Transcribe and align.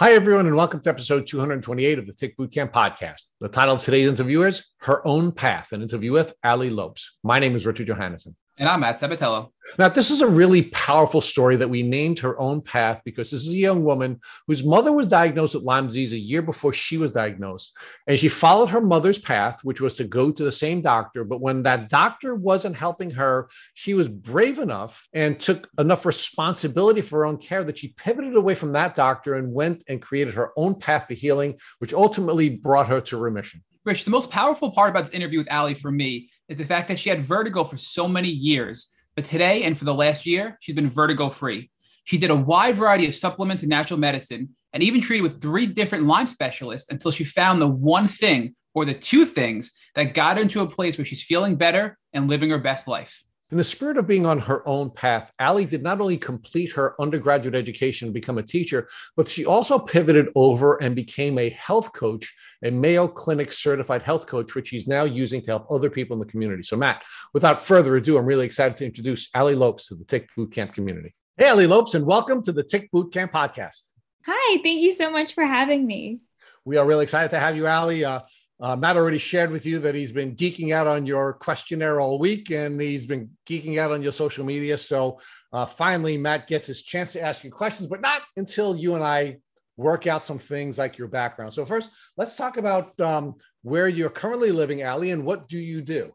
Hi, 0.00 0.12
everyone, 0.12 0.46
and 0.46 0.56
welcome 0.56 0.80
to 0.80 0.88
episode 0.88 1.26
228 1.26 1.98
of 1.98 2.06
the 2.06 2.14
Tick 2.14 2.34
Bootcamp 2.38 2.72
podcast. 2.72 3.28
The 3.42 3.50
title 3.50 3.74
of 3.74 3.82
today's 3.82 4.08
interview 4.08 4.44
is 4.44 4.66
Her 4.78 5.06
Own 5.06 5.30
Path, 5.30 5.72
an 5.72 5.82
interview 5.82 6.10
with 6.10 6.32
Ali 6.42 6.70
Lopes. 6.70 7.18
My 7.22 7.38
name 7.38 7.54
is 7.54 7.66
Richard 7.66 7.86
Johannesson. 7.86 8.34
And 8.60 8.68
I'm 8.68 8.80
Matt 8.80 9.00
Sabatello. 9.00 9.52
Now, 9.78 9.88
this 9.88 10.10
is 10.10 10.20
a 10.20 10.28
really 10.28 10.64
powerful 10.64 11.22
story 11.22 11.56
that 11.56 11.70
we 11.70 11.82
named 11.82 12.18
her 12.18 12.38
own 12.38 12.60
path 12.60 13.00
because 13.06 13.30
this 13.30 13.46
is 13.46 13.52
a 13.52 13.56
young 13.56 13.84
woman 13.84 14.20
whose 14.46 14.62
mother 14.62 14.92
was 14.92 15.08
diagnosed 15.08 15.54
with 15.54 15.64
Lyme 15.64 15.86
disease 15.86 16.12
a 16.12 16.18
year 16.18 16.42
before 16.42 16.74
she 16.74 16.98
was 16.98 17.14
diagnosed. 17.14 17.74
And 18.06 18.18
she 18.18 18.28
followed 18.28 18.68
her 18.68 18.82
mother's 18.82 19.18
path, 19.18 19.60
which 19.64 19.80
was 19.80 19.96
to 19.96 20.04
go 20.04 20.30
to 20.30 20.44
the 20.44 20.52
same 20.52 20.82
doctor. 20.82 21.24
But 21.24 21.40
when 21.40 21.62
that 21.62 21.88
doctor 21.88 22.34
wasn't 22.34 22.76
helping 22.76 23.12
her, 23.12 23.48
she 23.72 23.94
was 23.94 24.10
brave 24.10 24.58
enough 24.58 25.08
and 25.14 25.40
took 25.40 25.66
enough 25.78 26.04
responsibility 26.04 27.00
for 27.00 27.20
her 27.20 27.26
own 27.26 27.38
care 27.38 27.64
that 27.64 27.78
she 27.78 27.94
pivoted 27.96 28.36
away 28.36 28.54
from 28.54 28.72
that 28.72 28.94
doctor 28.94 29.36
and 29.36 29.54
went 29.54 29.84
and 29.88 30.02
created 30.02 30.34
her 30.34 30.52
own 30.58 30.74
path 30.74 31.06
to 31.06 31.14
healing, 31.14 31.58
which 31.78 31.94
ultimately 31.94 32.50
brought 32.50 32.88
her 32.88 33.00
to 33.00 33.16
remission. 33.16 33.62
Rich, 33.84 34.04
the 34.04 34.10
most 34.10 34.30
powerful 34.30 34.70
part 34.70 34.90
about 34.90 35.06
this 35.06 35.14
interview 35.14 35.38
with 35.38 35.50
Ali 35.50 35.72
for 35.72 35.90
me 35.90 36.28
is 36.50 36.58
the 36.58 36.64
fact 36.64 36.88
that 36.88 36.98
she 36.98 37.08
had 37.08 37.22
vertigo 37.22 37.64
for 37.64 37.78
so 37.78 38.06
many 38.06 38.28
years, 38.28 38.94
but 39.16 39.24
today 39.24 39.62
and 39.62 39.78
for 39.78 39.86
the 39.86 39.94
last 39.94 40.26
year, 40.26 40.58
she's 40.60 40.74
been 40.74 40.90
vertigo 40.90 41.30
free. 41.30 41.70
She 42.04 42.18
did 42.18 42.30
a 42.30 42.36
wide 42.36 42.76
variety 42.76 43.06
of 43.06 43.14
supplements 43.14 43.62
and 43.62 43.70
natural 43.70 43.98
medicine 43.98 44.54
and 44.74 44.82
even 44.82 45.00
treated 45.00 45.22
with 45.22 45.40
three 45.40 45.66
different 45.66 46.04
Lyme 46.04 46.26
specialists 46.26 46.90
until 46.90 47.10
she 47.10 47.24
found 47.24 47.60
the 47.60 47.68
one 47.68 48.06
thing 48.06 48.54
or 48.74 48.84
the 48.84 48.94
two 48.94 49.24
things 49.24 49.72
that 49.94 50.14
got 50.14 50.36
her 50.36 50.42
into 50.42 50.60
a 50.60 50.66
place 50.66 50.98
where 50.98 51.04
she's 51.04 51.24
feeling 51.24 51.56
better 51.56 51.98
and 52.12 52.28
living 52.28 52.50
her 52.50 52.58
best 52.58 52.86
life. 52.86 53.24
In 53.50 53.56
the 53.56 53.64
spirit 53.64 53.96
of 53.96 54.06
being 54.06 54.26
on 54.26 54.38
her 54.38 54.66
own 54.68 54.90
path, 54.90 55.32
Ali 55.40 55.66
did 55.66 55.82
not 55.82 56.00
only 56.00 56.16
complete 56.16 56.70
her 56.70 56.94
undergraduate 57.00 57.56
education 57.56 58.06
and 58.06 58.14
become 58.14 58.38
a 58.38 58.44
teacher, 58.44 58.88
but 59.16 59.26
she 59.26 59.44
also 59.44 59.76
pivoted 59.76 60.28
over 60.36 60.80
and 60.80 60.94
became 60.94 61.36
a 61.36 61.48
health 61.48 61.92
coach, 61.92 62.32
a 62.64 62.70
Mayo 62.70 63.08
Clinic 63.08 63.52
certified 63.52 64.02
health 64.02 64.28
coach, 64.28 64.54
which 64.54 64.68
she's 64.68 64.86
now 64.86 65.02
using 65.02 65.42
to 65.42 65.50
help 65.50 65.66
other 65.68 65.90
people 65.90 66.14
in 66.14 66.20
the 66.20 66.30
community. 66.30 66.62
So, 66.62 66.76
Matt, 66.76 67.02
without 67.34 67.60
further 67.60 67.96
ado, 67.96 68.16
I'm 68.16 68.24
really 68.24 68.46
excited 68.46 68.76
to 68.76 68.86
introduce 68.86 69.28
Ali 69.34 69.56
Lopes 69.56 69.88
to 69.88 69.96
the 69.96 70.04
Tick 70.04 70.28
Bootcamp 70.38 70.72
community. 70.72 71.12
Hey, 71.36 71.48
Ali 71.48 71.66
Lopes, 71.66 71.96
and 71.96 72.06
welcome 72.06 72.42
to 72.42 72.52
the 72.52 72.62
Tick 72.62 72.88
Bootcamp 72.92 73.32
podcast. 73.32 73.88
Hi, 74.26 74.62
thank 74.62 74.80
you 74.80 74.92
so 74.92 75.10
much 75.10 75.34
for 75.34 75.44
having 75.44 75.84
me. 75.84 76.20
We 76.64 76.76
are 76.76 76.86
really 76.86 77.02
excited 77.02 77.30
to 77.30 77.40
have 77.40 77.56
you, 77.56 77.66
Ali. 77.66 78.04
Uh, 78.04 78.20
uh, 78.60 78.76
Matt 78.76 78.96
already 78.96 79.18
shared 79.18 79.50
with 79.50 79.64
you 79.64 79.78
that 79.80 79.94
he's 79.94 80.12
been 80.12 80.36
geeking 80.36 80.74
out 80.74 80.86
on 80.86 81.06
your 81.06 81.32
questionnaire 81.34 82.00
all 82.00 82.18
week 82.18 82.50
and 82.50 82.80
he's 82.80 83.06
been 83.06 83.30
geeking 83.46 83.78
out 83.78 83.90
on 83.90 84.02
your 84.02 84.12
social 84.12 84.44
media. 84.44 84.76
So 84.76 85.18
uh, 85.52 85.66
finally, 85.66 86.18
Matt 86.18 86.46
gets 86.46 86.66
his 86.66 86.82
chance 86.82 87.12
to 87.14 87.22
ask 87.22 87.42
you 87.42 87.50
questions, 87.50 87.88
but 87.88 88.00
not 88.00 88.22
until 88.36 88.76
you 88.76 88.94
and 88.94 89.02
I 89.02 89.38
work 89.80 90.06
out 90.06 90.22
some 90.22 90.38
things 90.38 90.78
like 90.78 90.98
your 90.98 91.08
background. 91.08 91.54
So, 91.54 91.64
first, 91.64 91.90
let's 92.16 92.36
talk 92.36 92.56
about 92.58 92.98
um, 93.00 93.36
where 93.62 93.88
you're 93.88 94.10
currently 94.10 94.52
living, 94.52 94.84
Ali, 94.84 95.10
and 95.10 95.24
what 95.24 95.48
do 95.48 95.58
you 95.58 95.80
do? 95.80 96.12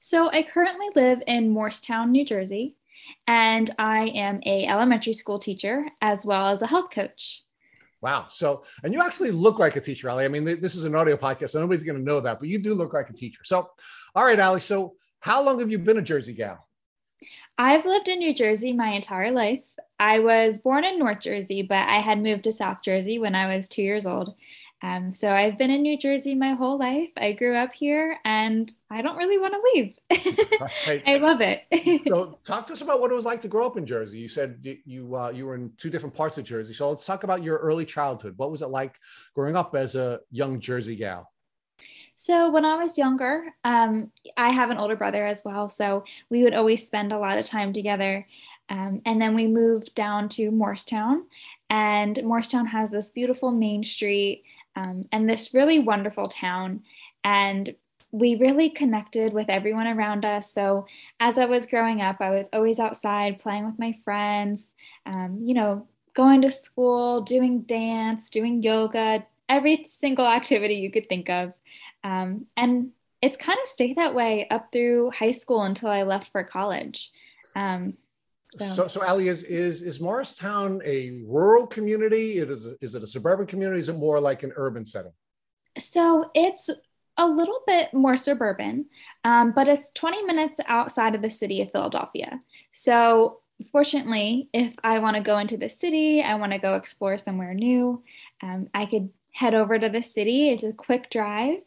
So, 0.00 0.30
I 0.32 0.42
currently 0.42 0.88
live 0.96 1.22
in 1.26 1.54
Moorestown, 1.54 2.10
New 2.10 2.24
Jersey, 2.24 2.76
and 3.26 3.70
I 3.78 4.06
am 4.06 4.40
a 4.44 4.66
elementary 4.66 5.12
school 5.12 5.38
teacher 5.38 5.86
as 6.00 6.24
well 6.24 6.48
as 6.48 6.62
a 6.62 6.66
health 6.66 6.90
coach. 6.90 7.44
Wow. 8.02 8.26
So, 8.28 8.64
and 8.82 8.94
you 8.94 9.00
actually 9.02 9.30
look 9.30 9.58
like 9.58 9.76
a 9.76 9.80
teacher, 9.80 10.08
Ali. 10.08 10.24
I 10.24 10.28
mean, 10.28 10.44
this 10.44 10.74
is 10.74 10.84
an 10.84 10.94
audio 10.94 11.16
podcast, 11.16 11.50
so 11.50 11.60
nobody's 11.60 11.84
going 11.84 11.98
to 11.98 12.04
know 12.04 12.20
that, 12.20 12.38
but 12.38 12.48
you 12.48 12.58
do 12.58 12.74
look 12.74 12.94
like 12.94 13.10
a 13.10 13.12
teacher. 13.12 13.42
So, 13.44 13.70
all 14.14 14.24
right, 14.24 14.40
Ali. 14.40 14.60
So, 14.60 14.94
how 15.20 15.44
long 15.44 15.60
have 15.60 15.70
you 15.70 15.78
been 15.78 15.98
a 15.98 16.02
Jersey 16.02 16.32
gal? 16.32 16.66
I've 17.58 17.84
lived 17.84 18.08
in 18.08 18.20
New 18.20 18.34
Jersey 18.34 18.72
my 18.72 18.88
entire 18.88 19.30
life. 19.30 19.60
I 19.98 20.20
was 20.20 20.58
born 20.58 20.84
in 20.84 20.98
North 20.98 21.20
Jersey, 21.20 21.60
but 21.60 21.86
I 21.86 21.96
had 21.96 22.22
moved 22.22 22.44
to 22.44 22.52
South 22.52 22.78
Jersey 22.82 23.18
when 23.18 23.34
I 23.34 23.54
was 23.54 23.68
two 23.68 23.82
years 23.82 24.06
old. 24.06 24.34
Um, 24.82 25.12
so 25.12 25.30
I've 25.30 25.58
been 25.58 25.70
in 25.70 25.82
New 25.82 25.98
Jersey 25.98 26.34
my 26.34 26.52
whole 26.52 26.78
life. 26.78 27.10
I 27.16 27.32
grew 27.32 27.54
up 27.54 27.72
here 27.72 28.18
and 28.24 28.70
I 28.90 29.02
don't 29.02 29.16
really 29.16 29.38
want 29.38 29.54
to 29.54 29.60
leave. 29.74 29.96
right. 30.86 31.02
I 31.06 31.18
love 31.18 31.40
it. 31.42 31.64
so 32.04 32.38
talk 32.44 32.66
to 32.68 32.72
us 32.72 32.80
about 32.80 33.00
what 33.00 33.10
it 33.10 33.14
was 33.14 33.26
like 33.26 33.42
to 33.42 33.48
grow 33.48 33.66
up 33.66 33.76
in 33.76 33.84
Jersey. 33.84 34.18
You 34.18 34.28
said 34.28 34.58
you 34.86 35.14
uh, 35.14 35.30
you 35.30 35.44
were 35.46 35.54
in 35.54 35.70
two 35.76 35.90
different 35.90 36.14
parts 36.14 36.38
of 36.38 36.44
Jersey. 36.44 36.72
So 36.72 36.88
let's 36.88 37.04
talk 37.04 37.24
about 37.24 37.42
your 37.42 37.58
early 37.58 37.84
childhood. 37.84 38.34
What 38.38 38.50
was 38.50 38.62
it 38.62 38.68
like 38.68 38.96
growing 39.34 39.56
up 39.56 39.74
as 39.74 39.96
a 39.96 40.20
young 40.30 40.60
Jersey 40.60 40.96
gal? 40.96 41.30
So 42.16 42.50
when 42.50 42.64
I 42.64 42.76
was 42.76 42.98
younger, 42.98 43.46
um, 43.64 44.10
I 44.36 44.50
have 44.50 44.70
an 44.70 44.76
older 44.76 44.96
brother 44.96 45.24
as 45.24 45.42
well. 45.44 45.70
So 45.70 46.04
we 46.28 46.42
would 46.42 46.52
always 46.52 46.86
spend 46.86 47.12
a 47.12 47.18
lot 47.18 47.38
of 47.38 47.46
time 47.46 47.72
together. 47.72 48.26
Um, 48.68 49.02
and 49.04 49.20
then 49.20 49.34
we 49.34 49.48
moved 49.48 49.94
down 49.94 50.28
to 50.30 50.50
Moorestown, 50.52 51.22
and 51.70 52.16
Moorestown 52.18 52.68
has 52.68 52.90
this 52.90 53.10
beautiful 53.10 53.50
main 53.50 53.82
street 53.82 54.44
um, 54.76 55.02
and 55.12 55.28
this 55.28 55.54
really 55.54 55.78
wonderful 55.78 56.26
town. 56.26 56.82
And 57.24 57.74
we 58.12 58.34
really 58.36 58.70
connected 58.70 59.32
with 59.32 59.48
everyone 59.48 59.86
around 59.86 60.24
us. 60.24 60.52
So 60.52 60.86
as 61.20 61.38
I 61.38 61.44
was 61.44 61.66
growing 61.66 62.00
up, 62.00 62.16
I 62.20 62.30
was 62.30 62.48
always 62.52 62.78
outside 62.78 63.38
playing 63.38 63.66
with 63.66 63.78
my 63.78 63.96
friends, 64.04 64.68
um, 65.06 65.38
you 65.42 65.54
know, 65.54 65.86
going 66.14 66.42
to 66.42 66.50
school, 66.50 67.20
doing 67.20 67.62
dance, 67.62 68.30
doing 68.30 68.62
yoga, 68.62 69.24
every 69.48 69.84
single 69.84 70.26
activity 70.38 70.74
you 70.74 70.90
could 70.90 71.08
think 71.08 71.30
of. 71.30 71.52
Um, 72.02 72.46
and 72.56 72.90
it's 73.22 73.36
kind 73.36 73.58
of 73.62 73.68
stayed 73.68 73.96
that 73.96 74.14
way 74.14 74.48
up 74.48 74.72
through 74.72 75.10
high 75.10 75.32
school 75.32 75.62
until 75.62 75.90
I 75.90 76.02
left 76.02 76.32
for 76.32 76.42
college. 76.42 77.12
Um, 77.54 77.94
so, 78.58 78.74
so, 78.74 78.86
so 78.88 79.02
Ali, 79.06 79.28
is, 79.28 79.42
is, 79.44 79.82
is 79.82 79.98
Moorestown 80.00 80.84
a 80.84 81.22
rural 81.24 81.66
community? 81.66 82.38
It 82.38 82.50
is, 82.50 82.66
is 82.80 82.94
it 82.94 83.02
a 83.02 83.06
suburban 83.06 83.46
community? 83.46 83.80
Is 83.80 83.88
it 83.88 83.96
more 83.96 84.20
like 84.20 84.42
an 84.42 84.52
urban 84.56 84.84
setting? 84.84 85.12
So 85.78 86.30
it's 86.34 86.68
a 87.16 87.26
little 87.26 87.60
bit 87.66 87.92
more 87.94 88.16
suburban, 88.16 88.86
um, 89.24 89.52
but 89.52 89.68
it's 89.68 89.90
20 89.90 90.24
minutes 90.24 90.60
outside 90.66 91.14
of 91.14 91.22
the 91.22 91.30
city 91.30 91.62
of 91.62 91.70
Philadelphia. 91.70 92.40
So 92.72 93.40
fortunately, 93.70 94.48
if 94.52 94.74
I 94.82 94.98
want 94.98 95.16
to 95.16 95.22
go 95.22 95.38
into 95.38 95.56
the 95.56 95.68
city, 95.68 96.22
I 96.22 96.34
want 96.34 96.52
to 96.52 96.58
go 96.58 96.74
explore 96.74 97.18
somewhere 97.18 97.54
new, 97.54 98.02
um, 98.42 98.68
I 98.74 98.86
could 98.86 99.10
head 99.32 99.54
over 99.54 99.78
to 99.78 99.88
the 99.88 100.02
city. 100.02 100.50
It's 100.50 100.64
a 100.64 100.72
quick 100.72 101.10
drive, 101.10 101.58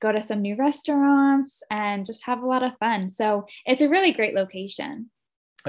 go 0.00 0.12
to 0.12 0.22
some 0.22 0.40
new 0.40 0.56
restaurants, 0.56 1.62
and 1.70 2.06
just 2.06 2.24
have 2.24 2.42
a 2.42 2.46
lot 2.46 2.62
of 2.62 2.78
fun. 2.78 3.10
So 3.10 3.46
it's 3.66 3.82
a 3.82 3.88
really 3.88 4.12
great 4.12 4.34
location 4.34 5.10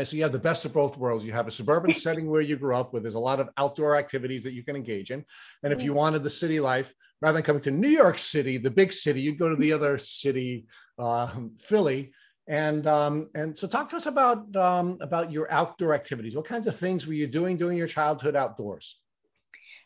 so 0.01 0.15
you 0.15 0.23
have 0.23 0.31
the 0.31 0.39
best 0.39 0.65
of 0.65 0.73
both 0.73 0.97
worlds. 0.97 1.23
You 1.23 1.33
have 1.33 1.47
a 1.47 1.51
suburban 1.51 1.93
setting 2.05 2.29
where 2.29 2.41
you 2.41 2.55
grew 2.55 2.75
up, 2.75 2.93
where 2.93 3.01
there's 3.01 3.13
a 3.13 3.19
lot 3.19 3.39
of 3.39 3.49
outdoor 3.57 3.95
activities 3.95 4.43
that 4.43 4.53
you 4.53 4.63
can 4.63 4.75
engage 4.75 5.11
in. 5.11 5.23
And 5.61 5.71
if 5.71 5.83
you 5.83 5.93
wanted 5.93 6.23
the 6.23 6.29
city 6.29 6.59
life, 6.59 6.93
rather 7.21 7.37
than 7.37 7.43
coming 7.43 7.61
to 7.61 7.71
New 7.71 7.89
York 7.89 8.17
City, 8.17 8.57
the 8.57 8.71
big 8.71 8.91
city, 8.91 9.21
you'd 9.21 9.39
go 9.39 9.49
to 9.49 9.55
the 9.55 9.73
other 9.77 9.97
city, 9.97 10.65
uh, 10.97 11.33
Philly. 11.59 12.11
And 12.47 12.87
um, 12.87 13.29
and 13.35 13.57
so, 13.57 13.67
talk 13.67 13.89
to 13.91 13.95
us 13.95 14.05
about 14.05 14.53
um, 14.57 14.97
about 14.99 15.31
your 15.31 15.49
outdoor 15.49 15.93
activities. 15.93 16.35
What 16.35 16.45
kinds 16.45 16.67
of 16.67 16.75
things 16.75 17.07
were 17.07 17.13
you 17.13 17.25
doing 17.25 17.55
during 17.55 17.77
your 17.77 17.87
childhood 17.87 18.35
outdoors? 18.35 18.99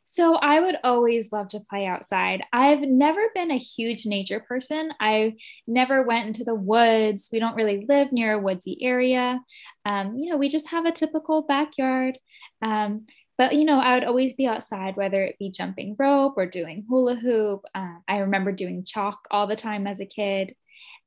So 0.09 0.35
I 0.35 0.61
would 0.61 0.77
always 0.85 1.33
love 1.33 1.49
to 1.49 1.59
play 1.59 1.85
outside. 1.85 2.41
I've 2.53 2.79
never 2.79 3.21
been 3.35 3.51
a 3.51 3.57
huge 3.57 4.05
nature 4.05 4.39
person. 4.39 4.89
I 5.01 5.35
never 5.67 6.01
went 6.01 6.27
into 6.27 6.45
the 6.45 6.55
woods. 6.55 7.27
We 7.29 7.39
don't 7.39 7.55
really 7.55 7.85
live 7.89 8.13
near 8.13 8.31
a 8.31 8.39
woodsy 8.39 8.81
area. 8.81 9.41
Um, 9.83 10.15
you 10.15 10.31
know, 10.31 10.37
we 10.37 10.47
just 10.47 10.69
have 10.69 10.85
a 10.85 10.93
typical 10.93 11.41
backyard. 11.41 12.17
Um, 12.61 13.05
but 13.37 13.53
you 13.53 13.65
know, 13.65 13.81
I 13.81 13.95
would 13.95 14.05
always 14.05 14.33
be 14.33 14.47
outside, 14.47 14.95
whether 14.95 15.21
it 15.25 15.37
be 15.39 15.51
jumping 15.51 15.97
rope 15.99 16.35
or 16.37 16.45
doing 16.45 16.85
hula 16.87 17.15
hoop. 17.15 17.65
Uh, 17.75 17.95
I 18.07 18.19
remember 18.19 18.53
doing 18.53 18.85
chalk 18.85 19.27
all 19.29 19.45
the 19.45 19.57
time 19.57 19.87
as 19.87 19.99
a 19.99 20.05
kid, 20.05 20.55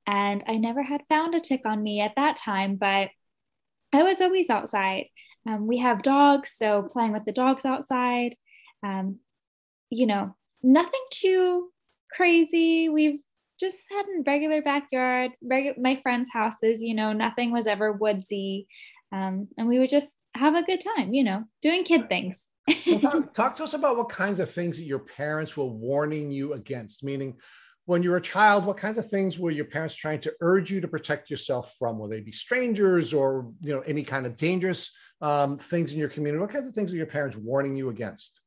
and 0.06 0.44
I 0.46 0.58
never 0.58 0.82
had 0.82 1.02
found 1.08 1.34
a 1.34 1.40
tick 1.40 1.62
on 1.64 1.82
me 1.82 2.02
at 2.02 2.16
that 2.16 2.36
time. 2.36 2.76
But 2.76 3.08
I 3.94 4.02
was 4.02 4.20
always 4.20 4.50
outside. 4.50 5.06
Um, 5.48 5.66
we 5.66 5.78
have 5.78 6.02
dogs, 6.02 6.52
so 6.54 6.82
playing 6.82 7.12
with 7.12 7.24
the 7.24 7.32
dogs 7.32 7.64
outside 7.64 8.36
um, 8.82 9.18
you 9.90 10.06
know, 10.06 10.34
nothing 10.62 11.04
too 11.10 11.68
crazy. 12.12 12.88
We've 12.88 13.20
just 13.58 13.78
had 13.90 14.06
a 14.06 14.22
regular 14.26 14.62
backyard, 14.62 15.32
regu- 15.44 15.78
my 15.78 15.96
friends' 16.02 16.30
houses, 16.32 16.80
you 16.82 16.94
know, 16.94 17.12
nothing 17.12 17.52
was 17.52 17.66
ever 17.66 17.92
woodsy. 17.92 18.66
Um, 19.12 19.48
and 19.58 19.68
we 19.68 19.78
would 19.78 19.90
just 19.90 20.14
have 20.34 20.54
a 20.54 20.62
good 20.62 20.80
time, 20.80 21.12
you 21.12 21.24
know, 21.24 21.44
doing 21.60 21.84
kid 21.84 22.08
things. 22.08 22.38
talk, 23.00 23.34
talk, 23.34 23.56
to 23.56 23.64
us 23.64 23.74
about 23.74 23.96
what 23.96 24.08
kinds 24.08 24.40
of 24.40 24.50
things 24.50 24.78
that 24.78 24.84
your 24.84 25.00
parents 25.00 25.56
were 25.56 25.66
warning 25.66 26.30
you 26.30 26.54
against, 26.54 27.04
meaning 27.04 27.36
when 27.84 28.02
you 28.02 28.10
were 28.10 28.18
a 28.18 28.22
child, 28.22 28.64
what 28.64 28.76
kinds 28.76 28.98
of 28.98 29.10
things 29.10 29.38
were 29.38 29.50
your 29.50 29.64
parents 29.64 29.94
trying 29.94 30.20
to 30.20 30.32
urge 30.40 30.70
you 30.70 30.80
to 30.80 30.88
protect 30.88 31.28
yourself 31.28 31.74
from? 31.78 31.98
Will 31.98 32.08
they 32.08 32.20
be 32.20 32.32
strangers 32.32 33.12
or, 33.12 33.50
you 33.62 33.74
know, 33.74 33.80
any 33.80 34.04
kind 34.04 34.26
of 34.26 34.36
dangerous 34.36 34.92
um, 35.20 35.58
things 35.58 35.92
in 35.92 35.98
your 35.98 36.08
community? 36.08 36.40
What 36.40 36.50
kinds 36.50 36.68
of 36.68 36.74
things 36.74 36.92
were 36.92 36.98
your 36.98 37.06
parents 37.06 37.36
warning 37.36 37.76
you 37.76 37.88
against? 37.88 38.40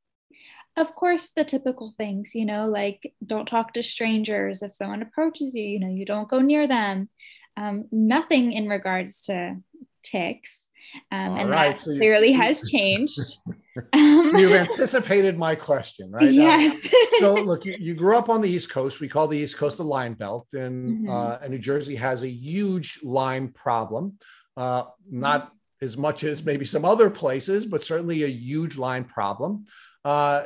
Of 0.75 0.95
course 0.95 1.31
the 1.31 1.43
typical 1.43 1.93
things 1.97 2.33
you 2.33 2.45
know 2.45 2.67
like 2.67 3.13
don't 3.25 3.47
talk 3.47 3.73
to 3.73 3.83
strangers 3.83 4.61
if 4.61 4.73
someone 4.73 5.01
approaches 5.01 5.55
you 5.55 5.63
you 5.63 5.79
know 5.79 5.89
you 5.89 6.05
don't 6.05 6.29
go 6.29 6.39
near 6.39 6.67
them 6.67 7.09
um, 7.55 7.85
nothing 7.91 8.51
in 8.51 8.67
regards 8.67 9.21
to 9.21 9.55
ticks 10.01 10.59
um, 11.11 11.37
and 11.37 11.49
right. 11.49 11.75
that 11.75 11.79
so 11.79 11.95
clearly 11.95 12.31
you- 12.31 12.41
has 12.41 12.69
changed 12.69 13.37
Um, 13.93 14.35
You've 14.35 14.51
anticipated 14.69 15.37
my 15.37 15.55
question, 15.55 16.11
right? 16.11 16.31
Yes. 16.31 16.93
Uh, 16.93 17.19
so, 17.19 17.33
look, 17.33 17.65
you, 17.65 17.75
you, 17.79 17.93
grew 17.95 18.17
up 18.17 18.29
on 18.29 18.41
the 18.41 18.49
East 18.49 18.69
Coast. 18.69 18.99
We 18.99 19.09
call 19.09 19.27
the 19.27 19.37
East 19.37 19.57
Coast 19.57 19.77
the 19.77 19.83
Lyme 19.83 20.13
Belt, 20.13 20.53
and, 20.53 20.99
mm-hmm. 20.99 21.09
uh, 21.09 21.37
and 21.41 21.51
New 21.51 21.59
Jersey 21.59 21.95
has 21.95 22.21
a 22.21 22.29
huge 22.29 22.99
Lyme 23.03 23.49
problem. 23.49 24.17
Uh, 24.55 24.83
not 25.09 25.47
mm-hmm. 25.47 25.85
as 25.85 25.97
much 25.97 26.23
as 26.23 26.45
maybe 26.45 26.65
some 26.65 26.85
other 26.85 27.09
places, 27.09 27.65
but 27.65 27.83
certainly 27.83 28.23
a 28.23 28.27
huge 28.27 28.77
Lyme 28.77 29.05
problem. 29.05 29.65
Uh, 30.03 30.43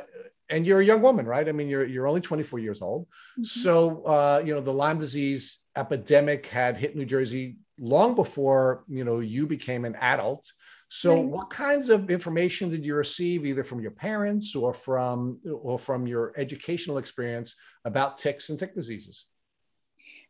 and 0.50 0.66
you're 0.66 0.80
a 0.80 0.84
young 0.84 1.02
woman, 1.02 1.26
right? 1.26 1.48
I 1.48 1.52
mean, 1.52 1.68
you're 1.68 1.84
you're 1.84 2.06
only 2.06 2.20
24 2.20 2.58
years 2.58 2.80
old. 2.82 3.06
Mm-hmm. 3.38 3.44
So, 3.44 4.02
uh, 4.04 4.42
you 4.44 4.54
know, 4.54 4.60
the 4.60 4.72
Lyme 4.72 4.98
disease 4.98 5.62
epidemic 5.76 6.46
had 6.46 6.78
hit 6.78 6.96
New 6.96 7.04
Jersey 7.04 7.56
long 7.78 8.14
before 8.14 8.84
you 8.88 9.04
know 9.04 9.20
you 9.20 9.46
became 9.46 9.84
an 9.84 9.94
adult. 9.96 10.50
So, 10.90 11.16
right. 11.16 11.24
what 11.24 11.50
kinds 11.50 11.90
of 11.90 12.10
information 12.10 12.70
did 12.70 12.84
you 12.84 12.94
receive, 12.94 13.44
either 13.44 13.62
from 13.62 13.80
your 13.80 13.90
parents 13.90 14.56
or 14.56 14.72
from 14.72 15.38
or 15.44 15.78
from 15.78 16.06
your 16.06 16.32
educational 16.36 16.98
experience, 16.98 17.54
about 17.84 18.16
ticks 18.16 18.48
and 18.48 18.58
tick 18.58 18.74
diseases? 18.74 19.26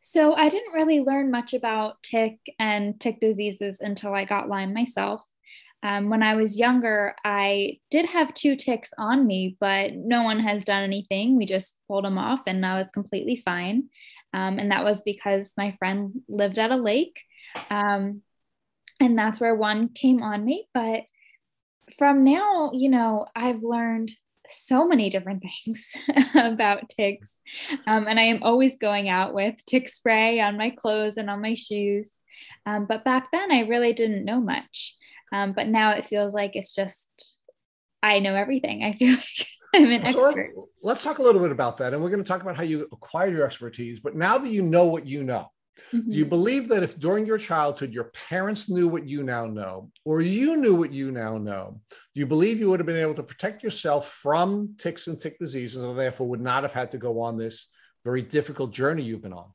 So, 0.00 0.34
I 0.34 0.48
didn't 0.48 0.74
really 0.74 1.00
learn 1.00 1.30
much 1.30 1.54
about 1.54 2.02
tick 2.02 2.38
and 2.58 2.98
tick 2.98 3.20
diseases 3.20 3.80
until 3.80 4.14
I 4.14 4.24
got 4.24 4.48
Lyme 4.48 4.74
myself. 4.74 5.22
Um, 5.82 6.10
when 6.10 6.22
I 6.22 6.34
was 6.34 6.58
younger, 6.58 7.14
I 7.24 7.78
did 7.90 8.06
have 8.06 8.34
two 8.34 8.56
ticks 8.56 8.92
on 8.98 9.26
me, 9.26 9.56
but 9.60 9.94
no 9.94 10.22
one 10.24 10.40
has 10.40 10.64
done 10.64 10.82
anything. 10.82 11.36
We 11.36 11.46
just 11.46 11.78
pulled 11.86 12.04
them 12.04 12.18
off, 12.18 12.42
and 12.46 12.64
I 12.66 12.78
was 12.78 12.88
completely 12.92 13.42
fine. 13.44 13.88
Um, 14.34 14.58
and 14.58 14.70
that 14.72 14.84
was 14.84 15.02
because 15.02 15.54
my 15.56 15.76
friend 15.78 16.20
lived 16.28 16.58
at 16.58 16.70
a 16.70 16.76
lake. 16.76 17.20
Um, 17.70 18.22
and 19.00 19.18
that's 19.18 19.40
where 19.40 19.54
one 19.54 19.88
came 19.88 20.22
on 20.22 20.44
me. 20.44 20.68
But 20.74 21.04
from 21.96 22.24
now, 22.24 22.70
you 22.74 22.90
know, 22.90 23.26
I've 23.34 23.62
learned 23.62 24.10
so 24.48 24.86
many 24.86 25.10
different 25.10 25.42
things 25.64 25.92
about 26.34 26.88
ticks. 26.88 27.30
Um, 27.86 28.06
and 28.08 28.18
I 28.18 28.24
am 28.24 28.42
always 28.42 28.76
going 28.78 29.08
out 29.08 29.34
with 29.34 29.54
tick 29.66 29.88
spray 29.88 30.40
on 30.40 30.58
my 30.58 30.70
clothes 30.70 31.16
and 31.16 31.30
on 31.30 31.40
my 31.40 31.54
shoes. 31.54 32.12
Um, 32.66 32.86
but 32.86 33.04
back 33.04 33.28
then, 33.32 33.50
I 33.50 33.60
really 33.60 33.92
didn't 33.92 34.24
know 34.24 34.40
much. 34.40 34.96
Um, 35.32 35.52
but 35.52 35.68
now 35.68 35.90
it 35.90 36.06
feels 36.06 36.34
like 36.34 36.52
it's 36.54 36.74
just, 36.74 37.08
I 38.02 38.20
know 38.20 38.34
everything. 38.34 38.82
I 38.82 38.92
feel 38.94 39.12
like 39.16 39.48
I'm 39.74 39.90
an 39.90 40.12
so 40.12 40.26
expert. 40.26 40.54
Let's, 40.82 41.02
talk 41.02 41.18
a 41.18 41.22
little 41.22 41.40
bit 41.40 41.52
about 41.52 41.78
that. 41.78 41.92
And 41.92 42.02
we're 42.02 42.10
going 42.10 42.22
to 42.22 42.28
talk 42.28 42.42
about 42.42 42.56
how 42.56 42.62
you 42.62 42.88
acquire 42.92 43.28
your 43.28 43.44
expertise. 43.44 44.00
But 44.00 44.16
now 44.16 44.38
that 44.38 44.50
you 44.50 44.62
know 44.62 44.86
what 44.86 45.06
you 45.06 45.24
know, 45.24 45.50
Mm-hmm. 45.92 46.10
Do 46.10 46.16
you 46.16 46.26
believe 46.26 46.68
that 46.68 46.82
if 46.82 46.98
during 46.98 47.26
your 47.26 47.38
childhood 47.38 47.92
your 47.92 48.10
parents 48.28 48.68
knew 48.68 48.88
what 48.88 49.06
you 49.06 49.22
now 49.22 49.46
know, 49.46 49.90
or 50.04 50.20
you 50.20 50.56
knew 50.56 50.74
what 50.74 50.92
you 50.92 51.10
now 51.10 51.38
know, 51.38 51.80
do 51.90 52.20
you 52.20 52.26
believe 52.26 52.58
you 52.58 52.68
would 52.68 52.80
have 52.80 52.86
been 52.86 52.96
able 52.96 53.14
to 53.14 53.22
protect 53.22 53.62
yourself 53.62 54.12
from 54.12 54.74
ticks 54.78 55.06
and 55.06 55.20
tick 55.20 55.38
diseases 55.38 55.82
and 55.82 55.98
therefore 55.98 56.28
would 56.28 56.40
not 56.40 56.62
have 56.62 56.72
had 56.72 56.92
to 56.92 56.98
go 56.98 57.20
on 57.20 57.38
this 57.38 57.68
very 58.04 58.22
difficult 58.22 58.72
journey 58.72 59.02
you've 59.02 59.22
been 59.22 59.32
on? 59.32 59.52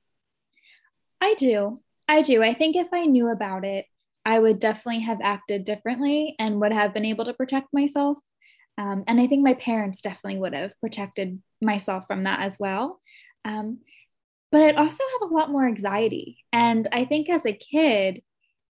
I 1.21 1.35
do. 1.35 1.77
I 2.07 2.21
do. 2.21 2.43
I 2.43 2.53
think 2.53 2.75
if 2.75 2.89
I 2.91 3.05
knew 3.05 3.29
about 3.29 3.63
it, 3.63 3.85
I 4.25 4.39
would 4.39 4.59
definitely 4.59 5.01
have 5.01 5.19
acted 5.21 5.65
differently 5.65 6.35
and 6.39 6.59
would 6.59 6.73
have 6.73 6.93
been 6.93 7.05
able 7.05 7.25
to 7.25 7.33
protect 7.33 7.67
myself. 7.73 8.17
Um, 8.77 9.03
and 9.07 9.19
I 9.19 9.27
think 9.27 9.43
my 9.43 9.53
parents 9.53 10.01
definitely 10.01 10.39
would 10.39 10.53
have 10.53 10.79
protected 10.79 11.41
myself 11.61 12.05
from 12.07 12.23
that 12.23 12.39
as 12.39 12.57
well. 12.59 12.99
Um, 13.45 13.79
but 14.51 14.61
I'd 14.61 14.75
also 14.75 15.03
have 15.19 15.29
a 15.29 15.33
lot 15.33 15.51
more 15.51 15.67
anxiety. 15.67 16.37
And 16.51 16.87
I 16.91 17.05
think 17.05 17.29
as 17.29 17.45
a 17.45 17.53
kid, 17.53 18.21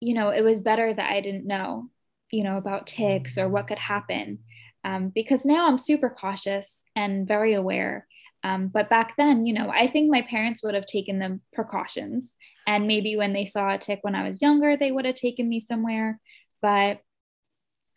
you 0.00 0.14
know, 0.14 0.28
it 0.28 0.42
was 0.42 0.60
better 0.60 0.92
that 0.92 1.10
I 1.10 1.20
didn't 1.20 1.46
know, 1.46 1.88
you 2.30 2.44
know, 2.44 2.56
about 2.56 2.86
ticks 2.86 3.36
or 3.36 3.48
what 3.48 3.68
could 3.68 3.78
happen. 3.78 4.40
Um, 4.84 5.10
because 5.14 5.44
now 5.44 5.66
I'm 5.68 5.78
super 5.78 6.08
cautious 6.08 6.84
and 6.96 7.26
very 7.26 7.54
aware. 7.54 8.06
Um, 8.42 8.68
but 8.68 8.88
back 8.88 9.16
then, 9.16 9.44
you 9.44 9.52
know, 9.52 9.70
I 9.70 9.86
think 9.86 10.10
my 10.10 10.22
parents 10.22 10.62
would 10.62 10.74
have 10.74 10.86
taken 10.86 11.18
the 11.18 11.40
precautions. 11.52 12.32
And 12.70 12.86
maybe 12.86 13.16
when 13.16 13.32
they 13.32 13.46
saw 13.46 13.74
a 13.74 13.78
tick 13.78 13.98
when 14.02 14.14
I 14.14 14.28
was 14.28 14.40
younger, 14.40 14.76
they 14.76 14.92
would 14.92 15.04
have 15.04 15.16
taken 15.16 15.48
me 15.48 15.58
somewhere. 15.58 16.20
But 16.62 17.00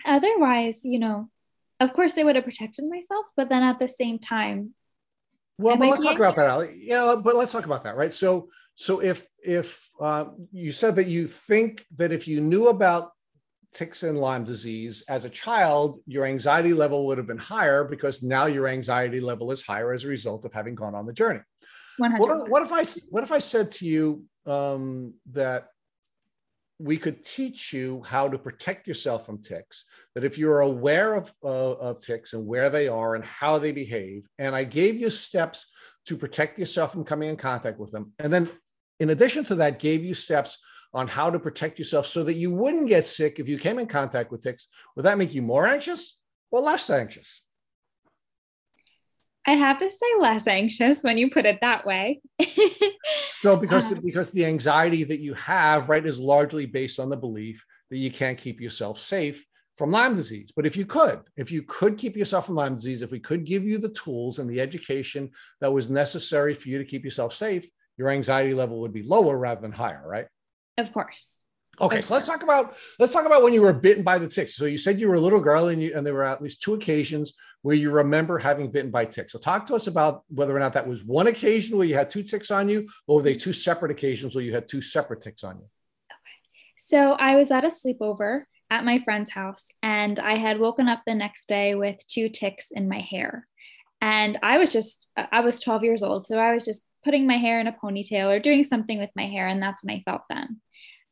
otherwise, 0.03 0.79
you 0.83 0.97
know, 0.97 1.29
of 1.79 1.93
course, 1.93 2.15
they 2.15 2.23
would 2.23 2.35
have 2.35 2.43
protected 2.43 2.89
myself. 2.89 3.27
But 3.37 3.49
then 3.49 3.61
at 3.61 3.77
the 3.77 3.87
same 3.87 4.17
time, 4.17 4.73
well, 5.59 5.77
but 5.77 5.89
let's 5.89 6.01
talk 6.01 6.17
about 6.17 6.35
that, 6.37 6.49
Ali. 6.49 6.73
Yeah, 6.75 7.13
but 7.23 7.35
let's 7.35 7.51
talk 7.51 7.65
about 7.65 7.83
that, 7.83 7.95
right? 7.95 8.11
So, 8.11 8.49
so 8.73 8.99
if 8.99 9.27
if 9.43 9.87
uh, 10.01 10.25
you 10.51 10.71
said 10.71 10.95
that 10.95 11.05
you 11.05 11.27
think 11.27 11.85
that 11.97 12.11
if 12.11 12.27
you 12.27 12.41
knew 12.41 12.69
about 12.69 13.11
ticks 13.75 14.01
and 14.01 14.17
Lyme 14.17 14.43
disease 14.43 15.03
as 15.07 15.23
a 15.23 15.29
child, 15.29 15.99
your 16.07 16.25
anxiety 16.25 16.73
level 16.73 17.05
would 17.05 17.19
have 17.19 17.27
been 17.27 17.37
higher 17.37 17.83
because 17.83 18.23
now 18.23 18.47
your 18.47 18.67
anxiety 18.67 19.19
level 19.19 19.51
is 19.51 19.61
higher 19.61 19.93
as 19.93 20.03
a 20.03 20.07
result 20.07 20.45
of 20.45 20.51
having 20.51 20.73
gone 20.73 20.95
on 20.95 21.05
the 21.05 21.13
journey. 21.13 21.41
What, 21.99 22.49
what 22.49 22.63
if 22.63 22.71
I 22.71 22.83
what 23.09 23.23
if 23.23 23.31
I 23.31 23.37
said 23.37 23.69
to 23.73 23.85
you 23.85 24.25
um, 24.45 25.13
that 25.31 25.69
we 26.79 26.97
could 26.97 27.23
teach 27.23 27.71
you 27.71 28.01
how 28.03 28.27
to 28.27 28.37
protect 28.37 28.87
yourself 28.87 29.25
from 29.25 29.41
ticks. 29.41 29.85
That 30.15 30.23
if 30.23 30.37
you're 30.37 30.61
aware 30.61 31.15
of, 31.15 31.33
uh, 31.43 31.73
of 31.73 32.01
ticks 32.01 32.33
and 32.33 32.45
where 32.45 32.69
they 32.69 32.87
are 32.87 33.15
and 33.15 33.23
how 33.23 33.57
they 33.59 33.71
behave, 33.71 34.27
and 34.39 34.55
I 34.55 34.63
gave 34.63 34.99
you 34.99 35.09
steps 35.09 35.67
to 36.07 36.17
protect 36.17 36.59
yourself 36.59 36.91
from 36.91 37.05
coming 37.05 37.29
in 37.29 37.37
contact 37.37 37.79
with 37.79 37.91
them. 37.91 38.11
And 38.19 38.33
then, 38.33 38.49
in 38.99 39.11
addition 39.11 39.45
to 39.45 39.55
that, 39.55 39.79
gave 39.79 40.03
you 40.03 40.13
steps 40.13 40.57
on 40.93 41.07
how 41.07 41.29
to 41.29 41.39
protect 41.39 41.79
yourself 41.79 42.05
so 42.05 42.23
that 42.23 42.33
you 42.33 42.51
wouldn't 42.51 42.87
get 42.87 43.05
sick 43.05 43.39
if 43.39 43.47
you 43.47 43.57
came 43.57 43.79
in 43.79 43.87
contact 43.87 44.31
with 44.31 44.41
ticks. 44.41 44.67
Would 44.95 45.03
that 45.03 45.17
make 45.17 45.33
you 45.33 45.41
more 45.41 45.65
anxious 45.65 46.19
or 46.51 46.59
less 46.59 46.89
anxious? 46.89 47.42
I'd 49.45 49.59
have 49.59 49.79
to 49.79 49.89
say 49.89 50.05
less 50.19 50.47
anxious 50.47 51.03
when 51.03 51.17
you 51.17 51.29
put 51.29 51.45
it 51.45 51.59
that 51.61 51.85
way. 51.85 52.21
so 53.35 53.57
because 53.57 53.91
uh, 53.91 53.99
because 54.03 54.31
the 54.31 54.45
anxiety 54.45 55.03
that 55.03 55.19
you 55.19 55.33
have, 55.33 55.89
right, 55.89 56.05
is 56.05 56.19
largely 56.19 56.65
based 56.65 56.99
on 56.99 57.09
the 57.09 57.17
belief 57.17 57.65
that 57.89 57.97
you 57.97 58.09
can't 58.09 58.37
keep 58.37 58.61
yourself 58.61 58.99
safe 58.99 59.45
from 59.77 59.91
Lyme 59.91 60.15
disease. 60.15 60.51
But 60.55 60.65
if 60.65 60.77
you 60.77 60.85
could, 60.85 61.21
if 61.35 61.51
you 61.51 61.63
could 61.63 61.97
keep 61.97 62.15
yourself 62.15 62.45
from 62.45 62.55
Lyme 62.55 62.75
disease, 62.75 63.01
if 63.01 63.11
we 63.11 63.19
could 63.19 63.43
give 63.45 63.63
you 63.63 63.77
the 63.77 63.89
tools 63.89 64.39
and 64.39 64.49
the 64.49 64.61
education 64.61 65.29
that 65.59 65.73
was 65.73 65.89
necessary 65.89 66.53
for 66.53 66.69
you 66.69 66.77
to 66.77 66.85
keep 66.85 67.03
yourself 67.03 67.33
safe, 67.33 67.67
your 67.97 68.09
anxiety 68.09 68.53
level 68.53 68.79
would 68.79 68.93
be 68.93 69.03
lower 69.03 69.37
rather 69.37 69.61
than 69.61 69.71
higher, 69.71 70.03
right? 70.07 70.27
Of 70.77 70.93
course. 70.93 71.42
Okay, 71.81 72.01
so 72.01 72.13
let's 72.13 72.27
talk 72.27 72.43
about 72.43 72.75
let's 72.99 73.11
talk 73.11 73.25
about 73.25 73.41
when 73.41 73.51
you 73.51 73.61
were 73.61 73.73
bitten 73.73 74.03
by 74.03 74.19
the 74.19 74.27
ticks. 74.27 74.55
So 74.55 74.65
you 74.65 74.77
said 74.77 74.99
you 74.99 75.07
were 75.07 75.15
a 75.15 75.19
little 75.19 75.41
girl, 75.41 75.69
and 75.69 75.81
you, 75.81 75.93
and 75.95 76.05
there 76.05 76.13
were 76.13 76.23
at 76.23 76.41
least 76.41 76.61
two 76.61 76.75
occasions 76.75 77.33
where 77.63 77.75
you 77.75 77.89
remember 77.89 78.37
having 78.37 78.69
bitten 78.69 78.91
by 78.91 79.05
ticks. 79.05 79.31
So 79.31 79.39
talk 79.39 79.65
to 79.67 79.75
us 79.75 79.87
about 79.87 80.23
whether 80.29 80.55
or 80.55 80.59
not 80.59 80.73
that 80.73 80.87
was 80.87 81.03
one 81.03 81.27
occasion 81.27 81.77
where 81.77 81.87
you 81.87 81.95
had 81.95 82.11
two 82.11 82.21
ticks 82.21 82.51
on 82.51 82.69
you, 82.69 82.87
or 83.07 83.17
were 83.17 83.21
they 83.23 83.33
two 83.33 83.53
separate 83.53 83.91
occasions 83.91 84.35
where 84.35 84.43
you 84.43 84.53
had 84.53 84.67
two 84.67 84.81
separate 84.81 85.21
ticks 85.21 85.43
on 85.43 85.57
you? 85.57 85.63
Okay, 86.11 86.77
so 86.77 87.13
I 87.13 87.35
was 87.35 87.49
at 87.49 87.63
a 87.63 87.69
sleepover 87.69 88.43
at 88.69 88.85
my 88.85 88.99
friend's 88.99 89.31
house, 89.31 89.65
and 89.81 90.19
I 90.19 90.37
had 90.37 90.59
woken 90.59 90.87
up 90.87 91.01
the 91.07 91.15
next 91.15 91.47
day 91.47 91.73
with 91.73 91.97
two 92.07 92.29
ticks 92.29 92.67
in 92.69 92.87
my 92.87 92.99
hair, 92.99 93.47
and 93.99 94.37
I 94.43 94.59
was 94.59 94.71
just 94.71 95.09
I 95.15 95.39
was 95.39 95.59
12 95.59 95.83
years 95.83 96.03
old, 96.03 96.27
so 96.27 96.37
I 96.37 96.53
was 96.53 96.65
just 96.65 96.87
putting 97.03 97.25
my 97.25 97.37
hair 97.37 97.59
in 97.59 97.67
a 97.67 97.73
ponytail 97.73 98.33
or 98.33 98.39
doing 98.39 98.63
something 98.63 98.99
with 98.99 99.09
my 99.15 99.25
hair, 99.25 99.47
and 99.47 99.59
that's 99.59 99.83
when 99.83 99.95
I 99.95 100.03
felt 100.05 100.21
them. 100.29 100.61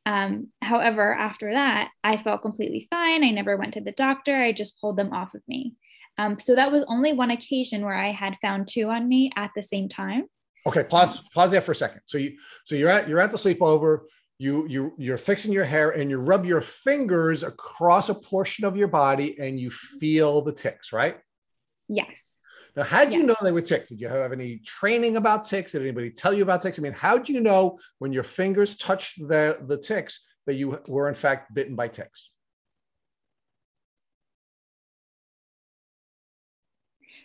Um, 0.05 0.48
however, 0.62 1.13
after 1.13 1.53
that, 1.53 1.91
I 2.03 2.17
felt 2.17 2.41
completely 2.41 2.88
fine. 2.89 3.24
I 3.24 3.31
never 3.31 3.58
went 3.58 3.74
to 3.75 3.81
the 3.81 3.91
doctor. 3.91 4.36
I 4.36 4.51
just 4.51 4.81
pulled 4.81 4.98
them 4.98 5.13
off 5.13 5.34
of 5.34 5.41
me. 5.48 5.75
Um, 6.17 6.39
so 6.39 6.55
that 6.55 6.72
was 6.72 6.86
only 6.88 7.13
one 7.13 7.31
occasion 7.31 7.84
where 7.84 7.96
I 7.96 8.12
had 8.12 8.38
found 8.41 8.67
two 8.67 8.89
on 8.89 9.08
me 9.08 9.31
at 9.36 9.51
the 9.55 9.63
same 9.63 9.89
time. 9.89 10.25
Okay, 10.67 10.84
pause 10.84 11.20
pause 11.34 11.51
there 11.51 11.62
for 11.62 11.72
a 11.72 11.75
second. 11.75 12.01
So 12.05 12.17
you 12.17 12.38
so 12.65 12.75
you're 12.75 12.89
at 12.89 13.10
you're 13.10 13.20
at 13.20 13.31
the 13.31 13.38
sleepover. 13.38 14.01
You 14.38 14.67
you 14.67 14.93
you're 14.98 15.17
fixing 15.17 15.51
your 15.51 15.63
hair 15.65 15.91
and 15.91 16.10
you 16.10 16.20
rub 16.20 16.46
your 16.46 16.62
fingers 16.62 17.43
across 17.43 18.10
a 18.10 18.13
portion 18.13 18.65
of 18.65 18.75
your 18.75 18.88
body 18.88 19.38
and 19.39 19.60
you 19.60 19.72
feel 19.72 20.41
the 20.41 20.53
ticks, 20.53 20.93
right? 20.93 21.17
Yes. 21.88 22.24
Now, 22.75 22.84
how 22.84 23.04
did 23.04 23.12
yes. 23.12 23.22
you 23.22 23.28
know 23.28 23.36
they 23.42 23.51
were 23.51 23.62
ticks? 23.62 23.90
Did 23.90 24.00
you 24.00 24.08
have 24.08 24.32
any 24.32 24.58
training 24.60 25.18
about 25.18 25.46
ticks? 25.46 25.74
Did 25.74 25.82
anybody 25.82 26.10
tell 26.10 26.34
you 26.34 26.44
about 26.44 26.62
ticks? 26.62 26.80
I 26.80 26.82
mean, 26.82 26.94
how 26.94 27.18
did 27.18 27.28
you 27.28 27.42
know 27.42 27.80
when 28.00 28.13
your 28.13 28.24
fingers 28.24 28.78
touched 28.78 29.20
the, 29.28 29.58
the 29.68 29.78
ticks 29.78 30.25
that 30.46 30.56
you 30.56 30.80
were 30.88 31.10
in 31.10 31.16
fact 31.16 31.54
bitten 31.54 31.75
by 31.75 31.90
ticks? 31.90 32.30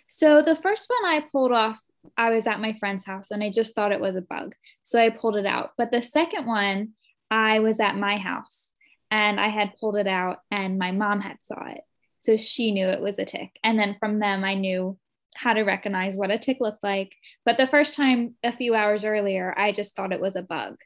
So 0.08 0.42
the 0.42 0.56
first 0.56 0.88
one 0.88 1.12
I 1.12 1.24
pulled 1.30 1.52
off, 1.52 1.80
I 2.16 2.30
was 2.30 2.46
at 2.46 2.60
my 2.60 2.72
friend's 2.74 3.04
house 3.04 3.30
and 3.30 3.42
I 3.42 3.50
just 3.50 3.74
thought 3.74 3.92
it 3.92 4.00
was 4.00 4.16
a 4.16 4.20
bug. 4.20 4.54
So 4.82 5.00
I 5.00 5.10
pulled 5.10 5.36
it 5.36 5.46
out. 5.46 5.72
But 5.76 5.90
the 5.90 6.02
second 6.02 6.46
one, 6.46 6.90
I 7.30 7.60
was 7.60 7.80
at 7.80 7.96
my 7.96 8.16
house 8.16 8.62
and 9.10 9.40
I 9.40 9.48
had 9.48 9.74
pulled 9.80 9.96
it 9.96 10.06
out 10.06 10.38
and 10.50 10.78
my 10.78 10.92
mom 10.92 11.20
had 11.20 11.38
saw 11.44 11.66
it. 11.68 11.80
So 12.20 12.36
she 12.36 12.72
knew 12.72 12.86
it 12.86 13.00
was 13.00 13.18
a 13.18 13.24
tick. 13.24 13.58
And 13.62 13.78
then 13.78 13.96
from 13.98 14.18
them, 14.18 14.42
I 14.44 14.54
knew 14.54 14.98
how 15.36 15.52
to 15.52 15.62
recognize 15.62 16.16
what 16.16 16.30
a 16.30 16.38
tick 16.38 16.58
looked 16.60 16.82
like. 16.82 17.14
But 17.44 17.56
the 17.56 17.66
first 17.66 17.94
time, 17.94 18.34
a 18.42 18.52
few 18.52 18.74
hours 18.74 19.04
earlier, 19.04 19.54
I 19.56 19.72
just 19.72 19.94
thought 19.94 20.12
it 20.12 20.20
was 20.20 20.36
a 20.36 20.42
bug. 20.42 20.76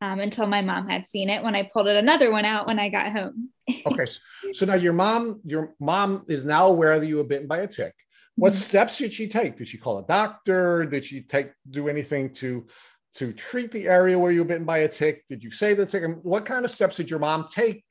um, 0.00 0.20
until 0.20 0.46
my 0.46 0.62
mom 0.62 0.88
had 0.88 1.08
seen 1.08 1.28
it 1.28 1.42
when 1.42 1.54
I 1.54 1.68
pulled 1.72 1.88
it 1.88 1.96
another 1.96 2.30
one 2.30 2.44
out 2.44 2.66
when 2.68 2.78
I 2.78 2.88
got 2.88 3.10
home. 3.10 3.50
okay. 3.86 4.06
So 4.52 4.66
now 4.66 4.74
your 4.74 4.92
mom, 4.92 5.40
your 5.44 5.74
mom 5.80 6.24
is 6.28 6.44
now 6.44 6.68
aware 6.68 6.98
that 7.00 7.06
you 7.06 7.16
were 7.16 7.24
bitten 7.24 7.48
by 7.48 7.58
a 7.58 7.66
tick. 7.66 7.94
What 8.36 8.52
mm-hmm. 8.52 8.60
steps 8.60 8.98
did 8.98 9.12
she 9.12 9.26
take? 9.26 9.56
Did 9.56 9.68
she 9.68 9.78
call 9.78 9.98
a 9.98 10.06
doctor? 10.06 10.84
Did 10.84 11.04
she 11.04 11.22
take 11.22 11.50
do 11.68 11.88
anything 11.88 12.32
to 12.34 12.66
to 13.14 13.32
treat 13.32 13.72
the 13.72 13.88
area 13.88 14.18
where 14.18 14.30
you 14.30 14.40
were 14.40 14.48
bitten 14.48 14.66
by 14.66 14.78
a 14.78 14.88
tick? 14.88 15.24
Did 15.28 15.42
you 15.42 15.50
say 15.50 15.74
the 15.74 15.86
tick? 15.86 16.04
And 16.04 16.22
what 16.22 16.46
kind 16.46 16.64
of 16.64 16.70
steps 16.70 16.96
did 16.96 17.10
your 17.10 17.18
mom 17.18 17.48
take 17.50 17.82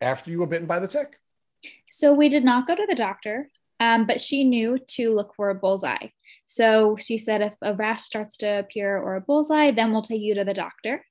after 0.00 0.30
you 0.30 0.40
were 0.40 0.46
bitten 0.46 0.66
by 0.66 0.80
the 0.80 0.88
tick? 0.88 1.16
So 1.88 2.12
we 2.12 2.28
did 2.28 2.44
not 2.44 2.66
go 2.66 2.74
to 2.74 2.86
the 2.88 2.94
doctor, 2.96 3.50
um, 3.80 4.06
but 4.06 4.20
she 4.20 4.44
knew 4.44 4.78
to 4.88 5.14
look 5.14 5.34
for 5.34 5.50
a 5.50 5.54
bullseye. 5.54 6.08
So 6.46 6.96
she 6.96 7.18
said 7.18 7.42
if 7.42 7.54
a 7.62 7.74
rash 7.74 8.02
starts 8.02 8.38
to 8.38 8.58
appear 8.58 8.96
or 8.96 9.16
a 9.16 9.20
bullseye, 9.20 9.70
then 9.70 9.92
we'll 9.92 10.02
take 10.02 10.20
you 10.20 10.34
to 10.34 10.44
the 10.44 10.54
doctor. 10.54 11.04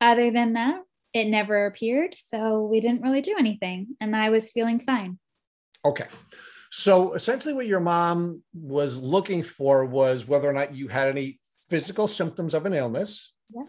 Other 0.00 0.30
than 0.30 0.54
that, 0.54 0.82
it 1.12 1.26
never 1.26 1.66
appeared. 1.66 2.14
So 2.28 2.62
we 2.62 2.80
didn't 2.80 3.02
really 3.02 3.20
do 3.20 3.36
anything. 3.38 3.96
And 4.00 4.14
I 4.14 4.30
was 4.30 4.50
feeling 4.50 4.80
fine. 4.80 5.18
Okay. 5.84 6.06
So 6.70 7.14
essentially, 7.14 7.54
what 7.54 7.66
your 7.66 7.80
mom 7.80 8.42
was 8.54 8.98
looking 8.98 9.42
for 9.42 9.84
was 9.84 10.26
whether 10.26 10.48
or 10.48 10.54
not 10.54 10.74
you 10.74 10.88
had 10.88 11.08
any 11.08 11.38
physical 11.68 12.08
symptoms 12.08 12.54
of 12.54 12.66
an 12.66 12.72
illness 12.72 13.34
yeah. 13.54 13.64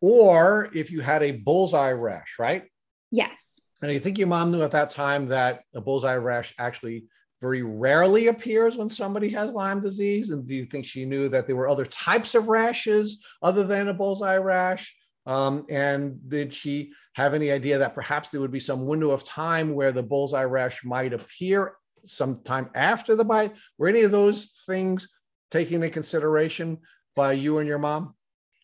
or 0.00 0.70
if 0.74 0.90
you 0.90 1.00
had 1.00 1.22
a 1.22 1.32
bullseye 1.32 1.92
rash, 1.92 2.36
right? 2.38 2.64
Yes. 3.10 3.44
And 3.82 3.90
I 3.90 3.98
think 3.98 4.18
your 4.18 4.28
mom 4.28 4.50
knew 4.50 4.62
at 4.62 4.72
that 4.72 4.90
time 4.90 5.26
that 5.26 5.62
a 5.74 5.80
bullseye 5.80 6.16
rash 6.16 6.54
actually 6.58 7.04
very 7.40 7.62
rarely 7.62 8.26
appears 8.26 8.76
when 8.76 8.88
somebody 8.88 9.30
has 9.30 9.50
Lyme 9.50 9.80
disease. 9.80 10.30
And 10.30 10.46
do 10.46 10.54
you 10.54 10.66
think 10.66 10.84
she 10.84 11.04
knew 11.04 11.28
that 11.30 11.46
there 11.46 11.56
were 11.56 11.68
other 11.68 11.86
types 11.86 12.34
of 12.34 12.48
rashes 12.48 13.22
other 13.42 13.64
than 13.64 13.88
a 13.88 13.94
bullseye 13.94 14.36
rash? 14.36 14.94
Um, 15.26 15.64
and 15.70 16.28
did 16.28 16.52
she 16.52 16.92
have 17.14 17.34
any 17.34 17.50
idea 17.50 17.78
that 17.78 17.94
perhaps 17.94 18.30
there 18.30 18.40
would 18.40 18.50
be 18.50 18.60
some 18.60 18.86
window 18.86 19.10
of 19.10 19.24
time 19.24 19.74
where 19.74 19.92
the 19.92 20.02
bullseye 20.02 20.44
rash 20.44 20.84
might 20.84 21.12
appear 21.12 21.76
sometime 22.06 22.68
after 22.74 23.16
the 23.16 23.24
bite? 23.24 23.54
Were 23.78 23.88
any 23.88 24.02
of 24.02 24.10
those 24.10 24.62
things 24.66 25.08
taken 25.50 25.76
into 25.76 25.90
consideration 25.90 26.78
by 27.16 27.32
you 27.32 27.58
and 27.58 27.68
your 27.68 27.78
mom? 27.78 28.14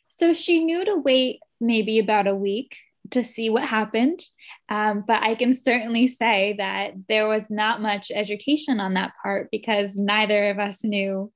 So 0.08 0.32
she 0.32 0.64
knew 0.64 0.84
to 0.84 0.96
wait 0.96 1.40
maybe 1.60 1.98
about 1.98 2.26
a 2.26 2.34
week 2.34 2.76
to 3.10 3.24
see 3.24 3.50
what 3.50 3.64
happened. 3.64 4.20
Um, 4.68 5.04
but 5.06 5.22
I 5.22 5.34
can 5.34 5.52
certainly 5.52 6.08
say 6.08 6.54
that 6.58 6.92
there 7.08 7.28
was 7.28 7.50
not 7.50 7.82
much 7.82 8.10
education 8.14 8.80
on 8.80 8.94
that 8.94 9.12
part 9.22 9.48
because 9.50 9.94
neither 9.94 10.50
of 10.50 10.58
us 10.58 10.82
knew 10.82 11.32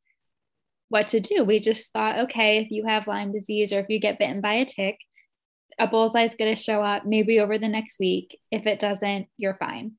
what 0.88 1.08
to 1.08 1.20
do. 1.20 1.44
We 1.44 1.60
just 1.60 1.92
thought, 1.92 2.18
okay, 2.20 2.58
if 2.58 2.70
you 2.70 2.86
have 2.86 3.06
Lyme 3.06 3.32
disease 3.32 3.72
or 3.72 3.80
if 3.80 3.86
you 3.88 4.00
get 4.00 4.18
bitten 4.18 4.40
by 4.40 4.54
a 4.54 4.64
tick, 4.64 4.98
a 5.78 5.86
bullseye 5.86 6.24
is 6.24 6.34
going 6.34 6.54
to 6.54 6.60
show 6.60 6.82
up 6.82 7.06
maybe 7.06 7.40
over 7.40 7.58
the 7.58 7.68
next 7.68 7.98
week. 7.98 8.38
If 8.50 8.66
it 8.66 8.78
doesn't, 8.78 9.28
you're 9.36 9.56
fine. 9.56 9.92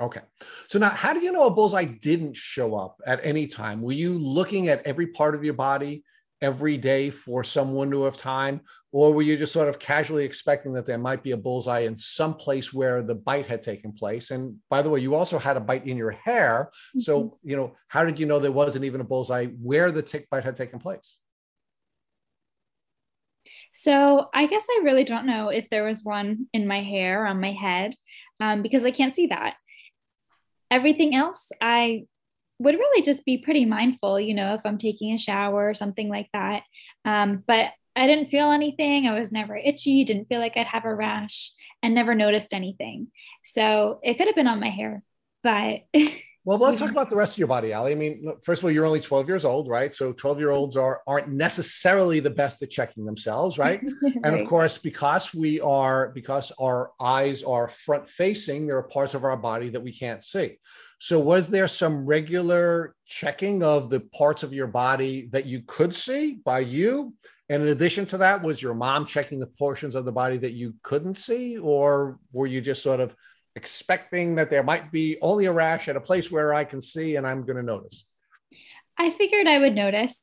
Okay. 0.00 0.20
So 0.68 0.78
now, 0.78 0.88
how 0.88 1.12
do 1.12 1.20
you 1.20 1.32
know 1.32 1.46
a 1.46 1.54
bullseye 1.54 1.84
didn't 1.84 2.34
show 2.34 2.74
up 2.74 2.96
at 3.06 3.24
any 3.24 3.46
time? 3.46 3.82
Were 3.82 3.92
you 3.92 4.18
looking 4.18 4.68
at 4.68 4.84
every 4.86 5.08
part 5.08 5.34
of 5.34 5.44
your 5.44 5.54
body 5.54 6.02
every 6.42 6.76
day 6.76 7.08
for 7.08 7.42
some 7.42 7.74
window 7.74 8.02
of 8.02 8.16
time? 8.16 8.60
Or 8.90 9.14
were 9.14 9.22
you 9.22 9.38
just 9.38 9.54
sort 9.54 9.68
of 9.68 9.78
casually 9.78 10.24
expecting 10.24 10.74
that 10.74 10.84
there 10.84 10.98
might 10.98 11.22
be 11.22 11.30
a 11.30 11.36
bullseye 11.36 11.80
in 11.80 11.96
some 11.96 12.34
place 12.34 12.74
where 12.74 13.02
the 13.02 13.14
bite 13.14 13.46
had 13.46 13.62
taken 13.62 13.92
place? 13.92 14.30
And 14.30 14.56
by 14.68 14.82
the 14.82 14.90
way, 14.90 15.00
you 15.00 15.14
also 15.14 15.38
had 15.38 15.56
a 15.56 15.60
bite 15.60 15.86
in 15.86 15.96
your 15.96 16.10
hair. 16.10 16.70
Mm-hmm. 16.90 17.00
So, 17.00 17.38
you 17.42 17.56
know, 17.56 17.74
how 17.88 18.04
did 18.04 18.18
you 18.18 18.26
know 18.26 18.38
there 18.38 18.52
wasn't 18.52 18.84
even 18.84 19.00
a 19.00 19.04
bullseye 19.04 19.46
where 19.46 19.90
the 19.90 20.02
tick 20.02 20.28
bite 20.28 20.44
had 20.44 20.56
taken 20.56 20.78
place? 20.78 21.16
So 23.72 24.28
I 24.34 24.46
guess 24.46 24.66
I 24.70 24.82
really 24.84 25.04
don't 25.04 25.26
know 25.26 25.48
if 25.48 25.70
there 25.70 25.84
was 25.84 26.04
one 26.04 26.46
in 26.52 26.66
my 26.66 26.82
hair 26.82 27.24
or 27.24 27.26
on 27.26 27.40
my 27.40 27.52
head 27.52 27.94
um, 28.40 28.62
because 28.62 28.84
I 28.84 28.90
can't 28.90 29.16
see 29.16 29.28
that. 29.28 29.54
Everything 30.70 31.14
else, 31.14 31.50
I 31.60 32.04
would 32.62 32.74
really 32.74 33.02
just 33.02 33.24
be 33.24 33.38
pretty 33.38 33.64
mindful, 33.64 34.20
you 34.20 34.34
know, 34.34 34.54
if 34.54 34.60
I'm 34.64 34.78
taking 34.78 35.12
a 35.12 35.18
shower 35.18 35.68
or 35.68 35.74
something 35.74 36.08
like 36.08 36.28
that. 36.32 36.62
Um, 37.04 37.42
but 37.46 37.70
I 37.94 38.06
didn't 38.06 38.30
feel 38.30 38.50
anything. 38.50 39.06
I 39.06 39.18
was 39.18 39.32
never 39.32 39.56
itchy, 39.56 40.04
didn't 40.04 40.28
feel 40.28 40.40
like 40.40 40.56
I'd 40.56 40.66
have 40.66 40.84
a 40.84 40.94
rash, 40.94 41.52
and 41.82 41.94
never 41.94 42.14
noticed 42.14 42.54
anything. 42.54 43.08
So 43.44 44.00
it 44.02 44.14
could 44.14 44.28
have 44.28 44.36
been 44.36 44.46
on 44.46 44.60
my 44.60 44.70
hair, 44.70 45.02
but. 45.42 45.80
well, 46.44 46.58
let's 46.58 46.80
talk 46.80 46.90
about 46.90 47.10
the 47.10 47.16
rest 47.16 47.34
of 47.34 47.38
your 47.38 47.48
body, 47.48 47.74
Ali. 47.74 47.92
I 47.92 47.94
mean, 47.94 48.32
first 48.42 48.62
of 48.62 48.64
all, 48.64 48.70
you're 48.70 48.86
only 48.86 49.00
12 49.00 49.28
years 49.28 49.44
old, 49.44 49.68
right? 49.68 49.94
So 49.94 50.12
12 50.12 50.38
year 50.38 50.50
olds 50.50 50.76
are 50.76 51.02
aren't 51.06 51.28
necessarily 51.28 52.20
the 52.20 52.30
best 52.30 52.62
at 52.62 52.70
checking 52.70 53.04
themselves, 53.04 53.58
right? 53.58 53.82
right? 54.02 54.14
And 54.24 54.40
of 54.40 54.46
course, 54.48 54.78
because 54.78 55.34
we 55.34 55.60
are 55.60 56.08
because 56.08 56.50
our 56.58 56.92
eyes 56.98 57.42
are 57.42 57.68
front 57.68 58.08
facing, 58.08 58.66
there 58.66 58.78
are 58.78 58.84
parts 58.84 59.12
of 59.12 59.24
our 59.24 59.36
body 59.36 59.68
that 59.68 59.82
we 59.82 59.92
can't 59.92 60.22
see. 60.22 60.58
So, 61.02 61.18
was 61.18 61.48
there 61.48 61.66
some 61.66 62.06
regular 62.06 62.94
checking 63.06 63.64
of 63.64 63.90
the 63.90 63.98
parts 63.98 64.44
of 64.44 64.52
your 64.52 64.68
body 64.68 65.28
that 65.32 65.46
you 65.46 65.62
could 65.66 65.92
see 65.96 66.34
by 66.34 66.60
you? 66.60 67.12
And 67.48 67.60
in 67.60 67.70
addition 67.70 68.06
to 68.06 68.18
that, 68.18 68.40
was 68.40 68.62
your 68.62 68.74
mom 68.74 69.04
checking 69.04 69.40
the 69.40 69.48
portions 69.48 69.96
of 69.96 70.04
the 70.04 70.12
body 70.12 70.38
that 70.38 70.52
you 70.52 70.76
couldn't 70.84 71.18
see? 71.18 71.58
Or 71.58 72.20
were 72.30 72.46
you 72.46 72.60
just 72.60 72.84
sort 72.84 73.00
of 73.00 73.16
expecting 73.56 74.36
that 74.36 74.48
there 74.48 74.62
might 74.62 74.92
be 74.92 75.18
only 75.22 75.46
a 75.46 75.52
rash 75.52 75.88
at 75.88 75.96
a 75.96 76.00
place 76.00 76.30
where 76.30 76.54
I 76.54 76.62
can 76.62 76.80
see 76.80 77.16
and 77.16 77.26
I'm 77.26 77.44
going 77.44 77.56
to 77.56 77.64
notice? 77.64 78.04
I 78.96 79.10
figured 79.10 79.48
I 79.48 79.58
would 79.58 79.74
notice. 79.74 80.22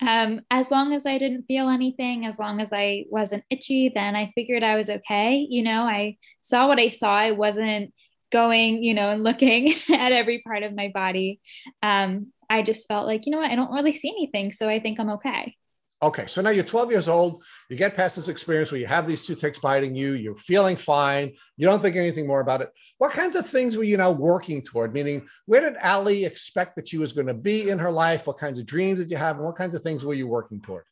Um, 0.00 0.40
as 0.52 0.70
long 0.70 0.92
as 0.92 1.04
I 1.04 1.18
didn't 1.18 1.46
feel 1.48 1.68
anything, 1.68 2.26
as 2.26 2.38
long 2.38 2.60
as 2.60 2.68
I 2.72 3.06
wasn't 3.10 3.42
itchy, 3.50 3.90
then 3.92 4.14
I 4.14 4.30
figured 4.36 4.62
I 4.62 4.76
was 4.76 4.88
okay. 4.88 5.44
You 5.50 5.64
know, 5.64 5.82
I 5.82 6.18
saw 6.42 6.68
what 6.68 6.78
I 6.78 6.90
saw. 6.90 7.12
I 7.12 7.32
wasn't 7.32 7.92
going, 8.30 8.82
you 8.82 8.94
know, 8.94 9.10
and 9.10 9.24
looking 9.24 9.74
at 9.92 10.12
every 10.12 10.40
part 10.40 10.62
of 10.62 10.74
my 10.74 10.90
body, 10.92 11.40
um, 11.82 12.32
I 12.48 12.62
just 12.62 12.88
felt 12.88 13.06
like, 13.06 13.26
you 13.26 13.32
know 13.32 13.38
what, 13.38 13.50
I 13.50 13.56
don't 13.56 13.72
really 13.72 13.92
see 13.92 14.10
anything. 14.10 14.52
So 14.52 14.68
I 14.68 14.80
think 14.80 15.00
I'm 15.00 15.10
okay. 15.10 15.54
Okay. 16.02 16.26
So 16.26 16.42
now 16.42 16.50
you're 16.50 16.62
12 16.62 16.90
years 16.90 17.08
old. 17.08 17.42
You 17.70 17.76
get 17.76 17.96
past 17.96 18.16
this 18.16 18.28
experience 18.28 18.70
where 18.70 18.80
you 18.80 18.86
have 18.86 19.08
these 19.08 19.24
two 19.24 19.34
ticks 19.34 19.58
biting 19.58 19.94
you. 19.94 20.12
You're 20.12 20.36
feeling 20.36 20.76
fine. 20.76 21.32
You 21.56 21.66
don't 21.66 21.80
think 21.80 21.96
anything 21.96 22.26
more 22.26 22.40
about 22.40 22.60
it. 22.60 22.70
What 22.98 23.12
kinds 23.12 23.34
of 23.34 23.46
things 23.46 23.76
were 23.76 23.84
you 23.84 23.96
now 23.96 24.10
working 24.10 24.62
toward? 24.62 24.92
Meaning, 24.92 25.26
where 25.46 25.62
did 25.62 25.80
Ali 25.82 26.26
expect 26.26 26.76
that 26.76 26.88
she 26.88 26.98
was 26.98 27.14
going 27.14 27.28
to 27.28 27.34
be 27.34 27.70
in 27.70 27.78
her 27.78 27.90
life? 27.90 28.26
What 28.26 28.36
kinds 28.36 28.58
of 28.58 28.66
dreams 28.66 28.98
did 28.98 29.10
you 29.10 29.16
have? 29.16 29.36
And 29.36 29.46
what 29.46 29.56
kinds 29.56 29.74
of 29.74 29.82
things 29.82 30.04
were 30.04 30.12
you 30.14 30.28
working 30.28 30.60
toward? 30.60 30.84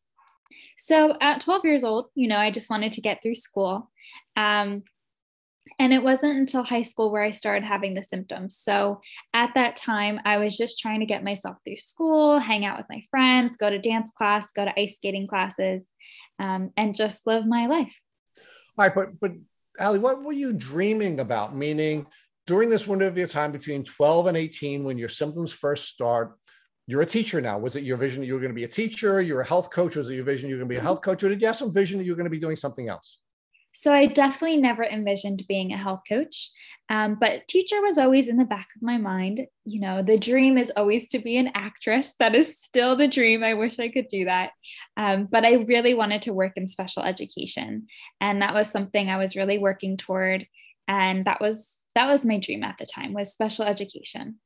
So 0.79 1.17
at 1.21 1.41
12 1.43 1.65
years 1.67 1.85
old, 1.85 2.07
you 2.15 2.27
know, 2.27 2.39
I 2.39 2.51
just 2.51 2.71
wanted 2.71 2.93
to 2.93 3.03
get 3.03 3.23
through 3.23 3.35
school. 3.35 3.91
Um, 4.37 4.85
and 5.79 5.93
it 5.93 6.03
wasn't 6.03 6.37
until 6.37 6.63
high 6.63 6.83
school 6.83 7.11
where 7.11 7.23
I 7.23 7.31
started 7.31 7.65
having 7.65 7.95
the 7.95 8.03
symptoms. 8.03 8.59
So 8.61 9.01
at 9.33 9.55
that 9.55 9.77
time, 9.77 10.21
I 10.25 10.39
was 10.39 10.57
just 10.57 10.79
trying 10.79 11.01
to 11.01 11.07
get 11.07 11.25
myself 11.25 11.57
through 11.65 11.79
school, 11.79 12.39
hang 12.39 12.65
out 12.65 12.77
with 12.79 12.87
my 12.91 13.03
friends, 13.11 13.57
go 13.57 13.71
to 13.71 13.79
dance 13.79 14.13
class, 14.17 14.47
go 14.55 14.65
to 14.65 14.79
ice 14.79 14.97
skating 14.97 15.27
classes, 15.27 15.83
um, 16.39 16.71
and 16.77 16.95
just 16.95 17.27
live 17.27 17.47
my 17.47 17.67
life. 17.67 17.95
All 18.77 18.87
right, 18.87 18.95
but 18.95 19.19
but 19.21 19.33
Ali, 19.81 19.99
what 19.99 20.23
were 20.23 20.33
you 20.33 20.53
dreaming 20.53 21.21
about? 21.21 21.57
Meaning, 21.57 22.07
during 22.47 22.69
this 22.69 22.87
window 22.87 23.07
of 23.07 23.17
your 23.17 23.27
time 23.27 23.53
between 23.53 23.85
12 23.85 24.27
and 24.27 24.37
18, 24.37 24.85
when 24.85 24.99
your 24.99 25.09
symptoms 25.09 25.53
first 25.53 25.87
start, 25.87 26.37
you're 26.87 27.01
a 27.01 27.07
teacher 27.07 27.41
now. 27.41 27.59
Was 27.59 27.77
it 27.77 27.85
your 27.85 27.97
vision 27.97 28.21
that 28.21 28.27
you 28.27 28.35
were 28.35 28.41
going 28.41 28.51
to 28.51 28.55
be 28.55 28.65
a 28.65 28.69
teacher? 28.69 29.23
You're 29.23 29.41
a 29.41 29.47
health 29.47 29.71
coach. 29.71 29.97
Was 29.97 30.11
it 30.11 30.15
your 30.15 30.25
vision 30.25 30.49
you're 30.49 30.59
going 30.59 30.69
to 30.69 30.75
be 30.75 30.79
a 30.79 30.83
health 30.83 31.01
coach? 31.01 31.23
Or 31.25 31.31
did 31.31 31.41
you 31.41 31.47
have 31.47 31.57
some 31.57 31.73
vision 31.73 31.99
that 31.99 32.05
you're 32.05 32.17
going 32.17 32.25
to 32.25 32.31
be 32.31 32.39
doing 32.39 32.57
something 32.57 32.89
else? 32.89 33.21
So 33.77 33.93
I 33.93 34.07
definitely 34.07 34.59
never 34.59 34.85
envisioned 34.85 35.43
being 35.49 35.73
a 35.73 35.77
health 35.77 36.03
coach. 36.09 36.51
Um, 36.89 37.17
but 37.21 37.49
teacher 37.49 37.81
was 37.83 37.99
always 37.99 38.29
in 38.29 38.37
the 38.37 38.45
back 38.45 38.69
of 38.77 38.83
my 38.83 38.99
mind. 38.99 39.47
You 39.65 39.81
know, 39.81 40.01
the 40.01 40.17
dream 40.17 40.57
is 40.57 40.73
always 40.77 41.09
to 41.09 41.19
be 41.19 41.37
an 41.39 41.51
actress. 41.55 42.15
That 42.21 42.37
is 42.37 42.57
still 42.57 42.95
the 42.95 43.09
dream. 43.09 43.43
I 43.43 43.55
wish 43.55 43.81
I 43.81 43.89
could 43.89 44.07
do 44.07 44.27
that. 44.27 44.53
Um, 44.97 45.27
but 45.31 45.45
I 45.45 45.55
really 45.55 45.93
wanted 45.93 46.23
to 46.23 46.33
work 46.33 46.53
in 46.55 46.69
special 46.69 47.03
education. 47.03 47.89
And 48.21 48.43
that 48.43 48.55
was 48.55 48.71
something 48.71 49.11
I 49.11 49.17
was 49.17 49.35
really 49.35 49.59
working 49.59 49.97
toward. 49.97 50.47
And 50.87 51.25
that 51.25 51.41
was 51.41 51.85
that 51.97 52.07
was 52.07 52.25
my 52.25 52.39
dream 52.39 52.63
at 52.63 52.77
the 52.79 52.87
time 52.87 53.13
was 53.13 53.33
special 53.33 53.65
education. 53.65 54.37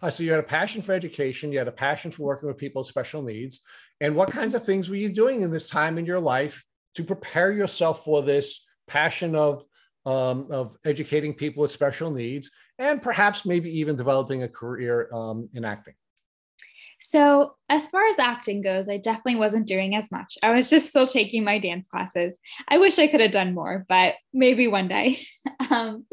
Uh, 0.00 0.10
so 0.10 0.22
you 0.22 0.30
had 0.30 0.40
a 0.40 0.44
passion 0.44 0.82
for 0.82 0.92
education, 0.92 1.52
you 1.52 1.58
had 1.58 1.68
a 1.68 1.72
passion 1.72 2.10
for 2.10 2.24
working 2.24 2.48
with 2.48 2.58
people 2.58 2.82
with 2.82 2.88
special 2.88 3.22
needs. 3.22 3.60
And 4.00 4.14
what 4.14 4.30
kinds 4.30 4.54
of 4.54 4.64
things 4.64 4.88
were 4.88 4.96
you 4.96 5.08
doing 5.08 5.42
in 5.42 5.50
this 5.50 5.68
time 5.68 5.96
in 5.98 6.06
your 6.06 6.20
life 6.20 6.64
to 6.94 7.04
prepare 7.04 7.52
yourself 7.52 8.04
for 8.04 8.22
this 8.22 8.64
passion 8.86 9.34
of 9.34 9.64
um, 10.04 10.48
of 10.50 10.76
educating 10.84 11.32
people 11.32 11.62
with 11.62 11.70
special 11.70 12.10
needs 12.10 12.50
and 12.78 13.00
perhaps 13.00 13.46
maybe 13.46 13.70
even 13.78 13.94
developing 13.94 14.42
a 14.42 14.48
career 14.48 15.08
um, 15.12 15.48
in 15.54 15.64
acting? 15.64 15.94
So, 17.00 17.56
as 17.68 17.88
far 17.88 18.08
as 18.08 18.18
acting 18.20 18.62
goes, 18.62 18.88
I 18.88 18.96
definitely 18.96 19.36
wasn't 19.36 19.66
doing 19.66 19.96
as 19.96 20.12
much. 20.12 20.38
I 20.42 20.50
was 20.50 20.70
just 20.70 20.88
still 20.88 21.06
taking 21.06 21.42
my 21.42 21.58
dance 21.58 21.88
classes. 21.88 22.38
I 22.68 22.78
wish 22.78 22.98
I 22.98 23.08
could 23.08 23.20
have 23.20 23.32
done 23.32 23.54
more, 23.54 23.84
but 23.88 24.14
maybe 24.32 24.68
one 24.68 24.86
day. 24.86 25.18
um, 25.70 26.06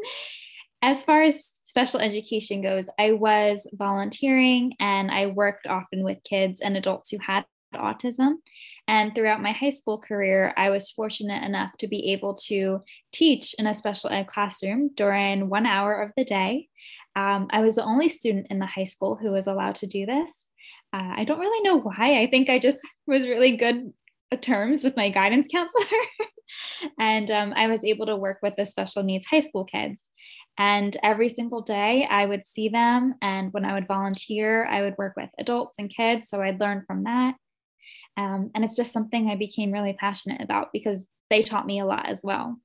as 0.82 1.04
far 1.04 1.22
as 1.22 1.44
special 1.62 2.00
education 2.00 2.60
goes, 2.60 2.90
I 2.98 3.12
was 3.12 3.68
volunteering 3.72 4.74
and 4.80 5.10
I 5.10 5.26
worked 5.26 5.68
often 5.68 6.02
with 6.02 6.24
kids 6.24 6.60
and 6.60 6.76
adults 6.76 7.10
who 7.10 7.18
had 7.18 7.44
autism. 7.74 8.34
And 8.90 9.14
throughout 9.14 9.40
my 9.40 9.52
high 9.52 9.70
school 9.70 9.98
career, 9.98 10.52
I 10.56 10.70
was 10.70 10.90
fortunate 10.90 11.44
enough 11.44 11.70
to 11.78 11.86
be 11.86 12.12
able 12.12 12.34
to 12.48 12.80
teach 13.12 13.54
in 13.56 13.68
a 13.68 13.72
special 13.72 14.10
ed 14.10 14.26
classroom 14.26 14.90
during 14.96 15.48
one 15.48 15.64
hour 15.64 16.02
of 16.02 16.10
the 16.16 16.24
day. 16.24 16.66
Um, 17.14 17.46
I 17.50 17.60
was 17.60 17.76
the 17.76 17.84
only 17.84 18.08
student 18.08 18.48
in 18.50 18.58
the 18.58 18.66
high 18.66 18.84
school 18.84 19.14
who 19.14 19.30
was 19.30 19.46
allowed 19.46 19.76
to 19.76 19.86
do 19.86 20.06
this. 20.06 20.32
Uh, 20.92 21.14
I 21.18 21.22
don't 21.22 21.38
really 21.38 21.62
know 21.62 21.78
why. 21.78 22.20
I 22.20 22.26
think 22.26 22.50
I 22.50 22.58
just 22.58 22.78
was 23.06 23.28
really 23.28 23.56
good 23.56 23.92
terms 24.40 24.82
with 24.82 24.96
my 24.96 25.08
guidance 25.08 25.46
counselor. 25.46 25.84
and 26.98 27.30
um, 27.30 27.52
I 27.54 27.68
was 27.68 27.84
able 27.84 28.06
to 28.06 28.16
work 28.16 28.38
with 28.42 28.56
the 28.56 28.66
special 28.66 29.04
needs 29.04 29.24
high 29.24 29.38
school 29.38 29.64
kids. 29.64 30.00
And 30.58 30.96
every 31.04 31.28
single 31.28 31.62
day 31.62 32.08
I 32.10 32.26
would 32.26 32.44
see 32.44 32.70
them. 32.70 33.14
And 33.22 33.52
when 33.52 33.64
I 33.64 33.74
would 33.74 33.86
volunteer, 33.86 34.66
I 34.66 34.82
would 34.82 34.98
work 34.98 35.14
with 35.16 35.30
adults 35.38 35.76
and 35.78 35.94
kids. 35.94 36.28
So 36.28 36.42
I'd 36.42 36.58
learn 36.58 36.82
from 36.88 37.04
that. 37.04 37.36
Um, 38.16 38.50
and 38.54 38.64
it's 38.64 38.76
just 38.76 38.92
something 38.92 39.28
I 39.28 39.36
became 39.36 39.72
really 39.72 39.94
passionate 39.94 40.40
about 40.40 40.68
because 40.72 41.08
they 41.30 41.42
taught 41.42 41.66
me 41.66 41.80
a 41.80 41.86
lot 41.86 42.08
as 42.08 42.20
well. 42.22 42.58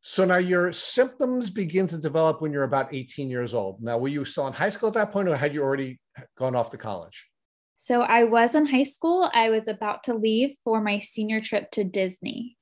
So 0.00 0.24
now 0.24 0.36
your 0.36 0.72
symptoms 0.72 1.50
begin 1.50 1.88
to 1.88 1.98
develop 1.98 2.40
when 2.40 2.52
you're 2.52 2.62
about 2.62 2.94
18 2.94 3.28
years 3.28 3.54
old. 3.54 3.82
Now, 3.82 3.98
were 3.98 4.08
you 4.08 4.24
still 4.24 4.46
in 4.46 4.52
high 4.52 4.68
school 4.68 4.88
at 4.88 4.94
that 4.94 5.10
point, 5.10 5.28
or 5.28 5.36
had 5.36 5.52
you 5.52 5.62
already 5.62 5.98
gone 6.38 6.54
off 6.54 6.70
to 6.70 6.78
college? 6.78 7.26
So 7.74 8.02
I 8.02 8.24
was 8.24 8.54
in 8.54 8.66
high 8.66 8.84
school. 8.84 9.28
I 9.34 9.50
was 9.50 9.68
about 9.68 10.04
to 10.04 10.14
leave 10.14 10.54
for 10.64 10.80
my 10.80 11.00
senior 11.00 11.40
trip 11.40 11.70
to 11.72 11.84
Disney. 11.84 12.56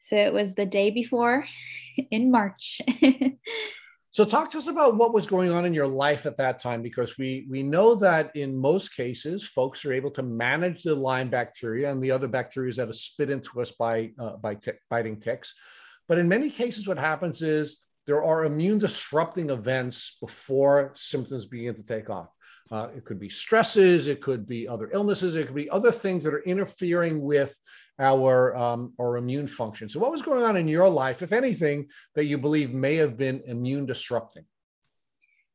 So 0.00 0.16
it 0.16 0.32
was 0.32 0.54
the 0.54 0.66
day 0.66 0.90
before 0.90 1.46
in 2.10 2.30
March. 2.30 2.80
so 4.10 4.24
talk 4.24 4.50
to 4.50 4.58
us 4.58 4.68
about 4.68 4.96
what 4.96 5.12
was 5.12 5.26
going 5.26 5.52
on 5.52 5.66
in 5.66 5.74
your 5.74 5.86
life 5.86 6.24
at 6.24 6.36
that 6.38 6.58
time 6.58 6.82
because 6.82 7.18
we 7.18 7.46
we 7.50 7.62
know 7.62 7.94
that 7.94 8.34
in 8.34 8.56
most 8.56 8.94
cases 8.94 9.46
folks 9.46 9.84
are 9.84 9.92
able 9.92 10.10
to 10.12 10.22
manage 10.22 10.82
the 10.82 10.94
Lyme 10.94 11.28
bacteria 11.28 11.90
and 11.90 12.02
the 12.02 12.10
other 12.10 12.28
bacteria 12.28 12.72
that 12.72 12.88
are 12.88 12.92
spit 12.92 13.30
into 13.30 13.60
us 13.60 13.72
by 13.72 14.10
uh, 14.18 14.36
by 14.36 14.56
biting 14.90 15.20
ticks. 15.20 15.54
But 16.08 16.18
in 16.18 16.26
many 16.26 16.48
cases 16.48 16.88
what 16.88 16.98
happens 16.98 17.42
is 17.42 17.84
there 18.06 18.24
are 18.24 18.46
immune 18.46 18.78
disrupting 18.78 19.50
events 19.50 20.16
before 20.22 20.92
symptoms 20.94 21.44
begin 21.44 21.74
to 21.74 21.84
take 21.84 22.08
off. 22.08 22.28
Uh, 22.70 22.88
it 22.96 23.04
could 23.04 23.20
be 23.20 23.28
stresses, 23.28 24.06
it 24.06 24.22
could 24.22 24.48
be 24.48 24.66
other 24.66 24.90
illnesses, 24.92 25.36
it 25.36 25.46
could 25.46 25.54
be 25.54 25.68
other 25.68 25.92
things 25.92 26.24
that 26.24 26.32
are 26.32 26.42
interfering 26.44 27.20
with 27.20 27.54
our 27.98 28.56
um, 28.56 28.92
our 29.00 29.16
immune 29.16 29.48
function. 29.48 29.88
So, 29.88 30.00
what 30.00 30.12
was 30.12 30.22
going 30.22 30.44
on 30.44 30.56
in 30.56 30.68
your 30.68 30.88
life, 30.88 31.22
if 31.22 31.32
anything, 31.32 31.88
that 32.14 32.26
you 32.26 32.38
believe 32.38 32.72
may 32.72 32.96
have 32.96 33.16
been 33.16 33.42
immune 33.46 33.86
disrupting? 33.86 34.44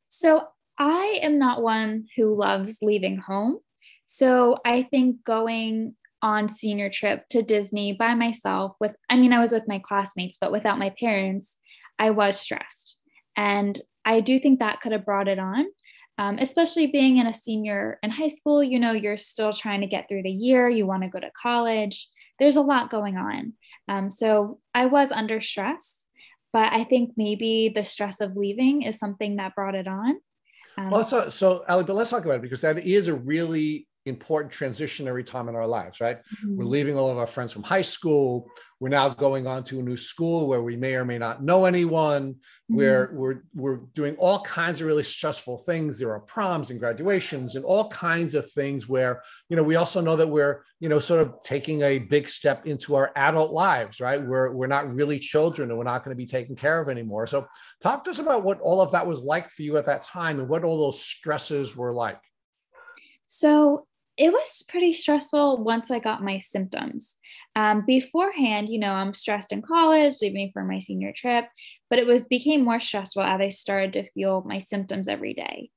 So, 0.07 0.47
I 0.77 1.19
am 1.21 1.39
not 1.39 1.61
one 1.61 2.07
who 2.15 2.35
loves 2.35 2.79
leaving 2.81 3.17
home. 3.17 3.59
So, 4.05 4.57
I 4.65 4.83
think 4.83 5.23
going 5.23 5.95
on 6.23 6.47
senior 6.47 6.89
trip 6.89 7.27
to 7.29 7.43
Disney 7.43 7.93
by 7.93 8.15
myself 8.15 8.75
with 8.79 8.95
I 9.09 9.17
mean 9.17 9.33
I 9.33 9.39
was 9.39 9.51
with 9.51 9.67
my 9.67 9.79
classmates 9.79 10.37
but 10.39 10.53
without 10.53 10.79
my 10.79 10.89
parents 10.91 11.57
I 11.99 12.11
was 12.11 12.39
stressed 12.39 13.03
and 13.35 13.79
I 14.05 14.21
do 14.21 14.39
think 14.39 14.59
that 14.59 14.79
could 14.79 14.93
have 14.93 15.05
brought 15.05 15.27
it 15.27 15.37
on 15.37 15.65
um, 16.17 16.37
especially 16.39 16.87
being 16.87 17.17
in 17.17 17.27
a 17.27 17.33
senior 17.33 17.99
in 18.03 18.09
high 18.09 18.29
school 18.29 18.63
you 18.63 18.79
know 18.79 18.93
you're 18.93 19.17
still 19.17 19.51
trying 19.51 19.81
to 19.81 19.87
get 19.87 20.07
through 20.07 20.23
the 20.23 20.31
year 20.31 20.69
you 20.69 20.87
want 20.87 21.03
to 21.03 21.09
go 21.09 21.19
to 21.19 21.29
college 21.39 22.07
there's 22.39 22.55
a 22.55 22.61
lot 22.61 22.89
going 22.89 23.17
on. 23.17 23.53
Um, 23.87 24.09
so 24.09 24.59
I 24.73 24.85
was 24.87 25.11
under 25.11 25.41
stress, 25.41 25.95
but 26.51 26.71
I 26.71 26.83
think 26.83 27.11
maybe 27.17 27.71
the 27.73 27.83
stress 27.83 28.21
of 28.21 28.35
leaving 28.35 28.83
is 28.83 28.97
something 28.97 29.37
that 29.37 29.55
brought 29.55 29.75
it 29.75 29.87
on. 29.87 30.15
Um, 30.77 30.89
well, 30.89 31.03
so, 31.03 31.29
so 31.29 31.63
Ali, 31.67 31.83
but 31.83 31.95
let's 31.95 32.09
talk 32.09 32.25
about 32.25 32.37
it 32.37 32.41
because 32.41 32.61
that 32.61 32.79
is 32.79 33.07
a 33.07 33.13
really 33.13 33.87
important 34.05 34.51
transitionary 34.51 35.25
time 35.25 35.47
in 35.47 35.55
our 35.55 35.67
lives, 35.67 36.01
right? 36.01 36.17
Mm-hmm. 36.17 36.57
We're 36.57 36.65
leaving 36.65 36.97
all 36.97 37.09
of 37.09 37.17
our 37.17 37.27
friends 37.27 37.53
from 37.53 37.63
high 37.63 37.81
school. 37.81 38.49
We're 38.79 38.89
now 38.89 39.07
going 39.07 39.47
on 39.47 39.63
to 39.65 39.79
a 39.79 39.81
new 39.81 39.95
school 39.95 40.45
where 40.45 40.61
we 40.61 40.75
may 40.75 40.95
or 40.95 41.05
may 41.05 41.17
not 41.17 41.41
know 41.41 41.63
anyone. 41.63 42.33
Mm-hmm. 42.33 42.75
Where 42.75 43.11
we're 43.13 43.43
we're 43.53 43.77
doing 43.93 44.15
all 44.17 44.41
kinds 44.41 44.81
of 44.81 44.87
really 44.87 45.03
stressful 45.03 45.59
things. 45.59 45.97
There 45.97 46.11
are 46.11 46.19
proms 46.19 46.69
and 46.69 46.79
graduations 46.79 47.55
and 47.55 47.63
all 47.63 47.89
kinds 47.89 48.35
of 48.35 48.51
things 48.51 48.89
where 48.89 49.21
you 49.47 49.55
know 49.55 49.63
we 49.63 49.75
also 49.75 50.01
know 50.01 50.17
that 50.17 50.27
we're 50.27 50.63
you 50.81 50.89
know 50.89 50.99
sort 50.99 51.21
of 51.21 51.35
taking 51.43 51.81
a 51.81 51.99
big 51.99 52.27
step 52.27 52.65
into 52.65 52.95
our 52.95 53.11
adult 53.15 53.51
lives, 53.51 54.01
right? 54.01 54.21
We're 54.21 54.51
we're 54.51 54.67
not 54.67 54.93
really 54.93 55.19
children 55.19 55.69
and 55.69 55.77
we're 55.77 55.85
not 55.85 56.03
going 56.03 56.15
to 56.15 56.21
be 56.21 56.27
taken 56.27 56.55
care 56.55 56.81
of 56.81 56.89
anymore. 56.89 57.25
So 57.27 57.47
talk 57.81 58.03
to 58.03 58.09
us 58.09 58.19
about 58.19 58.43
what 58.43 58.59
all 58.59 58.81
of 58.81 58.91
that 58.91 59.07
was 59.07 59.19
like 59.19 59.49
for 59.49 59.61
you 59.61 59.77
at 59.77 59.85
that 59.85 60.03
time 60.03 60.39
and 60.39 60.49
what 60.49 60.65
all 60.65 60.77
those 60.77 61.01
stresses 61.01 61.75
were 61.75 61.93
like. 61.93 62.19
So 63.27 63.87
it 64.17 64.31
was 64.31 64.63
pretty 64.69 64.93
stressful 64.93 65.63
once 65.63 65.89
I 65.89 65.99
got 65.99 66.23
my 66.23 66.39
symptoms. 66.39 67.15
Um, 67.55 67.83
beforehand, 67.85 68.69
you 68.69 68.79
know, 68.79 68.93
I'm 68.93 69.13
stressed 69.13 69.51
in 69.51 69.61
college, 69.61 70.15
leaving 70.21 70.51
for 70.53 70.63
my 70.63 70.79
senior 70.79 71.13
trip, 71.15 71.45
but 71.89 71.99
it 71.99 72.05
was 72.05 72.27
became 72.27 72.63
more 72.63 72.79
stressful 72.79 73.23
as 73.23 73.41
I 73.41 73.49
started 73.49 73.93
to 73.93 74.11
feel 74.11 74.43
my 74.45 74.59
symptoms 74.59 75.07
every 75.07 75.33
day. 75.33 75.71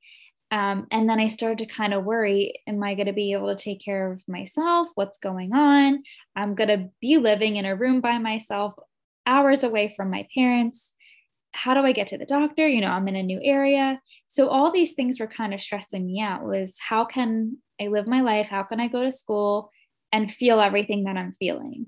Um, 0.51 0.87
and 0.91 1.09
then 1.09 1.19
I 1.19 1.29
started 1.29 1.59
to 1.59 1.75
kind 1.75 1.93
of 1.93 2.05
worry 2.05 2.55
Am 2.69 2.83
I 2.83 2.95
going 2.95 3.07
to 3.07 3.13
be 3.13 3.33
able 3.33 3.55
to 3.55 3.63
take 3.63 3.85
care 3.85 4.13
of 4.13 4.23
myself? 4.29 4.89
What's 4.95 5.19
going 5.19 5.55
on? 5.55 6.03
I'm 6.37 6.55
going 6.55 6.69
to 6.69 6.91
be 7.01 7.17
living 7.17 7.57
in 7.57 7.65
a 7.65 7.75
room 7.75 8.01
by 8.01 8.19
myself, 8.19 8.75
hours 9.27 9.65
away 9.65 9.95
from 9.97 10.11
my 10.11 10.29
parents. 10.35 10.93
How 11.57 11.75
do 11.75 11.81
I 11.81 11.93
get 11.93 12.09
to 12.09 12.19
the 12.19 12.27
doctor? 12.27 12.69
You 12.69 12.81
know, 12.81 12.89
I'm 12.89 13.09
in 13.09 13.17
a 13.17 13.23
new 13.23 13.41
area. 13.43 14.01
So 14.27 14.49
all 14.49 14.71
these 14.71 14.93
things 14.93 15.19
were 15.19 15.27
kind 15.27 15.55
of 15.55 15.61
stressing 15.61 16.07
me 16.07 16.21
out 16.21 16.45
was 16.45 16.75
how 16.79 17.05
can 17.05 17.57
I 17.81 17.89
live 17.89 18.07
my 18.07 18.21
life. 18.21 18.47
How 18.47 18.63
can 18.63 18.81
I 18.81 18.89
go 18.89 19.03
to 19.03 19.13
school 19.13 19.71
and 20.13 20.31
feel 20.31 20.61
everything 20.61 21.05
that 21.05 21.17
I'm 21.17 21.33
feeling? 21.33 21.87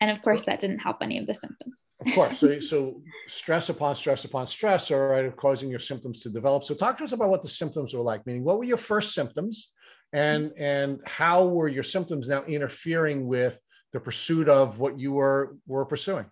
And 0.00 0.10
of 0.10 0.22
course, 0.22 0.42
that 0.42 0.60
didn't 0.60 0.80
help 0.80 0.98
any 1.00 1.18
of 1.18 1.26
the 1.26 1.34
symptoms. 1.34 1.84
of 2.06 2.12
course. 2.14 2.40
So, 2.40 2.60
so 2.60 3.02
stress 3.26 3.68
upon 3.68 3.94
stress 3.94 4.24
upon 4.24 4.46
stress 4.46 4.90
are 4.90 5.08
right, 5.08 5.36
causing 5.36 5.70
your 5.70 5.78
symptoms 5.78 6.20
to 6.22 6.30
develop. 6.30 6.64
So 6.64 6.74
talk 6.74 6.98
to 6.98 7.04
us 7.04 7.12
about 7.12 7.30
what 7.30 7.42
the 7.42 7.48
symptoms 7.48 7.94
were 7.94 8.02
like, 8.02 8.26
meaning 8.26 8.44
what 8.44 8.58
were 8.58 8.64
your 8.64 8.76
first 8.76 9.14
symptoms 9.14 9.70
and, 10.12 10.50
mm-hmm. 10.50 10.62
and 10.62 11.00
how 11.06 11.46
were 11.46 11.68
your 11.68 11.82
symptoms 11.82 12.28
now 12.28 12.44
interfering 12.44 13.26
with 13.26 13.58
the 13.92 14.00
pursuit 14.00 14.48
of 14.48 14.78
what 14.78 14.98
you 14.98 15.12
were, 15.12 15.56
were 15.66 15.86
pursuing? 15.86 16.26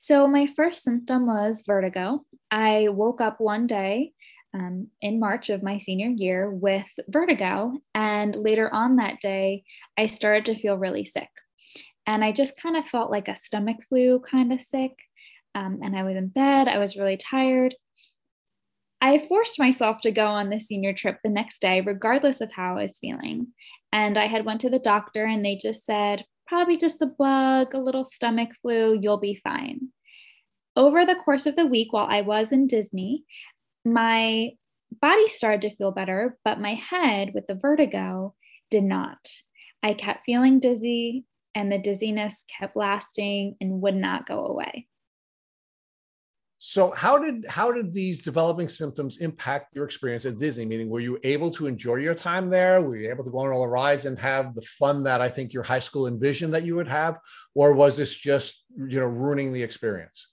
So 0.00 0.28
my 0.28 0.46
first 0.46 0.84
symptom 0.84 1.26
was 1.26 1.64
vertigo. 1.66 2.24
I 2.52 2.86
woke 2.88 3.20
up 3.20 3.40
one 3.40 3.66
day 3.66 4.12
um, 4.54 4.86
in 5.02 5.18
March 5.18 5.50
of 5.50 5.64
my 5.64 5.78
senior 5.78 6.08
year 6.08 6.48
with 6.48 6.88
vertigo. 7.08 7.72
And 7.96 8.34
later 8.36 8.72
on 8.72 8.96
that 8.96 9.20
day, 9.20 9.64
I 9.98 10.06
started 10.06 10.46
to 10.46 10.54
feel 10.54 10.78
really 10.78 11.04
sick. 11.04 11.28
And 12.06 12.24
I 12.24 12.30
just 12.30 12.62
kind 12.62 12.76
of 12.76 12.86
felt 12.86 13.10
like 13.10 13.26
a 13.26 13.36
stomach 13.36 13.78
flu 13.88 14.20
kind 14.20 14.52
of 14.52 14.62
sick. 14.62 14.92
Um, 15.56 15.80
and 15.82 15.98
I 15.98 16.04
was 16.04 16.14
in 16.14 16.28
bed, 16.28 16.68
I 16.68 16.78
was 16.78 16.96
really 16.96 17.16
tired. 17.16 17.74
I 19.00 19.18
forced 19.26 19.58
myself 19.58 20.00
to 20.02 20.12
go 20.12 20.26
on 20.26 20.48
the 20.48 20.60
senior 20.60 20.92
trip 20.92 21.18
the 21.24 21.30
next 21.30 21.60
day, 21.60 21.80
regardless 21.80 22.40
of 22.40 22.52
how 22.52 22.78
I 22.78 22.82
was 22.82 22.98
feeling. 23.00 23.48
And 23.92 24.16
I 24.16 24.28
had 24.28 24.44
went 24.44 24.60
to 24.60 24.70
the 24.70 24.78
doctor 24.78 25.24
and 25.24 25.44
they 25.44 25.56
just 25.56 25.84
said, 25.84 26.24
probably 26.48 26.76
just 26.76 27.02
a 27.02 27.06
bug, 27.06 27.74
a 27.74 27.78
little 27.78 28.04
stomach 28.04 28.50
flu, 28.62 28.98
you'll 29.00 29.20
be 29.20 29.40
fine. 29.44 29.88
Over 30.74 31.04
the 31.04 31.14
course 31.14 31.46
of 31.46 31.56
the 31.56 31.66
week 31.66 31.92
while 31.92 32.06
I 32.08 32.22
was 32.22 32.52
in 32.52 32.66
Disney, 32.66 33.24
my 33.84 34.50
body 35.00 35.28
started 35.28 35.62
to 35.62 35.76
feel 35.76 35.90
better, 35.90 36.38
but 36.44 36.60
my 36.60 36.74
head 36.74 37.32
with 37.34 37.46
the 37.46 37.54
vertigo 37.54 38.34
did 38.70 38.84
not. 38.84 39.18
I 39.82 39.94
kept 39.94 40.24
feeling 40.24 40.60
dizzy, 40.60 41.24
and 41.54 41.70
the 41.70 41.78
dizziness 41.78 42.36
kept 42.58 42.76
lasting 42.76 43.56
and 43.60 43.80
would 43.82 43.96
not 43.96 44.26
go 44.26 44.46
away. 44.46 44.86
So 46.60 46.90
how 46.90 47.18
did 47.18 47.46
how 47.48 47.70
did 47.70 47.94
these 47.94 48.20
developing 48.20 48.68
symptoms 48.68 49.18
impact 49.18 49.76
your 49.76 49.84
experience 49.84 50.26
at 50.26 50.38
Disney? 50.38 50.64
Meaning, 50.64 50.90
were 50.90 50.98
you 50.98 51.16
able 51.22 51.52
to 51.52 51.68
enjoy 51.68 51.96
your 51.96 52.14
time 52.14 52.50
there? 52.50 52.82
Were 52.82 52.96
you 52.96 53.10
able 53.10 53.22
to 53.22 53.30
go 53.30 53.38
on 53.38 53.52
all 53.52 53.60
the 53.60 53.68
rides 53.68 54.06
and 54.06 54.18
have 54.18 54.56
the 54.56 54.62
fun 54.62 55.04
that 55.04 55.20
I 55.20 55.28
think 55.28 55.52
your 55.52 55.62
high 55.62 55.78
school 55.78 56.08
envisioned 56.08 56.52
that 56.54 56.64
you 56.64 56.74
would 56.74 56.88
have, 56.88 57.18
or 57.54 57.74
was 57.74 57.96
this 57.96 58.12
just 58.12 58.64
you 58.76 58.98
know 58.98 59.06
ruining 59.06 59.52
the 59.52 59.62
experience? 59.62 60.26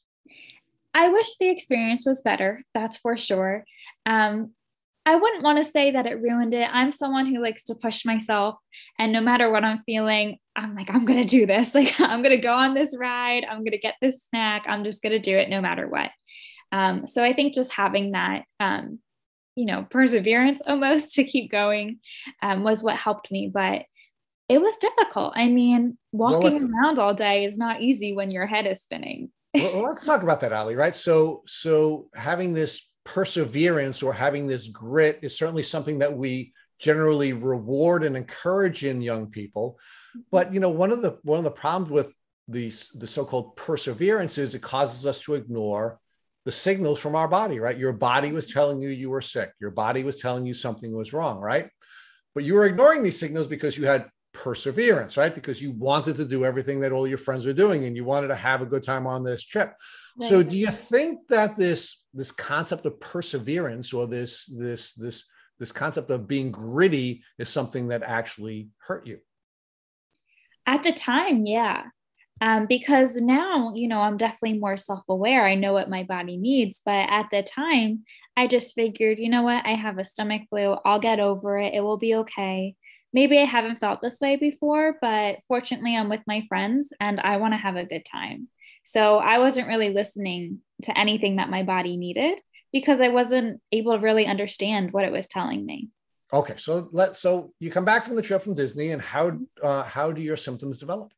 I 0.95 1.09
wish 1.09 1.38
the 1.38 1.49
experience 1.49 2.07
was 2.07 2.23
better, 2.23 2.63
that's 2.73 2.97
for 2.97 3.17
sure. 3.17 3.63
Um, 4.07 4.53
I 5.06 5.15
wouldn't 5.15 5.44
want 5.44 5.63
to 5.63 5.72
say 5.72 5.91
that 5.91 6.08
it 6.08 6.22
ruined 6.22 6.54
it. 6.54 6.68
I'm 6.72 6.91
someone 6.91 7.28
who 7.28 7.41
likes 7.41 7.63
to 7.65 7.76
push 7.76 8.06
myself. 8.06 8.56
And 8.98 9.12
no 9.13 9.22
matter 9.22 9.52
what 9.52 9.63
I'm 9.63 9.84
feeling, 9.86 10.38
I'm 10.56 10.76
like, 10.76 10.89
I'm 10.89 11.06
going 11.06 11.22
to 11.22 11.28
do 11.28 11.46
this. 11.46 11.74
Like, 11.76 12.00
I'm 12.00 12.22
going 12.24 12.36
to 12.36 12.41
go 12.41 12.54
on 12.54 12.74
this 12.74 12.96
ride. 12.98 13.46
I'm 13.46 13.60
going 13.60 13.72
to 13.72 13.78
get 13.78 13.96
this 14.02 14.24
snack. 14.30 14.65
I'm 14.68 14.84
just 14.84 15.04
going 15.04 15.12
to 15.12 15.20
do 15.20 15.38
it 15.38 15.50
no 15.50 15.62
matter 15.62 15.88
what. 15.88 16.12
Um, 16.72 17.06
so 17.06 17.24
I 17.24 17.34
think 17.34 17.54
just 17.54 17.72
having 17.72 18.12
that, 18.12 18.46
um, 18.60 19.00
you 19.56 19.65
know, 19.65 19.86
perseverance 19.89 20.62
almost 20.68 21.13
to 21.15 21.24
keep 21.24 21.52
going 21.52 22.00
um, 22.41 22.63
was 22.63 22.82
what 22.82 22.96
helped 22.96 23.32
me. 23.32 23.52
But 23.54 23.84
it 24.50 24.62
was 24.62 24.78
difficult. 24.78 25.34
I 25.36 25.48
mean, 25.48 25.98
walking 26.12 26.70
well, 26.70 26.72
around 26.72 27.00
all 27.00 27.13
day 27.13 27.46
is 27.46 27.58
not 27.58 27.82
easy 27.82 28.13
when 28.13 28.32
your 28.32 28.46
head 28.46 28.68
is 28.68 28.80
spinning 28.82 29.32
well, 29.56 29.84
let's 29.84 30.06
talk 30.06 30.24
about 30.24 30.41
that, 30.41 30.54
Ali. 30.54 30.76
Right. 30.76 30.96
So, 30.96 31.44
so 31.48 32.08
having 32.13 32.54
this 32.54 32.88
perseverance 33.06 34.04
or 34.04 34.12
having 34.12 34.48
this 34.48 34.68
grit 34.68 35.20
is 35.22 35.38
certainly 35.38 35.63
something 35.63 36.00
that 36.00 36.18
we 36.18 36.54
generally 36.80 37.34
reward 37.34 38.04
and 38.04 38.18
encourage 38.18 38.84
in 38.84 39.02
young 39.02 39.28
people. 39.28 39.80
But 40.32 40.54
you 40.54 40.60
know, 40.60 40.70
one 40.70 40.91
of 40.91 41.02
the 41.02 41.18
one 41.24 41.38
of 41.38 41.44
the 41.46 41.52
problems 41.52 41.91
with 41.91 42.13
these 42.48 42.91
the 42.96 43.08
so-called 43.08 43.56
perseverance 43.56 44.38
is 44.38 44.54
it 44.54 44.62
causes 44.62 45.06
us 45.06 45.20
to 45.22 45.36
ignore 45.36 46.00
the 46.46 46.52
signals 46.52 47.00
from 47.00 47.15
our 47.15 47.28
body, 47.28 47.60
right? 47.60 47.78
Your 47.78 47.94
body 47.94 48.32
was 48.32 48.52
telling 48.52 48.82
you 48.82 48.89
you 48.89 49.10
were 49.10 49.22
sick. 49.22 49.52
Your 49.60 49.72
body 49.72 50.04
was 50.04 50.20
telling 50.20 50.46
you 50.46 50.54
something 50.54 50.96
was 50.96 51.13
wrong, 51.13 51.39
right? 51.39 51.70
But 52.36 52.44
you 52.44 52.54
were 52.54 52.65
ignoring 52.65 53.02
these 53.02 53.20
signals 53.20 53.48
because 53.48 53.78
you 53.78 53.88
had 53.88 54.10
perseverance, 54.32 55.18
right? 55.18 55.34
Because 55.34 55.62
you 55.62 55.72
wanted 55.72 56.18
to 56.18 56.26
do 56.26 56.46
everything 56.46 56.82
that 56.82 56.91
all 56.91 57.08
your 57.08 57.18
friends 57.18 57.46
were 57.46 57.54
doing 57.54 57.86
and 57.86 57.96
you 57.96 58.04
wanted 58.04 58.28
to 58.28 58.36
have 58.36 58.62
a 58.62 58.65
good 58.65 58.84
time 58.84 59.08
on 59.08 59.24
this 59.24 59.44
trip. 59.44 59.74
Right. 60.20 60.30
So 60.30 60.44
do 60.44 60.56
you 60.56 60.68
think 60.68 61.28
that 61.30 61.56
this 61.56 62.05
this 62.15 62.32
concept 62.32 62.86
of 62.86 62.99
perseverance 62.99 63.93
or 63.93 64.08
this 64.08 64.45
this 64.45 64.93
this 64.93 65.25
this 65.60 65.71
concept 65.71 66.12
of 66.12 66.28
being 66.28 66.51
gritty 66.51 67.23
is 67.38 67.49
something 67.49 67.89
that 67.89 68.04
actually 68.04 68.69
hurt 68.78 69.08
you? 69.08 69.19
At 70.65 70.84
the 70.84 70.91
time, 70.91 71.45
yeah. 71.45 71.84
Um, 72.41 72.65
because 72.67 73.15
now, 73.15 73.71
you 73.73 73.88
know, 73.88 74.01
I'm 74.01 74.17
definitely 74.17 74.60
more 74.60 74.75
self 74.75 75.04
aware. 75.08 75.45
I 75.45 75.56
know 75.56 75.71
what 75.71 75.89
my 75.89 76.04
body 76.04 76.38
needs. 76.38 76.82
But 76.86 77.10
at 77.10 77.28
the 77.32 77.43
time, 77.43 78.04
I 78.36 78.47
just 78.47 78.75
figured, 78.75 79.19
you 79.19 79.30
know 79.30 79.43
what? 79.43 79.65
I 79.65 79.73
have 79.73 79.97
a 79.97 80.04
stomach 80.04 80.41
flu. 80.49 80.75
I'll 80.84 80.99
get 80.99 81.19
over 81.19 81.58
it. 81.58 81.73
It 81.73 81.82
will 81.82 81.97
be 81.97 82.15
okay. 82.15 82.75
Maybe 83.13 83.39
I 83.39 83.45
haven't 83.45 83.80
felt 83.80 84.01
this 84.01 84.19
way 84.19 84.36
before, 84.36 84.97
but 85.01 85.38
fortunately, 85.47 85.95
I'm 85.95 86.10
with 86.10 86.23
my 86.28 86.45
friends 86.49 86.89
and 86.99 87.21
I 87.21 87.38
want 87.38 87.54
to 87.54 87.58
have 87.58 87.78
a 87.78 87.86
good 87.86 88.04
time. 88.04 88.49
So 88.86 89.17
I 89.17 89.39
wasn't 89.39 89.67
really 89.67 89.89
listening 89.89 90.60
to 90.84 90.98
anything 90.98 91.36
that 91.38 91.50
my 91.50 91.63
body 91.63 91.98
needed 91.98 92.39
because 92.71 93.02
I 93.02 93.10
wasn't 93.10 93.62
able 93.71 93.93
to 93.93 94.00
really 94.00 94.26
understand 94.26 94.93
what 94.93 95.06
it 95.06 95.12
was 95.12 95.28
telling 95.28 95.65
me. 95.65 95.89
Okay, 96.32 96.56
so 96.58 96.88
let 96.91 97.15
so 97.15 97.54
you 97.60 97.71
come 97.71 97.86
back 97.86 98.06
from 98.06 98.15
the 98.15 98.21
trip 98.21 98.41
from 98.41 98.54
Disney, 98.54 98.91
and 98.91 99.02
how 99.02 99.38
uh, 99.62 99.84
how 99.84 100.12
do 100.12 100.21
your 100.21 100.38
symptoms 100.38 100.80
develop? 100.80 101.13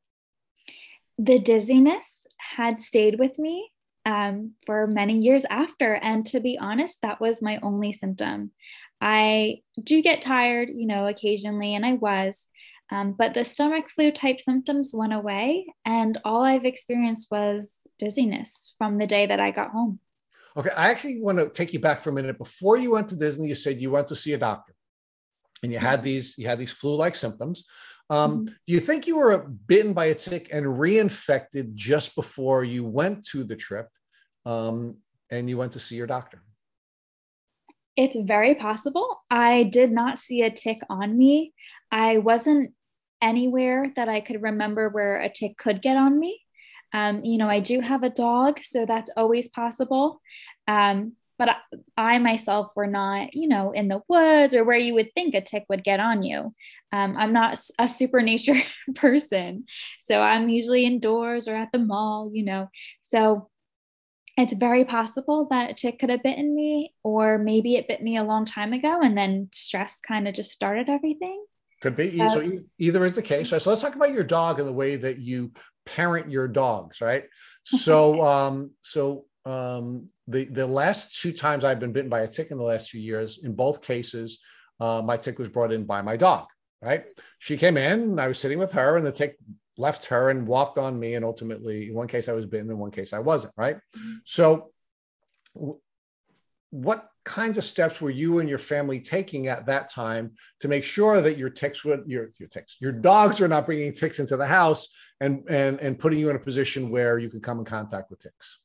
The 1.17 1.39
dizziness 1.39 2.15
had 2.38 2.84
stayed 2.84 3.17
with 3.17 3.39
me 3.39 3.71
um, 4.06 4.53
for 4.65 4.88
many 4.88 5.17
years 5.19 5.45
after, 5.49 5.95
and 5.95 6.25
to 6.27 6.39
be 6.39 6.58
honest, 6.58 7.01
that 7.01 7.19
was 7.19 7.41
my 7.41 7.60
only 7.63 7.93
symptom. 7.93 8.51
I 9.01 9.62
do 9.82 10.01
get 10.01 10.21
tired, 10.21 10.69
you 10.69 10.88
know, 10.88 11.08
occasionally, 11.08 11.75
and 11.75 11.86
I 11.86 11.93
was, 11.93 12.39
um, 12.91 13.13
but 13.17 13.34
the 13.34 13.43
stomach 13.43 13.89
flu 13.89 14.12
type 14.12 14.39
symptoms 14.39 14.91
went 14.93 15.13
away, 15.13 15.67
and 15.86 16.17
all 16.23 16.43
I've 16.43 16.65
experienced 16.65 17.30
was 17.32 17.73
dizziness 18.00 18.73
from 18.78 18.97
the 18.97 19.08
day 19.08 19.26
that 19.26 19.39
I 19.39 19.52
got 19.52 19.71
home. 19.71 20.00
Okay, 20.56 20.71
I 20.76 20.89
actually 20.89 21.21
want 21.21 21.38
to 21.38 21.50
take 21.50 21.73
you 21.73 21.80
back 21.80 22.02
for 22.02 22.10
a 22.10 22.13
minute. 22.13 22.38
Before 22.38 22.78
you 22.78 22.91
went 22.91 23.10
to 23.10 23.15
Disney, 23.15 23.47
you 23.47 23.56
said 23.56 23.80
you 23.80 23.91
went 23.91 24.08
to 24.08 24.15
see 24.15 24.34
a 24.34 24.38
doctor, 24.38 24.73
and 25.62 25.71
you 25.71 25.80
had 25.80 26.04
these 26.04 26.38
you 26.38 26.47
had 26.47 26.60
these 26.60 26.71
flu-like 26.71 27.15
symptoms. 27.15 27.65
Um, 28.10 28.32
mm-hmm. 28.32 28.45
Do 28.45 28.73
you 28.73 28.80
think 28.80 29.06
you 29.06 29.17
were 29.17 29.38
bitten 29.38 29.93
by 29.93 30.06
a 30.06 30.15
tick 30.15 30.50
and 30.54 30.65
reinfected 30.65 31.76
just 31.76 32.15
before 32.15 32.63
you 32.63 32.86
went 32.86 33.28
to 33.28 33.43
the 33.43 33.56
trip, 33.56 33.88
um, 34.45 34.97
and 35.30 35.50
you 35.50 35.58
went 35.58 35.73
to 35.73 35.80
see 35.80 35.95
your 35.95 36.08
doctor? 36.08 36.41
It's 37.97 38.15
very 38.15 38.54
possible. 38.54 39.23
I 39.30 39.63
did 39.63 39.91
not 39.91 40.19
see 40.19 40.43
a 40.43 40.52
tick 40.52 40.80
on 40.88 41.17
me. 41.17 41.54
I 41.91 42.19
wasn't 42.19 42.73
anywhere 43.21 43.91
that 43.95 44.10
I 44.10 44.21
could 44.21 44.41
remember 44.41 44.89
where 44.89 45.21
a 45.21 45.30
tick 45.30 45.58
could 45.58 45.82
get 45.82 45.97
on 45.97 46.19
me. 46.19 46.41
Um, 46.93 47.23
you 47.23 47.38
know, 47.38 47.49
I 47.49 47.60
do 47.60 47.80
have 47.80 48.03
a 48.03 48.10
dog, 48.10 48.60
so 48.63 48.86
that's 48.86 49.12
always 49.17 49.49
possible. 49.49 50.21
Um, 50.67 51.13
but 51.38 51.49
I, 51.49 52.15
I, 52.15 52.17
myself 52.17 52.71
were 52.75 52.88
not, 52.88 53.36
you 53.36 53.47
know, 53.47 53.71
in 53.71 53.88
the 53.88 54.01
woods 54.08 54.56
or 54.56 54.63
where 54.63 54.77
you 54.77 54.93
would 54.95 55.13
think 55.13 55.36
a 55.36 55.41
tick 55.41 55.65
would 55.69 55.84
get 55.84 55.99
on 55.99 56.23
you. 56.23 56.51
Um, 56.91 57.15
I'm 57.17 57.34
not 57.34 57.60
a 57.77 57.88
super 57.88 58.21
nature 58.23 58.56
person. 58.95 59.65
So 60.08 60.21
I'm 60.21 60.49
usually 60.49 60.86
indoors 60.86 61.47
or 61.47 61.56
at 61.56 61.71
the 61.71 61.80
mall, 61.80 62.32
you 62.34 62.43
know. 62.43 62.69
So 63.12 63.49
it's 64.38 64.53
very 64.53 64.86
possible 64.86 65.47
that 65.49 65.71
a 65.71 65.73
tick 65.73 65.99
could 65.99 66.10
have 66.10 66.23
bitten 66.23 66.56
me, 66.56 66.93
or 67.03 67.38
maybe 67.38 67.75
it 67.75 67.88
bit 67.88 68.03
me 68.03 68.17
a 68.17 68.23
long 68.23 68.45
time 68.45 68.71
ago 68.71 69.01
and 69.01 69.17
then 69.17 69.49
stress 69.51 69.99
kind 69.99 70.27
of 70.27 70.36
just 70.36 70.51
started 70.51 70.89
everything. 70.89 71.43
Could 71.81 71.95
be. 71.95 72.17
So 72.17 72.59
either 72.79 73.05
is 73.05 73.15
the 73.15 73.21
case. 73.21 73.51
Right? 73.51 73.61
So 73.61 73.69
let's 73.69 73.81
talk 73.81 73.95
about 73.95 74.13
your 74.13 74.23
dog 74.23 74.59
and 74.59 74.67
the 74.67 74.73
way 74.73 74.95
that 74.95 75.19
you 75.19 75.51
parent 75.85 76.31
your 76.31 76.47
dogs, 76.47 77.01
right? 77.01 77.25
So, 77.65 78.21
um, 78.25 78.71
so 78.81 79.25
um, 79.45 80.09
the 80.27 80.45
the 80.45 80.65
last 80.65 81.19
two 81.19 81.31
times 81.31 81.63
I've 81.63 81.79
been 81.79 81.93
bitten 81.93 82.09
by 82.09 82.21
a 82.21 82.27
tick 82.27 82.51
in 82.51 82.57
the 82.57 82.63
last 82.63 82.89
two 82.89 82.99
years, 82.99 83.39
in 83.43 83.53
both 83.53 83.85
cases, 83.85 84.39
uh, 84.79 85.01
my 85.03 85.17
tick 85.17 85.37
was 85.39 85.49
brought 85.49 85.71
in 85.71 85.85
by 85.85 86.01
my 86.01 86.17
dog. 86.17 86.47
Right? 86.81 87.05
She 87.39 87.57
came 87.57 87.77
in, 87.77 88.19
I 88.19 88.27
was 88.27 88.39
sitting 88.39 88.59
with 88.59 88.73
her, 88.73 88.97
and 88.97 89.05
the 89.05 89.11
tick 89.11 89.37
left 89.77 90.05
her 90.07 90.29
and 90.29 90.47
walked 90.47 90.77
on 90.77 90.99
me. 90.99 91.15
And 91.15 91.25
ultimately, 91.25 91.89
in 91.89 91.95
one 91.95 92.07
case, 92.07 92.29
I 92.29 92.33
was 92.33 92.45
bitten, 92.45 92.69
in 92.69 92.77
one 92.77 92.91
case, 92.91 93.13
I 93.13 93.19
wasn't. 93.19 93.53
Right? 93.57 93.77
Mm-hmm. 93.77 94.13
So, 94.25 94.71
what 96.69 97.10
kinds 97.23 97.58
of 97.58 97.63
steps 97.63 97.99
were 97.99 98.10
you 98.10 98.39
and 98.39 98.47
your 98.47 98.58
family 98.58 98.99
taking 98.99 99.47
at 99.47 99.65
that 99.65 99.89
time 99.89 100.32
to 100.62 100.67
make 100.67 100.84
sure 100.84 101.21
that 101.21 101.38
your 101.38 101.49
ticks 101.49 101.84
would 101.84 102.03
your 102.08 102.30
your 102.39 102.47
ticks 102.47 102.77
your 102.80 102.91
dogs 102.91 103.39
were 103.39 103.47
not 103.47 103.65
bringing 103.65 103.91
ticks 103.91 104.19
into 104.19 104.38
the 104.38 104.45
house 104.45 104.88
and 105.19 105.43
and 105.49 105.80
and 105.82 105.99
putting 105.99 106.19
you 106.19 106.30
in 106.30 106.36
a 106.36 106.39
position 106.39 106.89
where 106.89 107.19
you 107.19 107.30
could 107.30 107.43
come 107.43 107.60
in 107.60 107.65
contact 107.65 108.10
with 108.10 108.19
ticks 108.19 108.60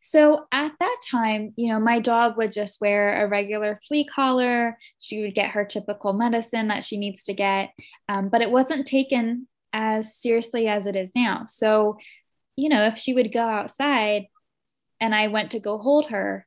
so 0.00 0.46
at 0.52 0.72
that 0.78 0.96
time, 1.10 1.52
you 1.56 1.68
know, 1.68 1.80
my 1.80 1.98
dog 1.98 2.36
would 2.36 2.52
just 2.52 2.80
wear 2.80 3.22
a 3.22 3.28
regular 3.28 3.80
flea 3.86 4.04
collar. 4.04 4.78
She 4.98 5.20
would 5.22 5.34
get 5.34 5.50
her 5.50 5.64
typical 5.64 6.12
medicine 6.12 6.68
that 6.68 6.84
she 6.84 6.96
needs 6.96 7.24
to 7.24 7.34
get, 7.34 7.70
um, 8.08 8.28
but 8.28 8.40
it 8.40 8.50
wasn't 8.50 8.86
taken 8.86 9.48
as 9.72 10.14
seriously 10.14 10.66
as 10.68 10.86
it 10.86 10.96
is 10.96 11.10
now. 11.14 11.44
So, 11.46 11.98
you 12.56 12.68
know, 12.68 12.86
if 12.86 12.96
she 12.96 13.12
would 13.12 13.32
go 13.32 13.42
outside 13.42 14.28
and 15.00 15.14
I 15.14 15.28
went 15.28 15.50
to 15.50 15.60
go 15.60 15.78
hold 15.78 16.06
her, 16.06 16.46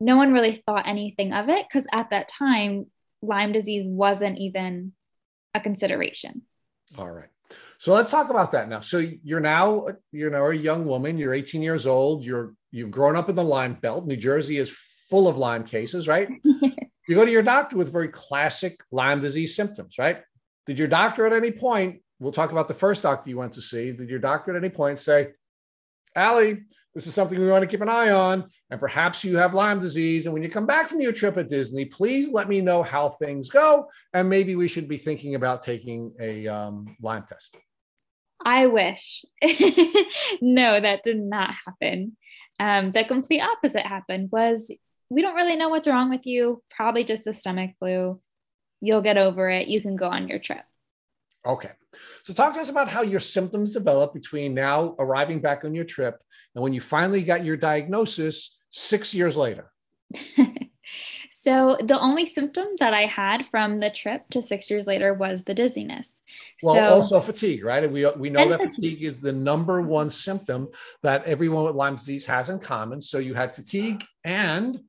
no 0.00 0.16
one 0.16 0.32
really 0.32 0.62
thought 0.66 0.86
anything 0.86 1.32
of 1.32 1.48
it 1.48 1.66
because 1.68 1.86
at 1.92 2.10
that 2.10 2.28
time, 2.28 2.86
Lyme 3.22 3.52
disease 3.52 3.86
wasn't 3.86 4.38
even 4.38 4.92
a 5.54 5.60
consideration. 5.60 6.42
All 6.98 7.10
right. 7.10 7.28
So 7.78 7.92
let's 7.92 8.10
talk 8.10 8.30
about 8.30 8.52
that 8.52 8.68
now. 8.68 8.80
So 8.80 8.98
you're 8.98 9.40
now, 9.40 9.86
you 10.12 10.30
know, 10.30 10.50
a 10.50 10.54
young 10.54 10.86
woman. 10.86 11.18
You're 11.18 11.34
18 11.34 11.62
years 11.62 11.86
old. 11.86 12.24
You're 12.24 12.54
you've 12.70 12.90
grown 12.90 13.16
up 13.16 13.28
in 13.28 13.36
the 13.36 13.44
Lyme 13.44 13.74
Belt. 13.74 14.06
New 14.06 14.16
Jersey 14.16 14.58
is 14.58 14.70
full 15.10 15.28
of 15.28 15.36
Lyme 15.36 15.64
cases, 15.64 16.08
right? 16.08 16.28
you 16.44 17.14
go 17.14 17.24
to 17.24 17.30
your 17.30 17.42
doctor 17.42 17.76
with 17.76 17.92
very 17.92 18.08
classic 18.08 18.80
Lyme 18.90 19.20
disease 19.20 19.54
symptoms, 19.54 19.98
right? 19.98 20.22
Did 20.66 20.78
your 20.78 20.88
doctor 20.88 21.26
at 21.26 21.32
any 21.32 21.50
point? 21.50 22.02
We'll 22.18 22.32
talk 22.32 22.50
about 22.50 22.66
the 22.66 22.74
first 22.74 23.02
doctor 23.02 23.30
you 23.30 23.36
went 23.36 23.52
to 23.54 23.62
see. 23.62 23.92
Did 23.92 24.08
your 24.08 24.18
doctor 24.18 24.56
at 24.56 24.62
any 24.62 24.70
point 24.70 24.98
say, 24.98 25.32
Allie, 26.14 26.64
this 26.96 27.06
is 27.06 27.12
something 27.12 27.38
we 27.38 27.46
want 27.46 27.60
to 27.60 27.68
keep 27.68 27.82
an 27.82 27.90
eye 27.90 28.10
on, 28.10 28.48
and 28.70 28.80
perhaps 28.80 29.22
you 29.22 29.36
have 29.36 29.52
Lyme 29.52 29.78
disease. 29.78 30.24
And 30.24 30.32
when 30.32 30.42
you 30.42 30.48
come 30.48 30.64
back 30.64 30.88
from 30.88 30.98
your 30.98 31.12
trip 31.12 31.36
at 31.36 31.46
Disney, 31.46 31.84
please 31.84 32.30
let 32.30 32.48
me 32.48 32.62
know 32.62 32.82
how 32.82 33.10
things 33.10 33.50
go, 33.50 33.86
and 34.14 34.26
maybe 34.30 34.56
we 34.56 34.66
should 34.66 34.88
be 34.88 34.96
thinking 34.96 35.34
about 35.34 35.60
taking 35.60 36.14
a 36.18 36.48
um, 36.48 36.96
Lyme 37.02 37.26
test. 37.28 37.54
I 38.42 38.68
wish. 38.68 39.26
no, 40.40 40.80
that 40.80 41.02
did 41.02 41.20
not 41.20 41.54
happen. 41.66 42.16
Um, 42.58 42.92
the 42.92 43.04
complete 43.04 43.42
opposite 43.42 43.84
happened 43.84 44.30
was 44.32 44.74
we 45.10 45.20
don't 45.20 45.36
really 45.36 45.56
know 45.56 45.68
what's 45.68 45.86
wrong 45.86 46.08
with 46.08 46.24
you, 46.24 46.62
probably 46.70 47.04
just 47.04 47.26
a 47.26 47.34
stomach 47.34 47.72
flu. 47.78 48.22
You'll 48.80 49.02
get 49.02 49.18
over 49.18 49.50
it. 49.50 49.68
You 49.68 49.82
can 49.82 49.96
go 49.96 50.08
on 50.08 50.28
your 50.28 50.38
trip. 50.38 50.64
Okay. 51.46 51.70
So 52.24 52.34
talk 52.34 52.54
to 52.54 52.60
us 52.60 52.68
about 52.68 52.88
how 52.88 53.02
your 53.02 53.20
symptoms 53.20 53.72
developed 53.72 54.14
between 54.14 54.54
now 54.54 54.94
arriving 54.98 55.40
back 55.40 55.64
on 55.64 55.74
your 55.74 55.84
trip 55.84 56.20
and 56.54 56.62
when 56.62 56.72
you 56.72 56.80
finally 56.80 57.22
got 57.22 57.44
your 57.44 57.56
diagnosis 57.56 58.58
six 58.70 59.14
years 59.14 59.36
later. 59.36 59.70
So 61.46 61.76
the 61.80 61.96
only 62.00 62.26
symptom 62.26 62.66
that 62.80 62.92
I 62.92 63.02
had 63.02 63.46
from 63.52 63.78
the 63.78 63.88
trip 63.88 64.22
to 64.30 64.42
six 64.42 64.68
years 64.68 64.88
later 64.88 65.14
was 65.14 65.44
the 65.44 65.54
dizziness. 65.54 66.12
Well, 66.60 66.74
so, 66.74 66.94
also 66.94 67.20
fatigue, 67.20 67.64
right? 67.64 67.88
We, 67.88 68.04
we 68.16 68.30
know 68.30 68.48
that 68.48 68.58
fatigue. 68.58 68.74
fatigue 68.74 69.02
is 69.04 69.20
the 69.20 69.32
number 69.32 69.80
one 69.80 70.10
symptom 70.10 70.66
that 71.04 71.24
everyone 71.24 71.64
with 71.64 71.76
Lyme 71.76 71.94
disease 71.94 72.26
has 72.26 72.50
in 72.50 72.58
common. 72.58 73.00
So 73.00 73.18
you 73.18 73.34
had 73.34 73.54
fatigue 73.54 74.02
and 74.24 74.80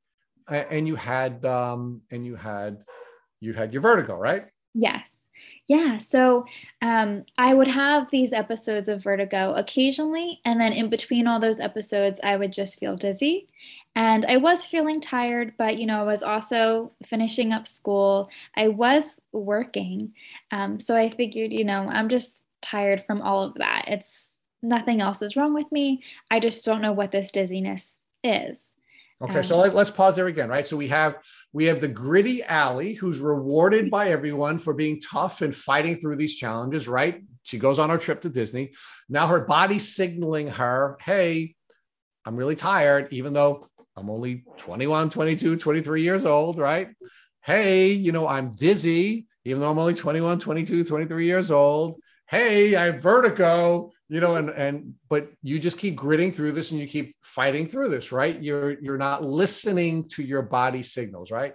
and 0.50 0.88
you 0.88 0.96
had 0.96 1.46
um, 1.46 2.02
and 2.10 2.26
you 2.26 2.36
had 2.36 2.84
you 3.40 3.54
had 3.54 3.72
your 3.72 3.84
vertigo, 3.84 4.18
right? 4.18 4.46
Yes. 4.74 5.12
Yeah. 5.68 5.98
So 5.98 6.46
um, 6.82 7.26
I 7.38 7.54
would 7.54 7.68
have 7.68 8.10
these 8.10 8.34
episodes 8.34 8.90
of 8.90 9.04
vertigo 9.04 9.54
occasionally. 9.54 10.40
And 10.46 10.60
then 10.60 10.74
in 10.74 10.90
between 10.90 11.28
all 11.28 11.40
those 11.40 11.60
episodes, 11.60 12.20
I 12.24 12.38
would 12.38 12.54
just 12.54 12.80
feel 12.80 12.96
dizzy. 12.96 13.48
And 13.96 14.26
I 14.26 14.38
was 14.38 14.64
feeling 14.64 15.02
tired, 15.02 15.54
but, 15.58 15.80
you 15.80 15.88
know, 15.88 16.02
I 16.02 16.04
was 16.04 16.22
also 16.22 16.92
finishing 17.04 17.52
up 17.52 17.66
school. 17.66 18.30
I 18.56 18.68
was 18.68 19.04
working. 19.32 20.14
Um, 20.52 20.80
so 20.80 20.96
I 20.96 21.10
figured, 21.10 21.52
you 21.52 21.66
know, 21.66 21.88
I'm 21.90 22.08
just 22.08 22.46
tired 22.62 23.04
from 23.06 23.22
all 23.22 23.44
of 23.44 23.56
that. 23.56 23.86
It's 23.88 24.36
nothing 24.62 25.02
else 25.02 25.22
is 25.22 25.36
wrong 25.36 25.54
with 25.54 25.72
me. 25.72 26.04
I 26.30 26.40
just 26.40 26.64
don't 26.64 26.82
know 26.82 26.94
what 26.94 27.12
this 27.12 27.32
dizziness 27.32 27.98
is. 28.24 28.62
Okay, 29.22 29.40
um, 29.40 29.44
so 29.44 29.58
let, 29.58 29.74
us 29.76 29.90
pause 29.90 30.16
there 30.16 30.28
again, 30.28 30.50
right? 30.50 30.68
So 30.68 30.78
we 30.78 30.88
have 30.90 31.18
We 31.54 31.66
have 31.66 31.82
the 31.82 31.88
gritty 31.88 32.44
Allie, 32.44 32.94
who's 32.94 33.20
rewarded 33.20 33.90
by 33.90 34.10
everyone 34.10 34.60
for 34.60 34.74
being 34.74 35.00
tough 35.00 35.42
and 35.42 35.56
fighting 35.56 35.98
through 35.98 36.18
these 36.18 36.36
challenges, 36.36 36.88
right? 36.88 37.24
She 37.44 37.58
goes 37.58 37.80
on 37.80 37.90
her 37.90 37.98
trip 37.98 38.22
to 38.22 38.30
Disney. 38.30 38.74
Now 39.08 39.28
her 39.28 39.40
body's 39.40 39.96
signaling 39.96 40.50
her, 40.50 40.98
hey, 41.02 41.56
I'm 42.26 42.36
really 42.36 42.56
tired, 42.56 43.08
even 43.12 43.34
though 43.34 43.70
I'm 43.96 44.10
only 44.10 44.44
21, 44.58 45.10
22, 45.10 45.56
23 45.58 46.02
years 46.02 46.26
old, 46.26 46.58
right? 46.58 46.90
Hey, 47.44 47.92
you 47.92 48.12
know, 48.12 48.28
I'm 48.28 48.52
dizzy, 48.52 49.28
even 49.46 49.62
though 49.62 49.72
I'm 49.72 49.80
only 49.80 49.94
21, 49.94 50.40
22, 50.40 50.84
23 50.84 51.26
years 51.26 51.50
old. 51.50 51.96
Hey, 52.30 52.76
I 52.76 52.86
have 52.86 53.02
vertigo, 53.02 53.92
you 54.10 54.22
know, 54.22 54.36
and 54.36 54.50
and 54.50 54.94
but 55.10 55.30
you 55.44 55.60
just 55.60 55.78
keep 55.78 55.96
gritting 55.96 56.32
through 56.32 56.54
this 56.54 56.72
and 56.72 56.80
you 56.80 56.88
keep 56.88 57.12
fighting 57.22 57.68
through 57.68 57.90
this, 57.90 58.12
right? 58.12 58.42
You're 58.42 58.80
you're 58.80 58.98
not 58.98 59.24
listening 59.24 60.08
to 60.10 60.24
your 60.24 60.42
body 60.42 60.84
signals, 60.84 61.32
right? 61.32 61.54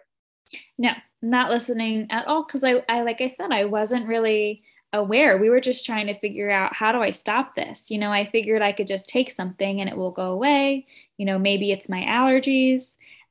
No, 0.77 0.93
not 1.23 1.51
listening 1.51 2.09
at 2.11 2.27
all. 2.27 2.45
Cause 2.45 2.63
I, 2.63 2.83
I 2.89 3.03
like 3.03 3.21
I 3.21 3.29
said, 3.29 3.53
I 3.53 3.65
wasn't 3.65 4.07
really 4.07 4.65
aware. 4.93 5.39
We 5.39 5.49
were 5.49 5.61
just 5.61 5.87
trying 5.87 6.09
to 6.09 6.15
figure 6.15 6.51
out 6.51 6.75
how 6.75 6.93
do 6.93 6.99
I 6.99 7.11
stop 7.11 7.55
this? 7.55 7.91
You 7.91 7.99
know, 7.99 8.13
I 8.13 8.27
figured 8.27 8.61
I 8.61 8.73
could 8.73 8.87
just 8.87 9.09
take 9.09 9.31
something 9.31 9.81
and 9.81 9.89
it 9.89 9.97
will 9.97 10.11
go 10.11 10.33
away. 10.33 10.87
You 11.17 11.25
know, 11.25 11.39
maybe 11.39 11.73
it's 11.73 11.89
my 11.89 12.03
allergies, 12.03 12.83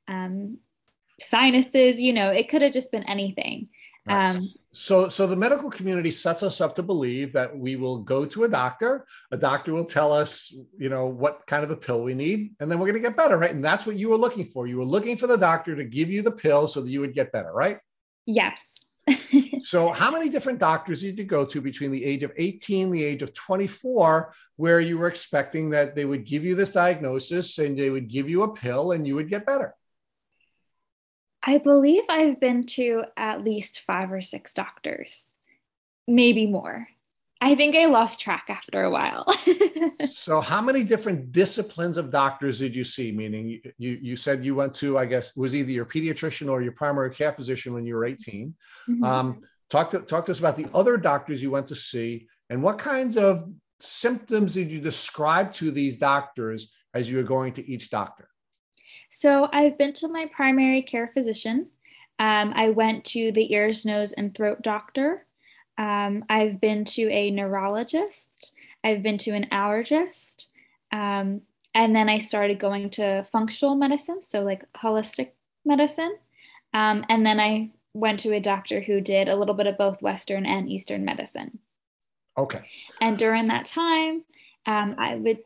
um, 0.07 0.57
sinuses, 1.19 2.01
you 2.01 2.13
know, 2.13 2.31
it 2.31 2.49
could 2.49 2.63
have 2.63 2.71
just 2.71 2.91
been 2.91 3.03
anything. 3.03 3.69
Right. 4.05 4.35
Um, 4.35 4.49
so, 4.73 5.09
so 5.09 5.27
the 5.27 5.35
medical 5.35 5.69
community 5.69 6.11
sets 6.11 6.43
us 6.43 6.61
up 6.61 6.75
to 6.75 6.83
believe 6.83 7.33
that 7.33 7.55
we 7.55 7.75
will 7.75 8.03
go 8.03 8.25
to 8.25 8.45
a 8.45 8.49
doctor. 8.49 9.05
A 9.31 9.37
doctor 9.37 9.73
will 9.73 9.85
tell 9.85 10.13
us, 10.13 10.53
you 10.77 10.89
know, 10.89 11.07
what 11.07 11.45
kind 11.45 11.63
of 11.63 11.71
a 11.71 11.75
pill 11.75 12.03
we 12.03 12.13
need, 12.13 12.51
and 12.59 12.71
then 12.71 12.79
we're 12.79 12.85
going 12.85 13.01
to 13.01 13.07
get 13.07 13.17
better, 13.17 13.37
right? 13.37 13.51
And 13.51 13.63
that's 13.63 13.85
what 13.85 13.97
you 13.97 14.09
were 14.09 14.17
looking 14.17 14.45
for. 14.45 14.67
You 14.67 14.77
were 14.77 14.85
looking 14.85 15.17
for 15.17 15.27
the 15.27 15.37
doctor 15.37 15.75
to 15.75 15.83
give 15.83 16.09
you 16.09 16.21
the 16.21 16.31
pill 16.31 16.67
so 16.67 16.81
that 16.81 16.89
you 16.89 17.01
would 17.01 17.13
get 17.13 17.31
better, 17.31 17.51
right? 17.51 17.79
Yes. 18.25 18.85
so, 19.61 19.91
how 19.91 20.09
many 20.09 20.29
different 20.29 20.59
doctors 20.59 21.01
did 21.01 21.17
you 21.17 21.25
go 21.25 21.45
to 21.45 21.59
between 21.59 21.91
the 21.91 22.03
age 22.03 22.23
of 22.23 22.31
18 22.37 22.91
the 22.91 23.03
age 23.03 23.21
of 23.21 23.33
24 23.33 24.33
where 24.55 24.79
you 24.79 24.97
were 24.97 25.07
expecting 25.07 25.69
that 25.71 25.95
they 25.95 26.05
would 26.05 26.25
give 26.25 26.45
you 26.45 26.55
this 26.55 26.71
diagnosis 26.71 27.57
and 27.57 27.77
they 27.77 27.89
would 27.89 28.07
give 28.07 28.29
you 28.29 28.43
a 28.43 28.53
pill 28.53 28.93
and 28.93 29.05
you 29.05 29.15
would 29.15 29.27
get 29.27 29.45
better? 29.45 29.75
I 31.43 31.57
believe 31.57 32.03
I've 32.07 32.39
been 32.39 32.63
to 32.67 33.03
at 33.17 33.43
least 33.43 33.81
five 33.81 34.11
or 34.11 34.21
six 34.21 34.53
doctors, 34.53 35.25
maybe 36.07 36.45
more. 36.45 36.87
I 37.43 37.55
think 37.55 37.75
I 37.75 37.85
lost 37.85 38.21
track 38.21 38.45
after 38.49 38.83
a 38.83 38.91
while. 38.91 39.25
so, 40.11 40.41
how 40.41 40.61
many 40.61 40.83
different 40.83 41.31
disciplines 41.31 41.97
of 41.97 42.11
doctors 42.11 42.59
did 42.59 42.75
you 42.75 42.83
see? 42.83 43.11
Meaning, 43.11 43.59
you 43.79 43.97
you 43.99 44.15
said 44.15 44.45
you 44.45 44.53
went 44.53 44.75
to, 44.75 44.99
I 44.99 45.05
guess, 45.05 45.35
was 45.35 45.55
either 45.55 45.71
your 45.71 45.85
pediatrician 45.85 46.51
or 46.51 46.61
your 46.61 46.73
primary 46.73 47.09
care 47.09 47.33
physician 47.33 47.73
when 47.73 47.83
you 47.83 47.95
were 47.95 48.05
18. 48.05 48.53
Mm-hmm. 48.87 49.03
Um, 49.03 49.41
talk 49.71 49.89
to 49.89 50.01
talk 50.01 50.25
to 50.25 50.31
us 50.31 50.39
about 50.39 50.55
the 50.55 50.67
other 50.71 50.97
doctors 50.97 51.41
you 51.41 51.49
went 51.49 51.65
to 51.67 51.75
see, 51.75 52.27
and 52.51 52.61
what 52.61 52.77
kinds 52.77 53.17
of 53.17 53.49
symptoms 53.79 54.53
did 54.53 54.69
you 54.69 54.79
describe 54.79 55.51
to 55.55 55.71
these 55.71 55.97
doctors 55.97 56.71
as 56.93 57.09
you 57.09 57.17
were 57.17 57.23
going 57.23 57.53
to 57.53 57.67
each 57.67 57.89
doctor? 57.89 58.27
So, 59.11 59.49
I've 59.51 59.77
been 59.77 59.93
to 59.93 60.07
my 60.07 60.25
primary 60.25 60.81
care 60.81 61.11
physician. 61.13 61.67
Um, 62.17 62.53
I 62.55 62.69
went 62.69 63.05
to 63.05 63.31
the 63.31 63.53
ears, 63.53 63.85
nose, 63.85 64.13
and 64.13 64.33
throat 64.33 64.61
doctor. 64.61 65.25
Um, 65.77 66.23
I've 66.29 66.61
been 66.61 66.85
to 66.85 67.09
a 67.09 67.31
neurologist, 67.31 68.53
I've 68.83 69.01
been 69.01 69.17
to 69.19 69.31
an 69.31 69.47
allergist, 69.51 70.45
um, 70.91 71.41
and 71.73 71.95
then 71.95 72.09
I 72.09 72.19
started 72.19 72.59
going 72.59 72.89
to 72.91 73.23
functional 73.23 73.75
medicine, 73.75 74.21
so 74.23 74.43
like 74.43 74.71
holistic 74.73 75.31
medicine. 75.65 76.15
Um, 76.73 77.03
and 77.09 77.25
then 77.25 77.39
I 77.39 77.71
went 77.93 78.19
to 78.19 78.33
a 78.33 78.39
doctor 78.39 78.81
who 78.81 79.01
did 79.01 79.27
a 79.27 79.35
little 79.35 79.55
bit 79.55 79.67
of 79.67 79.77
both 79.77 80.01
Western 80.01 80.45
and 80.45 80.69
Eastern 80.69 81.03
medicine. 81.03 81.59
Okay. 82.37 82.61
And 83.01 83.17
during 83.17 83.47
that 83.47 83.65
time, 83.65 84.23
um, 84.65 84.95
I 84.97 85.15
would. 85.15 85.39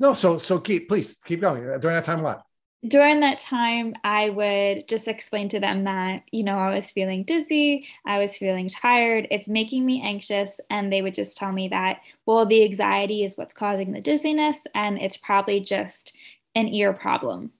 No, 0.00 0.14
so 0.14 0.38
so 0.38 0.58
keep 0.58 0.88
please 0.88 1.16
keep 1.24 1.40
going. 1.40 1.62
During 1.62 1.96
that 1.96 2.04
time, 2.04 2.22
what? 2.22 2.42
during 2.86 3.20
that 3.20 3.38
time, 3.38 3.94
I 4.04 4.30
would 4.30 4.86
just 4.86 5.08
explain 5.08 5.48
to 5.48 5.58
them 5.58 5.84
that, 5.84 6.22
you 6.30 6.44
know, 6.44 6.56
I 6.58 6.74
was 6.74 6.92
feeling 6.92 7.24
dizzy, 7.24 7.86
I 8.06 8.18
was 8.18 8.36
feeling 8.36 8.68
tired, 8.68 9.26
it's 9.32 9.48
making 9.48 9.84
me 9.84 10.00
anxious. 10.00 10.60
And 10.70 10.92
they 10.92 11.02
would 11.02 11.14
just 11.14 11.36
tell 11.36 11.50
me 11.50 11.68
that, 11.68 12.00
well, 12.24 12.46
the 12.46 12.64
anxiety 12.64 13.24
is 13.24 13.36
what's 13.36 13.54
causing 13.54 13.92
the 13.92 14.00
dizziness, 14.00 14.58
and 14.74 14.98
it's 14.98 15.16
probably 15.16 15.60
just 15.60 16.12
an 16.54 16.68
ear 16.68 16.92
problem. 16.92 17.50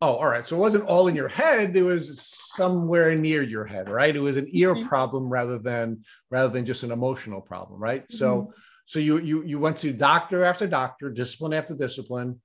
Oh, 0.00 0.16
all 0.16 0.28
right. 0.28 0.46
So 0.46 0.56
it 0.56 0.60
wasn't 0.60 0.84
all 0.84 1.08
in 1.08 1.16
your 1.16 1.28
head. 1.28 1.74
It 1.74 1.82
was 1.82 2.20
somewhere 2.20 3.14
near 3.16 3.42
your 3.42 3.64
head, 3.64 3.88
right? 3.88 4.14
It 4.14 4.20
was 4.20 4.36
an 4.36 4.46
ear 4.50 4.74
mm-hmm. 4.74 4.86
problem 4.88 5.28
rather 5.28 5.58
than 5.58 6.04
rather 6.30 6.52
than 6.52 6.66
just 6.66 6.82
an 6.82 6.92
emotional 6.92 7.40
problem, 7.40 7.80
right? 7.80 8.02
Mm-hmm. 8.02 8.16
So 8.16 8.52
so 8.86 8.98
you 8.98 9.18
you 9.18 9.42
you 9.44 9.58
went 9.58 9.76
to 9.78 9.92
doctor 9.92 10.44
after 10.44 10.66
doctor, 10.66 11.10
discipline 11.10 11.52
after 11.52 11.74
discipline, 11.74 12.40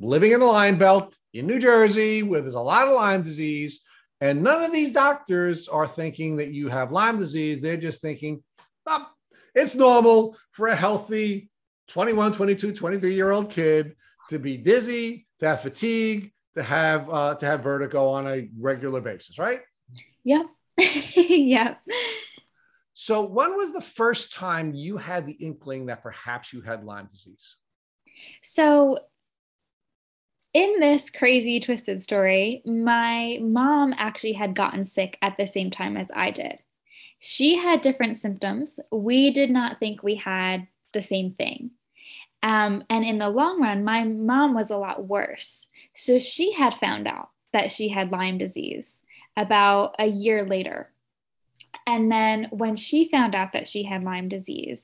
living 0.00 0.32
in 0.32 0.40
the 0.40 0.46
Lyme 0.46 0.78
Belt 0.78 1.16
in 1.32 1.46
New 1.46 1.58
Jersey, 1.58 2.22
where 2.22 2.40
there's 2.40 2.54
a 2.54 2.60
lot 2.60 2.88
of 2.88 2.94
Lyme 2.94 3.22
disease. 3.22 3.82
And 4.20 4.42
none 4.42 4.62
of 4.62 4.72
these 4.72 4.92
doctors 4.92 5.68
are 5.68 5.86
thinking 5.86 6.36
that 6.36 6.48
you 6.48 6.68
have 6.68 6.90
Lyme 6.90 7.18
disease. 7.18 7.60
They're 7.60 7.76
just 7.76 8.00
thinking, 8.00 8.42
oh, 8.86 9.06
it's 9.54 9.74
normal 9.74 10.36
for 10.52 10.68
a 10.68 10.76
healthy 10.76 11.50
21, 11.88 12.32
22, 12.32 12.72
23 12.72 13.14
year 13.14 13.30
old 13.30 13.50
kid 13.50 13.94
to 14.30 14.38
be 14.38 14.56
dizzy, 14.56 15.26
to 15.40 15.48
have 15.48 15.60
fatigue, 15.60 16.32
to 16.56 16.62
have 16.62 17.08
uh, 17.10 17.34
to 17.36 17.46
have 17.46 17.62
vertigo 17.62 18.08
on 18.08 18.26
a 18.26 18.48
regular 18.58 19.00
basis, 19.00 19.38
right? 19.38 19.60
Yep. 20.24 20.46
yep. 21.16 21.80
So, 22.98 23.26
when 23.26 23.58
was 23.58 23.74
the 23.74 23.82
first 23.82 24.32
time 24.32 24.72
you 24.72 24.96
had 24.96 25.26
the 25.26 25.34
inkling 25.34 25.84
that 25.86 26.02
perhaps 26.02 26.54
you 26.54 26.62
had 26.62 26.82
Lyme 26.82 27.06
disease? 27.06 27.56
So, 28.42 28.98
in 30.54 30.80
this 30.80 31.10
crazy 31.10 31.60
twisted 31.60 32.00
story, 32.00 32.62
my 32.64 33.38
mom 33.42 33.94
actually 33.98 34.32
had 34.32 34.56
gotten 34.56 34.86
sick 34.86 35.18
at 35.20 35.36
the 35.36 35.46
same 35.46 35.70
time 35.70 35.98
as 35.98 36.06
I 36.16 36.30
did. 36.30 36.62
She 37.18 37.58
had 37.58 37.82
different 37.82 38.16
symptoms. 38.16 38.80
We 38.90 39.30
did 39.30 39.50
not 39.50 39.78
think 39.78 40.02
we 40.02 40.14
had 40.14 40.66
the 40.94 41.02
same 41.02 41.32
thing. 41.32 41.72
Um, 42.42 42.82
and 42.88 43.04
in 43.04 43.18
the 43.18 43.28
long 43.28 43.60
run, 43.60 43.84
my 43.84 44.04
mom 44.04 44.54
was 44.54 44.70
a 44.70 44.78
lot 44.78 45.06
worse. 45.06 45.66
So 45.94 46.18
she 46.18 46.52
had 46.52 46.72
found 46.72 47.06
out 47.06 47.28
that 47.52 47.70
she 47.70 47.88
had 47.88 48.10
Lyme 48.10 48.38
disease 48.38 48.96
about 49.36 49.96
a 49.98 50.06
year 50.06 50.46
later. 50.46 50.90
And 51.86 52.10
then 52.10 52.48
when 52.50 52.76
she 52.76 53.08
found 53.08 53.34
out 53.34 53.52
that 53.52 53.66
she 53.66 53.84
had 53.84 54.04
Lyme 54.04 54.28
disease, 54.28 54.82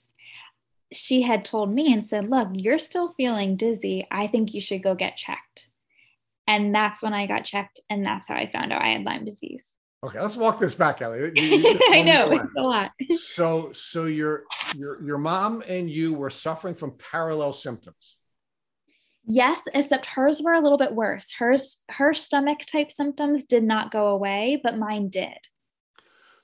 she 0.92 1.22
had 1.22 1.44
told 1.44 1.72
me 1.72 1.92
and 1.92 2.05
said, 2.05 2.28
Look, 2.28 2.48
you're 2.52 2.78
still 2.78 3.12
feeling 3.12 3.57
dizzy. 3.57 4.07
I 4.11 4.26
think 4.26 4.55
you 4.55 4.61
should 4.61 4.83
go 4.83 4.94
get 4.94 5.16
checked. 5.16 5.68
And 6.46 6.74
that's 6.74 7.02
when 7.02 7.14
I 7.14 7.26
got 7.26 7.44
checked. 7.44 7.81
And 7.88 8.05
that's 8.05 8.28
how 8.28 8.35
I 8.35 8.50
found 8.50 8.72
out 8.72 8.83
I 8.83 8.88
had 8.88 9.05
Lyme 9.05 9.24
disease. 9.24 9.64
Okay, 10.05 10.20
let's 10.20 10.37
walk 10.37 10.59
this 10.59 10.74
back, 10.74 11.00
Ellie. 11.00 11.33
I 11.37 12.02
know 12.05 12.33
it's 12.33 12.55
a 12.57 12.61
lot. 12.61 12.90
So, 13.16 13.72
so 13.72 14.07
your 14.07 14.42
your 14.76 15.00
your 15.02 15.18
mom 15.18 15.62
and 15.68 15.88
you 15.88 16.12
were 16.12 16.31
suffering 16.31 16.74
from 16.74 16.98
parallel 17.12 17.52
symptoms. 17.52 18.16
Yes, 19.24 19.61
except 19.72 20.07
hers 20.07 20.42
were 20.42 20.55
a 20.55 20.61
little 20.61 20.78
bit 20.78 20.92
worse. 20.92 21.33
Hers 21.33 21.85
her 21.88 22.12
stomach 22.14 22.66
type 22.66 22.90
symptoms 22.90 23.44
did 23.44 23.62
not 23.62 23.92
go 23.92 24.09
away, 24.09 24.61
but 24.61 24.76
mine 24.76 25.09
did. 25.09 25.38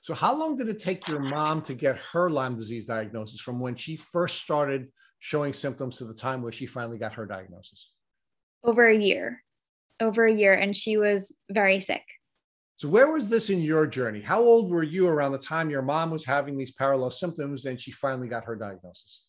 So, 0.09 0.15
how 0.15 0.35
long 0.35 0.55
did 0.55 0.69
it 0.69 0.79
take 0.79 1.07
your 1.07 1.19
mom 1.19 1.61
to 1.61 1.75
get 1.75 1.99
her 1.99 2.31
Lyme 2.31 2.55
disease 2.55 2.87
diagnosis 2.87 3.41
from 3.41 3.59
when 3.59 3.75
she 3.75 3.95
first 3.95 4.41
started 4.41 4.87
showing 5.19 5.53
symptoms 5.53 5.97
to 5.97 6.05
the 6.05 6.15
time 6.15 6.41
where 6.41 6.51
she 6.51 6.65
finally 6.65 6.97
got 6.97 7.13
her 7.13 7.27
diagnosis? 7.27 7.91
Over 8.63 8.87
a 8.87 8.97
year. 8.97 9.43
Over 9.99 10.25
a 10.25 10.33
year, 10.33 10.55
and 10.55 10.75
she 10.75 10.97
was 10.97 11.37
very 11.51 11.79
sick. 11.79 12.01
So, 12.77 12.89
where 12.89 13.11
was 13.11 13.29
this 13.29 13.51
in 13.51 13.61
your 13.61 13.85
journey? 13.85 14.19
How 14.19 14.41
old 14.41 14.71
were 14.71 14.81
you 14.81 15.07
around 15.07 15.33
the 15.33 15.37
time 15.37 15.69
your 15.69 15.83
mom 15.83 16.09
was 16.09 16.25
having 16.25 16.57
these 16.57 16.71
parallel 16.71 17.11
symptoms 17.11 17.65
and 17.65 17.79
she 17.79 17.91
finally 17.91 18.27
got 18.27 18.45
her 18.45 18.55
diagnosis? 18.55 19.21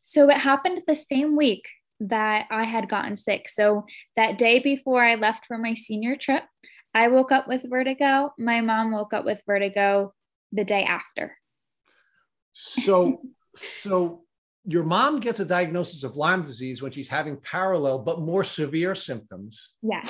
So, 0.00 0.30
it 0.30 0.38
happened 0.38 0.80
the 0.86 0.96
same 0.96 1.36
week 1.36 1.68
that 2.00 2.46
I 2.50 2.64
had 2.64 2.88
gotten 2.88 3.18
sick. 3.18 3.50
So, 3.50 3.84
that 4.16 4.38
day 4.38 4.60
before 4.60 5.04
I 5.04 5.16
left 5.16 5.44
for 5.44 5.58
my 5.58 5.74
senior 5.74 6.16
trip, 6.16 6.44
I 6.94 7.08
woke 7.08 7.32
up 7.32 7.48
with 7.48 7.68
vertigo. 7.68 8.32
My 8.38 8.62
mom 8.62 8.92
woke 8.92 9.12
up 9.12 9.26
with 9.26 9.42
vertigo 9.46 10.14
the 10.52 10.64
day 10.64 10.84
after. 10.84 11.36
So, 12.52 13.22
so 13.80 14.22
your 14.64 14.84
mom 14.84 15.20
gets 15.20 15.40
a 15.40 15.44
diagnosis 15.44 16.04
of 16.04 16.16
Lyme 16.16 16.42
disease 16.42 16.82
when 16.82 16.92
she's 16.92 17.08
having 17.08 17.36
parallel 17.38 18.00
but 18.00 18.20
more 18.20 18.44
severe 18.44 18.94
symptoms. 18.94 19.72
Yeah. 19.82 20.06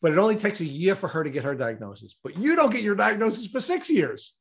But 0.00 0.12
it 0.12 0.18
only 0.18 0.36
takes 0.36 0.60
a 0.60 0.64
year 0.64 0.96
for 0.96 1.08
her 1.08 1.22
to 1.22 1.30
get 1.30 1.44
her 1.44 1.54
diagnosis. 1.54 2.16
But 2.22 2.36
you 2.36 2.56
don't 2.56 2.72
get 2.72 2.82
your 2.82 2.96
diagnosis 2.96 3.46
for 3.46 3.60
six 3.60 3.88
years. 3.88 4.34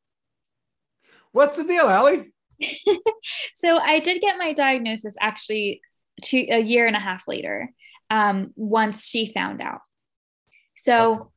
What's 1.34 1.56
the 1.56 1.64
deal, 1.64 1.86
Allie? 1.86 2.34
so 3.56 3.78
I 3.78 4.00
did 4.00 4.22
get 4.22 4.38
my 4.38 4.54
diagnosis 4.54 5.14
actually 5.20 5.82
two, 6.22 6.46
a 6.50 6.60
year 6.60 6.88
and 6.88 6.96
a 6.96 7.00
half 7.00 7.28
later, 7.28 7.72
um, 8.10 8.52
once 8.56 9.06
she 9.06 9.32
found 9.32 9.62
out. 9.62 9.82
So 10.76 11.32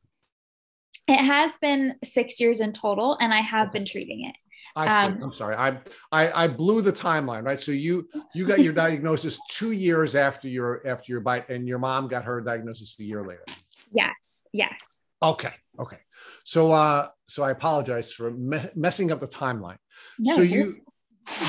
It 1.07 1.19
has 1.19 1.51
been 1.61 1.95
six 2.03 2.39
years 2.39 2.59
in 2.59 2.73
total, 2.73 3.17
and 3.19 3.33
I 3.33 3.41
have 3.41 3.71
been 3.71 3.85
treating 3.85 4.25
it. 4.25 4.35
I 4.75 4.87
see. 4.87 5.13
Um, 5.13 5.23
I'm 5.23 5.33
sorry. 5.33 5.55
I, 5.55 5.77
I 6.11 6.45
I 6.45 6.47
blew 6.47 6.81
the 6.81 6.91
timeline, 6.91 7.43
right? 7.43 7.61
So 7.61 7.71
you 7.71 8.07
you 8.33 8.45
got 8.45 8.61
your 8.61 8.73
diagnosis 8.73 9.39
two 9.49 9.71
years 9.71 10.15
after 10.15 10.47
your 10.47 10.85
after 10.85 11.11
your 11.11 11.21
bite, 11.21 11.49
and 11.49 11.67
your 11.67 11.79
mom 11.79 12.07
got 12.07 12.25
her 12.25 12.41
diagnosis 12.41 12.95
a 12.99 13.03
year 13.03 13.23
later. 13.23 13.45
Yes. 13.91 14.45
Yes. 14.51 14.97
Okay. 15.21 15.53
Okay. 15.79 15.99
So 16.43 16.71
uh 16.71 17.09
so 17.27 17.43
I 17.43 17.51
apologize 17.51 18.11
for 18.11 18.31
me- 18.31 18.69
messing 18.75 19.11
up 19.11 19.19
the 19.19 19.27
timeline. 19.27 19.77
No, 20.19 20.35
so 20.35 20.41
you 20.41 20.81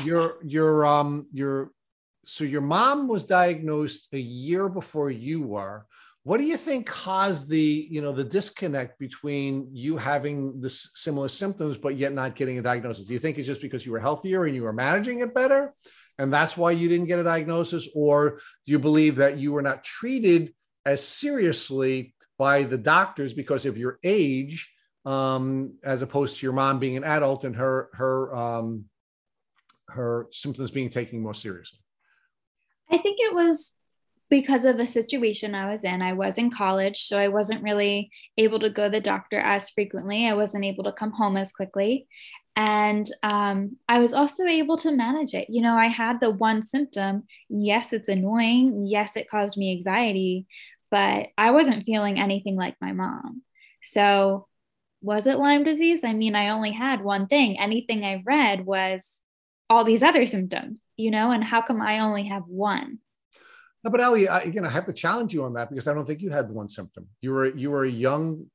your 0.03 0.37
your 0.43 0.85
um 0.85 1.27
your 1.33 1.71
so 2.25 2.43
your 2.43 2.61
mom 2.61 3.07
was 3.07 3.25
diagnosed 3.25 4.07
a 4.13 4.19
year 4.19 4.69
before 4.69 5.09
you 5.09 5.41
were 5.41 5.85
what 6.27 6.39
do 6.39 6.43
you 6.43 6.57
think 6.57 6.85
caused 6.85 7.47
the 7.47 7.87
you 7.89 8.01
know 8.01 8.11
the 8.11 8.21
disconnect 8.21 8.99
between 8.99 9.69
you 9.71 9.95
having 9.95 10.59
the 10.59 10.69
similar 10.69 11.29
symptoms 11.29 11.77
but 11.77 11.95
yet 11.95 12.11
not 12.11 12.35
getting 12.35 12.59
a 12.59 12.61
diagnosis? 12.61 13.05
Do 13.05 13.13
you 13.13 13.19
think 13.19 13.37
it's 13.37 13.47
just 13.47 13.61
because 13.61 13.85
you 13.85 13.93
were 13.93 13.99
healthier 14.01 14.43
and 14.43 14.53
you 14.53 14.63
were 14.63 14.73
managing 14.73 15.21
it 15.21 15.33
better 15.33 15.73
and 16.17 16.33
that's 16.33 16.57
why 16.57 16.71
you 16.71 16.89
didn't 16.89 17.07
get 17.07 17.19
a 17.19 17.23
diagnosis? 17.23 17.87
Or 17.95 18.41
do 18.65 18.71
you 18.73 18.77
believe 18.77 19.15
that 19.15 19.37
you 19.37 19.53
were 19.53 19.61
not 19.61 19.85
treated 19.85 20.53
as 20.85 21.01
seriously 21.01 22.13
by 22.37 22.63
the 22.63 22.77
doctors 22.77 23.33
because 23.33 23.65
of 23.65 23.77
your 23.77 23.97
age 24.03 24.69
um, 25.05 25.75
as 25.81 26.01
opposed 26.01 26.37
to 26.37 26.45
your 26.45 26.51
mom 26.51 26.77
being 26.77 26.97
an 26.97 27.05
adult 27.05 27.45
and 27.45 27.55
her 27.55 27.89
her 27.93 28.35
um, 28.35 28.83
her 29.87 30.27
symptoms 30.33 30.71
being 30.71 30.89
taken 30.89 31.21
more 31.21 31.33
seriously? 31.33 31.79
I 32.91 32.97
think 32.97 33.17
it 33.21 33.33
was 33.33 33.76
because 34.29 34.65
of 34.65 34.77
the 34.77 34.87
situation 34.87 35.55
I 35.55 35.71
was 35.71 35.83
in. 35.83 36.01
I 36.01 36.13
was 36.13 36.37
in 36.37 36.51
college, 36.51 37.03
so 37.03 37.17
I 37.17 37.29
wasn't 37.29 37.63
really 37.63 38.11
able 38.37 38.59
to 38.59 38.69
go 38.69 38.85
to 38.85 38.89
the 38.89 39.01
doctor 39.01 39.39
as 39.39 39.69
frequently. 39.69 40.27
I 40.27 40.33
wasn't 40.33 40.65
able 40.65 40.83
to 40.85 40.91
come 40.91 41.11
home 41.11 41.37
as 41.37 41.53
quickly. 41.53 42.07
And 42.55 43.05
um, 43.21 43.77
I 43.87 43.99
was 43.99 44.13
also 44.13 44.43
able 44.45 44.77
to 44.77 44.91
manage 44.91 45.33
it. 45.33 45.47
You 45.49 45.61
know, 45.61 45.75
I 45.75 45.87
had 45.87 46.19
the 46.19 46.31
one 46.31 46.65
symptom. 46.65 47.23
Yes, 47.49 47.93
it's 47.93 48.09
annoying. 48.09 48.87
Yes, 48.87 49.15
it 49.15 49.29
caused 49.29 49.57
me 49.57 49.77
anxiety, 49.77 50.47
but 50.89 51.27
I 51.37 51.51
wasn't 51.51 51.85
feeling 51.85 52.19
anything 52.19 52.55
like 52.55 52.75
my 52.81 52.93
mom. 52.93 53.43
So, 53.83 54.47
was 55.01 55.27
it 55.27 55.37
Lyme 55.37 55.63
disease? 55.63 55.99
I 56.03 56.13
mean, 56.13 56.35
I 56.35 56.49
only 56.49 56.71
had 56.71 57.03
one 57.03 57.27
thing. 57.27 57.59
Anything 57.59 58.03
I 58.03 58.23
read 58.25 58.65
was 58.65 59.05
all 59.69 59.83
these 59.83 60.01
other 60.01 60.25
symptoms, 60.25 60.81
you 60.95 61.11
know, 61.11 61.31
and 61.31 61.43
how 61.43 61.61
come 61.61 61.81
I 61.81 61.99
only 61.99 62.25
have 62.25 62.43
one? 62.47 62.97
No, 63.83 63.91
but 63.91 64.01
Ellie, 64.01 64.27
I, 64.27 64.39
again, 64.39 64.65
I 64.65 64.69
have 64.69 64.85
to 64.87 64.93
challenge 64.93 65.33
you 65.33 65.43
on 65.43 65.53
that 65.53 65.69
because 65.69 65.87
I 65.87 65.93
don't 65.93 66.05
think 66.05 66.21
you 66.21 66.29
had 66.29 66.49
the 66.49 66.53
one 66.53 66.69
symptom. 66.69 67.07
You 67.21 67.31
were 67.31 67.45
you 67.45 67.69
were 67.69 67.85
a 67.85 67.89
young, 67.89 68.45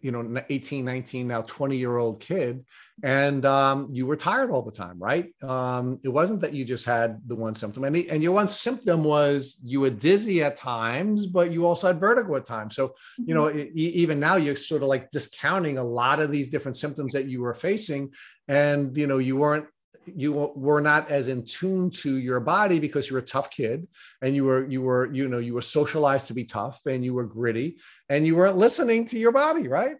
you 0.00 0.10
know, 0.10 0.42
18, 0.48 0.84
19, 0.84 1.28
now 1.28 1.42
20 1.42 1.76
year 1.76 1.96
old 1.98 2.20
kid, 2.20 2.64
and 3.02 3.44
um, 3.44 3.88
you 3.90 4.06
were 4.06 4.16
tired 4.16 4.50
all 4.50 4.62
the 4.62 4.72
time, 4.72 4.98
right? 4.98 5.32
Um, 5.42 6.00
it 6.02 6.08
wasn't 6.08 6.40
that 6.40 6.54
you 6.54 6.64
just 6.64 6.86
had 6.86 7.20
the 7.26 7.34
one 7.34 7.54
symptom, 7.54 7.84
and, 7.84 7.94
and 7.96 8.22
your 8.22 8.32
one 8.32 8.48
symptom 8.48 9.04
was 9.04 9.58
you 9.62 9.80
were 9.80 9.90
dizzy 9.90 10.42
at 10.42 10.56
times, 10.56 11.26
but 11.26 11.52
you 11.52 11.66
also 11.66 11.88
had 11.88 12.00
vertigo 12.00 12.34
at 12.36 12.46
times. 12.46 12.74
So, 12.74 12.88
mm-hmm. 12.88 13.24
you 13.28 13.34
know, 13.34 13.50
even 13.74 14.18
now 14.18 14.36
you're 14.36 14.56
sort 14.56 14.82
of 14.82 14.88
like 14.88 15.10
discounting 15.10 15.76
a 15.76 15.84
lot 15.84 16.20
of 16.20 16.32
these 16.32 16.48
different 16.48 16.78
symptoms 16.78 17.12
that 17.12 17.26
you 17.26 17.42
were 17.42 17.54
facing, 17.54 18.12
and 18.48 18.96
you 18.96 19.06
know, 19.06 19.18
you 19.18 19.36
weren't 19.36 19.66
you 20.06 20.32
were 20.54 20.80
not 20.80 21.10
as 21.10 21.28
in 21.28 21.44
tune 21.44 21.90
to 21.90 22.16
your 22.16 22.40
body 22.40 22.78
because 22.78 23.08
you 23.08 23.14
were 23.14 23.20
a 23.20 23.26
tough 23.26 23.50
kid 23.50 23.86
and 24.22 24.34
you 24.34 24.44
were 24.44 24.66
you 24.66 24.82
were 24.82 25.12
you 25.12 25.28
know 25.28 25.38
you 25.38 25.54
were 25.54 25.62
socialized 25.62 26.28
to 26.28 26.34
be 26.34 26.44
tough 26.44 26.80
and 26.86 27.04
you 27.04 27.14
were 27.14 27.24
gritty 27.24 27.76
and 28.08 28.26
you 28.26 28.36
weren't 28.36 28.56
listening 28.56 29.04
to 29.06 29.18
your 29.18 29.32
body 29.32 29.68
right? 29.68 29.96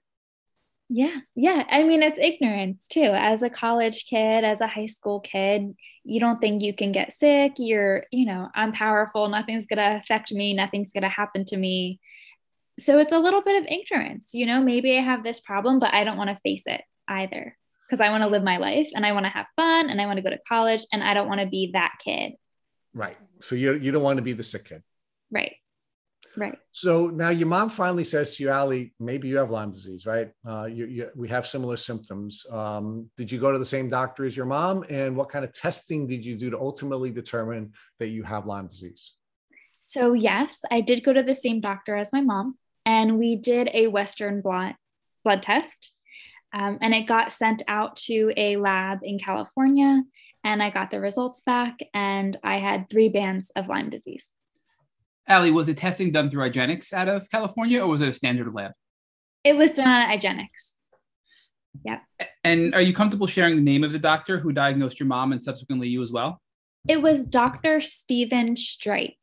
Yeah 0.89 1.17
yeah. 1.35 1.65
I 1.69 1.83
mean 1.85 2.03
it's 2.03 2.19
ignorance 2.19 2.87
too. 2.89 3.11
As 3.13 3.43
a 3.43 3.51
college 3.51 4.07
kid 4.07 4.45
as 4.45 4.61
a 4.61 4.67
high 4.67 4.87
school 4.87 5.21
kid 5.21 5.75
you 6.05 6.21
don't 6.21 6.41
think 6.41 6.63
you 6.63 6.75
can 6.75 6.93
get 6.93 7.13
sick. 7.13 7.55
You're 7.59 8.05
you 8.11 8.27
know 8.27 8.49
i'm 8.55 8.73
powerful. 8.73 9.29
Nothing's 9.29 9.67
going 9.67 9.79
to 9.79 9.97
affect 9.97 10.33
me. 10.33 10.55
Nothing's 10.55 10.93
going 10.93 11.03
to 11.03 11.09
happen 11.09 11.45
to 11.47 11.57
me. 11.57 12.01
So 12.79 12.99
it's 12.99 13.13
a 13.13 13.19
little 13.19 13.43
bit 13.43 13.63
of 13.63 13.69
ignorance 13.69 14.35
you 14.35 14.47
know? 14.47 14.61
Maybe 14.61 14.99
i 14.99 15.03
have 15.03 15.23
this 15.23 15.41
problem 15.41 15.79
but 15.79 15.95
i 15.95 16.05
don't 16.05 16.17
want 16.17 16.31
to 16.31 16.37
face 16.37 16.65
it 16.67 16.83
either 17.09 17.57
because 17.89 18.01
I 18.01 18.11
want 18.11 18.23
to 18.23 18.29
live 18.29 18.43
my 18.43 18.57
life 18.57 18.89
and 18.95 19.05
I 19.05 19.13
want 19.13 19.27
to 19.27 19.31
have 19.31 19.47
fun 19.57 19.91
and 19.91 20.01
I 20.01 20.07
want 20.07 20.19
to 20.19 20.23
go 20.23 20.31
to 20.31 20.39
college 20.49 20.87
and 20.93 21.03
I 21.03 21.15
don't 21.15 21.29
want 21.29 21.41
to 21.41 21.47
be 21.47 21.71
that 21.73 21.93
kid. 22.03 22.33
Right. 22.95 23.17
So 23.41 23.57
you, 23.57 23.75
you 23.75 23.93
don't 23.93 24.03
want 24.03 24.17
to 24.17 24.23
be 24.23 24.33
the 24.33 24.43
sick 24.43 24.67
kid. 24.67 24.83
Right. 25.31 25.57
Right. 26.37 26.59
So 26.73 27.09
now 27.09 27.29
your 27.29 27.47
mom 27.47 27.71
finally 27.71 28.03
says 28.03 28.37
to 28.37 28.43
you, 28.43 28.51
Ali, 28.51 28.93
maybe 28.99 29.29
you 29.29 29.37
have 29.37 29.51
Lyme 29.51 29.71
disease, 29.71 30.05
right? 30.05 30.31
Uh, 30.47 30.65
you, 30.65 30.87
you, 30.87 31.11
we 31.15 31.29
have 31.29 31.47
similar 31.47 31.77
symptoms. 31.77 32.45
Um, 32.51 33.09
did 33.17 33.31
you 33.31 33.39
go 33.39 33.53
to 33.53 33.59
the 33.59 33.65
same 33.65 33.89
doctor 33.89 34.25
as 34.25 34.37
your 34.37 34.47
mom? 34.47 34.85
And 34.89 35.17
what 35.17 35.29
kind 35.29 35.45
of 35.45 35.53
testing 35.53 36.09
did 36.09 36.27
you 36.27 36.37
do 36.37 36.51
to 36.51 36.59
ultimately 36.59 37.11
determine 37.11 37.73
that 38.01 38.09
you 38.09 38.25
have 38.25 38.47
Lyme 38.47 38.67
disease? 38.67 39.13
So, 39.83 40.15
yes, 40.15 40.59
I 40.71 40.81
did 40.81 41.05
go 41.05 41.13
to 41.13 41.23
the 41.23 41.35
same 41.35 41.61
doctor 41.61 41.95
as 41.95 42.13
my 42.13 42.23
mom, 42.23 42.57
and 42.87 43.19
we 43.19 43.37
did 43.37 43.69
a 43.73 43.87
Western 43.87 44.41
blot 44.41 44.77
blood 45.23 45.43
test. 45.43 45.91
Um, 46.55 46.79
and 46.81 46.95
it 46.95 47.09
got 47.09 47.33
sent 47.33 47.63
out 47.67 47.97
to 47.97 48.33
a 48.37 48.57
lab 48.57 49.01
in 49.03 49.19
California, 49.19 50.05
and 50.45 50.63
I 50.63 50.71
got 50.71 50.93
the 50.93 51.01
results 51.01 51.41
back, 51.41 51.81
and 51.93 52.37
I 52.45 52.59
had 52.59 52.89
three 52.89 53.09
bands 53.09 53.51
of 53.57 53.67
Lyme 53.67 53.91
disease. 53.91 54.27
Ali, 55.29 55.51
was 55.51 55.67
the 55.67 55.75
testing 55.75 56.13
done 56.13 56.31
through 56.31 56.49
IGeneX 56.49 56.93
out 56.93 57.09
of 57.09 57.29
California, 57.29 57.83
or 57.83 57.89
was 57.89 58.03
it 58.03 58.09
a 58.09 58.15
standard 58.15 58.53
lab? 58.55 58.71
It 59.43 59.57
was 59.57 59.73
done 59.73 59.89
at 59.89 60.21
IGeneX. 60.21 60.75
Yep. 61.85 62.03
And 62.45 62.73
are 62.75 62.81
you 62.81 62.95
comfortable 62.95 63.27
sharing 63.27 63.57
the 63.57 63.63
name 63.63 63.83
of 63.83 63.91
the 63.91 63.99
doctor 63.99 64.39
who 64.39 64.53
diagnosed 64.53 65.01
your 65.01 65.09
mom 65.09 65.33
and 65.33 65.43
subsequently 65.43 65.89
you 65.89 66.03
as 66.03 66.13
well? 66.13 66.41
It 66.87 67.03
was 67.03 67.25
Dr. 67.25 67.81
Stephen 67.81 68.55
Streit. 68.55 69.17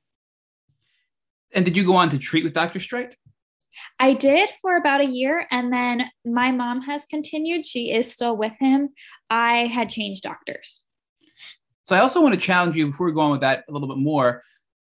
And 1.53 1.63
did 1.63 1.77
you 1.77 1.85
go 1.85 1.95
on 1.95 2.09
to 2.09 2.17
treat 2.17 2.43
with 2.43 2.53
Dr. 2.53 2.79
Streit? 2.79 3.13
I 4.01 4.13
did 4.13 4.49
for 4.63 4.77
about 4.77 5.01
a 5.01 5.05
year, 5.05 5.45
and 5.51 5.71
then 5.71 6.09
my 6.25 6.51
mom 6.51 6.81
has 6.81 7.05
continued. 7.05 7.63
She 7.63 7.91
is 7.91 8.11
still 8.11 8.35
with 8.35 8.53
him. 8.59 8.89
I 9.29 9.67
had 9.67 9.89
changed 9.89 10.23
doctors. 10.23 10.81
So 11.83 11.95
I 11.95 11.99
also 11.99 12.19
want 12.19 12.33
to 12.33 12.41
challenge 12.41 12.75
you 12.75 12.87
before 12.87 13.05
we 13.05 13.13
go 13.13 13.21
on 13.21 13.29
with 13.29 13.41
that 13.41 13.63
a 13.69 13.71
little 13.71 13.87
bit 13.87 13.99
more, 13.99 14.41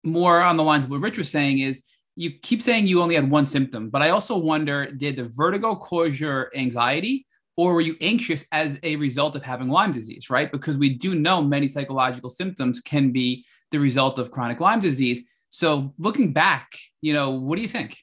more 0.03 0.39
on 0.41 0.55
the 0.55 0.63
lines 0.63 0.83
of 0.83 0.91
what 0.91 1.01
Rich 1.01 1.17
was 1.17 1.31
saying 1.31 1.57
is 1.57 1.81
you 2.15 2.29
keep 2.29 2.61
saying 2.61 2.85
you 2.85 3.01
only 3.01 3.15
had 3.15 3.27
one 3.27 3.47
symptom, 3.47 3.89
but 3.89 4.03
I 4.03 4.11
also 4.11 4.37
wonder 4.37 4.85
did 4.91 5.15
the 5.15 5.25
vertigo 5.25 5.73
cause 5.73 6.19
your 6.19 6.51
anxiety? 6.55 7.25
Or 7.57 7.73
were 7.73 7.81
you 7.81 7.95
anxious 8.01 8.45
as 8.51 8.77
a 8.83 8.97
result 8.97 9.35
of 9.35 9.41
having 9.41 9.69
Lyme 9.69 9.91
disease, 9.91 10.29
right? 10.29 10.51
Because 10.51 10.77
we 10.77 10.93
do 10.93 11.15
know 11.15 11.41
many 11.41 11.67
psychological 11.67 12.29
symptoms 12.29 12.79
can 12.79 13.11
be 13.11 13.45
the 13.71 13.79
result 13.79 14.19
of 14.19 14.29
chronic 14.29 14.59
Lyme 14.59 14.79
disease. 14.79 15.27
So 15.49 15.91
looking 15.97 16.33
back, 16.33 16.77
you 17.01 17.13
know, 17.13 17.31
what 17.31 17.55
do 17.55 17.63
you 17.63 17.67
think? 17.67 17.97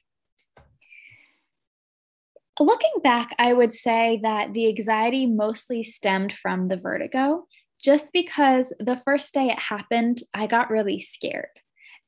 Looking 2.59 3.01
back, 3.03 3.33
I 3.39 3.53
would 3.53 3.73
say 3.73 4.19
that 4.23 4.53
the 4.53 4.67
anxiety 4.67 5.25
mostly 5.25 5.83
stemmed 5.83 6.33
from 6.41 6.67
the 6.67 6.75
vertigo, 6.75 7.45
just 7.81 8.11
because 8.11 8.73
the 8.79 9.01
first 9.05 9.33
day 9.33 9.47
it 9.47 9.59
happened, 9.59 10.21
I 10.33 10.47
got 10.47 10.69
really 10.69 10.99
scared. 10.99 11.47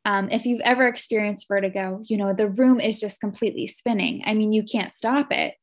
Um, 0.03 0.29
if 0.29 0.45
you've 0.45 0.61
ever 0.61 0.87
experienced 0.87 1.47
vertigo, 1.47 2.01
you 2.09 2.17
know, 2.17 2.33
the 2.33 2.49
room 2.49 2.81
is 2.81 2.99
just 2.99 3.21
completely 3.21 3.67
spinning. 3.67 4.23
I 4.25 4.33
mean, 4.33 4.51
you 4.51 4.63
can't 4.63 4.95
stop 4.95 5.31
it. 5.31 5.53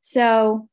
So 0.00 0.68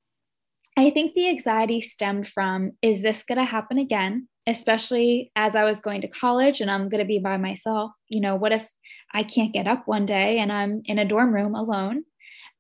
I 0.75 0.89
think 0.89 1.13
the 1.13 1.29
anxiety 1.29 1.79
stemmed 1.79 2.27
from 2.27 2.71
is 2.81 3.01
this 3.01 3.23
going 3.23 3.38
to 3.38 3.45
happen 3.45 3.77
again? 3.77 4.27
Especially 4.47 5.31
as 5.36 5.55
I 5.55 5.63
was 5.63 5.79
going 5.79 6.01
to 6.01 6.07
college 6.07 6.62
and 6.62 6.71
I'm 6.71 6.89
going 6.89 6.99
to 6.99 7.07
be 7.07 7.19
by 7.19 7.38
myself. 7.38 7.91
You 8.10 8.21
know, 8.21 8.36
what 8.36 8.51
if 8.51 8.67
I 9.13 9.23
can't 9.23 9.53
get 9.53 9.67
up 9.67 9.88
one 9.88 10.05
day 10.05 10.39
and 10.39 10.51
I'm 10.51 10.81
in 10.86 10.97
a 10.97 11.05
dorm 11.05 11.34
room 11.34 11.53
alone? 11.53 12.03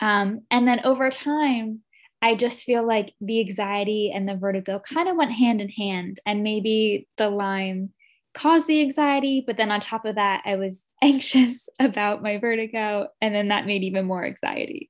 Um, 0.01 0.41
and 0.49 0.67
then 0.67 0.81
over 0.83 1.09
time, 1.11 1.81
I 2.21 2.35
just 2.35 2.63
feel 2.63 2.85
like 2.85 3.13
the 3.21 3.39
anxiety 3.39 4.11
and 4.13 4.27
the 4.27 4.35
vertigo 4.35 4.79
kind 4.79 5.07
of 5.07 5.15
went 5.15 5.31
hand 5.31 5.61
in 5.61 5.69
hand. 5.69 6.19
And 6.25 6.43
maybe 6.43 7.07
the 7.17 7.29
Lyme 7.29 7.91
caused 8.33 8.67
the 8.67 8.81
anxiety, 8.81 9.43
but 9.45 9.57
then 9.57 9.71
on 9.71 9.79
top 9.79 10.05
of 10.05 10.15
that, 10.15 10.43
I 10.45 10.55
was 10.55 10.83
anxious 11.01 11.67
about 11.79 12.21
my 12.21 12.37
vertigo. 12.37 13.07
And 13.21 13.33
then 13.33 13.49
that 13.49 13.65
made 13.65 13.83
even 13.83 14.05
more 14.05 14.25
anxiety. 14.25 14.89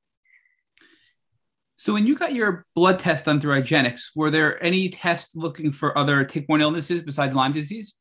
So, 1.75 1.93
when 1.93 2.05
you 2.05 2.15
got 2.15 2.35
your 2.35 2.67
blood 2.75 2.99
test 2.99 3.25
done 3.25 3.41
through 3.41 3.59
IGeneX, 3.59 4.11
were 4.15 4.29
there 4.29 4.63
any 4.63 4.87
tests 4.89 5.35
looking 5.35 5.71
for 5.71 5.97
other 5.97 6.23
tick-borne 6.23 6.61
illnesses 6.61 7.01
besides 7.01 7.33
Lyme 7.33 7.51
disease? 7.51 7.95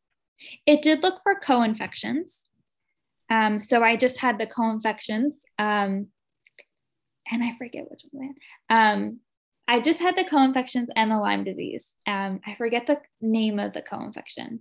It 0.66 0.82
did 0.82 1.02
look 1.02 1.22
for 1.22 1.34
co-infections. 1.34 2.44
Um, 3.30 3.58
so 3.58 3.82
I 3.82 3.96
just 3.96 4.18
had 4.18 4.38
the 4.38 4.46
co-infections. 4.46 5.40
Um, 5.58 6.08
and 7.30 7.42
I 7.42 7.56
forget 7.58 7.90
which 7.90 8.02
one. 8.10 8.34
Um, 8.68 9.20
I 9.68 9.80
just 9.80 10.00
had 10.00 10.16
the 10.16 10.24
co-infections 10.24 10.88
and 10.96 11.10
the 11.10 11.18
Lyme 11.18 11.44
disease. 11.44 11.84
Um, 12.06 12.40
I 12.46 12.54
forget 12.56 12.86
the 12.86 13.00
name 13.20 13.58
of 13.58 13.72
the 13.72 13.82
co-infection. 13.82 14.60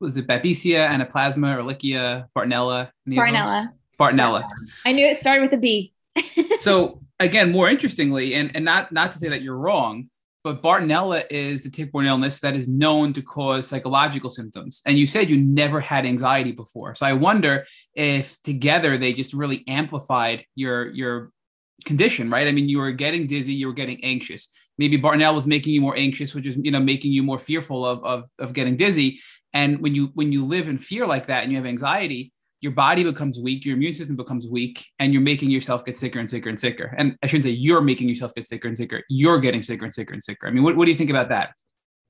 Was 0.00 0.16
it 0.16 0.26
Babesia, 0.26 0.88
Anaplasma, 0.88 1.56
Ehrlichia, 1.56 2.26
Bartonella? 2.36 2.90
Bartonella. 3.08 3.68
Bartonella. 3.98 4.48
I 4.84 4.92
knew 4.92 5.06
it 5.06 5.18
started 5.18 5.42
with 5.42 5.52
a 5.52 5.58
B. 5.58 5.92
so 6.60 7.02
again, 7.20 7.52
more 7.52 7.68
interestingly, 7.68 8.34
and, 8.34 8.50
and 8.56 8.64
not, 8.64 8.90
not 8.90 9.12
to 9.12 9.18
say 9.18 9.28
that 9.28 9.42
you're 9.42 9.56
wrong, 9.56 10.08
but 10.42 10.62
Bartonella 10.62 11.24
is 11.30 11.62
the 11.62 11.70
tick-borne 11.70 12.06
illness 12.06 12.40
that 12.40 12.56
is 12.56 12.66
known 12.66 13.12
to 13.12 13.22
cause 13.22 13.68
psychological 13.68 14.30
symptoms. 14.30 14.80
And 14.86 14.98
you 14.98 15.06
said 15.06 15.28
you 15.28 15.36
never 15.36 15.80
had 15.80 16.06
anxiety 16.06 16.52
before. 16.52 16.94
So 16.94 17.04
I 17.04 17.12
wonder 17.12 17.66
if 17.94 18.40
together 18.42 18.96
they 18.96 19.12
just 19.12 19.34
really 19.34 19.64
amplified 19.68 20.46
your 20.54 20.88
your 20.92 21.30
condition, 21.84 22.30
right? 22.30 22.46
I 22.46 22.52
mean, 22.52 22.68
you 22.68 22.78
were 22.78 22.92
getting 22.92 23.26
dizzy, 23.26 23.52
you 23.52 23.66
were 23.66 23.72
getting 23.72 24.02
anxious. 24.04 24.48
Maybe 24.78 24.98
Bartonella 24.98 25.34
was 25.34 25.46
making 25.46 25.74
you 25.74 25.80
more 25.80 25.96
anxious, 25.96 26.34
which 26.34 26.46
is 26.46 26.56
you 26.56 26.70
know 26.70 26.80
making 26.80 27.12
you 27.12 27.22
more 27.22 27.38
fearful 27.38 27.84
of 27.84 28.02
of 28.04 28.24
of 28.38 28.52
getting 28.52 28.76
dizzy. 28.76 29.20
And 29.52 29.80
when 29.80 29.94
you 29.94 30.10
when 30.14 30.32
you 30.32 30.44
live 30.44 30.68
in 30.68 30.78
fear 30.78 31.06
like 31.06 31.26
that 31.26 31.42
and 31.42 31.52
you 31.52 31.58
have 31.58 31.66
anxiety, 31.66 32.32
your 32.60 32.72
body 32.72 33.04
becomes 33.04 33.38
weak, 33.38 33.64
your 33.64 33.76
immune 33.76 33.92
system 33.92 34.16
becomes 34.16 34.46
weak, 34.46 34.86
and 34.98 35.12
you're 35.12 35.22
making 35.22 35.50
yourself 35.50 35.84
get 35.84 35.96
sicker 35.96 36.18
and 36.18 36.28
sicker 36.28 36.48
and 36.48 36.60
sicker. 36.60 36.94
And 36.96 37.16
I 37.22 37.26
shouldn't 37.26 37.44
say 37.44 37.50
you're 37.50 37.80
making 37.80 38.08
yourself 38.08 38.34
get 38.34 38.46
sicker 38.46 38.68
and 38.68 38.76
sicker. 38.76 39.02
You're 39.08 39.38
getting 39.38 39.62
sicker 39.62 39.84
and 39.84 39.94
sicker 39.94 40.12
and 40.12 40.22
sicker. 40.22 40.46
I 40.46 40.50
mean, 40.50 40.62
what, 40.62 40.76
what 40.76 40.84
do 40.84 40.90
you 40.90 40.96
think 40.96 41.10
about 41.10 41.30
that? 41.30 41.50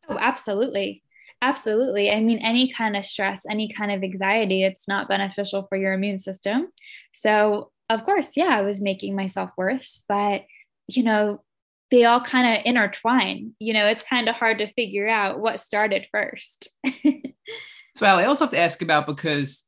Oh, 0.09 0.19
absolutely. 0.19 1.03
Absolutely. 1.43 2.11
I 2.11 2.21
mean, 2.21 2.39
any 2.39 2.73
kind 2.73 2.97
of 2.97 3.05
stress, 3.05 3.43
any 3.49 3.71
kind 3.73 3.91
of 3.91 4.03
anxiety, 4.03 4.63
it's 4.63 4.87
not 4.87 5.09
beneficial 5.09 5.67
for 5.69 5.77
your 5.77 5.95
immune 5.95 6.19
system. 6.19 6.69
So, 7.13 7.71
of 7.91 8.05
course, 8.05 8.37
yeah, 8.37 8.57
I 8.57 8.63
was 8.63 8.81
making 8.81 9.17
myself 9.17 9.51
worse, 9.57 10.05
but, 10.09 10.45
you 10.87 11.03
know, 11.03 11.43
they 11.91 12.05
all 12.05 12.21
kind 12.21 12.57
of 12.57 12.65
intertwine. 12.65 13.55
You 13.59 13.75
know, 13.75 13.87
it's 13.89 14.03
kind 14.03 14.29
of 14.29 14.37
hard 14.37 14.59
to 14.59 14.73
figure 14.75 15.09
out 15.09 15.41
what 15.41 15.59
started 15.59 16.07
first. 16.13 16.69
so, 17.97 18.07
Ali, 18.07 18.23
I 18.23 18.27
also 18.27 18.45
have 18.45 18.53
to 18.53 18.59
ask 18.59 18.81
about 18.81 19.07
because 19.07 19.67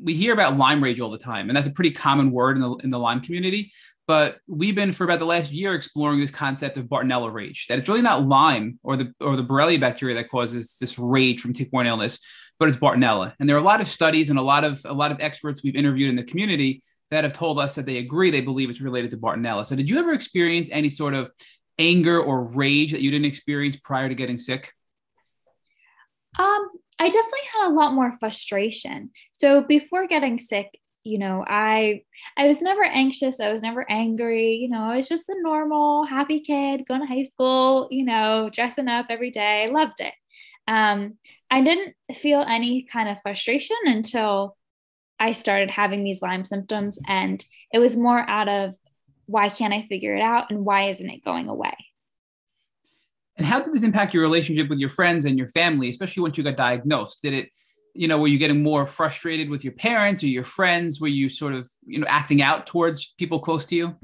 we 0.00 0.14
hear 0.14 0.32
about 0.32 0.56
Lyme 0.56 0.82
rage 0.82 1.00
all 1.00 1.10
the 1.10 1.18
time, 1.18 1.50
and 1.50 1.56
that's 1.56 1.66
a 1.66 1.72
pretty 1.72 1.90
common 1.90 2.30
word 2.30 2.56
in 2.56 2.62
the 2.62 2.72
in 2.76 2.90
the 2.90 3.00
Lyme 3.00 3.20
community. 3.20 3.72
But 4.06 4.38
we've 4.46 4.76
been 4.76 4.92
for 4.92 5.02
about 5.02 5.18
the 5.18 5.26
last 5.26 5.50
year 5.50 5.74
exploring 5.74 6.20
this 6.20 6.30
concept 6.30 6.76
of 6.76 6.84
Bartonella 6.84 7.32
rage. 7.32 7.66
That 7.66 7.80
it's 7.80 7.88
really 7.88 8.02
not 8.02 8.24
Lyme 8.24 8.78
or 8.84 8.96
the 8.96 9.12
or 9.20 9.34
the 9.34 9.42
Borrelia 9.42 9.80
bacteria 9.80 10.14
that 10.14 10.28
causes 10.28 10.76
this 10.80 10.96
rage 11.00 11.40
from 11.40 11.52
tick-borne 11.52 11.88
illness, 11.88 12.20
but 12.60 12.68
it's 12.68 12.76
Bartonella. 12.76 13.34
And 13.40 13.48
there 13.48 13.56
are 13.56 13.60
a 13.60 13.64
lot 13.64 13.80
of 13.80 13.88
studies 13.88 14.30
and 14.30 14.38
a 14.38 14.42
lot 14.42 14.62
of 14.62 14.80
a 14.84 14.94
lot 14.94 15.10
of 15.10 15.18
experts 15.20 15.64
we've 15.64 15.74
interviewed 15.74 16.10
in 16.10 16.14
the 16.14 16.22
community 16.22 16.82
that 17.10 17.24
have 17.24 17.32
told 17.32 17.58
us 17.58 17.74
that 17.76 17.86
they 17.86 17.98
agree 17.98 18.30
they 18.30 18.40
believe 18.40 18.70
it's 18.70 18.80
related 18.80 19.10
to 19.12 19.16
Bartonella. 19.16 19.64
So 19.64 19.76
did 19.76 19.88
you 19.88 19.98
ever 19.98 20.12
experience 20.12 20.68
any 20.72 20.90
sort 20.90 21.14
of 21.14 21.30
anger 21.78 22.20
or 22.20 22.48
rage 22.54 22.92
that 22.92 23.02
you 23.02 23.10
didn't 23.10 23.26
experience 23.26 23.76
prior 23.76 24.08
to 24.08 24.14
getting 24.14 24.38
sick? 24.38 24.72
Um, 26.38 26.68
I 26.98 27.08
definitely 27.08 27.38
had 27.54 27.68
a 27.68 27.74
lot 27.74 27.94
more 27.94 28.12
frustration. 28.18 29.10
So 29.32 29.62
before 29.62 30.06
getting 30.06 30.38
sick, 30.38 30.78
you 31.04 31.18
know, 31.18 31.44
I 31.46 32.02
I 32.36 32.48
was 32.48 32.62
never 32.62 32.82
anxious, 32.82 33.38
I 33.38 33.52
was 33.52 33.62
never 33.62 33.88
angry, 33.88 34.54
you 34.54 34.68
know, 34.68 34.90
I 34.90 34.96
was 34.96 35.08
just 35.08 35.28
a 35.28 35.36
normal 35.40 36.04
happy 36.04 36.40
kid 36.40 36.84
going 36.86 37.00
to 37.00 37.06
high 37.06 37.24
school, 37.24 37.86
you 37.90 38.04
know, 38.04 38.50
dressing 38.52 38.88
up 38.88 39.06
every 39.08 39.30
day. 39.30 39.70
Loved 39.70 40.00
it. 40.00 40.14
Um, 40.66 41.14
I 41.48 41.62
didn't 41.62 41.94
feel 42.16 42.40
any 42.40 42.82
kind 42.82 43.08
of 43.08 43.18
frustration 43.22 43.76
until 43.84 44.56
I 45.18 45.32
started 45.32 45.70
having 45.70 46.04
these 46.04 46.22
Lyme 46.22 46.44
symptoms 46.44 46.98
and 47.06 47.44
it 47.72 47.78
was 47.78 47.96
more 47.96 48.18
out 48.28 48.48
of 48.48 48.74
why 49.26 49.48
can't 49.48 49.74
I 49.74 49.86
figure 49.88 50.14
it 50.14 50.22
out 50.22 50.50
and 50.50 50.64
why 50.64 50.88
isn't 50.88 51.08
it 51.08 51.24
going 51.24 51.48
away? 51.48 51.74
And 53.36 53.46
how 53.46 53.60
did 53.60 53.74
this 53.74 53.82
impact 53.82 54.14
your 54.14 54.22
relationship 54.22 54.68
with 54.68 54.78
your 54.78 54.88
friends 54.88 55.24
and 55.24 55.36
your 55.36 55.48
family, 55.48 55.90
especially 55.90 56.22
once 56.22 56.38
you 56.38 56.44
got 56.44 56.56
diagnosed? 56.56 57.20
Did 57.22 57.34
it, 57.34 57.50
you 57.94 58.08
know, 58.08 58.18
were 58.18 58.28
you 58.28 58.38
getting 58.38 58.62
more 58.62 58.86
frustrated 58.86 59.50
with 59.50 59.62
your 59.62 59.74
parents 59.74 60.22
or 60.22 60.28
your 60.28 60.44
friends? 60.44 61.00
Were 61.00 61.08
you 61.08 61.28
sort 61.28 61.54
of, 61.54 61.68
you 61.86 61.98
know, 61.98 62.06
acting 62.08 62.40
out 62.40 62.66
towards 62.66 63.08
people 63.18 63.38
close 63.38 63.66
to 63.66 63.76
you? 63.76 63.96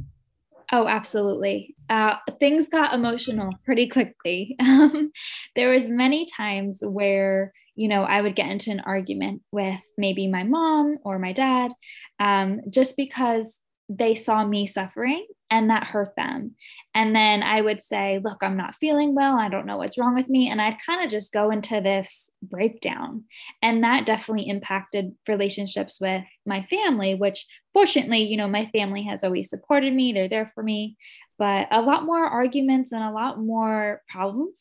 Oh, 0.71 0.87
absolutely. 0.87 1.77
Uh, 1.89 2.17
things 2.41 2.69
got 2.69 2.95
emotional 2.95 3.53
pretty 3.65 3.89
quickly. 3.89 4.57
Um, 4.73 5.13
there 5.55 5.71
was 5.71 5.89
many 5.89 6.27
times 6.27 6.81
where 6.83 7.53
you 7.75 7.89
know 7.89 8.03
I 8.05 8.21
would 8.21 8.37
get 8.37 8.51
into 8.51 8.71
an 8.71 8.81
argument 8.81 9.43
with 9.51 9.81
maybe 9.97 10.27
my 10.29 10.45
mom 10.45 10.99
or 11.05 11.19
my 11.19 11.33
dad, 11.33 11.73
um, 12.19 12.61
just 12.71 12.97
because 12.97 13.61
they 13.89 14.15
saw 14.15 14.45
me 14.45 14.67
suffering 14.67 15.27
and 15.51 15.69
that 15.69 15.85
hurt 15.85 16.17
them. 16.17 16.55
And 16.95 17.15
then 17.15 17.43
I 17.43 17.61
would 17.61 17.83
say, 17.83 18.21
Look, 18.23 18.39
I'm 18.43 18.57
not 18.57 18.77
feeling 18.77 19.15
well. 19.15 19.39
I 19.39 19.49
don't 19.49 19.67
know 19.67 19.77
what's 19.77 19.99
wrong 19.99 20.15
with 20.15 20.29
me. 20.29 20.49
And 20.49 20.61
I'd 20.61 20.79
kind 20.85 21.05
of 21.05 21.11
just 21.11 21.33
go 21.33 21.51
into 21.51 21.81
this 21.81 22.31
breakdown. 22.43 23.25
And 23.61 23.85
that 23.85 24.07
definitely 24.07 24.49
impacted 24.49 25.13
relationships 25.29 26.01
with 26.01 26.25
my 26.47 26.63
family, 26.71 27.15
which 27.15 27.47
fortunately, 27.75 28.23
you 28.23 28.37
know, 28.37 28.49
my 28.49 28.67
family 28.73 29.03
has 29.05 29.25
always 29.25 29.51
supported 29.51 29.93
me. 29.93 30.13
They're 30.13 30.29
there 30.29 30.53
for 30.55 30.63
me. 30.63 30.97
But 31.39 31.69
a 31.71 31.83
lot 31.83 32.05
more 32.05 32.25
arguments 32.25 32.93
and 32.93 33.03
a 33.03 33.11
lot 33.11 33.39
more 33.39 34.01
problems 34.09 34.61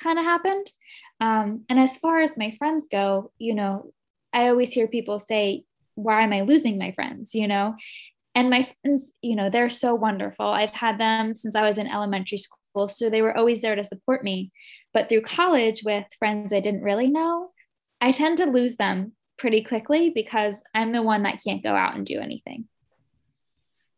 kind 0.00 0.18
of 0.18 0.24
happened. 0.24 0.70
Um, 1.20 1.64
and 1.68 1.78
as 1.78 1.96
far 1.98 2.20
as 2.20 2.36
my 2.36 2.54
friends 2.58 2.86
go, 2.90 3.32
you 3.38 3.54
know, 3.54 3.92
I 4.32 4.48
always 4.48 4.72
hear 4.72 4.86
people 4.88 5.18
say, 5.18 5.64
why 5.94 6.22
am 6.22 6.32
I 6.32 6.42
losing 6.42 6.78
my 6.78 6.92
friends? 6.92 7.34
You 7.34 7.48
know, 7.48 7.74
and 8.36 8.50
my 8.50 8.68
friends 8.82 9.10
you 9.22 9.34
know 9.34 9.50
they're 9.50 9.70
so 9.70 9.94
wonderful 9.94 10.46
i've 10.46 10.74
had 10.74 11.00
them 11.00 11.34
since 11.34 11.56
i 11.56 11.62
was 11.62 11.78
in 11.78 11.88
elementary 11.88 12.38
school 12.38 12.86
so 12.86 13.10
they 13.10 13.22
were 13.22 13.36
always 13.36 13.62
there 13.62 13.74
to 13.74 13.82
support 13.82 14.22
me 14.22 14.52
but 14.94 15.08
through 15.08 15.22
college 15.22 15.82
with 15.84 16.04
friends 16.20 16.52
i 16.52 16.60
didn't 16.60 16.82
really 16.82 17.08
know 17.08 17.50
i 18.00 18.12
tend 18.12 18.36
to 18.36 18.44
lose 18.44 18.76
them 18.76 19.12
pretty 19.38 19.64
quickly 19.64 20.10
because 20.10 20.54
i'm 20.74 20.92
the 20.92 21.02
one 21.02 21.24
that 21.24 21.40
can't 21.42 21.64
go 21.64 21.74
out 21.74 21.96
and 21.96 22.06
do 22.06 22.20
anything 22.20 22.66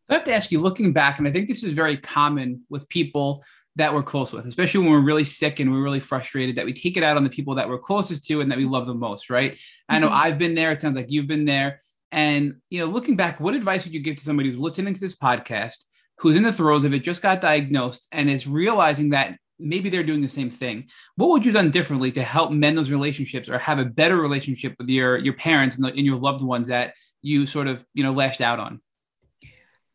so 0.05 0.15
i 0.15 0.15
have 0.15 0.25
to 0.25 0.35
ask 0.35 0.51
you 0.51 0.61
looking 0.61 0.93
back 0.93 1.19
and 1.19 1.29
i 1.29 1.33
think 1.33 1.49
this 1.49 1.65
is 1.65 1.73
very 1.73 1.99
common 1.99 2.63
with 2.71 2.89
people 2.89 3.45
that 3.79 3.95
we're 3.95 4.03
close 4.03 4.33
with, 4.33 4.45
especially 4.45 4.81
when 4.81 4.91
we're 4.91 4.99
really 4.99 5.25
sick 5.25 5.61
and 5.61 5.73
we're 5.73 5.83
really 5.83 6.01
frustrated, 6.01 6.57
that 6.57 6.67
we 6.67 6.73
take 6.73 6.97
it 6.97 7.05
out 7.05 7.17
on 7.17 7.25
the 7.25 7.31
people 7.31 7.55
that 7.55 7.69
we're 7.69 7.79
closest 7.79 8.27
to 8.27 8.41
and 8.41 8.51
that 8.51 8.59
we 8.59 8.65
love 8.65 8.87
the 8.87 8.95
most, 8.95 9.31
right? 9.31 9.53
Mm-hmm. 9.53 9.95
I 9.95 9.99
know 10.01 10.09
mm-hmm. 10.09 10.17
I've 10.17 10.39
been 10.39 10.55
there. 10.55 10.73
It 10.73 10.81
sounds 10.81 10.97
like 10.97 11.07
you've 11.09 11.29
been 11.29 11.45
there. 11.45 11.81
And 12.11 12.57
you 12.71 12.81
know, 12.81 12.87
looking 12.87 13.17
back, 13.17 13.39
what 13.41 13.55
advice 13.55 13.85
would 13.85 13.95
you 13.95 14.01
give 14.01 14.17
to 14.17 14.23
somebody 14.23 14.49
who's 14.49 14.59
listening 14.59 14.95
to 14.95 15.01
this 15.01 15.17
podcast, 15.17 15.85
who's 16.19 16.37
in 16.37 16.43
the 16.43 16.53
throes 16.53 16.85
of 16.85 16.93
it, 16.93 17.01
just 17.01 17.23
got 17.23 17.41
diagnosed, 17.41 18.09
and 18.13 18.29
is 18.29 18.47
realizing 18.47 19.11
that 19.11 19.37
maybe 19.61 19.91
they're 19.91 20.03
doing 20.03 20.23
the 20.23 20.29
same 20.29 20.51
thing? 20.51 20.89
What 21.17 21.29
would 21.31 21.45
you 21.45 21.53
have 21.53 21.63
done 21.63 21.71
differently 21.71 22.11
to 22.13 22.23
help 22.23 22.51
mend 22.51 22.77
those 22.77 22.91
relationships 22.91 23.49
or 23.49 23.59
have 23.59 23.79
a 23.79 23.85
better 23.85 24.17
relationship 24.17 24.75
with 24.79 24.89
your 24.89 25.19
your 25.19 25.35
parents 25.35 25.77
and, 25.77 25.85
the, 25.85 25.89
and 25.89 26.05
your 26.05 26.17
loved 26.17 26.43
ones 26.43 26.69
that 26.69 26.95
you 27.23 27.47
sort 27.47 27.69
of 27.69 27.85
you 27.95 28.03
know 28.03 28.13
lashed 28.13 28.41
out 28.41 28.59
on? 28.59 28.81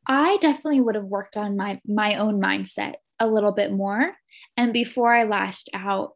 I 0.08 0.38
definitely 0.38 0.82
would 0.82 0.96
have 0.96 1.06
worked 1.06 1.36
on 1.36 1.58
my 1.58 1.82
my 1.86 2.16
own 2.16 2.40
mindset 2.40 2.96
a 3.20 3.28
little 3.28 3.52
bit 3.52 3.72
more, 3.72 4.14
and 4.58 4.74
before 4.74 5.14
I 5.14 5.24
lashed 5.24 5.70
out, 5.74 6.12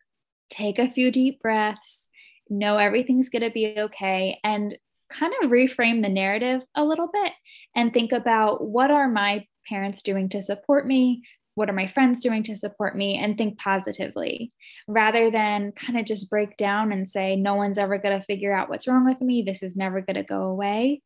take 0.50 0.80
a 0.80 0.91
few 0.91 1.12
deep 1.12 1.41
breaths 1.41 2.08
know 2.50 2.78
everything's 2.78 3.30
going 3.30 3.43
to 3.43 3.52
be 3.52 3.76
okay 3.78 4.39
and 4.43 4.78
kind 5.10 5.34
of 5.41 5.50
reframe 5.50 6.02
the 6.02 6.10
narrative 6.10 6.62
a 6.76 6.84
little 6.84 7.10
bit 7.12 7.32
and 7.76 7.93
think 7.93 8.12
about 8.12 8.66
what 8.66 8.91
are 8.91 9.08
my 9.08 9.45
parents 9.68 10.02
doing 10.02 10.30
to 10.30 10.41
support 10.41 10.86
me? 10.86 11.24
What 11.56 11.70
are 11.70 11.74
my 11.74 11.88
friends 11.88 12.20
doing 12.20 12.43
to 12.43 12.56
support 12.56 12.95
me? 12.95 13.18
And 13.18 13.38
think 13.38 13.58
positively 13.58 14.52
rather 14.88 15.32
than 15.32 15.72
kind 15.72 15.98
of 15.98 16.06
just 16.06 16.30
break 16.30 16.58
down 16.58 16.91
and 16.91 17.10
say, 17.10 17.36
no 17.36 17.56
one's 17.56 17.78
ever 17.78 17.98
going 17.98 18.20
to 18.20 18.26
figure 18.26 18.54
out 18.54 18.70
what's 18.70 18.88
wrong 18.88 19.06
with 19.06 19.22
me. 19.22 19.41
This 19.41 19.64
is 19.64 19.76
never 19.76 20.02
going 20.02 20.16
to 20.16 20.24
go 20.24 20.43
away. 20.43 21.02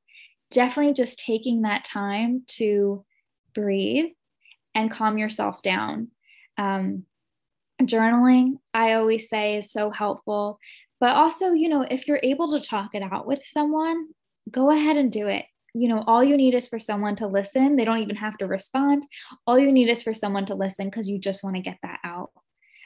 Definitely 0.50 0.94
just 0.94 1.20
taking 1.20 1.62
that 1.62 1.86
time 1.86 2.44
to 2.58 3.06
breathe 3.54 4.12
and 4.76 4.92
calm 4.92 5.18
yourself 5.18 5.62
down. 5.62 6.10
Um, 6.58 7.06
journaling, 7.82 8.60
I 8.74 8.94
always 8.94 9.30
say, 9.30 9.58
is 9.58 9.72
so 9.72 9.90
helpful. 9.90 10.60
But 11.00 11.16
also, 11.16 11.54
you 11.54 11.68
know, 11.68 11.82
if 11.82 12.08
you're 12.08 12.20
able 12.22 12.52
to 12.52 12.66
talk 12.66 12.94
it 12.94 13.02
out 13.02 13.26
with 13.26 13.42
someone, 13.44 14.10
go 14.50 14.70
ahead 14.70 14.98
and 14.98 15.12
do 15.12 15.28
it. 15.28 15.46
You 15.74 15.88
know, 15.88 16.04
all 16.06 16.24
you 16.24 16.38
need 16.38 16.54
is 16.54 16.68
for 16.68 16.80
someone 16.80 17.16
to 17.18 17.28
listen. 17.28 17.76
They 17.76 17.86
don't 17.86 18.04
even 18.04 18.18
have 18.18 18.38
to 18.38 18.46
respond. 18.46 19.06
All 19.48 19.58
you 19.58 19.72
need 19.72 19.90
is 19.90 20.04
for 20.04 20.14
someone 20.14 20.46
to 20.48 20.56
listen 20.56 20.88
because 20.88 21.10
you 21.10 21.18
just 21.18 21.44
want 21.44 21.56
to 21.56 21.62
get 21.62 21.78
that 21.82 22.00
out. 22.04 22.32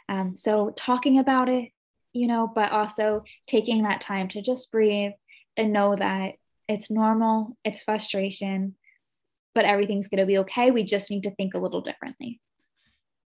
Um, 0.08 0.38
so, 0.38 0.72
talking 0.76 1.18
about 1.18 1.50
it, 1.50 1.72
you 2.14 2.28
know, 2.28 2.50
but 2.54 2.72
also 2.72 3.24
taking 3.48 3.84
that 3.84 4.02
time 4.02 4.28
to 4.30 4.42
just 4.42 4.72
breathe 4.72 5.14
and 5.58 5.74
know 5.74 5.96
that 5.96 6.36
it's 6.70 6.92
normal, 6.92 7.58
it's 7.66 7.84
frustration, 7.84 8.76
but 9.56 9.66
everything's 9.66 10.08
going 10.08 10.20
to 10.20 10.26
be 10.28 10.38
okay. 10.40 10.70
We 10.70 10.84
just 10.84 11.10
need 11.10 11.24
to 11.24 11.32
think 11.32 11.56
a 11.56 11.60
little 11.60 11.82
differently. 11.82 12.40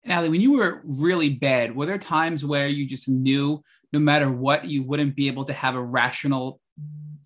And 0.04 0.12
Ali, 0.12 0.30
when 0.30 0.42
you 0.42 0.54
were 0.54 0.82
really 0.84 1.30
bad, 1.30 1.76
were 1.76 1.86
there 1.86 1.98
times 1.98 2.44
where 2.44 2.68
you 2.68 2.88
just 2.88 3.08
knew 3.08 3.62
no 3.92 4.00
matter 4.00 4.32
what, 4.32 4.66
you 4.66 4.84
wouldn't 4.84 5.16
be 5.16 5.28
able 5.28 5.46
to 5.46 5.54
have 5.54 5.76
a 5.76 5.82
rational 5.82 6.60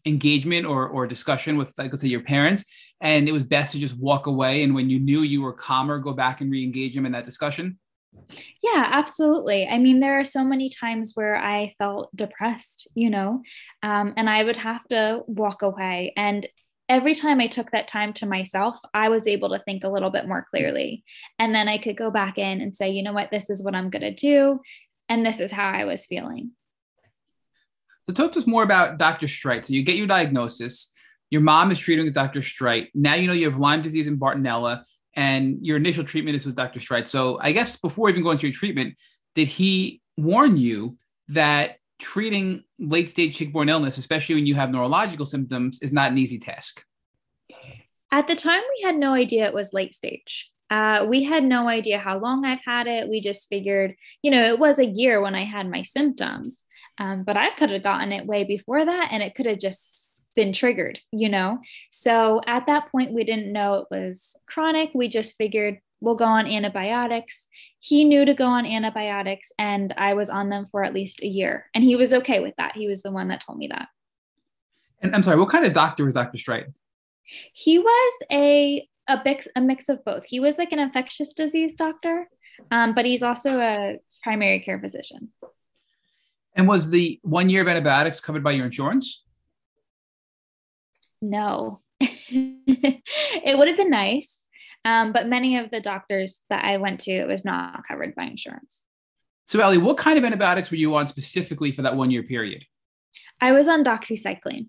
engagement 0.05 0.65
or, 0.65 0.87
or 0.87 1.07
discussion 1.07 1.57
with, 1.57 1.73
like, 1.77 1.91
let's 1.91 2.01
say, 2.01 2.07
your 2.07 2.21
parents, 2.21 2.93
and 3.01 3.29
it 3.29 3.31
was 3.31 3.43
best 3.43 3.71
to 3.71 3.79
just 3.79 3.97
walk 3.97 4.27
away. 4.27 4.63
And 4.63 4.75
when 4.75 4.89
you 4.89 4.99
knew 4.99 5.21
you 5.21 5.41
were 5.41 5.53
calmer, 5.53 5.99
go 5.99 6.13
back 6.13 6.41
and 6.41 6.51
re-engage 6.51 6.93
them 6.95 7.05
in 7.05 7.13
that 7.13 7.23
discussion. 7.23 7.79
Yeah, 8.63 8.87
absolutely. 8.91 9.67
I 9.67 9.77
mean, 9.77 9.99
there 9.99 10.19
are 10.19 10.25
so 10.25 10.43
many 10.43 10.69
times 10.69 11.11
where 11.13 11.37
I 11.37 11.73
felt 11.77 12.13
depressed, 12.15 12.87
you 12.95 13.09
know, 13.09 13.43
um, 13.83 14.13
and 14.17 14.29
I 14.29 14.43
would 14.43 14.57
have 14.57 14.83
to 14.89 15.23
walk 15.27 15.61
away. 15.61 16.13
And 16.17 16.47
every 16.89 17.13
time 17.13 17.39
I 17.39 17.47
took 17.47 17.71
that 17.71 17.87
time 17.87 18.13
to 18.13 18.25
myself, 18.25 18.79
I 18.93 19.09
was 19.09 19.27
able 19.27 19.49
to 19.49 19.59
think 19.59 19.83
a 19.83 19.89
little 19.89 20.09
bit 20.09 20.27
more 20.27 20.41
mm. 20.41 20.45
clearly. 20.45 21.03
And 21.39 21.53
then 21.53 21.67
I 21.67 21.77
could 21.77 21.97
go 21.97 22.11
back 22.11 22.37
in 22.37 22.61
and 22.61 22.75
say, 22.75 22.89
you 22.89 23.03
know 23.03 23.13
what, 23.13 23.31
this 23.31 23.49
is 23.49 23.63
what 23.63 23.75
I'm 23.75 23.89
going 23.89 24.01
to 24.01 24.13
do. 24.13 24.59
And 25.09 25.25
this 25.25 25.39
is 25.39 25.51
how 25.51 25.69
I 25.69 25.85
was 25.85 26.05
feeling. 26.05 26.51
So, 28.03 28.13
talk 28.13 28.31
to 28.33 28.39
us 28.39 28.47
more 28.47 28.63
about 28.63 28.97
Dr. 28.97 29.27
Streit. 29.27 29.65
So, 29.65 29.73
you 29.73 29.83
get 29.83 29.97
your 29.97 30.07
diagnosis, 30.07 30.93
your 31.29 31.41
mom 31.41 31.71
is 31.71 31.79
treating 31.79 32.05
with 32.05 32.13
Dr. 32.13 32.39
Streit. 32.39 32.87
Now 32.93 33.15
you 33.15 33.27
know 33.27 33.33
you 33.33 33.49
have 33.49 33.59
Lyme 33.59 33.81
disease 33.81 34.07
and 34.07 34.19
Bartonella, 34.19 34.83
and 35.13 35.65
your 35.65 35.77
initial 35.77 36.05
treatment 36.05 36.35
is 36.35 36.45
with 36.45 36.55
Dr. 36.55 36.79
Streit. 36.79 37.07
So, 37.07 37.37
I 37.41 37.51
guess 37.51 37.77
before 37.77 38.09
even 38.09 38.23
going 38.23 38.37
to 38.37 38.47
your 38.47 38.53
treatment, 38.53 38.95
did 39.35 39.47
he 39.47 40.01
warn 40.15 40.55
you 40.55 40.97
that 41.29 41.77
treating 41.99 42.63
late 42.79 43.09
stage 43.09 43.37
tick-borne 43.37 43.69
illness, 43.69 43.97
especially 43.97 44.35
when 44.35 44.45
you 44.45 44.55
have 44.55 44.71
neurological 44.71 45.25
symptoms, 45.25 45.79
is 45.81 45.91
not 45.91 46.11
an 46.11 46.17
easy 46.17 46.39
task? 46.39 46.85
At 48.11 48.27
the 48.27 48.35
time, 48.35 48.61
we 48.77 48.83
had 48.83 48.95
no 48.95 49.13
idea 49.13 49.47
it 49.47 49.53
was 49.53 49.73
late 49.73 49.95
stage. 49.95 50.49
Uh, 50.69 51.05
we 51.07 51.23
had 51.23 51.43
no 51.43 51.67
idea 51.67 51.97
how 51.97 52.19
long 52.19 52.45
I've 52.45 52.63
had 52.65 52.87
it. 52.87 53.09
We 53.09 53.21
just 53.21 53.47
figured, 53.47 53.95
you 54.21 54.31
know, 54.31 54.43
it 54.43 54.59
was 54.59 54.79
a 54.79 54.85
year 54.85 55.21
when 55.21 55.35
I 55.35 55.45
had 55.45 55.69
my 55.69 55.83
symptoms, 55.83 56.57
um, 56.97 57.23
but 57.23 57.37
I 57.37 57.51
could 57.51 57.69
have 57.69 57.83
gotten 57.83 58.11
it 58.11 58.25
way 58.25 58.43
before 58.43 58.83
that 58.83 59.09
and 59.11 59.23
it 59.23 59.35
could 59.35 59.45
have 59.45 59.59
just 59.59 60.07
been 60.35 60.53
triggered, 60.53 60.99
you 61.11 61.29
know? 61.29 61.59
So 61.91 62.41
at 62.45 62.67
that 62.67 62.91
point, 62.91 63.13
we 63.13 63.23
didn't 63.23 63.51
know 63.51 63.75
it 63.75 63.87
was 63.89 64.35
chronic. 64.45 64.91
We 64.93 65.07
just 65.07 65.37
figured 65.37 65.79
we'll 65.99 66.15
go 66.15 66.25
on 66.25 66.47
antibiotics. 66.47 67.45
He 67.79 68.03
knew 68.03 68.25
to 68.25 68.33
go 68.33 68.45
on 68.45 68.65
antibiotics, 68.65 69.49
and 69.57 69.93
I 69.97 70.13
was 70.13 70.29
on 70.29 70.49
them 70.49 70.67
for 70.71 70.83
at 70.83 70.93
least 70.93 71.21
a 71.21 71.27
year. 71.27 71.69
And 71.73 71.83
he 71.83 71.95
was 71.95 72.13
okay 72.13 72.39
with 72.39 72.55
that. 72.57 72.75
He 72.75 72.87
was 72.87 73.01
the 73.01 73.11
one 73.11 73.29
that 73.29 73.41
told 73.41 73.57
me 73.57 73.67
that. 73.67 73.87
And 75.01 75.15
I'm 75.15 75.23
sorry, 75.23 75.37
what 75.37 75.49
kind 75.49 75.65
of 75.65 75.73
doctor 75.73 76.05
was 76.05 76.13
Dr. 76.13 76.37
Streit? 76.37 76.73
He 77.53 77.77
was 77.79 78.13
a 78.31 78.87
a 79.07 79.21
mix 79.23 79.47
a 79.55 79.61
mix 79.61 79.89
of 79.89 80.03
both. 80.03 80.23
He 80.25 80.39
was 80.39 80.57
like 80.57 80.71
an 80.71 80.79
infectious 80.79 81.33
disease 81.33 81.73
doctor, 81.73 82.27
um, 82.71 82.93
but 82.93 83.05
he's 83.05 83.23
also 83.23 83.59
a 83.59 83.99
primary 84.23 84.59
care 84.59 84.79
physician. 84.79 85.29
And 86.55 86.67
was 86.67 86.89
the 86.89 87.19
one 87.23 87.49
year 87.49 87.61
of 87.61 87.67
antibiotics 87.67 88.19
covered 88.19 88.43
by 88.43 88.51
your 88.51 88.65
insurance? 88.65 89.23
No, 91.21 91.81
it 91.99 93.57
would 93.57 93.67
have 93.67 93.77
been 93.77 93.89
nice. 93.89 94.36
Um, 94.87 95.11
but 95.11 95.27
many 95.27 95.57
of 95.57 95.69
the 95.69 95.81
doctors 95.81 96.41
that 96.49 96.63
I 96.63 96.77
went 96.77 97.01
to, 97.01 97.11
it 97.11 97.27
was 97.27 97.43
not 97.43 97.85
covered 97.85 98.15
by 98.15 98.23
insurance. 98.23 98.85
So, 99.45 99.59
Ellie, 99.59 99.77
what 99.77 99.97
kind 99.97 100.17
of 100.17 100.23
antibiotics 100.23 100.71
were 100.71 100.77
you 100.77 100.95
on 100.95 101.09
specifically 101.09 101.73
for 101.73 101.81
that 101.81 101.97
one 101.97 102.09
year 102.09 102.23
period? 102.23 102.63
I 103.41 103.51
was 103.51 103.67
on 103.67 103.83
doxycycline. 103.83 104.67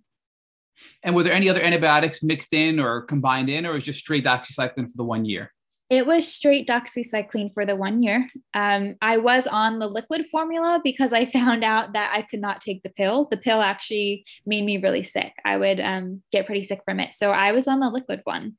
And 1.05 1.15
were 1.15 1.23
there 1.23 1.33
any 1.33 1.49
other 1.49 1.63
antibiotics 1.63 2.23
mixed 2.23 2.53
in 2.53 2.81
or 2.81 3.03
combined 3.03 3.49
in, 3.49 3.65
or 3.65 3.73
was 3.73 3.85
just 3.85 4.01
straight 4.01 4.25
doxycycline 4.25 4.91
for 4.91 4.97
the 4.97 5.05
one 5.05 5.25
year? 5.25 5.53
It 5.89 6.05
was 6.05 6.27
straight 6.27 6.67
doxycycline 6.67 7.55
for 7.55 7.65
the 7.65 7.77
one 7.77 8.03
year. 8.03 8.27
Um, 8.55 8.97
I 9.01 9.19
was 9.19 9.47
on 9.47 9.79
the 9.79 9.87
liquid 9.87 10.27
formula 10.31 10.81
because 10.83 11.13
I 11.13 11.25
found 11.39 11.63
out 11.63 11.93
that 11.93 12.11
I 12.13 12.23
could 12.23 12.41
not 12.41 12.61
take 12.61 12.83
the 12.83 12.91
pill. 12.91 13.29
The 13.31 13.37
pill 13.37 13.63
actually 13.63 14.25
made 14.45 14.65
me 14.65 14.83
really 14.83 15.05
sick. 15.05 15.33
I 15.45 15.59
would 15.59 15.79
um, 15.79 16.23
get 16.33 16.47
pretty 16.47 16.65
sick 16.65 16.81
from 16.85 16.99
it. 16.99 17.15
So 17.15 17.31
I 17.31 17.53
was 17.53 17.69
on 17.69 17.79
the 17.79 17.89
liquid 17.89 18.21
one 18.25 18.57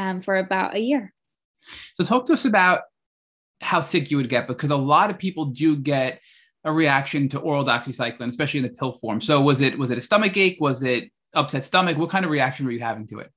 um, 0.00 0.20
for 0.20 0.38
about 0.38 0.74
a 0.74 0.80
year. 0.80 1.12
So, 1.96 2.04
talk 2.04 2.26
to 2.26 2.32
us 2.32 2.46
about 2.46 2.80
how 3.60 3.82
sick 3.82 4.10
you 4.10 4.16
would 4.16 4.30
get 4.30 4.48
because 4.48 4.70
a 4.70 4.76
lot 4.76 5.10
of 5.10 5.18
people 5.18 5.46
do 5.46 5.76
get 5.76 6.20
a 6.64 6.72
reaction 6.72 7.28
to 7.30 7.38
oral 7.38 7.64
doxycycline, 7.64 8.28
especially 8.28 8.58
in 8.58 8.64
the 8.64 8.70
pill 8.70 8.92
form. 8.92 9.20
So, 9.20 9.40
was 9.42 9.60
it 9.60 9.78
was 9.78 9.90
it 9.90 9.98
a 9.98 10.02
stomach 10.02 10.36
ache? 10.36 10.56
Was 10.60 10.82
it 10.82 11.10
upset 11.34 11.64
stomach? 11.64 11.98
What 11.98 12.10
kind 12.10 12.24
of 12.24 12.30
reaction 12.30 12.64
were 12.64 12.72
you 12.72 12.80
having 12.80 13.06
to 13.08 13.18
it? 13.18 13.30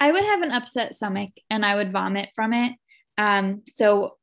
I 0.00 0.10
would 0.10 0.24
have 0.24 0.42
an 0.42 0.52
upset 0.52 0.94
stomach 0.94 1.30
and 1.50 1.64
I 1.64 1.76
would 1.76 1.92
vomit 1.92 2.30
from 2.34 2.52
it. 2.52 2.72
Um, 3.18 3.62
so 3.66 4.16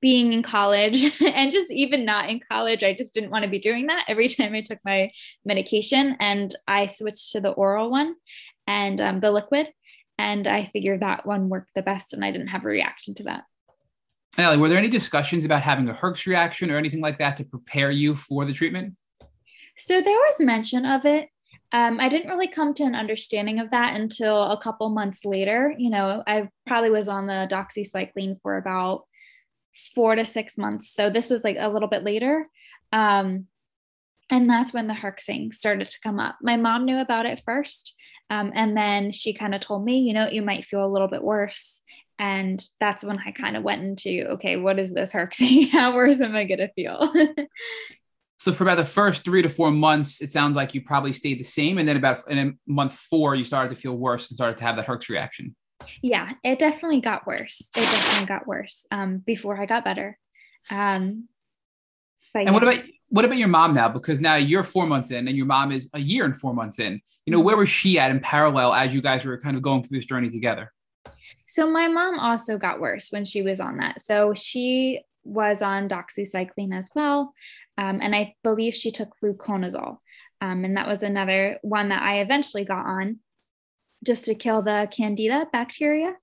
being 0.00 0.32
in 0.32 0.42
college 0.42 1.04
and 1.20 1.52
just 1.52 1.70
even 1.70 2.04
not 2.04 2.28
in 2.28 2.40
college, 2.40 2.82
I 2.82 2.92
just 2.92 3.14
didn't 3.14 3.30
want 3.30 3.44
to 3.44 3.50
be 3.50 3.58
doing 3.58 3.86
that 3.86 4.04
every 4.08 4.28
time 4.28 4.54
I 4.54 4.62
took 4.62 4.80
my 4.84 5.10
medication. 5.44 6.16
And 6.18 6.52
I 6.66 6.86
switched 6.86 7.32
to 7.32 7.40
the 7.40 7.50
oral 7.50 7.90
one 7.90 8.14
and 8.66 9.00
um, 9.00 9.20
the 9.20 9.30
liquid. 9.30 9.68
And 10.18 10.46
I 10.46 10.70
figured 10.72 11.00
that 11.00 11.26
one 11.26 11.48
worked 11.48 11.74
the 11.74 11.82
best 11.82 12.12
and 12.12 12.24
I 12.24 12.30
didn't 12.30 12.48
have 12.48 12.64
a 12.64 12.68
reaction 12.68 13.14
to 13.14 13.24
that. 13.24 13.44
Ellie, 14.38 14.56
were 14.56 14.68
there 14.68 14.78
any 14.78 14.88
discussions 14.88 15.44
about 15.44 15.62
having 15.62 15.88
a 15.88 15.92
Herx 15.92 16.26
reaction 16.26 16.70
or 16.70 16.78
anything 16.78 17.00
like 17.00 17.18
that 17.18 17.36
to 17.36 17.44
prepare 17.44 17.90
you 17.90 18.14
for 18.14 18.44
the 18.44 18.52
treatment? 18.52 18.96
So 19.76 20.00
there 20.00 20.16
was 20.16 20.40
mention 20.40 20.86
of 20.86 21.04
it. 21.04 21.28
Um, 21.72 22.00
I 22.00 22.08
didn't 22.08 22.28
really 22.28 22.48
come 22.48 22.74
to 22.74 22.82
an 22.84 22.94
understanding 22.94 23.58
of 23.58 23.70
that 23.70 23.98
until 23.98 24.44
a 24.44 24.60
couple 24.60 24.88
months 24.90 25.24
later. 25.24 25.74
You 25.76 25.90
know, 25.90 26.22
I 26.26 26.48
probably 26.66 26.90
was 26.90 27.08
on 27.08 27.26
the 27.26 27.48
doxycycline 27.50 28.40
for 28.42 28.58
about 28.58 29.04
four 29.94 30.14
to 30.14 30.24
six 30.24 30.58
months. 30.58 30.92
So 30.94 31.08
this 31.08 31.30
was 31.30 31.44
like 31.44 31.56
a 31.58 31.68
little 31.68 31.88
bit 31.88 32.04
later. 32.04 32.48
Um, 32.92 33.46
and 34.30 34.48
that's 34.48 34.72
when 34.72 34.86
the 34.86 34.94
herxing 34.94 35.52
started 35.52 35.88
to 35.90 36.00
come 36.02 36.18
up. 36.18 36.36
My 36.42 36.56
mom 36.56 36.84
knew 36.84 36.98
about 36.98 37.26
it 37.26 37.42
first. 37.44 37.94
Um, 38.30 38.50
and 38.54 38.76
then 38.76 39.10
she 39.10 39.34
kind 39.34 39.54
of 39.54 39.60
told 39.60 39.84
me, 39.84 40.00
you 40.00 40.14
know, 40.14 40.28
you 40.28 40.42
might 40.42 40.64
feel 40.64 40.84
a 40.84 40.88
little 40.88 41.08
bit 41.08 41.22
worse. 41.22 41.80
And 42.18 42.64
that's 42.80 43.04
when 43.04 43.18
I 43.18 43.32
kind 43.32 43.56
of 43.56 43.62
went 43.62 43.82
into, 43.82 44.28
okay, 44.32 44.56
what 44.56 44.78
is 44.78 44.94
this 44.94 45.12
herxing? 45.12 45.68
How 45.72 45.94
worse 45.94 46.20
am 46.20 46.34
I 46.34 46.44
going 46.44 46.60
to 46.60 46.72
feel? 46.72 47.12
so 48.38 48.52
for 48.52 48.64
about 48.64 48.76
the 48.76 48.84
first 48.84 49.24
three 49.24 49.42
to 49.42 49.48
four 49.48 49.70
months, 49.70 50.22
it 50.22 50.32
sounds 50.32 50.56
like 50.56 50.72
you 50.72 50.82
probably 50.82 51.12
stayed 51.12 51.40
the 51.40 51.44
same. 51.44 51.78
And 51.78 51.88
then 51.88 51.96
about 51.96 52.28
in 52.30 52.38
a 52.38 52.52
month 52.66 52.94
four, 52.94 53.34
you 53.34 53.44
started 53.44 53.70
to 53.70 53.80
feel 53.80 53.96
worse 53.96 54.30
and 54.30 54.36
started 54.36 54.56
to 54.58 54.64
have 54.64 54.76
that 54.76 54.86
herx 54.86 55.08
reaction. 55.08 55.54
Yeah, 56.00 56.32
it 56.44 56.58
definitely 56.58 57.00
got 57.00 57.26
worse. 57.26 57.60
It 57.76 57.80
definitely 57.80 58.26
got 58.26 58.46
worse 58.46 58.86
um, 58.90 59.18
before 59.18 59.60
I 59.60 59.66
got 59.66 59.84
better. 59.84 60.18
Um, 60.70 61.28
but 62.32 62.40
and 62.40 62.48
yeah. 62.48 62.52
what 62.52 62.62
about 62.62 62.84
what 63.12 63.26
about 63.26 63.36
your 63.36 63.48
mom 63.48 63.74
now? 63.74 63.90
Because 63.90 64.20
now 64.20 64.36
you're 64.36 64.64
four 64.64 64.86
months 64.86 65.10
in, 65.10 65.28
and 65.28 65.36
your 65.36 65.44
mom 65.44 65.70
is 65.70 65.90
a 65.92 66.00
year 66.00 66.24
and 66.24 66.34
four 66.34 66.54
months 66.54 66.78
in. 66.78 66.98
You 67.26 67.32
know, 67.32 67.40
where 67.40 67.58
was 67.58 67.68
she 67.68 67.98
at 67.98 68.10
in 68.10 68.20
parallel 68.20 68.72
as 68.72 68.94
you 68.94 69.02
guys 69.02 69.22
were 69.22 69.38
kind 69.38 69.54
of 69.54 69.62
going 69.62 69.82
through 69.82 69.98
this 69.98 70.06
journey 70.06 70.30
together? 70.30 70.72
So 71.46 71.70
my 71.70 71.88
mom 71.88 72.18
also 72.18 72.56
got 72.56 72.80
worse 72.80 73.10
when 73.10 73.26
she 73.26 73.42
was 73.42 73.60
on 73.60 73.76
that. 73.76 74.00
So 74.00 74.32
she 74.32 75.02
was 75.24 75.60
on 75.60 75.90
doxycycline 75.90 76.74
as 76.74 76.88
well, 76.94 77.34
um, 77.76 77.98
and 78.00 78.16
I 78.16 78.34
believe 78.42 78.72
she 78.74 78.90
took 78.90 79.10
fluconazole, 79.22 79.98
um, 80.40 80.64
and 80.64 80.78
that 80.78 80.88
was 80.88 81.02
another 81.02 81.58
one 81.60 81.90
that 81.90 82.02
I 82.02 82.20
eventually 82.20 82.64
got 82.64 82.86
on, 82.86 83.18
just 84.06 84.24
to 84.24 84.34
kill 84.34 84.62
the 84.62 84.88
candida 84.90 85.46
bacteria. 85.52 86.14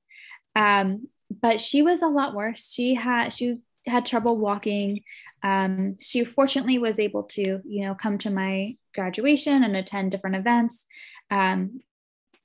Um, 0.55 1.07
but 1.29 1.59
she 1.59 1.83
was 1.83 2.01
a 2.01 2.07
lot 2.07 2.33
worse. 2.33 2.73
She 2.73 2.95
had 2.95 3.31
she 3.31 3.61
had 3.89 4.05
trouble 4.05 4.37
walking. 4.37 5.01
Um, 5.43 5.97
she 5.99 6.23
fortunately 6.23 6.79
was 6.79 6.99
able 6.99 7.23
to, 7.23 7.61
you 7.65 7.85
know, 7.85 7.95
come 7.95 8.17
to 8.19 8.29
my 8.29 8.77
graduation 8.93 9.63
and 9.63 9.75
attend 9.75 10.11
different 10.11 10.35
events. 10.35 10.85
Um, 11.31 11.81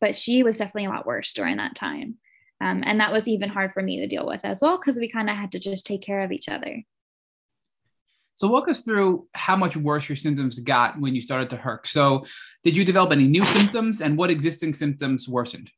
but 0.01 0.14
she 0.14 0.42
was 0.42 0.59
definitely 0.59 0.86
a 0.86 0.90
lot 0.90 1.07
worse 1.07 1.32
during 1.32 1.57
that 1.57 1.74
time. 1.74 2.16
Um, 2.61 2.82
and 2.84 3.01
that 3.01 3.12
was 3.12 3.28
even 3.28 3.49
hard 3.49 3.72
for 3.72 3.82
me 3.82 4.01
to 4.01 4.07
deal 4.07 4.26
with 4.26 4.40
as 4.45 4.61
well, 4.61 4.78
because 4.78 4.97
we 4.97 5.09
kind 5.09 5.28
of 5.28 5.36
had 5.36 5.53
to 5.53 5.59
just 5.59 5.86
take 5.86 6.03
care 6.03 6.22
of 6.22 6.32
each 6.32 6.49
other. 6.49 6.82
So, 8.36 8.49
walk 8.49 8.68
us 8.68 8.82
through 8.82 9.28
how 9.32 9.57
much 9.57 9.76
worse 9.76 10.09
your 10.09 10.16
symptoms 10.16 10.59
got 10.59 10.99
when 10.99 11.14
you 11.14 11.20
started 11.20 11.51
to 11.51 11.57
herc. 11.57 11.86
So, 11.86 12.24
did 12.62 12.76
you 12.76 12.84
develop 12.84 13.12
any 13.12 13.28
new 13.28 13.47
symptoms 13.47 14.01
and 14.01 14.16
what 14.16 14.30
existing 14.30 14.74
symptoms 14.74 15.28
worsened? 15.28 15.70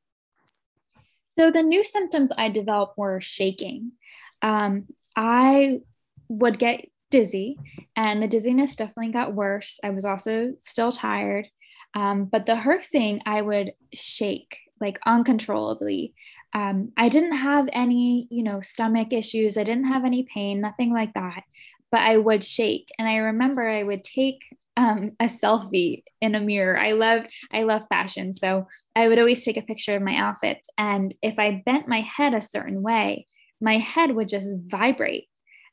So, 1.28 1.50
the 1.50 1.62
new 1.62 1.84
symptoms 1.84 2.32
I 2.36 2.48
developed 2.48 2.96
were 2.96 3.20
shaking. 3.20 3.92
Um, 4.40 4.86
I 5.16 5.80
would 6.28 6.58
get 6.58 6.86
dizzy, 7.10 7.56
and 7.96 8.22
the 8.22 8.28
dizziness 8.28 8.76
definitely 8.76 9.12
got 9.12 9.34
worse. 9.34 9.80
I 9.82 9.90
was 9.90 10.04
also 10.04 10.54
still 10.60 10.92
tired. 10.92 11.48
Um, 11.94 12.26
but 12.26 12.46
the 12.46 12.54
herxing, 12.54 13.20
I 13.24 13.40
would 13.40 13.72
shake 13.94 14.58
like 14.80 14.98
uncontrollably. 15.06 16.14
Um, 16.52 16.92
I 16.96 17.08
didn't 17.08 17.36
have 17.36 17.68
any, 17.72 18.26
you 18.30 18.42
know, 18.42 18.60
stomach 18.60 19.12
issues. 19.12 19.56
I 19.56 19.64
didn't 19.64 19.86
have 19.86 20.04
any 20.04 20.24
pain, 20.24 20.60
nothing 20.60 20.92
like 20.92 21.14
that. 21.14 21.42
But 21.90 22.00
I 22.00 22.18
would 22.18 22.44
shake, 22.44 22.88
and 22.98 23.08
I 23.08 23.16
remember 23.16 23.66
I 23.66 23.82
would 23.82 24.04
take 24.04 24.40
um, 24.76 25.12
a 25.20 25.26
selfie 25.26 26.02
in 26.20 26.34
a 26.34 26.40
mirror. 26.40 26.78
I 26.78 26.92
love, 26.92 27.22
I 27.50 27.62
love 27.62 27.82
fashion, 27.88 28.32
so 28.32 28.66
I 28.94 29.08
would 29.08 29.18
always 29.18 29.44
take 29.44 29.56
a 29.56 29.62
picture 29.62 29.96
of 29.96 30.02
my 30.02 30.16
outfits. 30.16 30.68
And 30.76 31.14
if 31.22 31.38
I 31.38 31.62
bent 31.64 31.88
my 31.88 32.00
head 32.00 32.34
a 32.34 32.42
certain 32.42 32.82
way, 32.82 33.24
my 33.60 33.78
head 33.78 34.14
would 34.14 34.28
just 34.28 34.54
vibrate. 34.66 35.28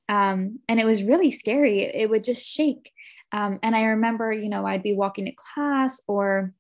Um, 0.10 0.60
and 0.68 0.80
it 0.80 0.86
was 0.86 1.04
really 1.04 1.32
scary. 1.32 1.84
It 1.84 2.10
would 2.10 2.24
just 2.24 2.48
shake. 2.48 2.92
Um, 3.32 3.60
and 3.64 3.76
I 3.76 3.84
remember, 3.86 4.32
you 4.32 4.50
know, 4.50 4.66
I'd 4.66 4.84
be 4.84 4.94
walking 4.94 5.26
to 5.26 5.32
class 5.32 6.02
or 6.08 6.54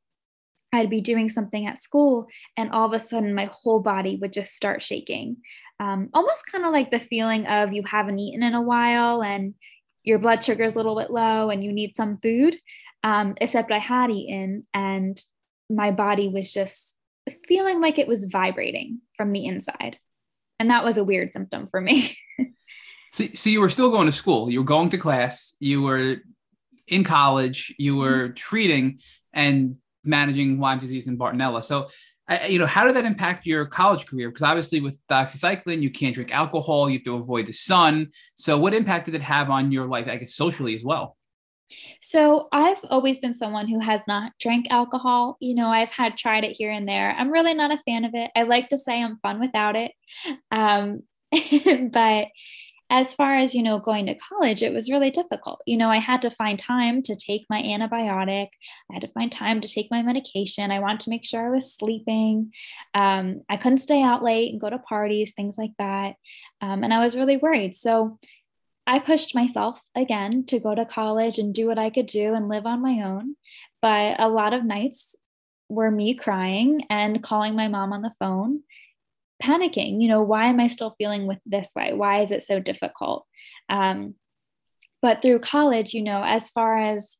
I'd 0.73 0.89
be 0.89 1.01
doing 1.01 1.29
something 1.29 1.67
at 1.67 1.77
school, 1.77 2.27
and 2.57 2.71
all 2.71 2.87
of 2.87 2.93
a 2.93 2.99
sudden 2.99 3.35
my 3.35 3.47
whole 3.51 3.79
body 3.79 4.17
would 4.19 4.33
just 4.33 4.55
start 4.55 4.81
shaking. 4.81 5.37
Um, 5.79 6.09
almost 6.15 6.47
kind 6.51 6.65
of 6.65 6.71
like 6.71 6.89
the 6.89 6.99
feeling 6.99 7.45
of 7.45 7.73
you 7.73 7.83
haven't 7.85 8.17
eaten 8.17 8.41
in 8.41 8.55
a 8.55 8.61
while 8.61 9.21
and 9.21 9.53
your 10.03 10.17
blood 10.17 10.43
sugar 10.43 10.63
is 10.63 10.73
a 10.73 10.77
little 10.77 10.95
bit 10.95 11.11
low 11.11 11.51
and 11.51 11.63
you 11.63 11.71
need 11.71 11.95
some 11.95 12.17
food. 12.17 12.57
Um, 13.03 13.35
except 13.39 13.71
I 13.71 13.79
had 13.79 14.09
eaten 14.09 14.63
and 14.73 15.19
my 15.69 15.91
body 15.91 16.29
was 16.29 16.51
just 16.51 16.95
feeling 17.47 17.79
like 17.79 17.99
it 17.99 18.07
was 18.07 18.25
vibrating 18.25 19.01
from 19.15 19.31
the 19.31 19.45
inside. 19.45 19.99
And 20.63 20.69
that 20.69 20.85
was 20.85 20.95
a 20.95 21.03
weird 21.03 21.33
symptom 21.33 21.67
for 21.69 21.81
me. 21.81 22.17
so, 23.09 23.25
so 23.33 23.49
you 23.49 23.59
were 23.59 23.67
still 23.67 23.91
going 23.91 24.05
to 24.05 24.13
school, 24.13 24.49
you 24.49 24.61
were 24.61 24.65
going 24.65 24.87
to 24.91 24.97
class, 24.97 25.57
you 25.59 25.81
were 25.81 26.19
in 26.87 27.03
college, 27.03 27.75
you 27.77 27.97
were 27.97 28.27
mm-hmm. 28.27 28.33
treating 28.35 28.99
and 29.33 29.75
managing 30.05 30.61
Lyme 30.61 30.77
disease 30.77 31.07
and 31.07 31.19
Bartonella. 31.19 31.65
So, 31.65 31.89
you 32.47 32.59
know, 32.59 32.65
how 32.65 32.85
did 32.85 32.95
that 32.95 33.03
impact 33.03 33.45
your 33.45 33.65
college 33.65 34.05
career? 34.05 34.29
Because 34.29 34.43
obviously, 34.43 34.79
with 34.79 34.97
doxycycline, 35.09 35.81
you 35.81 35.91
can't 35.91 36.15
drink 36.15 36.33
alcohol, 36.33 36.89
you 36.89 36.99
have 36.99 37.03
to 37.03 37.15
avoid 37.15 37.47
the 37.47 37.51
sun. 37.51 38.11
So, 38.35 38.57
what 38.57 38.73
impact 38.73 39.07
did 39.07 39.15
it 39.15 39.21
have 39.21 39.49
on 39.49 39.69
your 39.73 39.85
life, 39.85 40.07
I 40.07 40.15
guess, 40.15 40.33
socially 40.33 40.77
as 40.77 40.85
well? 40.85 41.17
So 42.01 42.47
I've 42.51 42.77
always 42.89 43.19
been 43.19 43.35
someone 43.35 43.67
who 43.67 43.79
has 43.79 44.01
not 44.07 44.33
drank 44.39 44.67
alcohol. 44.71 45.37
You 45.39 45.55
know, 45.55 45.69
I've 45.69 45.89
had 45.89 46.17
tried 46.17 46.43
it 46.43 46.55
here 46.57 46.71
and 46.71 46.87
there. 46.87 47.11
I'm 47.11 47.31
really 47.31 47.53
not 47.53 47.71
a 47.71 47.81
fan 47.85 48.05
of 48.05 48.13
it. 48.13 48.31
I 48.35 48.43
like 48.43 48.69
to 48.69 48.77
say 48.77 49.01
I'm 49.01 49.19
fun 49.19 49.39
without 49.39 49.75
it. 49.75 49.91
Um, 50.51 51.03
but 51.91 52.27
as 52.89 53.13
far 53.13 53.35
as, 53.35 53.55
you 53.55 53.63
know, 53.63 53.79
going 53.79 54.05
to 54.05 54.15
college, 54.15 54.61
it 54.61 54.71
was 54.71 54.91
really 54.91 55.09
difficult. 55.09 55.61
You 55.65 55.77
know, 55.77 55.89
I 55.89 55.97
had 55.97 56.21
to 56.23 56.29
find 56.29 56.59
time 56.59 57.01
to 57.03 57.15
take 57.15 57.45
my 57.49 57.59
antibiotic. 57.59 58.49
I 58.91 58.93
had 58.93 59.01
to 59.01 59.07
find 59.07 59.31
time 59.31 59.61
to 59.61 59.67
take 59.67 59.87
my 59.89 60.03
medication. 60.03 60.69
I 60.69 60.79
wanted 60.79 60.99
to 61.01 61.09
make 61.09 61.25
sure 61.25 61.47
I 61.47 61.49
was 61.49 61.73
sleeping. 61.73 62.51
Um, 62.93 63.41
I 63.49 63.57
couldn't 63.57 63.79
stay 63.79 64.03
out 64.03 64.23
late 64.23 64.51
and 64.51 64.61
go 64.61 64.69
to 64.69 64.77
parties, 64.77 65.31
things 65.31 65.57
like 65.57 65.73
that. 65.79 66.15
Um, 66.61 66.83
and 66.83 66.93
I 66.93 66.99
was 66.99 67.17
really 67.17 67.37
worried. 67.37 67.73
So 67.73 68.19
I 68.85 68.99
pushed 68.99 69.33
myself 69.33 69.81
again 69.95 70.45
to 70.47 70.59
go 70.59 70.75
to 70.75 70.85
college 70.85 71.37
and 71.37 71.53
do 71.53 71.67
what 71.67 71.79
I 71.79 71.89
could 71.89 72.07
do 72.07 72.33
and 72.33 72.49
live 72.49 72.65
on 72.65 72.81
my 72.81 73.01
own. 73.03 73.35
But 73.81 74.19
a 74.19 74.27
lot 74.27 74.53
of 74.53 74.65
nights 74.65 75.15
were 75.69 75.89
me 75.89 76.13
crying 76.13 76.85
and 76.89 77.23
calling 77.23 77.55
my 77.55 77.67
mom 77.67 77.93
on 77.93 78.01
the 78.01 78.13
phone, 78.19 78.63
panicking. 79.41 80.01
You 80.01 80.09
know, 80.09 80.21
why 80.21 80.47
am 80.47 80.59
I 80.59 80.67
still 80.67 80.95
feeling 80.97 81.27
with 81.27 81.39
this 81.45 81.69
way? 81.75 81.93
Why 81.93 82.21
is 82.21 82.31
it 82.31 82.43
so 82.43 82.59
difficult? 82.59 83.25
Um, 83.69 84.15
but 85.01 85.21
through 85.21 85.39
college, 85.39 85.93
you 85.93 86.01
know, 86.01 86.23
as 86.23 86.49
far 86.49 86.77
as 86.77 87.15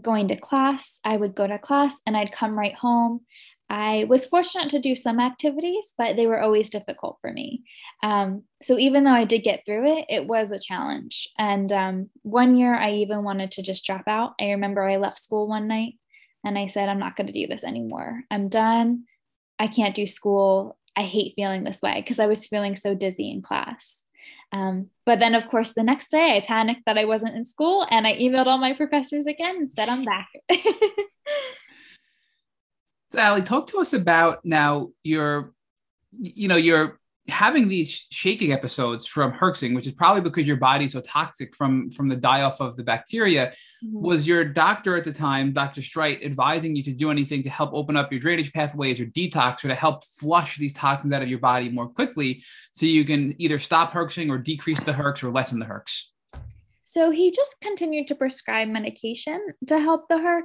going 0.00 0.28
to 0.28 0.36
class, 0.36 1.00
I 1.04 1.16
would 1.16 1.34
go 1.34 1.46
to 1.46 1.58
class 1.58 1.94
and 2.06 2.16
I'd 2.16 2.32
come 2.32 2.58
right 2.58 2.74
home. 2.74 3.20
I 3.68 4.06
was 4.08 4.26
fortunate 4.26 4.70
to 4.70 4.78
do 4.78 4.94
some 4.94 5.18
activities, 5.18 5.92
but 5.98 6.14
they 6.14 6.26
were 6.26 6.40
always 6.40 6.70
difficult 6.70 7.18
for 7.20 7.32
me. 7.32 7.64
Um, 8.02 8.44
so 8.62 8.78
even 8.78 9.04
though 9.04 9.10
I 9.10 9.24
did 9.24 9.42
get 9.42 9.64
through 9.66 9.98
it, 9.98 10.06
it 10.08 10.26
was 10.26 10.52
a 10.52 10.60
challenge. 10.60 11.28
And 11.36 11.72
um, 11.72 12.10
one 12.22 12.56
year 12.56 12.74
I 12.74 12.92
even 12.92 13.24
wanted 13.24 13.50
to 13.52 13.62
just 13.62 13.84
drop 13.84 14.04
out. 14.06 14.34
I 14.40 14.50
remember 14.50 14.84
I 14.84 14.96
left 14.96 15.18
school 15.18 15.48
one 15.48 15.66
night 15.66 15.94
and 16.44 16.56
I 16.56 16.68
said, 16.68 16.88
I'm 16.88 17.00
not 17.00 17.16
going 17.16 17.26
to 17.26 17.32
do 17.32 17.48
this 17.48 17.64
anymore. 17.64 18.22
I'm 18.30 18.48
done. 18.48 19.04
I 19.58 19.66
can't 19.66 19.96
do 19.96 20.06
school. 20.06 20.78
I 20.96 21.02
hate 21.02 21.34
feeling 21.34 21.64
this 21.64 21.82
way 21.82 22.00
because 22.00 22.20
I 22.20 22.26
was 22.26 22.46
feeling 22.46 22.76
so 22.76 22.94
dizzy 22.94 23.30
in 23.30 23.42
class. 23.42 24.04
Um, 24.52 24.90
but 25.04 25.18
then, 25.18 25.34
of 25.34 25.48
course, 25.48 25.72
the 25.72 25.82
next 25.82 26.10
day 26.10 26.36
I 26.36 26.46
panicked 26.46 26.82
that 26.86 26.98
I 26.98 27.04
wasn't 27.04 27.34
in 27.34 27.46
school 27.46 27.86
and 27.90 28.06
I 28.06 28.14
emailed 28.16 28.46
all 28.46 28.58
my 28.58 28.74
professors 28.74 29.26
again 29.26 29.56
and 29.56 29.72
said, 29.72 29.88
I'm 29.88 30.04
back. 30.04 30.28
So, 33.12 33.20
Ali, 33.20 33.42
talk 33.42 33.68
to 33.68 33.78
us 33.78 33.92
about 33.92 34.44
now 34.44 34.90
your, 35.04 35.52
you 36.12 36.48
know, 36.48 36.56
you're 36.56 36.98
having 37.28 37.66
these 37.66 38.06
shaking 38.10 38.52
episodes 38.52 39.06
from 39.06 39.32
herxing, 39.32 39.74
which 39.74 39.86
is 39.86 39.92
probably 39.92 40.20
because 40.20 40.46
your 40.46 40.56
body's 40.56 40.92
so 40.92 41.00
toxic 41.00 41.56
from 41.56 41.90
from 41.90 42.08
the 42.08 42.16
die 42.16 42.42
off 42.42 42.60
of 42.60 42.76
the 42.76 42.84
bacteria. 42.84 43.48
Mm-hmm. 43.84 44.00
Was 44.00 44.26
your 44.26 44.44
doctor 44.44 44.96
at 44.96 45.04
the 45.04 45.12
time, 45.12 45.52
Dr. 45.52 45.80
Streit, 45.80 46.24
advising 46.24 46.76
you 46.76 46.82
to 46.84 46.92
do 46.92 47.10
anything 47.10 47.42
to 47.42 47.50
help 47.50 47.72
open 47.72 47.96
up 47.96 48.12
your 48.12 48.20
drainage 48.20 48.52
pathways 48.52 49.00
or 49.00 49.06
detox 49.06 49.64
or 49.64 49.68
to 49.68 49.74
help 49.74 50.04
flush 50.04 50.56
these 50.56 50.72
toxins 50.72 51.12
out 51.12 51.22
of 51.22 51.28
your 51.28 51.40
body 51.40 51.68
more 51.68 51.88
quickly 51.88 52.42
so 52.72 52.86
you 52.86 53.04
can 53.04 53.34
either 53.38 53.58
stop 53.58 53.92
herxing 53.92 54.30
or 54.30 54.38
decrease 54.38 54.82
the 54.84 54.92
herx 54.92 55.22
or 55.22 55.30
lessen 55.30 55.58
the 55.58 55.66
herx? 55.66 56.04
So 56.96 57.10
he 57.10 57.30
just 57.30 57.60
continued 57.60 58.08
to 58.08 58.14
prescribe 58.14 58.68
medication 58.68 59.38
to 59.66 59.78
help 59.78 60.08
the 60.08 60.14
herx, 60.14 60.44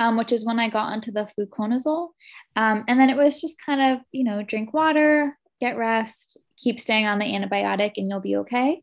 um, 0.00 0.16
which 0.16 0.32
is 0.32 0.44
when 0.44 0.58
I 0.58 0.68
got 0.68 0.92
onto 0.92 1.12
the 1.12 1.30
fluconazole. 1.38 2.08
Um, 2.56 2.82
and 2.88 2.98
then 2.98 3.10
it 3.10 3.16
was 3.16 3.40
just 3.40 3.64
kind 3.64 3.80
of, 3.80 4.04
you 4.10 4.24
know, 4.24 4.42
drink 4.42 4.74
water, 4.74 5.38
get 5.60 5.76
rest, 5.76 6.36
keep 6.58 6.80
staying 6.80 7.06
on 7.06 7.20
the 7.20 7.26
antibiotic, 7.26 7.92
and 7.96 8.10
you'll 8.10 8.18
be 8.18 8.38
okay. 8.38 8.82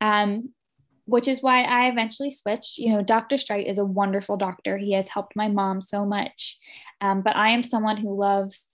Um, 0.00 0.52
which 1.04 1.28
is 1.28 1.40
why 1.40 1.62
I 1.62 1.90
eventually 1.90 2.32
switched. 2.32 2.78
You 2.78 2.94
know, 2.94 3.02
Dr. 3.02 3.36
Streit 3.36 3.70
is 3.70 3.78
a 3.78 3.84
wonderful 3.84 4.36
doctor. 4.36 4.76
He 4.78 4.94
has 4.94 5.08
helped 5.08 5.36
my 5.36 5.46
mom 5.46 5.80
so 5.80 6.04
much. 6.04 6.58
Um, 7.00 7.22
but 7.22 7.36
I 7.36 7.50
am 7.50 7.62
someone 7.62 7.98
who 7.98 8.18
loves 8.18 8.66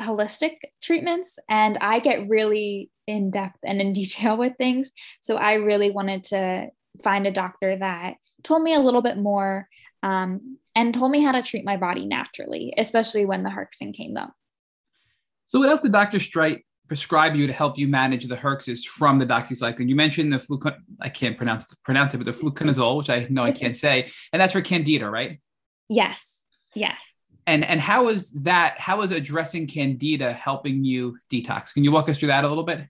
holistic 0.00 0.54
treatments 0.82 1.38
and 1.50 1.76
I 1.82 2.00
get 2.00 2.30
really 2.30 2.90
in 3.06 3.30
depth 3.30 3.58
and 3.62 3.82
in 3.82 3.92
detail 3.92 4.38
with 4.38 4.54
things. 4.56 4.90
So 5.20 5.36
I 5.36 5.56
really 5.56 5.90
wanted 5.90 6.24
to 6.24 6.70
find 7.02 7.26
a 7.26 7.30
doctor 7.30 7.76
that 7.76 8.14
told 8.42 8.62
me 8.62 8.74
a 8.74 8.80
little 8.80 9.02
bit 9.02 9.16
more 9.16 9.68
um, 10.02 10.58
and 10.74 10.94
told 10.94 11.10
me 11.10 11.22
how 11.22 11.32
to 11.32 11.42
treat 11.42 11.64
my 11.64 11.76
body 11.76 12.06
naturally, 12.06 12.74
especially 12.76 13.24
when 13.24 13.42
the 13.42 13.50
herxing 13.50 13.94
came 13.94 14.16
up. 14.16 14.34
So, 15.48 15.60
what 15.60 15.68
else 15.68 15.82
did 15.82 15.92
Dr. 15.92 16.18
Streit 16.18 16.62
prescribe 16.88 17.34
you 17.34 17.46
to 17.46 17.52
help 17.52 17.78
you 17.78 17.88
manage 17.88 18.26
the 18.26 18.36
herxes 18.36 18.84
from 18.84 19.18
the 19.18 19.26
doxycycline? 19.26 19.88
You 19.88 19.96
mentioned 19.96 20.32
the 20.32 20.38
flu, 20.38 20.60
I 21.00 21.08
can't 21.08 21.36
pronounce 21.36 21.72
pronounce 21.84 22.14
it, 22.14 22.18
but 22.18 22.26
the 22.26 22.32
fluconazole, 22.32 22.98
which 22.98 23.10
I 23.10 23.26
know 23.30 23.44
I 23.44 23.52
can't 23.52 23.76
say, 23.76 24.10
and 24.32 24.40
that's 24.40 24.52
for 24.52 24.60
candida, 24.60 25.08
right? 25.08 25.40
Yes. 25.88 26.28
Yes. 26.74 26.96
And 27.46 27.64
and 27.64 27.80
how 27.80 28.08
is 28.08 28.30
that? 28.42 28.78
How 28.78 29.02
is 29.02 29.10
addressing 29.10 29.66
candida 29.66 30.32
helping 30.32 30.82
you 30.82 31.18
detox? 31.30 31.72
Can 31.74 31.84
you 31.84 31.92
walk 31.92 32.08
us 32.08 32.18
through 32.18 32.28
that 32.28 32.44
a 32.44 32.48
little 32.48 32.64
bit? 32.64 32.86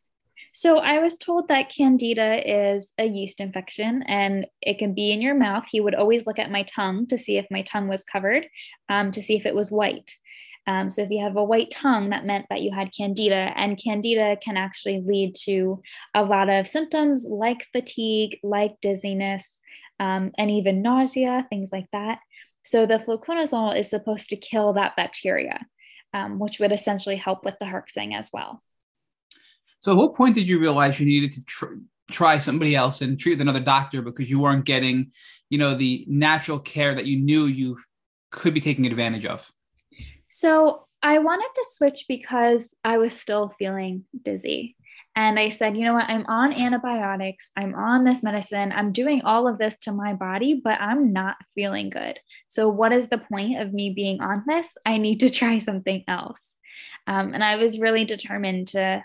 So 0.57 0.79
I 0.79 1.01
was 1.01 1.19
told 1.19 1.49
that 1.49 1.69
candida 1.69 2.77
is 2.77 2.87
a 2.97 3.05
yeast 3.05 3.41
infection 3.41 4.05
and 4.07 4.47
it 4.63 4.79
can 4.79 4.95
be 4.95 5.11
in 5.11 5.21
your 5.21 5.35
mouth. 5.35 5.65
He 5.69 5.81
would 5.81 5.97
always 5.97 6.29
look 6.29 6.39
at 6.39 6.51
my 6.51 6.63
tongue 6.63 7.09
to 7.09 7.19
see 7.19 7.39
if 7.39 7.47
my 7.51 7.63
tongue 7.63 7.89
was 7.89 8.05
covered, 8.05 8.47
um, 8.89 9.11
to 9.11 9.21
see 9.21 9.35
if 9.35 9.47
it 9.47 9.55
was 9.57 9.73
white. 9.73 10.15
Um, 10.69 10.93
so 10.93 11.03
if 11.03 11.11
you 11.11 11.25
have 11.25 11.37
a 11.37 11.43
white 11.43 11.73
tongue, 11.73 12.11
that 12.11 12.25
meant 12.25 12.47
that 12.51 12.63
you 12.63 12.71
had 12.71 12.95
candida, 12.97 13.53
and 13.57 13.83
candida 13.83 14.37
can 14.37 14.57
actually 14.57 15.03
lead 15.05 15.35
to 15.43 15.83
a 16.15 16.25
lot 16.25 16.49
of 16.49 16.69
symptoms 16.69 17.27
like 17.29 17.67
fatigue, 17.73 18.39
like 18.45 18.77
dizziness, 18.81 19.45
um, 19.99 20.31
and 20.39 20.53
even 20.53 20.83
nausea, 20.83 21.47
things 21.51 21.71
like 21.73 21.89
that. 21.93 22.21
So 22.63 22.87
the 22.87 23.01
fluconazole 23.01 23.77
is 23.77 23.91
supposed 23.91 24.29
to 24.29 24.37
kill 24.37 24.73
that 24.75 24.97
bacteria, 24.97 25.67
um, 26.15 26.39
which 26.39 26.61
would 26.61 26.73
essentially 26.73 27.17
help 27.17 27.45
with 27.45 27.59
the 27.59 27.67
herxing 27.67 28.15
as 28.15 28.31
well. 28.33 28.63
So, 29.85 29.93
at 29.93 29.99
what 29.99 30.15
point 30.15 30.35
did 30.35 30.49
you 30.49 30.59
realize 30.59 30.99
you 30.99 31.05
needed 31.05 31.33
to 31.33 31.45
tr- 31.45 31.75
try 32.11 32.39
somebody 32.39 32.75
else 32.75 33.03
and 33.03 33.21
treat 33.21 33.33
with 33.33 33.43
another 33.43 33.61
doctor 33.61 34.01
because 34.01 34.31
you 34.31 34.41
weren't 34.41 34.65
getting, 34.65 35.13
you 35.51 35.59
know, 35.59 35.75
the 35.75 36.07
natural 36.09 36.59
care 36.59 36.95
that 36.95 37.05
you 37.05 37.19
knew 37.19 37.45
you 37.45 37.77
could 38.31 38.55
be 38.55 38.63
taking 38.63 38.87
advantage 38.87 39.27
of? 39.27 39.53
So, 40.31 40.87
I 41.03 41.19
wanted 41.19 41.51
to 41.55 41.67
switch 41.71 42.07
because 42.09 42.67
I 42.83 42.97
was 42.97 43.13
still 43.13 43.53
feeling 43.59 44.05
dizzy. 44.23 44.75
And 45.17 45.39
I 45.39 45.51
said, 45.51 45.77
you 45.77 45.85
know 45.85 45.93
what? 45.93 46.09
I'm 46.09 46.25
on 46.29 46.55
antibiotics. 46.55 47.51
I'm 47.55 47.75
on 47.75 48.05
this 48.05 48.23
medicine. 48.23 48.73
I'm 48.73 48.91
doing 48.91 49.21
all 49.21 49.47
of 49.47 49.59
this 49.59 49.77
to 49.81 49.93
my 49.93 50.15
body, 50.15 50.63
but 50.65 50.81
I'm 50.81 51.13
not 51.13 51.37
feeling 51.55 51.91
good. 51.91 52.19
So, 52.49 52.71
what 52.71 52.95
is 52.95 53.11
the 53.11 53.19
point 53.19 53.61
of 53.61 53.75
me 53.75 53.91
being 53.91 54.23
on 54.23 54.45
this? 54.47 54.67
I 54.87 54.97
need 54.97 55.21
to 55.21 55.29
try 55.29 55.59
something 55.59 56.05
else. 56.09 56.41
Um, 57.07 57.35
and 57.35 57.45
I 57.45 57.57
was 57.57 57.79
really 57.79 58.07
determined 58.07 58.69
to 58.69 59.05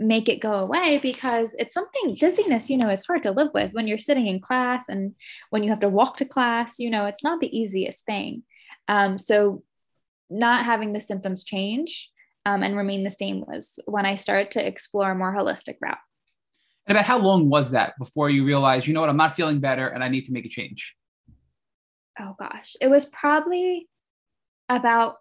make 0.00 0.28
it 0.28 0.40
go 0.40 0.54
away 0.54 0.98
because 1.02 1.54
it's 1.58 1.74
something 1.74 2.14
dizziness 2.14 2.70
you 2.70 2.76
know 2.76 2.88
it's 2.88 3.06
hard 3.06 3.22
to 3.22 3.30
live 3.30 3.50
with 3.52 3.72
when 3.72 3.86
you're 3.86 3.98
sitting 3.98 4.26
in 4.26 4.40
class 4.40 4.88
and 4.88 5.14
when 5.50 5.62
you 5.62 5.68
have 5.68 5.80
to 5.80 5.88
walk 5.88 6.16
to 6.16 6.24
class 6.24 6.78
you 6.78 6.90
know 6.90 7.06
it's 7.06 7.22
not 7.22 7.40
the 7.40 7.58
easiest 7.58 8.04
thing. 8.04 8.42
Um, 8.88 9.18
so 9.18 9.62
not 10.28 10.64
having 10.64 10.92
the 10.92 11.00
symptoms 11.00 11.44
change 11.44 12.10
um, 12.46 12.62
and 12.62 12.76
remain 12.76 13.04
the 13.04 13.10
same 13.10 13.44
was 13.46 13.78
when 13.86 14.06
i 14.06 14.14
started 14.14 14.50
to 14.52 14.66
explore 14.66 15.10
a 15.10 15.14
more 15.14 15.34
holistic 15.34 15.76
route. 15.80 15.98
And 16.86 16.96
about 16.96 17.06
how 17.06 17.18
long 17.18 17.48
was 17.48 17.72
that 17.72 17.94
before 17.98 18.30
you 18.30 18.44
realized 18.44 18.86
you 18.86 18.94
know 18.94 19.00
what 19.00 19.10
i'm 19.10 19.16
not 19.16 19.36
feeling 19.36 19.60
better 19.60 19.88
and 19.88 20.02
i 20.02 20.08
need 20.08 20.24
to 20.24 20.32
make 20.32 20.46
a 20.46 20.48
change? 20.48 20.96
Oh 22.18 22.34
gosh. 22.38 22.76
It 22.80 22.88
was 22.88 23.06
probably 23.06 23.88
about 24.68 25.16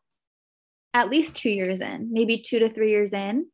at 0.93 1.09
least 1.09 1.35
two 1.35 1.49
years 1.49 1.81
in 1.81 2.09
maybe 2.11 2.41
two 2.41 2.59
to 2.59 2.69
three 2.69 2.91
years 2.91 3.13
in 3.13 3.45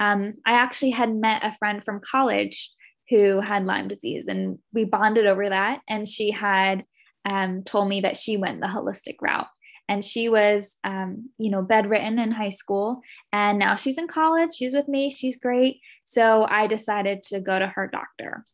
um, 0.00 0.34
I 0.46 0.54
actually 0.54 0.90
had 0.90 1.14
met 1.14 1.44
a 1.44 1.54
friend 1.58 1.84
from 1.84 2.00
college 2.00 2.72
who 3.10 3.40
had 3.40 3.66
Lyme 3.66 3.88
disease, 3.88 4.26
and 4.26 4.58
we 4.72 4.84
bonded 4.84 5.26
over 5.26 5.48
that. 5.48 5.80
And 5.88 6.08
she 6.08 6.30
had 6.30 6.84
um, 7.28 7.62
told 7.62 7.88
me 7.88 8.00
that 8.00 8.16
she 8.16 8.36
went 8.36 8.60
the 8.60 8.66
holistic 8.66 9.16
route. 9.20 9.48
And 9.88 10.04
she 10.04 10.28
was, 10.28 10.76
um, 10.84 11.30
you 11.36 11.50
know, 11.50 11.62
bedridden 11.62 12.20
in 12.20 12.30
high 12.30 12.50
school. 12.50 13.00
And 13.32 13.58
now 13.58 13.74
she's 13.74 13.98
in 13.98 14.06
college. 14.06 14.50
She's 14.54 14.72
with 14.72 14.86
me. 14.86 15.10
She's 15.10 15.36
great. 15.36 15.80
So 16.04 16.46
I 16.48 16.68
decided 16.68 17.24
to 17.24 17.40
go 17.40 17.58
to 17.58 17.66
her 17.66 17.88
doctor. 17.88 18.46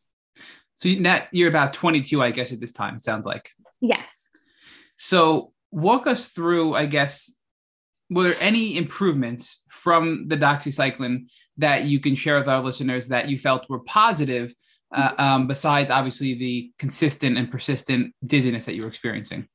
So 0.77 0.89
you're 1.31 1.49
about 1.49 1.73
22, 1.73 2.23
I 2.23 2.31
guess, 2.31 2.51
at 2.51 2.59
this 2.59 2.71
time, 2.71 2.95
it 2.95 3.03
sounds 3.03 3.25
like. 3.25 3.51
Yes. 3.81 4.11
So 4.97 5.53
walk 5.71 6.07
us 6.07 6.29
through, 6.29 6.73
I 6.73 6.87
guess, 6.87 7.31
were 8.09 8.23
there 8.23 8.37
any 8.39 8.77
improvements 8.77 9.63
from 9.69 10.27
the 10.27 10.37
doxycycline 10.37 11.29
that 11.57 11.85
you 11.85 11.99
can 11.99 12.15
share 12.15 12.37
with 12.37 12.47
our 12.47 12.61
listeners 12.61 13.07
that 13.09 13.27
you 13.27 13.37
felt 13.37 13.69
were 13.69 13.79
positive, 13.79 14.53
uh, 14.93 15.09
mm-hmm. 15.09 15.21
um, 15.21 15.47
besides 15.47 15.91
obviously 15.91 16.33
the 16.33 16.71
consistent 16.79 17.37
and 17.37 17.51
persistent 17.51 18.13
dizziness 18.25 18.65
that 18.65 18.75
you 18.75 18.81
were 18.83 18.87
experiencing? 18.87 19.47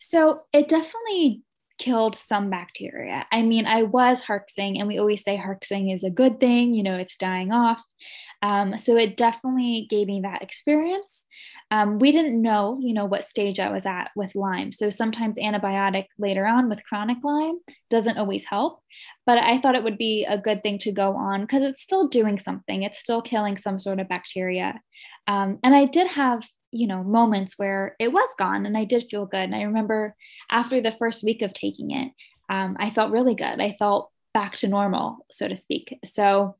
So 0.00 0.42
it 0.52 0.68
definitely 0.68 1.42
killed 1.78 2.14
some 2.14 2.50
bacteria. 2.50 3.26
I 3.32 3.42
mean, 3.42 3.66
I 3.66 3.84
was 3.84 4.22
herxing, 4.22 4.78
and 4.78 4.86
we 4.86 4.98
always 4.98 5.22
say 5.22 5.36
herxing 5.36 5.94
is 5.94 6.04
a 6.04 6.10
good 6.10 6.38
thing, 6.38 6.74
you 6.74 6.82
know, 6.82 6.96
it's 6.96 7.16
dying 7.16 7.52
off. 7.52 7.82
Um, 8.42 8.76
so 8.76 8.96
it 8.96 9.16
definitely 9.16 9.86
gave 9.88 10.08
me 10.08 10.20
that 10.22 10.42
experience. 10.42 11.24
Um, 11.70 11.98
we 12.00 12.10
didn't 12.10 12.40
know, 12.42 12.78
you 12.82 12.92
know, 12.92 13.04
what 13.04 13.24
stage 13.24 13.60
I 13.60 13.70
was 13.70 13.86
at 13.86 14.10
with 14.16 14.34
Lyme. 14.34 14.72
So 14.72 14.90
sometimes 14.90 15.38
antibiotic 15.38 16.06
later 16.18 16.46
on 16.46 16.68
with 16.68 16.84
chronic 16.84 17.18
Lyme 17.22 17.58
doesn't 17.88 18.18
always 18.18 18.44
help. 18.44 18.80
But 19.24 19.38
I 19.38 19.58
thought 19.58 19.76
it 19.76 19.84
would 19.84 19.96
be 19.96 20.26
a 20.28 20.36
good 20.36 20.62
thing 20.62 20.78
to 20.78 20.92
go 20.92 21.16
on 21.16 21.42
because 21.42 21.62
it's 21.62 21.82
still 21.82 22.08
doing 22.08 22.38
something. 22.38 22.82
It's 22.82 22.98
still 22.98 23.22
killing 23.22 23.56
some 23.56 23.78
sort 23.78 24.00
of 24.00 24.08
bacteria. 24.08 24.80
Um, 25.28 25.60
and 25.62 25.74
I 25.74 25.86
did 25.86 26.08
have 26.08 26.42
you 26.72 26.86
know 26.86 27.04
moments 27.04 27.58
where 27.58 27.94
it 28.00 28.10
was 28.10 28.28
gone 28.38 28.64
and 28.64 28.78
i 28.78 28.84
did 28.84 29.04
feel 29.10 29.26
good 29.26 29.42
and 29.42 29.54
i 29.54 29.60
remember 29.60 30.16
after 30.50 30.80
the 30.80 30.90
first 30.90 31.22
week 31.22 31.42
of 31.42 31.52
taking 31.52 31.90
it 31.90 32.10
um, 32.48 32.78
i 32.80 32.88
felt 32.88 33.12
really 33.12 33.34
good 33.34 33.60
i 33.60 33.76
felt 33.78 34.10
back 34.32 34.54
to 34.54 34.68
normal 34.68 35.18
so 35.30 35.46
to 35.46 35.54
speak 35.54 35.98
so 36.02 36.56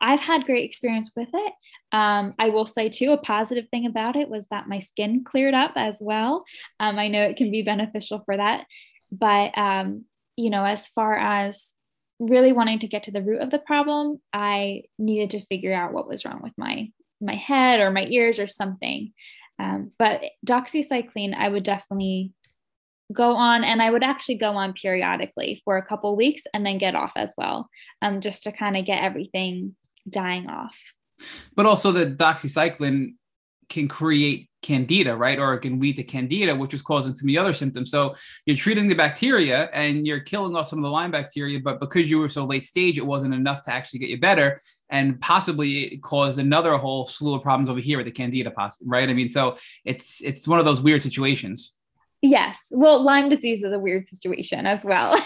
i've 0.00 0.20
had 0.20 0.46
great 0.46 0.64
experience 0.64 1.12
with 1.16 1.28
it 1.32 1.52
um, 1.92 2.34
i 2.38 2.48
will 2.48 2.66
say 2.66 2.88
too 2.88 3.12
a 3.12 3.18
positive 3.18 3.66
thing 3.70 3.86
about 3.86 4.16
it 4.16 4.28
was 4.28 4.46
that 4.50 4.68
my 4.68 4.78
skin 4.78 5.24
cleared 5.24 5.54
up 5.54 5.72
as 5.76 5.98
well 6.00 6.44
um, 6.80 6.98
i 6.98 7.08
know 7.08 7.22
it 7.22 7.36
can 7.36 7.50
be 7.50 7.62
beneficial 7.62 8.22
for 8.24 8.36
that 8.36 8.64
but 9.12 9.56
um, 9.56 10.04
you 10.36 10.50
know 10.50 10.64
as 10.64 10.88
far 10.88 11.16
as 11.16 11.72
really 12.20 12.52
wanting 12.52 12.78
to 12.78 12.86
get 12.86 13.04
to 13.04 13.10
the 13.10 13.22
root 13.22 13.40
of 13.40 13.50
the 13.50 13.58
problem 13.58 14.20
i 14.32 14.82
needed 14.98 15.30
to 15.30 15.46
figure 15.46 15.74
out 15.74 15.92
what 15.92 16.08
was 16.08 16.24
wrong 16.24 16.40
with 16.42 16.52
my 16.56 16.88
my 17.24 17.34
head 17.34 17.80
or 17.80 17.90
my 17.90 18.04
ears 18.04 18.38
or 18.38 18.46
something. 18.46 19.12
Um, 19.58 19.92
but 19.98 20.22
doxycycline, 20.46 21.34
I 21.34 21.48
would 21.48 21.62
definitely 21.62 22.32
go 23.12 23.36
on 23.36 23.64
and 23.64 23.82
I 23.82 23.90
would 23.90 24.02
actually 24.02 24.36
go 24.36 24.52
on 24.52 24.72
periodically 24.72 25.62
for 25.64 25.76
a 25.76 25.84
couple 25.84 26.16
weeks 26.16 26.42
and 26.52 26.64
then 26.64 26.78
get 26.78 26.94
off 26.94 27.12
as 27.16 27.34
well, 27.36 27.68
um, 28.02 28.20
just 28.20 28.44
to 28.44 28.52
kind 28.52 28.76
of 28.76 28.84
get 28.84 29.02
everything 29.02 29.76
dying 30.08 30.48
off. 30.48 30.76
But 31.54 31.66
also 31.66 31.92
the 31.92 32.06
doxycycline 32.06 33.14
can 33.68 33.88
create 33.88 34.48
candida, 34.62 35.14
right? 35.14 35.38
Or 35.38 35.54
it 35.54 35.60
can 35.60 35.78
lead 35.78 35.96
to 35.96 36.02
candida, 36.02 36.54
which 36.54 36.74
is 36.74 36.82
causing 36.82 37.14
some 37.14 37.26
of 37.26 37.28
the 37.28 37.38
other 37.38 37.52
symptoms. 37.52 37.90
So 37.90 38.14
you're 38.46 38.56
treating 38.56 38.88
the 38.88 38.94
bacteria 38.94 39.68
and 39.72 40.06
you're 40.06 40.20
killing 40.20 40.56
off 40.56 40.68
some 40.68 40.78
of 40.78 40.82
the 40.82 40.90
Lyme 40.90 41.10
bacteria, 41.10 41.60
but 41.60 41.80
because 41.80 42.10
you 42.10 42.18
were 42.18 42.28
so 42.28 42.44
late 42.44 42.64
stage, 42.64 42.98
it 42.98 43.06
wasn't 43.06 43.34
enough 43.34 43.62
to 43.64 43.72
actually 43.72 44.00
get 44.00 44.08
you 44.08 44.18
better. 44.18 44.58
And 44.90 45.20
possibly 45.20 45.94
it 45.94 46.02
caused 46.02 46.38
another 46.38 46.76
whole 46.76 47.06
slew 47.06 47.34
of 47.34 47.42
problems 47.42 47.68
over 47.68 47.80
here 47.80 47.98
with 47.98 48.06
the 48.06 48.12
candida, 48.12 48.52
right? 48.84 49.08
I 49.08 49.12
mean, 49.12 49.28
so 49.28 49.56
it's 49.84 50.22
it's 50.22 50.48
one 50.48 50.58
of 50.58 50.64
those 50.64 50.80
weird 50.80 51.02
situations. 51.02 51.76
Yes. 52.26 52.58
Well, 52.70 53.04
Lyme 53.04 53.28
disease 53.28 53.62
is 53.62 53.70
a 53.70 53.78
weird 53.78 54.08
situation 54.08 54.66
as 54.66 54.82
well. 54.82 55.12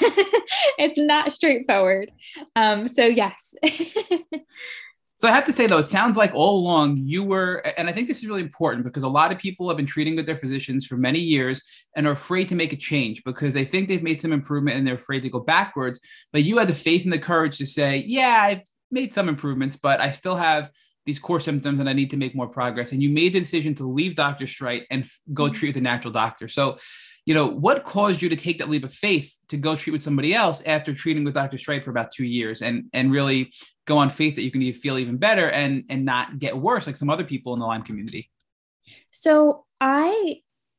it's 0.79 0.99
not 0.99 1.31
straightforward. 1.31 2.11
Um, 2.57 2.89
so 2.89 3.07
yes. 3.07 3.55
So 5.21 5.27
I 5.27 5.33
have 5.33 5.47
to 5.47 5.53
say 5.53 5.67
though, 5.67 5.79
it 5.79 5.89
sounds 5.89 6.17
like 6.17 6.33
all 6.33 6.61
along 6.61 6.99
you 6.99 7.25
were, 7.25 7.57
and 7.77 7.89
I 7.89 7.93
think 7.93 8.07
this 8.07 8.19
is 8.19 8.29
really 8.29 8.41
important 8.41 8.85
because 8.85 9.03
a 9.03 9.09
lot 9.09 9.33
of 9.33 9.39
people 9.39 9.67
have 9.67 9.77
been 9.77 9.85
treating 9.85 10.15
with 10.15 10.27
their 10.27 10.37
physicians 10.37 10.87
for 10.87 10.97
many 10.97 11.19
years 11.19 11.61
and 11.97 12.07
are 12.07 12.13
afraid 12.13 12.49
to 12.51 12.55
make 12.55 12.73
a 12.73 12.77
change 12.77 13.25
because 13.25 13.53
they 13.53 13.65
think 13.65 13.89
they've 13.89 14.01
made 14.01 14.21
some 14.21 14.33
improvement 14.33 14.77
and 14.77 14.87
they're 14.87 14.95
afraid 14.95 15.23
to 15.23 15.29
go 15.29 15.41
backwards. 15.41 15.99
But 16.33 16.45
you 16.45 16.59
had 16.59 16.69
the 16.69 16.73
faith 16.73 17.03
and 17.03 17.13
the 17.13 17.19
courage 17.19 17.59
to 17.59 17.67
say, 17.67 18.05
yeah, 18.07 18.43
I've 18.45 18.63
made 18.93 19.13
some 19.13 19.29
improvements, 19.29 19.77
but 19.77 20.01
I 20.01 20.13
still 20.13 20.37
have 20.37 20.71
these 21.09 21.19
core 21.19 21.41
symptoms 21.41 21.81
and 21.81 21.89
I 21.89 21.93
need 21.93 22.11
to 22.11 22.17
make 22.17 22.37
more 22.37 22.47
progress. 22.47 22.93
And 22.93 23.03
you 23.03 23.11
made 23.11 23.33
the 23.33 23.41
decision 23.41 23.75
to 23.77 23.85
leave 23.85 24.15
Dr. 24.15 24.45
Streit 24.45 24.85
and 24.91 25.05
f- 25.05 25.19
go 25.33 25.45
mm-hmm. 25.45 25.55
treat 25.55 25.69
with 25.71 25.79
a 25.79 25.81
natural 25.81 26.13
doctor. 26.13 26.49
So 26.49 26.79
you 27.29 27.35
know, 27.35 27.47
what 27.47 27.85
caused 27.85 28.23
you 28.23 28.31
to 28.31 28.37
take 28.37 28.57
that 28.57 28.71
leap 28.71 28.85
of 28.85 28.95
faith 28.95 29.37
to 29.49 29.59
go 29.59 29.77
treat 29.77 29.93
with 29.93 30.03
somebody 30.03 30.35
else 30.35 30.63
after 30.63 30.95
treating 30.95 31.25
with 31.25 31.35
Dr. 31.35 31.59
Streit 31.59 31.85
for 31.85 31.91
about 31.91 32.11
two 32.11 32.25
years 32.25 32.63
and 32.63 32.85
and 32.95 33.13
really 33.13 33.53
go 33.87 33.99
on 33.99 34.09
faith 34.09 34.35
that 34.37 34.45
you 34.45 34.51
can 34.51 34.73
feel 34.73 34.97
even 34.97 35.19
better 35.19 35.51
and 35.51 35.85
and 35.91 36.07
not 36.07 36.39
get 36.39 36.57
worse 36.57 36.87
like 36.87 36.97
some 36.97 37.11
other 37.11 37.25
people 37.25 37.53
in 37.53 37.59
the 37.59 37.67
Lyme 37.67 37.83
community? 37.83 38.31
So 39.11 39.67
I 39.79 40.37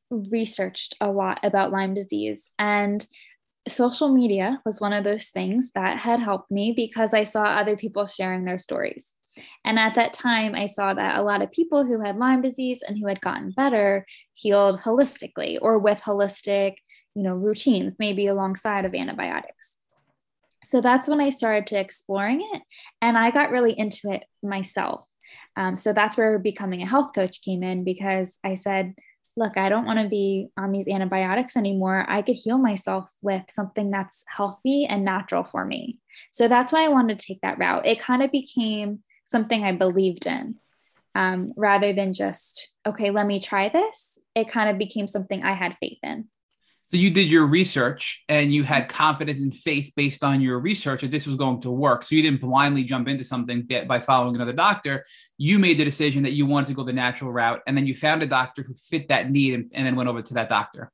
researched 0.10 0.96
a 1.00 1.12
lot 1.12 1.40
about 1.44 1.72
Lyme 1.72 1.94
disease 1.94 2.42
and 2.58 3.06
social 3.68 4.10
media 4.10 4.60
was 4.66 4.82
one 4.82 4.94
of 4.94 5.04
those 5.04 5.28
things 5.28 5.70
that 5.76 6.00
had 6.00 6.20
helped 6.20 6.50
me 6.50 6.74
because 6.76 7.14
I 7.14 7.26
saw 7.26 7.44
other 7.44 7.78
people 7.78 8.08
sharing 8.08 8.46
their 8.46 8.58
stories. 8.58 9.06
And 9.64 9.80
at 9.80 9.96
that 9.96 10.14
time, 10.14 10.56
I 10.56 10.66
saw 10.66 10.94
that 10.94 11.18
a 11.18 11.24
lot 11.24 11.42
of 11.42 11.52
people 11.52 11.86
who 11.86 12.02
had 12.02 12.18
Lyme 12.18 12.42
disease 12.42 12.82
and 12.88 12.98
who 12.98 13.08
had 13.08 13.22
gotten 13.22 13.52
better 13.52 14.06
healed 14.34 14.80
holistically 14.80 15.58
or 15.62 15.78
with 15.80 16.00
holistic, 16.00 16.76
you 17.16 17.24
know, 17.24 17.34
routines, 17.34 17.96
maybe 18.00 18.28
alongside 18.28 18.86
of 18.86 18.94
antibiotics. 18.94 19.78
So 20.64 20.82
that's 20.82 21.08
when 21.08 21.22
I 21.22 21.30
started 21.30 21.68
to 21.68 21.80
exploring 21.80 22.42
it, 22.54 22.62
and 23.02 23.18
I 23.18 23.32
got 23.32 23.50
really 23.50 23.72
into 23.78 24.12
it 24.12 24.26
myself. 24.44 25.06
Um, 25.56 25.78
so 25.78 25.94
that's 25.94 26.18
where 26.18 26.38
becoming 26.40 26.82
a 26.82 26.88
health 26.88 27.12
coach 27.16 27.42
came 27.42 27.64
in 27.64 27.84
because 27.84 28.38
I 28.44 28.56
said, 28.56 28.94
look, 29.36 29.58
I 29.58 29.70
don't 29.70 29.86
want 29.86 30.00
to 30.00 30.10
be 30.10 30.50
on 30.58 30.72
these 30.72 30.88
antibiotics 30.88 31.56
anymore. 31.56 32.06
I 32.08 32.22
could 32.22 32.36
heal 32.36 32.58
myself 32.58 33.10
with 33.22 33.44
something 33.50 33.90
that's 33.90 34.24
healthy 34.28 34.86
and 34.86 35.06
natural 35.06 35.44
for 35.44 35.66
me. 35.66 35.98
So 36.32 36.48
that's 36.48 36.74
why 36.74 36.84
I 36.84 36.90
wanted 36.90 37.20
to 37.20 37.26
take 37.26 37.42
that 37.42 37.58
route. 37.58 37.86
It 37.86 38.02
kind 38.02 38.22
of 38.22 38.32
became 38.32 38.98
something 39.32 39.64
I 39.64 39.72
believed 39.72 40.26
in 40.26 40.56
um, 41.16 41.54
rather 41.56 41.94
than 41.94 42.14
just, 42.14 42.72
okay, 42.86 43.12
let 43.12 43.26
me 43.26 43.40
try 43.40 43.70
this. 43.70 44.18
It 44.36 44.50
kind 44.50 44.70
of 44.70 44.78
became 44.78 45.08
something 45.08 45.44
I 45.44 45.54
had 45.54 45.78
faith 45.80 46.00
in. 46.04 46.28
So 46.88 46.98
you 46.98 47.12
did 47.12 47.30
your 47.30 47.46
research 47.46 48.24
and 48.30 48.52
you 48.52 48.64
had 48.64 48.90
confidence 48.90 49.40
and 49.40 49.54
faith 49.54 49.92
based 49.96 50.24
on 50.24 50.42
your 50.42 50.58
research 50.58 51.02
that 51.02 51.12
this 51.12 51.28
was 51.28 51.36
going 51.36 51.62
to 51.62 51.70
work. 51.70 52.04
So 52.04 52.16
you 52.16 52.24
didn't 52.24 52.42
blindly 52.42 52.84
jump 52.84 53.08
into 53.08 53.24
something 53.24 53.68
by 53.88 54.00
following 54.00 54.34
another 54.34 54.54
doctor. 54.54 55.06
You 55.38 55.60
made 55.60 55.78
the 55.78 55.86
decision 55.86 56.24
that 56.24 56.32
you 56.32 56.48
wanted 56.48 56.70
to 56.70 56.74
go 56.74 56.84
the 56.84 56.92
natural 56.92 57.32
route, 57.32 57.62
and 57.68 57.78
then 57.78 57.86
you 57.86 57.94
found 57.94 58.24
a 58.24 58.26
doctor 58.26 58.64
who 58.64 58.74
fit 58.74 59.10
that 59.10 59.30
need, 59.30 59.54
and, 59.54 59.72
and 59.72 59.86
then 59.86 59.96
went 59.96 60.10
over 60.10 60.24
to 60.24 60.34
that 60.34 60.50
doctor. 60.50 60.92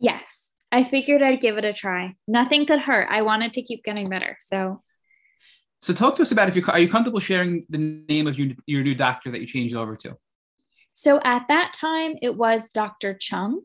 Yes, 0.00 0.50
I 0.72 0.84
figured 0.84 1.22
I'd 1.22 1.42
give 1.42 1.58
it 1.58 1.64
a 1.66 1.74
try. 1.74 2.14
Nothing 2.26 2.64
could 2.64 2.80
hurt. 2.80 3.08
I 3.10 3.20
wanted 3.20 3.52
to 3.52 3.62
keep 3.62 3.84
getting 3.84 4.08
better, 4.08 4.38
so 4.46 4.82
so 5.80 5.92
talk 5.92 6.16
to 6.16 6.22
us 6.22 6.32
about 6.32 6.48
if 6.48 6.56
you 6.56 6.64
are 6.66 6.78
you 6.78 6.88
comfortable 6.88 7.20
sharing 7.20 7.64
the 7.68 7.78
name 8.08 8.26
of 8.26 8.38
your, 8.38 8.54
your 8.66 8.82
new 8.82 8.94
doctor 8.94 9.30
that 9.30 9.40
you 9.40 9.46
changed 9.46 9.74
over 9.74 9.96
to? 9.96 10.16
So 10.94 11.20
at 11.22 11.46
that 11.48 11.72
time, 11.72 12.16
it 12.20 12.36
was 12.36 12.68
Dr. 12.72 13.14
Chung. 13.14 13.60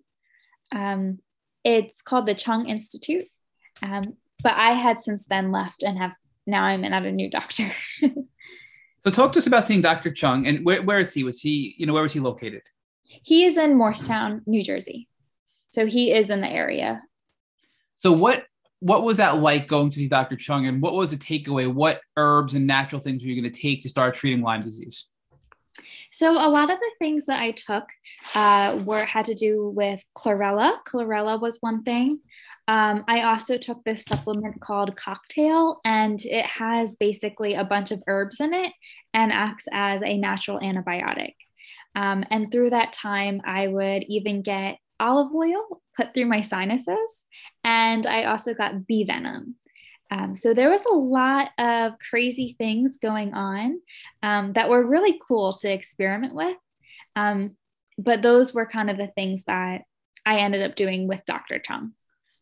Um, 0.71 1.19
it's 1.63 2.01
called 2.03 2.27
the 2.27 2.35
Chung 2.35 2.67
Institute. 2.67 3.25
Um, 3.81 4.03
but 4.43 4.53
I 4.53 4.73
had 4.73 5.01
since 5.01 5.25
then 5.25 5.51
left 5.51 5.81
and 5.81 5.97
have 5.97 6.13
now 6.45 6.63
I'm 6.63 6.83
at 6.83 7.05
a 7.05 7.11
new 7.11 7.29
doctor. 7.29 7.71
so 8.01 9.09
talk 9.09 9.31
to 9.33 9.39
us 9.39 9.47
about 9.47 9.65
seeing 9.65 9.81
Dr. 9.81 10.11
Chung 10.11 10.45
and 10.45 10.63
where, 10.65 10.83
where 10.83 10.99
is 10.99 11.13
he? 11.13 11.23
Was 11.23 11.39
he, 11.39 11.73
you 11.77 11.85
know, 11.85 11.93
where 11.93 12.03
was 12.03 12.13
he 12.13 12.19
located? 12.19 12.63
He 13.01 13.45
is 13.45 13.57
in 13.57 13.75
Moorestown, 13.75 14.41
New 14.45 14.63
Jersey. 14.63 15.07
So 15.69 15.85
he 15.85 16.13
is 16.13 16.29
in 16.29 16.41
the 16.41 16.49
area. 16.49 17.01
So 17.97 18.11
what 18.11 18.45
what 18.83 19.03
was 19.03 19.15
that 19.17 19.39
like 19.39 19.67
going 19.67 19.89
to 19.89 19.95
see 19.95 20.09
Dr. 20.09 20.35
Chung 20.35 20.67
and 20.67 20.81
what 20.81 20.93
was 20.93 21.11
the 21.11 21.15
takeaway? 21.15 21.71
What 21.71 22.01
herbs 22.17 22.53
and 22.53 22.67
natural 22.67 22.99
things 22.99 23.23
were 23.23 23.29
you 23.29 23.41
going 23.41 23.51
to 23.51 23.61
take 23.61 23.81
to 23.83 23.89
start 23.89 24.13
treating 24.13 24.41
Lyme 24.41 24.59
disease? 24.59 25.09
So 26.11 26.33
a 26.33 26.49
lot 26.49 26.69
of 26.69 26.77
the 26.79 26.91
things 26.99 27.25
that 27.27 27.39
I 27.39 27.51
took 27.51 27.85
uh, 28.35 28.81
were 28.83 29.05
had 29.05 29.25
to 29.25 29.35
do 29.35 29.69
with 29.69 30.01
chlorella. 30.17 30.79
Chlorella 30.85 31.41
was 31.41 31.57
one 31.61 31.83
thing. 31.83 32.19
Um, 32.67 33.05
I 33.07 33.21
also 33.21 33.57
took 33.57 33.83
this 33.83 34.03
supplement 34.03 34.59
called 34.59 34.95
Cocktail, 34.97 35.79
and 35.85 36.23
it 36.23 36.45
has 36.45 36.95
basically 36.97 37.55
a 37.55 37.63
bunch 37.63 37.91
of 37.91 38.03
herbs 38.07 38.41
in 38.41 38.53
it 38.53 38.73
and 39.13 39.31
acts 39.31 39.65
as 39.71 40.01
a 40.03 40.17
natural 40.17 40.59
antibiotic. 40.59 41.35
Um, 41.95 42.25
and 42.29 42.51
through 42.51 42.71
that 42.71 42.91
time, 42.91 43.41
I 43.45 43.67
would 43.67 44.03
even 44.03 44.41
get 44.41 44.77
olive 44.99 45.33
oil 45.33 45.81
put 45.95 46.13
through 46.13 46.25
my 46.25 46.41
sinuses 46.41 47.17
and 47.63 48.05
I 48.05 48.25
also 48.25 48.53
got 48.53 48.87
bee 48.87 49.03
venom. 49.03 49.55
Um, 50.11 50.35
so 50.35 50.53
there 50.53 50.69
was 50.69 50.81
a 50.81 50.93
lot 50.93 51.49
of 51.57 51.93
crazy 52.09 52.55
things 52.57 52.99
going 52.99 53.33
on 53.33 53.81
um, 54.21 54.53
that 54.53 54.69
were 54.69 54.85
really 54.85 55.19
cool 55.27 55.53
to 55.53 55.71
experiment 55.71 56.35
with. 56.35 56.55
Um, 57.15 57.57
but 57.97 58.21
those 58.21 58.53
were 58.53 58.65
kind 58.65 58.89
of 58.89 58.97
the 58.97 59.07
things 59.07 59.43
that 59.45 59.83
I 60.25 60.39
ended 60.39 60.61
up 60.63 60.75
doing 60.75 61.07
with 61.07 61.21
Dr. 61.25 61.59
Chung. 61.59 61.93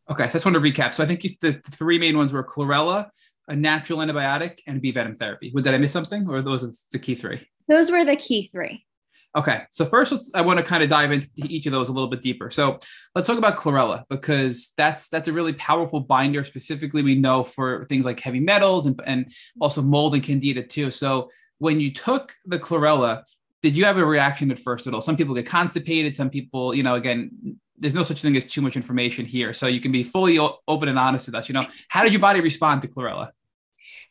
Okay, 0.09 0.23
so 0.23 0.29
I 0.29 0.33
just 0.33 0.45
want 0.45 0.55
to 0.55 0.61
recap. 0.61 0.93
So 0.93 1.03
I 1.03 1.07
think 1.07 1.23
you, 1.23 1.29
the, 1.39 1.51
the 1.51 1.71
three 1.71 1.97
main 1.97 2.17
ones 2.17 2.33
were 2.33 2.43
chlorella, 2.43 3.09
a 3.47 3.55
natural 3.55 3.99
antibiotic, 3.99 4.59
and 4.67 4.81
bee 4.81 4.91
venom 4.91 5.15
therapy. 5.15 5.51
Did 5.55 5.67
I 5.67 5.77
miss 5.77 5.93
something, 5.93 6.27
or 6.29 6.41
those 6.41 6.63
are 6.63 6.71
the 6.91 6.99
key 6.99 7.15
three? 7.15 7.47
Those 7.67 7.89
were 7.91 8.03
the 8.03 8.17
key 8.17 8.49
three. 8.51 8.85
Okay, 9.33 9.61
so 9.71 9.85
first, 9.85 10.11
let's, 10.11 10.29
I 10.35 10.41
want 10.41 10.59
to 10.59 10.65
kind 10.65 10.83
of 10.83 10.89
dive 10.89 11.13
into 11.13 11.29
each 11.37 11.65
of 11.65 11.71
those 11.71 11.87
a 11.87 11.93
little 11.93 12.09
bit 12.09 12.19
deeper. 12.19 12.51
So 12.51 12.79
let's 13.15 13.25
talk 13.25 13.37
about 13.37 13.55
chlorella 13.55 14.03
because 14.09 14.73
that's 14.77 15.07
that's 15.07 15.29
a 15.29 15.33
really 15.33 15.53
powerful 15.53 16.01
binder. 16.01 16.43
Specifically, 16.43 17.01
we 17.01 17.15
know 17.15 17.45
for 17.45 17.85
things 17.85 18.05
like 18.05 18.19
heavy 18.19 18.41
metals 18.41 18.87
and, 18.87 18.99
and 19.05 19.31
also 19.61 19.81
mold 19.81 20.15
and 20.15 20.23
candida 20.23 20.63
too. 20.63 20.91
So 20.91 21.29
when 21.59 21.79
you 21.79 21.93
took 21.93 22.33
the 22.45 22.59
chlorella, 22.59 23.23
did 23.63 23.77
you 23.77 23.85
have 23.85 23.97
a 23.97 24.05
reaction 24.05 24.51
at 24.51 24.59
first 24.59 24.85
at 24.87 24.93
all? 24.93 25.01
Some 25.01 25.15
people 25.15 25.33
get 25.33 25.45
constipated. 25.45 26.13
Some 26.13 26.29
people, 26.29 26.73
you 26.73 26.83
know, 26.83 26.95
again, 26.95 27.57
there's 27.77 27.95
no 27.95 28.03
such 28.03 28.21
thing 28.21 28.35
as 28.35 28.45
too 28.45 28.61
much 28.61 28.75
information 28.75 29.25
here, 29.25 29.53
so 29.53 29.67
you 29.67 29.79
can 29.79 29.93
be 29.93 30.03
fully 30.03 30.39
o- 30.39 30.57
open 30.67 30.89
and 30.89 30.99
honest 30.99 31.27
with 31.27 31.35
us. 31.35 31.47
You 31.47 31.53
know, 31.53 31.65
how 31.87 32.03
did 32.03 32.11
your 32.11 32.21
body 32.21 32.41
respond 32.41 32.81
to 32.81 32.89
chlorella? 32.89 33.31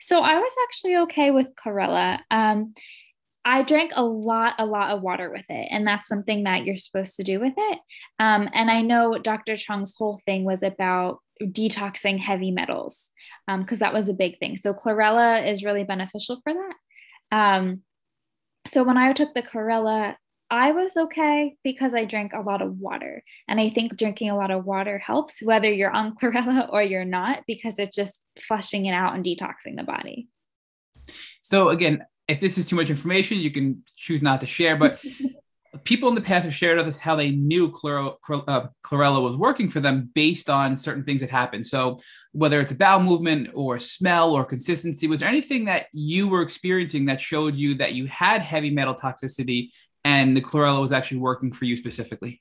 So 0.00 0.22
I 0.22 0.38
was 0.38 0.52
actually 0.62 0.96
okay 0.98 1.30
with 1.30 1.48
chlorella. 1.54 2.20
Um, 2.30 2.72
I 3.44 3.62
drank 3.62 3.92
a 3.94 4.04
lot, 4.04 4.54
a 4.58 4.66
lot 4.66 4.90
of 4.90 5.02
water 5.02 5.30
with 5.30 5.46
it. 5.48 5.68
And 5.70 5.86
that's 5.86 6.08
something 6.08 6.44
that 6.44 6.64
you're 6.64 6.76
supposed 6.76 7.16
to 7.16 7.24
do 7.24 7.40
with 7.40 7.54
it. 7.56 7.78
Um, 8.18 8.48
and 8.52 8.70
I 8.70 8.82
know 8.82 9.18
Dr. 9.18 9.56
Chung's 9.56 9.94
whole 9.96 10.20
thing 10.26 10.44
was 10.44 10.62
about 10.62 11.18
detoxing 11.42 12.18
heavy 12.18 12.50
metals 12.50 13.08
because 13.46 13.80
um, 13.80 13.84
that 13.84 13.94
was 13.94 14.10
a 14.10 14.14
big 14.14 14.38
thing. 14.38 14.56
So 14.56 14.74
chlorella 14.74 15.48
is 15.48 15.64
really 15.64 15.84
beneficial 15.84 16.40
for 16.44 16.52
that. 16.52 16.74
Um, 17.32 17.80
so 18.66 18.82
when 18.82 18.98
I 18.98 19.12
took 19.14 19.32
the 19.32 19.42
chlorella, 19.42 20.16
I 20.50 20.72
was 20.72 20.96
okay 20.96 21.56
because 21.62 21.94
I 21.94 22.04
drank 22.04 22.32
a 22.32 22.40
lot 22.40 22.60
of 22.60 22.78
water. 22.78 23.22
And 23.48 23.60
I 23.60 23.70
think 23.70 23.96
drinking 23.96 24.30
a 24.30 24.36
lot 24.36 24.50
of 24.50 24.66
water 24.66 24.98
helps, 24.98 25.40
whether 25.42 25.72
you're 25.72 25.90
on 25.90 26.14
chlorella 26.22 26.68
or 26.70 26.82
you're 26.82 27.04
not, 27.04 27.44
because 27.46 27.78
it's 27.78 27.96
just 27.96 28.20
flushing 28.38 28.86
it 28.86 28.92
out 28.92 29.14
and 29.14 29.24
detoxing 29.24 29.76
the 29.76 29.84
body. 29.84 30.28
So 31.42 31.68
again, 31.68 32.04
if 32.30 32.40
this 32.40 32.58
is 32.58 32.66
too 32.66 32.76
much 32.76 32.90
information, 32.90 33.38
you 33.38 33.50
can 33.50 33.82
choose 33.96 34.22
not 34.22 34.40
to 34.40 34.46
share. 34.46 34.76
But 34.76 35.04
people 35.84 36.08
in 36.08 36.14
the 36.14 36.20
past 36.20 36.44
have 36.44 36.54
shared 36.54 36.78
with 36.78 36.86
us 36.86 36.98
how 36.98 37.16
they 37.16 37.30
knew 37.30 37.70
chloro, 37.70 38.16
uh, 38.28 38.68
chlorella 38.84 39.22
was 39.22 39.36
working 39.36 39.68
for 39.68 39.80
them 39.80 40.10
based 40.14 40.48
on 40.48 40.76
certain 40.76 41.02
things 41.02 41.20
that 41.20 41.30
happened. 41.30 41.66
So 41.66 41.98
whether 42.32 42.60
it's 42.60 42.70
a 42.70 42.76
bowel 42.76 43.00
movement 43.00 43.50
or 43.54 43.78
smell 43.78 44.32
or 44.32 44.44
consistency, 44.44 45.08
was 45.08 45.20
there 45.20 45.28
anything 45.28 45.64
that 45.64 45.86
you 45.92 46.28
were 46.28 46.42
experiencing 46.42 47.06
that 47.06 47.20
showed 47.20 47.56
you 47.56 47.74
that 47.74 47.94
you 47.94 48.06
had 48.06 48.42
heavy 48.42 48.70
metal 48.70 48.94
toxicity 48.94 49.70
and 50.04 50.36
the 50.36 50.40
chlorella 50.40 50.80
was 50.80 50.92
actually 50.92 51.18
working 51.18 51.52
for 51.52 51.64
you 51.64 51.76
specifically? 51.76 52.40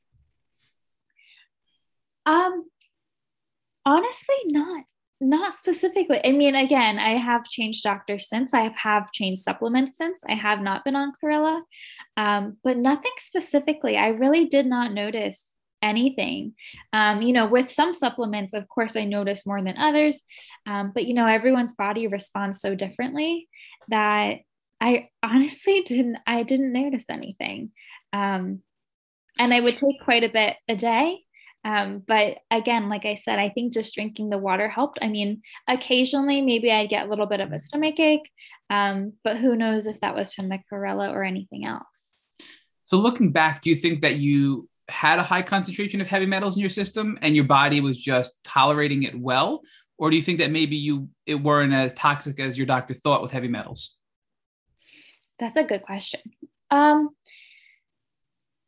Um, 2.26 2.70
honestly, 3.86 4.36
not 4.46 4.84
not 5.22 5.53
specifically. 5.53 6.22
I 6.24 6.32
mean, 6.32 6.55
again, 6.55 6.97
I 6.97 7.17
have 7.17 7.43
changed 7.45 7.84
doctors 7.84 8.30
since. 8.30 8.53
I 8.53 8.74
have 8.76 9.11
changed 9.11 9.41
supplements 9.41 9.97
since. 9.97 10.22
I 10.28 10.36
have 10.36 10.61
not 10.61 10.86
been 10.86 10.95
on 10.95 11.11
chlorella, 11.11 11.61
um, 12.15 12.57
but 12.63 12.78
nothing 12.78 13.11
specifically. 13.17 13.97
I 13.97 14.09
really 14.09 14.45
did 14.45 14.65
not 14.65 14.93
notice 14.93 15.41
anything. 15.82 16.53
Um, 16.93 17.22
you 17.22 17.34
know, 17.34 17.47
with 17.47 17.70
some 17.70 17.93
supplements, 17.93 18.53
of 18.53 18.67
course, 18.70 18.95
I 18.95 19.05
notice 19.05 19.45
more 19.45 19.61
than 19.61 19.78
others, 19.78 20.22
um, 20.65 20.91
but 20.93 21.05
you 21.05 21.13
know, 21.13 21.28
everyone's 21.28 21.76
body 21.76 22.07
responds 22.07 22.61
so 22.61 22.76
differently 22.76 23.49
that 23.89 24.38
I 24.80 25.09
honestly 25.24 25.82
didn't. 25.86 26.17
I 26.26 26.43
didn't 26.43 26.74
notice 26.74 27.05
anything, 27.09 27.72
um, 28.13 28.61
and 29.38 29.53
I 29.53 29.59
would 29.59 29.76
take 29.76 30.01
quite 30.03 30.24
a 30.24 30.30
bit 30.30 30.55
a 30.67 30.76
day. 30.76 31.24
Um, 31.66 32.01
but 32.07 32.38
again, 32.51 32.89
like 32.89 33.05
I 33.05 33.16
said, 33.16 33.38
I 33.38 33.49
think 33.49 33.74
just 33.74 33.93
drinking 33.93 34.30
the 34.30 34.38
water 34.38 34.70
helped. 34.70 34.99
I 35.01 35.10
mean, 35.10 35.41
occasionally 35.68 36.41
maybe 36.41 36.72
I'd 36.72 36.89
get 36.89 37.05
a 37.05 37.10
little 37.10 37.26
bit 37.26 37.41
of 37.41 37.51
a 37.51 37.60
stomach 37.60 37.99
ache, 37.99 38.30
um, 38.70 39.14
but 39.24 39.38
who 39.38 39.55
knows 39.55 39.86
if 39.86 39.99
that 40.01 40.16
was 40.16 40.34
from 40.34 40.49
the 40.49 40.60
chlorella 40.72 41.10
or 41.12 41.24
anything 41.24 41.66
else. 41.66 41.84
So, 42.86 42.97
looking 42.97 43.32
back, 43.32 43.62
do 43.62 43.70
you 43.70 43.76
think 43.76 44.01
that 44.01 44.16
you 44.16 44.68
had 44.88 45.20
a 45.20 45.24
high 45.24 45.43
concentration 45.43 46.01
of 46.01 46.07
heavy 46.07 46.26
metals 46.26 46.55
in 46.55 46.62
your 46.62 46.70
system 46.70 47.18
and 47.22 47.36
your 47.36 47.45
body 47.45 47.82
was 47.82 47.97
just 47.97 48.43
tolerating 48.43 49.03
it 49.03 49.20
well? 49.20 49.62
Or 49.97 50.10
do 50.10 50.16
you 50.16 50.22
think 50.22 50.39
that 50.39 50.49
maybe 50.49 50.78
you 50.78 51.10
it 51.26 51.36
weren't 51.36 51.74
as 51.74 51.93
toxic 51.93 52.39
as 52.39 52.57
your 52.57 52.66
doctor 52.66 52.93
thought 52.93 53.22
with 53.22 53.32
heavy 53.32 53.49
metals? 53.49 53.97
That's 55.38 55.57
a 55.57 55.64
good 55.64 55.84
question. 55.84 56.22
Um, 56.72 57.10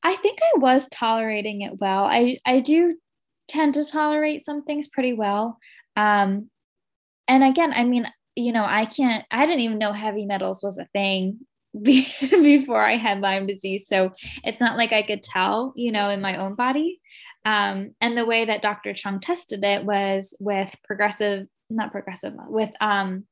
I 0.04 0.16
think 0.16 0.40
I 0.42 0.60
was 0.60 0.88
tolerating 0.90 1.62
it 1.62 1.80
well. 1.80 2.06
I 2.06 2.38
I 2.46 2.60
do 2.60 2.96
tend 3.48 3.74
to 3.76 3.86
tolerate 3.86 4.46
some 4.46 4.64
things 4.64 4.88
pretty 4.88 5.14
well. 5.14 5.60
Um, 5.96 6.50
and 7.28 7.44
again, 7.44 7.74
I 7.74 7.84
mean, 7.84 8.08
you 8.36 8.52
know, 8.52 8.66
I 8.66 8.86
can't. 8.86 9.26
I 9.30 9.46
didn't 9.46 9.62
even 9.62 9.78
know 9.78 9.94
heavy 9.94 10.26
metals 10.26 10.64
was 10.64 10.78
a 10.78 10.88
thing 10.94 11.40
before 11.82 12.84
I 12.84 12.98
had 12.98 13.22
Lyme 13.22 13.48
disease, 13.48 13.86
so 13.88 14.12
it's 14.44 14.60
not 14.60 14.78
like 14.78 14.94
I 14.94 15.04
could 15.04 15.22
tell, 15.22 15.74
you 15.76 15.92
know, 15.92 16.10
in 16.10 16.22
my 16.22 16.38
own 16.38 16.56
body. 16.56 17.00
Um, 17.46 17.96
and 18.00 18.18
the 18.18 18.26
way 18.26 18.46
that 18.46 18.62
Dr. 18.62 18.94
Chung 18.94 19.20
tested 19.20 19.64
it 19.64 19.84
was 19.84 20.36
with 20.40 20.74
progressive, 20.84 21.48
not 21.70 21.92
progressive, 21.92 22.34
with 22.48 22.72
um, 22.80 23.26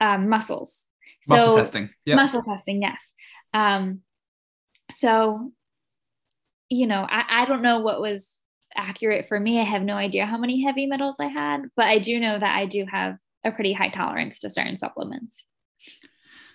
um 0.00 0.28
muscles. 0.28 0.86
So, 1.22 1.36
muscle 1.36 1.56
testing. 1.56 1.90
Yep. 2.04 2.16
Muscle 2.16 2.42
testing, 2.42 2.82
yes. 2.82 3.12
Um, 3.54 4.00
so 4.90 5.52
you 6.68 6.86
know, 6.86 7.06
I, 7.08 7.24
I 7.28 7.44
don't 7.44 7.62
know 7.62 7.80
what 7.80 8.00
was 8.00 8.28
accurate 8.74 9.26
for 9.28 9.38
me. 9.38 9.60
I 9.60 9.64
have 9.64 9.82
no 9.82 9.94
idea 9.94 10.26
how 10.26 10.38
many 10.38 10.62
heavy 10.62 10.86
metals 10.86 11.16
I 11.20 11.26
had, 11.26 11.62
but 11.76 11.86
I 11.86 11.98
do 11.98 12.18
know 12.18 12.38
that 12.38 12.56
I 12.56 12.66
do 12.66 12.84
have 12.90 13.16
a 13.44 13.52
pretty 13.52 13.72
high 13.72 13.90
tolerance 13.90 14.40
to 14.40 14.50
certain 14.50 14.78
supplements. 14.78 15.36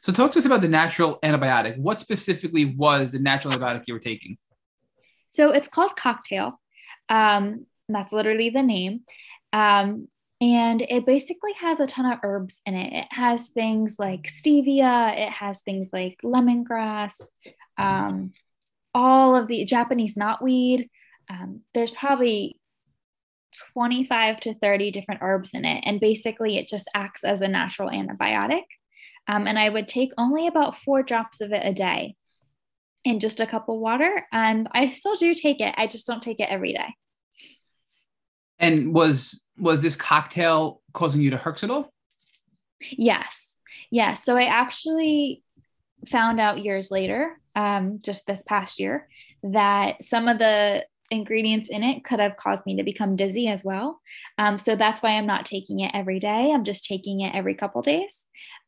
So, 0.02 0.14
talk 0.14 0.32
to 0.34 0.40
us 0.40 0.46
about 0.46 0.62
the 0.62 0.70
natural 0.70 1.20
antibiotic. 1.24 1.78
What 1.78 2.00
specifically 2.00 2.66
was 2.66 3.12
the 3.12 3.20
natural 3.20 3.54
antibiotic 3.54 3.84
you 3.86 3.94
were 3.94 4.00
taking? 4.00 4.38
So, 5.30 5.52
it's 5.52 5.68
called 5.68 5.96
cocktail. 5.96 6.60
Um, 7.10 7.66
that's 7.90 8.14
literally 8.14 8.50
the 8.50 8.62
name. 8.62 9.02
Um, 9.52 10.08
and 10.42 10.82
it 10.82 11.06
basically 11.06 11.52
has 11.54 11.80
a 11.82 11.88
ton 11.88 12.06
of 12.10 12.20
herbs 12.24 12.62
in 12.66 12.74
it. 12.74 12.94
It 12.94 13.08
has 13.10 13.50
things 13.50 13.98
like 14.00 14.24
stevia, 14.24 15.18
it 15.18 15.30
has 15.30 15.62
things 15.62 15.90
like 15.92 16.18
lemongrass, 16.24 17.16
um, 17.78 18.32
all 18.94 19.36
of 19.36 19.48
the 19.48 19.66
Japanese 19.66 20.16
knotweed. 20.16 20.90
Um, 21.30 21.62
there's 21.74 21.92
probably 21.92 22.60
25 23.74 24.40
to 24.42 24.54
30 24.54 24.92
different 24.92 25.22
herbs 25.22 25.54
in 25.54 25.66
it. 25.66 25.84
And 25.86 26.00
basically, 26.00 26.58
it 26.58 26.68
just 26.68 26.90
acts 26.96 27.24
as 27.24 27.42
a 27.42 27.48
natural 27.48 27.90
antibiotic. 27.90 28.64
Um, 29.28 29.48
and 29.48 29.60
I 29.60 29.70
would 29.70 29.88
take 29.88 30.12
only 30.18 30.48
about 30.48 30.78
four 30.78 31.04
drops 31.04 31.42
of 31.42 31.52
it 31.52 31.66
a 31.66 31.74
day 31.74 32.16
in 33.04 33.20
just 33.20 33.40
a 33.40 33.48
cup 33.48 33.70
of 33.70 33.78
water. 33.78 34.26
And 34.32 34.68
I 34.72 34.90
still 34.90 35.16
do 35.16 35.34
take 35.34 35.62
it. 35.62 35.74
I 35.78 35.88
just 35.88 36.08
don't 36.08 36.22
take 36.22 36.40
it 36.40 36.50
every 36.50 36.74
day. 36.74 36.94
And 38.58 38.94
was 38.94 39.46
was 39.58 39.82
this 39.82 39.96
cocktail 39.96 40.82
causing 40.94 41.22
you 41.22 41.32
to 41.32 41.38
herx 41.38 41.64
at 41.64 41.70
all? 41.70 41.92
Yes. 42.92 43.48
Yes. 43.92 44.24
So 44.24 44.38
I 44.38 44.46
actually 44.46 45.44
found 46.08 46.40
out 46.40 46.64
years 46.64 46.92
later, 46.92 47.39
um, 47.56 48.00
just 48.04 48.26
this 48.28 48.44
past 48.44 48.80
year, 48.80 49.08
that 49.44 50.04
some 50.04 50.28
of 50.28 50.40
the 50.40 50.86
ingredients 51.12 51.70
in 51.70 51.84
it 51.84 52.04
could 52.04 52.20
have 52.20 52.38
caused 52.38 52.66
me 52.66 52.78
to 52.78 52.84
become 52.84 53.16
dizzy 53.16 53.48
as 53.48 53.64
well. 53.64 54.00
Um, 54.38 54.58
so 54.58 54.76
that's 54.76 55.02
why 55.02 55.12
I'm 55.12 55.26
not 55.26 55.46
taking 55.46 55.80
it 55.80 55.92
every 55.94 56.20
day. 56.20 56.52
I'm 56.52 56.64
just 56.64 56.86
taking 56.86 57.22
it 57.22 57.34
every 57.34 57.56
couple 57.56 57.82
days. 57.82 58.16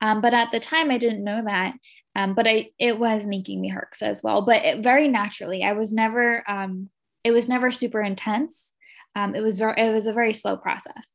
Um, 0.02 0.22
but 0.22 0.34
at 0.34 0.52
the 0.52 0.60
time, 0.60 0.90
I 0.90 0.98
didn't 0.98 1.24
know 1.24 1.44
that. 1.44 1.76
Um, 2.16 2.34
but 2.34 2.48
I, 2.48 2.72
it 2.78 3.00
was 3.00 3.26
making 3.28 3.62
me 3.62 3.72
herx 3.72 4.02
as 4.02 4.22
well, 4.22 4.42
but 4.42 4.66
it, 4.66 4.84
very 4.84 5.08
naturally. 5.08 5.64
I 5.64 5.74
was 5.74 5.94
never, 5.94 6.44
um, 6.50 6.90
it 7.24 7.32
was 7.32 7.48
never 7.48 7.72
super 7.72 8.02
intense. 8.02 8.74
Um, 9.16 9.36
it 9.36 9.42
was 9.42 9.60
very, 9.60 9.80
it 9.80 9.94
was 9.94 10.08
a 10.08 10.14
very 10.14 10.34
slow 10.34 10.58
process. 10.58 11.08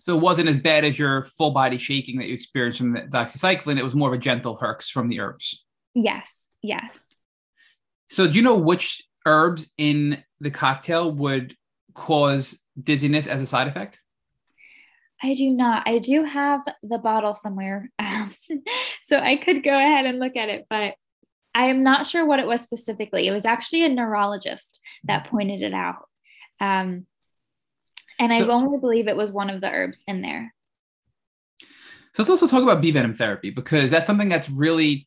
So 0.00 0.16
it 0.16 0.20
wasn't 0.20 0.48
as 0.48 0.58
bad 0.58 0.84
as 0.84 0.98
your 0.98 1.24
full 1.24 1.50
body 1.50 1.78
shaking 1.78 2.18
that 2.18 2.26
you 2.26 2.34
experienced 2.34 2.78
from 2.78 2.94
the 2.94 3.02
doxycycline. 3.02 3.78
It 3.78 3.84
was 3.84 3.94
more 3.94 4.08
of 4.08 4.14
a 4.14 4.18
gentle 4.18 4.58
herx 4.58 4.90
from 4.90 5.08
the 5.08 5.20
herbs. 5.20 5.64
Yes. 5.94 6.48
Yes. 6.62 7.09
So 8.10 8.26
do 8.26 8.32
you 8.32 8.42
know 8.42 8.56
which 8.56 9.04
herbs 9.24 9.72
in 9.78 10.24
the 10.40 10.50
cocktail 10.50 11.12
would 11.12 11.54
cause 11.94 12.60
dizziness 12.82 13.28
as 13.28 13.40
a 13.40 13.46
side 13.46 13.68
effect? 13.68 14.02
I 15.22 15.34
do 15.34 15.50
not. 15.50 15.86
I 15.86 15.98
do 15.98 16.24
have 16.24 16.62
the 16.82 16.98
bottle 16.98 17.36
somewhere. 17.36 17.88
so 19.04 19.20
I 19.20 19.36
could 19.36 19.62
go 19.62 19.78
ahead 19.78 20.06
and 20.06 20.18
look 20.18 20.34
at 20.34 20.48
it, 20.48 20.66
but 20.68 20.94
I 21.54 21.66
am 21.66 21.84
not 21.84 22.04
sure 22.04 22.26
what 22.26 22.40
it 22.40 22.48
was 22.48 22.62
specifically. 22.62 23.28
It 23.28 23.32
was 23.32 23.44
actually 23.44 23.84
a 23.84 23.88
neurologist 23.88 24.80
that 25.04 25.28
pointed 25.28 25.62
it 25.62 25.72
out. 25.72 26.08
Um, 26.58 27.06
and 28.18 28.34
so, 28.34 28.50
I 28.50 28.54
only 28.54 28.78
believe 28.78 29.06
it 29.06 29.16
was 29.16 29.32
one 29.32 29.50
of 29.50 29.60
the 29.60 29.70
herbs 29.70 30.02
in 30.08 30.20
there. 30.20 30.52
So 32.14 32.22
let's 32.22 32.30
also 32.30 32.48
talk 32.48 32.64
about 32.64 32.82
bee 32.82 32.90
venom 32.90 33.12
therapy 33.12 33.50
because 33.50 33.92
that's 33.92 34.08
something 34.08 34.28
that's 34.28 34.50
really 34.50 35.06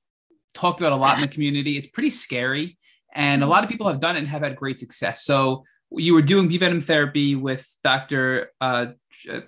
talked 0.54 0.80
about 0.80 0.94
a 0.94 0.96
lot 0.96 1.16
in 1.16 1.22
the 1.22 1.28
community. 1.28 1.78
It's 1.78 1.88
pretty 1.88 2.12
scary, 2.12 2.78
and 3.14 3.44
a 3.44 3.48
lot 3.48 3.64
of 3.64 3.70
people 3.70 3.88
have 3.88 4.00
done 4.00 4.16
it 4.16 4.20
and 4.20 4.28
have 4.28 4.42
had 4.42 4.56
great 4.56 4.80
success. 4.80 5.24
So 5.24 5.64
you 5.92 6.14
were 6.14 6.22
doing 6.22 6.48
bee 6.48 6.58
venom 6.58 6.82
therapy 6.82 7.36
with 7.36 7.78
Doctor 7.84 8.52
uh, 8.60 8.88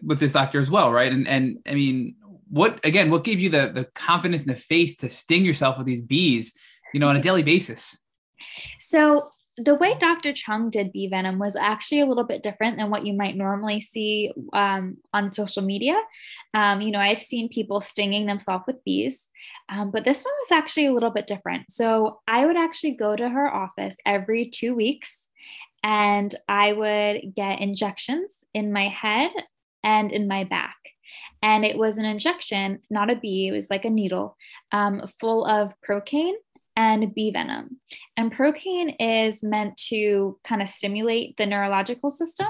with 0.01 0.19
this 0.19 0.33
doctor 0.33 0.59
as 0.59 0.69
well, 0.71 0.91
right? 0.91 1.11
And 1.11 1.27
and 1.27 1.57
I 1.67 1.73
mean, 1.73 2.15
what 2.49 2.79
again? 2.85 3.09
What 3.09 3.23
gave 3.23 3.39
you 3.39 3.49
the 3.49 3.71
the 3.73 3.85
confidence 3.95 4.43
and 4.43 4.51
the 4.51 4.59
faith 4.59 4.97
to 4.99 5.09
sting 5.09 5.45
yourself 5.45 5.77
with 5.77 5.87
these 5.87 6.01
bees, 6.01 6.53
you 6.93 6.99
know, 6.99 7.09
on 7.09 7.15
a 7.15 7.21
daily 7.21 7.43
basis? 7.43 7.97
So 8.79 9.29
the 9.57 9.75
way 9.75 9.95
Dr. 9.99 10.33
Chung 10.33 10.69
did 10.69 10.91
bee 10.91 11.07
venom 11.07 11.39
was 11.39 11.55
actually 11.55 12.01
a 12.01 12.05
little 12.05 12.25
bit 12.25 12.43
different 12.43 12.77
than 12.77 12.89
what 12.89 13.05
you 13.05 13.13
might 13.13 13.37
normally 13.37 13.79
see 13.79 14.31
um, 14.51 14.97
on 15.13 15.31
social 15.31 15.61
media. 15.61 15.95
Um, 16.53 16.81
you 16.81 16.91
know, 16.91 16.99
I've 16.99 17.21
seen 17.21 17.47
people 17.47 17.79
stinging 17.79 18.25
themselves 18.25 18.65
with 18.67 18.83
bees, 18.83 19.27
um, 19.69 19.91
but 19.91 20.03
this 20.03 20.23
one 20.23 20.33
was 20.43 20.51
actually 20.51 20.87
a 20.87 20.93
little 20.93 21.11
bit 21.11 21.27
different. 21.27 21.71
So 21.71 22.19
I 22.27 22.45
would 22.45 22.57
actually 22.57 22.95
go 22.95 23.15
to 23.15 23.29
her 23.29 23.53
office 23.53 23.95
every 24.05 24.49
two 24.49 24.75
weeks 24.75 25.29
and 25.83 26.33
I 26.49 26.73
would 26.73 27.35
get 27.35 27.61
injections 27.61 28.35
in 28.53 28.73
my 28.73 28.89
head 28.89 29.31
and 29.83 30.11
in 30.11 30.27
my 30.27 30.43
back. 30.43 30.75
And 31.41 31.63
it 31.63 31.77
was 31.77 31.97
an 31.97 32.05
injection, 32.05 32.79
not 32.89 33.11
a 33.11 33.15
bee, 33.15 33.47
it 33.47 33.51
was 33.51 33.69
like 33.69 33.85
a 33.85 33.89
needle 33.89 34.35
um, 34.71 35.07
full 35.19 35.45
of 35.45 35.73
procaine 35.87 36.33
and 36.75 37.13
bee 37.13 37.31
venom. 37.31 37.79
And 38.17 38.33
procaine 38.33 38.95
is 38.99 39.43
meant 39.43 39.77
to 39.89 40.39
kind 40.43 40.61
of 40.61 40.69
stimulate 40.69 41.37
the 41.37 41.45
neurological 41.45 42.11
system. 42.11 42.47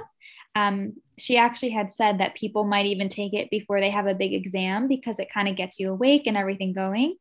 Um, 0.56 0.94
she 1.18 1.38
actually 1.38 1.72
had 1.72 1.94
said 1.94 2.20
that 2.20 2.36
people 2.36 2.64
might 2.64 2.86
even 2.86 3.10
take 3.10 3.34
it 3.34 3.50
before 3.50 3.80
they 3.80 3.92
have 3.92 4.08
a 4.08 4.16
big 4.16 4.34
exam 4.34 4.88
because 4.88 5.20
it 5.20 5.32
kind 5.34 5.48
of 5.48 5.56
gets 5.56 5.80
you 5.80 5.92
awake 5.92 6.24
and 6.28 6.38
everything 6.38 6.74
going. 6.74 7.18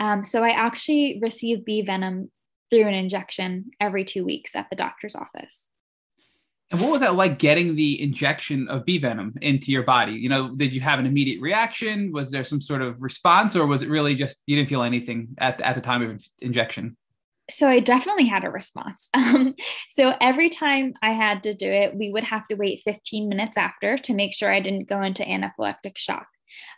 Um, 0.00 0.24
so 0.24 0.42
I 0.42 0.50
actually 0.50 1.18
received 1.22 1.64
bee 1.64 1.82
venom 1.82 2.30
through 2.70 2.88
an 2.88 2.94
injection 2.94 3.70
every 3.80 4.04
two 4.04 4.24
weeks 4.24 4.56
at 4.56 4.68
the 4.68 4.76
doctor's 4.76 5.14
office. 5.14 5.68
And 6.72 6.80
what 6.80 6.90
was 6.90 7.00
that 7.02 7.14
like 7.16 7.38
getting 7.38 7.76
the 7.76 8.02
injection 8.02 8.66
of 8.68 8.86
bee 8.86 8.96
venom 8.96 9.34
into 9.42 9.70
your 9.70 9.82
body? 9.82 10.12
You 10.12 10.30
know, 10.30 10.54
did 10.56 10.72
you 10.72 10.80
have 10.80 10.98
an 10.98 11.04
immediate 11.04 11.40
reaction? 11.42 12.10
Was 12.12 12.30
there 12.30 12.44
some 12.44 12.62
sort 12.62 12.80
of 12.80 13.00
response, 13.00 13.54
or 13.54 13.66
was 13.66 13.82
it 13.82 13.90
really 13.90 14.14
just 14.14 14.42
you 14.46 14.56
didn't 14.56 14.70
feel 14.70 14.82
anything 14.82 15.28
at, 15.36 15.60
at 15.60 15.74
the 15.74 15.82
time 15.82 16.02
of 16.02 16.22
injection? 16.40 16.96
So 17.50 17.68
I 17.68 17.80
definitely 17.80 18.26
had 18.26 18.44
a 18.44 18.50
response. 18.50 19.08
Um, 19.32 19.54
so 19.90 20.14
every 20.20 20.48
time 20.50 20.94
I 21.02 21.12
had 21.12 21.42
to 21.44 21.54
do 21.54 21.70
it, 21.70 21.94
we 21.94 22.10
would 22.10 22.24
have 22.24 22.46
to 22.48 22.54
wait 22.54 22.82
15 22.84 23.28
minutes 23.28 23.56
after 23.56 23.96
to 23.96 24.14
make 24.14 24.34
sure 24.34 24.52
I 24.52 24.60
didn't 24.60 24.88
go 24.88 25.00
into 25.00 25.22
anaphylactic 25.22 25.96
shock. 25.96 26.26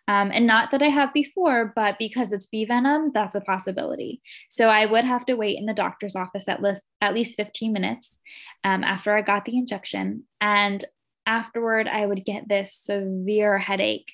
Um, 0.08 0.30
and 0.32 0.46
not 0.46 0.70
that 0.70 0.82
I 0.82 0.88
have 0.88 1.12
before, 1.12 1.72
but 1.74 1.98
because 1.98 2.32
it's 2.32 2.46
bee 2.46 2.64
venom, 2.64 3.10
that's 3.14 3.34
a 3.34 3.40
possibility. 3.40 4.20
So 4.50 4.68
I 4.68 4.86
would 4.86 5.04
have 5.04 5.24
to 5.26 5.34
wait 5.34 5.58
in 5.58 5.66
the 5.66 5.74
doctor's 5.74 6.16
office 6.16 6.48
at 6.48 6.62
least 6.62 6.82
at 7.00 7.14
least 7.14 7.36
15 7.36 7.72
minutes 7.72 8.18
um, 8.64 8.84
after 8.84 9.16
I 9.16 9.22
got 9.22 9.44
the 9.44 9.56
injection. 9.56 10.24
And 10.40 10.84
afterward, 11.26 11.88
I 11.88 12.06
would 12.06 12.24
get 12.24 12.48
this 12.48 12.74
severe 12.74 13.58
headache. 13.58 14.12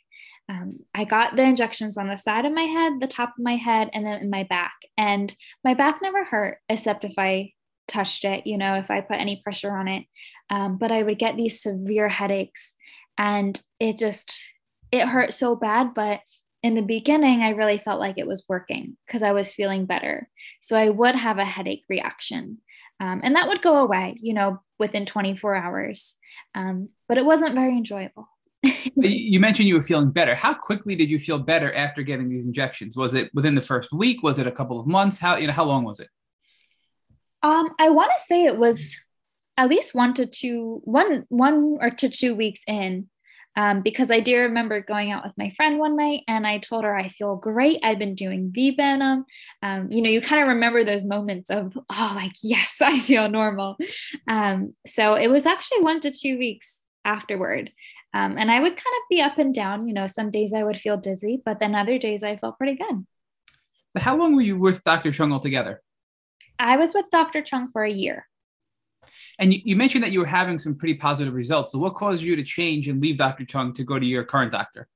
Um, 0.48 0.80
I 0.94 1.04
got 1.04 1.36
the 1.36 1.42
injections 1.42 1.96
on 1.96 2.08
the 2.08 2.16
side 2.16 2.44
of 2.44 2.52
my 2.52 2.62
head, 2.62 2.94
the 3.00 3.06
top 3.06 3.30
of 3.30 3.44
my 3.44 3.56
head, 3.56 3.90
and 3.92 4.04
then 4.04 4.20
in 4.20 4.30
my 4.30 4.44
back. 4.44 4.74
And 4.96 5.34
my 5.64 5.74
back 5.74 6.00
never 6.02 6.24
hurt, 6.24 6.58
except 6.68 7.04
if 7.04 7.12
I 7.16 7.52
touched 7.86 8.24
it, 8.24 8.46
you 8.46 8.58
know, 8.58 8.74
if 8.74 8.90
I 8.90 9.00
put 9.00 9.18
any 9.18 9.40
pressure 9.42 9.76
on 9.76 9.88
it. 9.88 10.06
Um, 10.48 10.76
but 10.76 10.90
I 10.90 11.02
would 11.02 11.18
get 11.18 11.36
these 11.36 11.62
severe 11.62 12.08
headaches. 12.08 12.72
And 13.18 13.60
it 13.78 13.98
just, 13.98 14.32
it 14.92 15.06
hurt 15.06 15.32
so 15.32 15.54
bad, 15.56 15.94
but 15.94 16.20
in 16.62 16.74
the 16.74 16.82
beginning, 16.82 17.40
I 17.40 17.50
really 17.50 17.78
felt 17.78 18.00
like 18.00 18.18
it 18.18 18.26
was 18.26 18.44
working 18.48 18.96
because 19.06 19.22
I 19.22 19.32
was 19.32 19.54
feeling 19.54 19.86
better. 19.86 20.28
So 20.60 20.76
I 20.76 20.90
would 20.90 21.14
have 21.14 21.38
a 21.38 21.44
headache 21.44 21.84
reaction. 21.88 22.58
Um, 23.00 23.20
and 23.24 23.34
that 23.34 23.48
would 23.48 23.62
go 23.62 23.78
away, 23.78 24.18
you 24.20 24.34
know, 24.34 24.60
within 24.78 25.06
24 25.06 25.54
hours. 25.54 26.16
Um, 26.54 26.90
but 27.08 27.16
it 27.16 27.24
wasn't 27.24 27.54
very 27.54 27.76
enjoyable. 27.76 28.28
you 28.96 29.40
mentioned 29.40 29.68
you 29.68 29.74
were 29.74 29.82
feeling 29.82 30.10
better. 30.10 30.34
How 30.34 30.52
quickly 30.52 30.94
did 30.94 31.08
you 31.08 31.18
feel 31.18 31.38
better 31.38 31.72
after 31.74 32.02
getting 32.02 32.28
these 32.28 32.46
injections? 32.46 32.96
Was 32.96 33.14
it 33.14 33.30
within 33.32 33.54
the 33.54 33.62
first 33.62 33.92
week? 33.92 34.22
Was 34.22 34.38
it 34.38 34.46
a 34.46 34.52
couple 34.52 34.78
of 34.78 34.86
months? 34.86 35.18
How 35.18 35.36
you 35.36 35.46
know 35.46 35.52
how 35.54 35.64
long 35.64 35.84
was 35.84 36.00
it? 36.00 36.08
Um, 37.42 37.70
I 37.78 37.88
want 37.88 38.10
to 38.10 38.18
say 38.26 38.44
it 38.44 38.58
was 38.58 38.98
at 39.56 39.70
least 39.70 39.94
one 39.94 40.12
to 40.14 40.26
two, 40.26 40.82
one 40.84 41.24
one 41.30 41.78
or 41.80 41.88
to 41.90 42.10
two 42.10 42.34
weeks 42.34 42.60
in 42.66 43.08
um, 43.56 43.82
because 43.82 44.10
I 44.10 44.20
do 44.20 44.38
remember 44.38 44.80
going 44.80 45.10
out 45.10 45.24
with 45.24 45.32
my 45.36 45.52
friend 45.56 45.78
one 45.78 45.96
night 45.96 46.22
and 46.28 46.46
I 46.46 46.58
told 46.58 46.84
her 46.84 46.96
I 46.96 47.08
feel 47.08 47.36
great. 47.36 47.80
I've 47.82 47.98
been 47.98 48.14
doing 48.14 48.52
venom. 48.54 49.24
Um, 49.62 49.90
you 49.90 50.02
know, 50.02 50.10
you 50.10 50.20
kind 50.20 50.42
of 50.42 50.48
remember 50.48 50.84
those 50.84 51.04
moments 51.04 51.50
of, 51.50 51.76
oh, 51.76 52.12
like, 52.14 52.32
yes, 52.42 52.76
I 52.80 53.00
feel 53.00 53.28
normal. 53.28 53.76
Um, 54.28 54.74
so 54.86 55.14
it 55.14 55.28
was 55.28 55.46
actually 55.46 55.80
one 55.80 56.00
to 56.00 56.10
two 56.10 56.38
weeks 56.38 56.78
afterward. 57.04 57.72
Um, 58.12 58.36
and 58.38 58.50
I 58.50 58.60
would 58.60 58.76
kind 58.76 58.78
of 58.78 59.08
be 59.08 59.20
up 59.20 59.38
and 59.38 59.54
down. 59.54 59.86
You 59.86 59.94
know, 59.94 60.06
some 60.06 60.30
days 60.30 60.52
I 60.52 60.64
would 60.64 60.78
feel 60.78 60.96
dizzy, 60.96 61.42
but 61.44 61.60
then 61.60 61.74
other 61.74 61.98
days 61.98 62.22
I 62.22 62.36
felt 62.36 62.58
pretty 62.58 62.76
good. 62.76 63.06
So, 63.90 64.00
how 64.00 64.16
long 64.16 64.34
were 64.34 64.42
you 64.42 64.58
with 64.58 64.84
Dr. 64.84 65.12
Chung 65.12 65.32
altogether? 65.32 65.82
I 66.58 66.76
was 66.76 66.92
with 66.94 67.06
Dr. 67.10 67.42
Chung 67.42 67.70
for 67.72 67.82
a 67.82 67.90
year. 67.90 68.26
And 69.40 69.54
you, 69.54 69.60
you, 69.64 69.76
mentioned 69.76 70.04
that 70.04 70.12
you 70.12 70.20
were 70.20 70.26
having 70.26 70.58
some 70.58 70.74
pretty 70.74 70.94
positive 70.94 71.34
results. 71.34 71.72
So, 71.72 71.78
what 71.78 71.94
caused 71.94 72.22
you 72.22 72.36
to 72.36 72.42
change 72.42 72.88
and 72.88 73.00
leave 73.00 73.16
Dr. 73.16 73.44
Chung 73.46 73.72
to 73.72 73.82
go 73.82 73.98
to 73.98 74.06
your 74.06 74.22
current 74.22 74.52
doctor? 74.52 74.86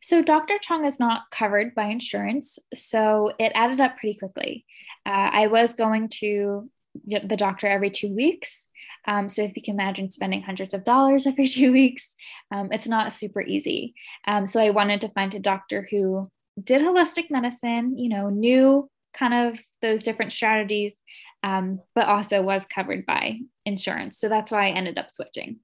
So, 0.00 0.22
Dr. 0.22 0.54
Chung 0.62 0.84
is 0.84 1.00
not 1.00 1.22
covered 1.32 1.74
by 1.74 1.86
insurance. 1.86 2.60
So, 2.72 3.32
it 3.38 3.52
added 3.54 3.80
up 3.80 3.98
pretty 3.98 4.16
quickly. 4.18 4.64
Uh, 5.04 5.30
I 5.32 5.46
was 5.48 5.74
going 5.74 6.08
to 6.20 6.70
the 7.06 7.36
doctor 7.36 7.66
every 7.66 7.90
two 7.90 8.14
weeks. 8.14 8.68
Um, 9.06 9.28
so, 9.28 9.42
if 9.42 9.56
you 9.56 9.62
can 9.62 9.74
imagine 9.74 10.10
spending 10.10 10.42
hundreds 10.42 10.74
of 10.74 10.84
dollars 10.84 11.26
every 11.26 11.48
two 11.48 11.72
weeks, 11.72 12.06
um, 12.54 12.68
it's 12.70 12.86
not 12.86 13.12
super 13.12 13.42
easy. 13.42 13.94
Um, 14.28 14.46
so, 14.46 14.60
I 14.60 14.70
wanted 14.70 15.00
to 15.00 15.08
find 15.08 15.34
a 15.34 15.40
doctor 15.40 15.88
who 15.90 16.30
did 16.62 16.82
holistic 16.82 17.30
medicine, 17.32 17.98
you 17.98 18.08
know, 18.08 18.30
knew 18.30 18.88
kind 19.12 19.34
of 19.34 19.58
those 19.82 20.02
different 20.02 20.32
strategies 20.32 20.94
um, 21.42 21.80
but 21.94 22.06
also 22.06 22.42
was 22.42 22.66
covered 22.66 23.06
by 23.06 23.38
insurance. 23.64 24.18
So 24.18 24.28
that's 24.28 24.50
why 24.50 24.68
I 24.68 24.70
ended 24.70 24.98
up 24.98 25.10
switching. 25.10 25.60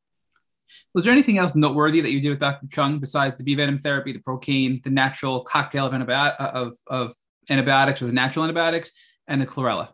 Was 0.95 1.05
there 1.05 1.13
anything 1.13 1.39
else 1.39 1.55
noteworthy 1.55 2.01
that 2.01 2.11
you 2.11 2.21
did 2.21 2.31
with 2.31 2.39
Dr. 2.39 2.67
Chung 2.69 2.99
besides 2.99 3.39
the 3.39 3.45
bee 3.45 3.55
venom 3.55 3.79
therapy, 3.79 4.13
the 4.13 4.21
procaine, 4.21 4.83
the 4.83 4.91
natural 4.91 5.43
cocktail 5.43 5.87
of, 5.87 5.93
antibi- 5.93 6.37
of, 6.37 6.77
of 6.87 7.15
antibiotics 7.49 8.03
or 8.03 8.07
the 8.07 8.13
natural 8.13 8.45
antibiotics, 8.45 8.93
and 9.29 9.41
the 9.41 9.47
chlorella? 9.47 9.91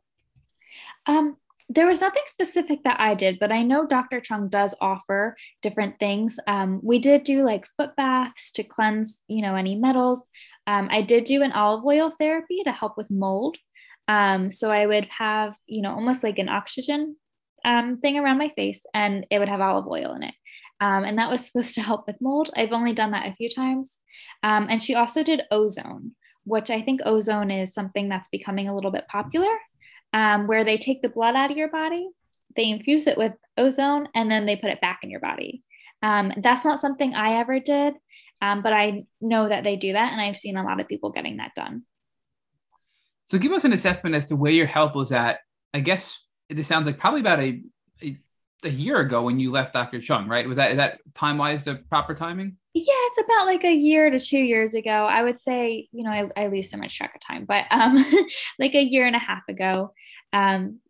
Um, 1.06 1.36
there 1.68 1.86
was 1.86 2.00
nothing 2.00 2.24
specific 2.26 2.82
that 2.82 2.98
I 2.98 3.14
did, 3.14 3.38
but 3.38 3.52
I 3.52 3.62
know 3.62 3.86
Dr. 3.86 4.20
Chung 4.20 4.48
does 4.48 4.74
offer 4.80 5.36
different 5.62 6.00
things. 6.00 6.36
Um, 6.48 6.80
we 6.82 6.98
did 6.98 7.22
do 7.22 7.42
like 7.44 7.64
foot 7.76 7.94
baths 7.96 8.50
to 8.52 8.64
cleanse, 8.64 9.22
you 9.28 9.40
know, 9.40 9.54
any 9.54 9.76
metals. 9.76 10.28
Um, 10.66 10.88
I 10.90 11.02
did 11.02 11.24
do 11.24 11.42
an 11.42 11.52
olive 11.52 11.84
oil 11.84 12.12
therapy 12.18 12.64
to 12.64 12.72
help 12.72 12.96
with 12.96 13.08
mold. 13.08 13.56
Um, 14.10 14.50
so 14.50 14.72
I 14.72 14.86
would 14.86 15.06
have, 15.16 15.56
you 15.68 15.82
know, 15.82 15.94
almost 15.94 16.24
like 16.24 16.40
an 16.40 16.48
oxygen 16.48 17.14
um, 17.64 17.98
thing 17.98 18.18
around 18.18 18.38
my 18.38 18.48
face, 18.48 18.80
and 18.92 19.24
it 19.30 19.38
would 19.38 19.48
have 19.48 19.60
olive 19.60 19.86
oil 19.86 20.14
in 20.14 20.24
it. 20.24 20.34
Um, 20.80 21.04
and 21.04 21.16
that 21.18 21.30
was 21.30 21.46
supposed 21.46 21.74
to 21.76 21.82
help 21.82 22.08
with 22.08 22.20
mold. 22.20 22.50
I've 22.56 22.72
only 22.72 22.92
done 22.92 23.12
that 23.12 23.28
a 23.28 23.36
few 23.36 23.48
times. 23.48 24.00
Um, 24.42 24.66
and 24.68 24.82
she 24.82 24.96
also 24.96 25.22
did 25.22 25.42
ozone, 25.52 26.16
which 26.42 26.70
I 26.70 26.82
think 26.82 27.02
ozone 27.04 27.52
is 27.52 27.72
something 27.72 28.08
that's 28.08 28.28
becoming 28.28 28.66
a 28.66 28.74
little 28.74 28.90
bit 28.90 29.06
popular, 29.06 29.56
um, 30.12 30.48
where 30.48 30.64
they 30.64 30.76
take 30.76 31.02
the 31.02 31.08
blood 31.08 31.36
out 31.36 31.52
of 31.52 31.56
your 31.56 31.70
body, 31.70 32.08
they 32.56 32.68
infuse 32.68 33.06
it 33.06 33.16
with 33.16 33.34
ozone, 33.56 34.08
and 34.12 34.28
then 34.28 34.44
they 34.44 34.56
put 34.56 34.70
it 34.70 34.80
back 34.80 35.00
in 35.04 35.10
your 35.10 35.20
body. 35.20 35.62
Um, 36.02 36.32
that's 36.38 36.64
not 36.64 36.80
something 36.80 37.14
I 37.14 37.38
ever 37.38 37.60
did, 37.60 37.94
but 38.40 38.72
I 38.72 39.04
know 39.20 39.48
that 39.48 39.62
they 39.62 39.76
do 39.76 39.92
that, 39.92 40.10
and 40.10 40.20
I've 40.20 40.36
seen 40.36 40.56
a 40.56 40.64
lot 40.64 40.80
of 40.80 40.88
people 40.88 41.12
getting 41.12 41.36
that 41.36 41.54
done. 41.54 41.84
So 43.30 43.38
give 43.38 43.52
us 43.52 43.62
an 43.62 43.72
assessment 43.72 44.16
as 44.16 44.26
to 44.26 44.36
where 44.36 44.50
your 44.50 44.66
health 44.66 44.96
was 44.96 45.12
at. 45.12 45.38
I 45.72 45.78
guess 45.78 46.20
it 46.48 46.60
sounds 46.64 46.86
like 46.86 46.98
probably 46.98 47.20
about 47.20 47.38
a, 47.38 47.62
a, 48.02 48.18
a 48.64 48.68
year 48.68 48.98
ago 48.98 49.22
when 49.22 49.38
you 49.38 49.52
left 49.52 49.72
Dr. 49.72 50.00
Chung, 50.00 50.26
right? 50.26 50.48
Was 50.48 50.56
that 50.56 50.72
is 50.72 50.78
that 50.78 50.98
time 51.14 51.38
wise 51.38 51.62
the 51.62 51.76
proper 51.76 52.12
timing? 52.12 52.56
Yeah, 52.74 52.84
it's 52.88 53.20
about 53.20 53.46
like 53.46 53.62
a 53.62 53.72
year 53.72 54.10
to 54.10 54.18
two 54.18 54.40
years 54.40 54.74
ago. 54.74 54.90
I 54.90 55.22
would 55.22 55.38
say, 55.38 55.86
you 55.92 56.02
know, 56.02 56.10
I, 56.10 56.28
I 56.36 56.46
lose 56.48 56.70
so 56.70 56.76
much 56.76 56.96
track 56.98 57.14
of 57.14 57.20
time, 57.20 57.44
but 57.44 57.66
um, 57.70 58.04
like 58.58 58.74
a 58.74 58.82
year 58.82 59.06
and 59.06 59.14
a 59.14 59.20
half 59.20 59.42
ago. 59.48 59.92
Um, 60.32 60.80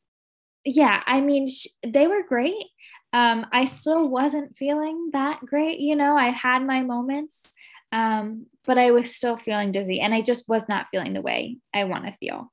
yeah, 0.65 1.03
I 1.05 1.21
mean, 1.21 1.47
sh- 1.47 1.67
they 1.87 2.07
were 2.07 2.23
great. 2.27 2.65
Um, 3.13 3.45
I 3.53 3.67
still 3.67 4.09
wasn't 4.09 4.57
feeling 4.57 5.11
that 5.13 5.41
great. 5.45 5.81
You 5.81 5.95
know, 5.95 6.17
I 6.17 6.29
had 6.29 6.67
my 6.67 6.83
moments. 6.83 7.53
Um, 7.93 8.47
but 8.65 8.79
I 8.79 8.91
was 8.91 9.15
still 9.15 9.37
feeling 9.37 9.73
dizzy 9.73 10.01
and 10.01 10.15
I 10.15 10.23
just 10.23 10.49
was 10.49 10.63
not 10.69 10.87
feeling 10.91 11.13
the 11.13 11.23
way 11.23 11.59
I 11.75 11.85
want 11.85 12.07
to 12.07 12.13
feel. 12.13 12.53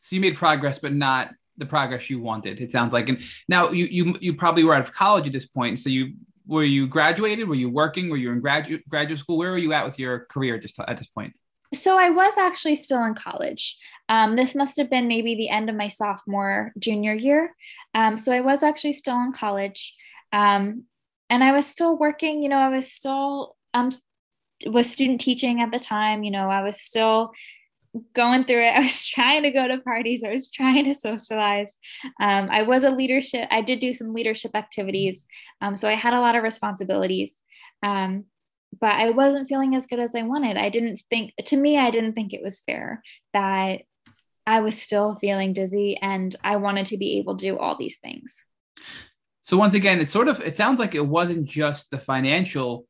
So 0.00 0.14
you 0.14 0.20
made 0.20 0.36
progress, 0.36 0.78
but 0.78 0.92
not 0.92 1.30
the 1.56 1.66
progress 1.66 2.10
you 2.10 2.20
wanted. 2.20 2.60
It 2.60 2.70
sounds 2.70 2.92
like. 2.92 3.08
And 3.08 3.20
now 3.48 3.70
you 3.70 3.86
you 3.86 4.16
you 4.20 4.34
probably 4.34 4.64
were 4.64 4.74
out 4.74 4.80
of 4.80 4.92
college 4.92 5.26
at 5.26 5.32
this 5.32 5.46
point. 5.46 5.78
So 5.78 5.88
you 5.88 6.14
were 6.46 6.64
you 6.64 6.86
graduated? 6.86 7.48
Were 7.48 7.54
you 7.54 7.70
working? 7.70 8.10
Were 8.10 8.16
you 8.16 8.32
in 8.32 8.40
graduate 8.40 8.88
graduate 8.88 9.18
school? 9.18 9.38
Where 9.38 9.52
were 9.52 9.58
you 9.58 9.72
at 9.72 9.84
with 9.84 9.98
your 9.98 10.26
career 10.26 10.58
just 10.58 10.78
at 10.80 10.96
this 10.96 11.06
point? 11.06 11.32
So 11.72 11.96
I 11.96 12.10
was 12.10 12.36
actually 12.36 12.74
still 12.74 13.04
in 13.04 13.14
college. 13.14 13.78
Um, 14.08 14.34
this 14.34 14.56
must 14.56 14.76
have 14.78 14.90
been 14.90 15.06
maybe 15.06 15.36
the 15.36 15.48
end 15.48 15.70
of 15.70 15.76
my 15.76 15.86
sophomore 15.86 16.72
junior 16.78 17.14
year. 17.14 17.54
Um, 17.94 18.16
so 18.16 18.32
I 18.32 18.40
was 18.40 18.64
actually 18.64 18.94
still 18.94 19.20
in 19.20 19.32
college, 19.32 19.94
um, 20.32 20.84
and 21.28 21.44
I 21.44 21.52
was 21.52 21.66
still 21.66 21.96
working. 21.96 22.42
You 22.42 22.48
know, 22.48 22.58
I 22.58 22.70
was 22.70 22.92
still 22.92 23.56
um, 23.72 23.90
was 24.66 24.90
student 24.90 25.20
teaching 25.20 25.60
at 25.60 25.70
the 25.70 25.78
time. 25.78 26.22
You 26.22 26.30
know, 26.30 26.48
I 26.50 26.62
was 26.62 26.80
still 26.80 27.32
going 28.14 28.44
through 28.44 28.64
it. 28.64 28.70
I 28.76 28.80
was 28.80 29.06
trying 29.06 29.42
to 29.44 29.50
go 29.50 29.66
to 29.66 29.78
parties. 29.78 30.24
I 30.24 30.30
was 30.30 30.50
trying 30.50 30.84
to 30.84 30.94
socialize. 30.94 31.72
Um, 32.20 32.48
I 32.50 32.62
was 32.62 32.84
a 32.84 32.90
leadership. 32.90 33.48
I 33.50 33.62
did 33.62 33.78
do 33.78 33.92
some 33.92 34.14
leadership 34.14 34.52
activities. 34.54 35.18
Um, 35.60 35.76
so 35.76 35.88
I 35.88 35.94
had 35.94 36.14
a 36.14 36.20
lot 36.20 36.36
of 36.36 36.42
responsibilities. 36.42 37.30
Um, 37.82 38.24
but 38.80 38.92
I 38.92 39.10
wasn't 39.10 39.48
feeling 39.48 39.74
as 39.74 39.86
good 39.86 39.98
as 39.98 40.14
I 40.14 40.22
wanted. 40.22 40.56
I 40.56 40.68
didn't 40.68 41.02
think, 41.10 41.34
to 41.46 41.56
me, 41.56 41.76
I 41.76 41.90
didn't 41.90 42.12
think 42.12 42.32
it 42.32 42.42
was 42.42 42.60
fair 42.60 43.02
that 43.32 43.82
I 44.46 44.60
was 44.60 44.80
still 44.80 45.16
feeling 45.16 45.52
dizzy 45.52 45.96
and 46.00 46.34
I 46.42 46.56
wanted 46.56 46.86
to 46.86 46.96
be 46.96 47.18
able 47.18 47.36
to 47.36 47.44
do 47.44 47.58
all 47.58 47.76
these 47.76 47.98
things. 47.98 48.44
So 49.42 49.56
once 49.56 49.74
again, 49.74 50.00
it's 50.00 50.10
sort 50.10 50.28
of 50.28 50.40
it 50.40 50.54
sounds 50.54 50.78
like 50.78 50.94
it 50.94 51.06
wasn't 51.06 51.44
just 51.44 51.90
the 51.90 51.98
financial, 51.98 52.86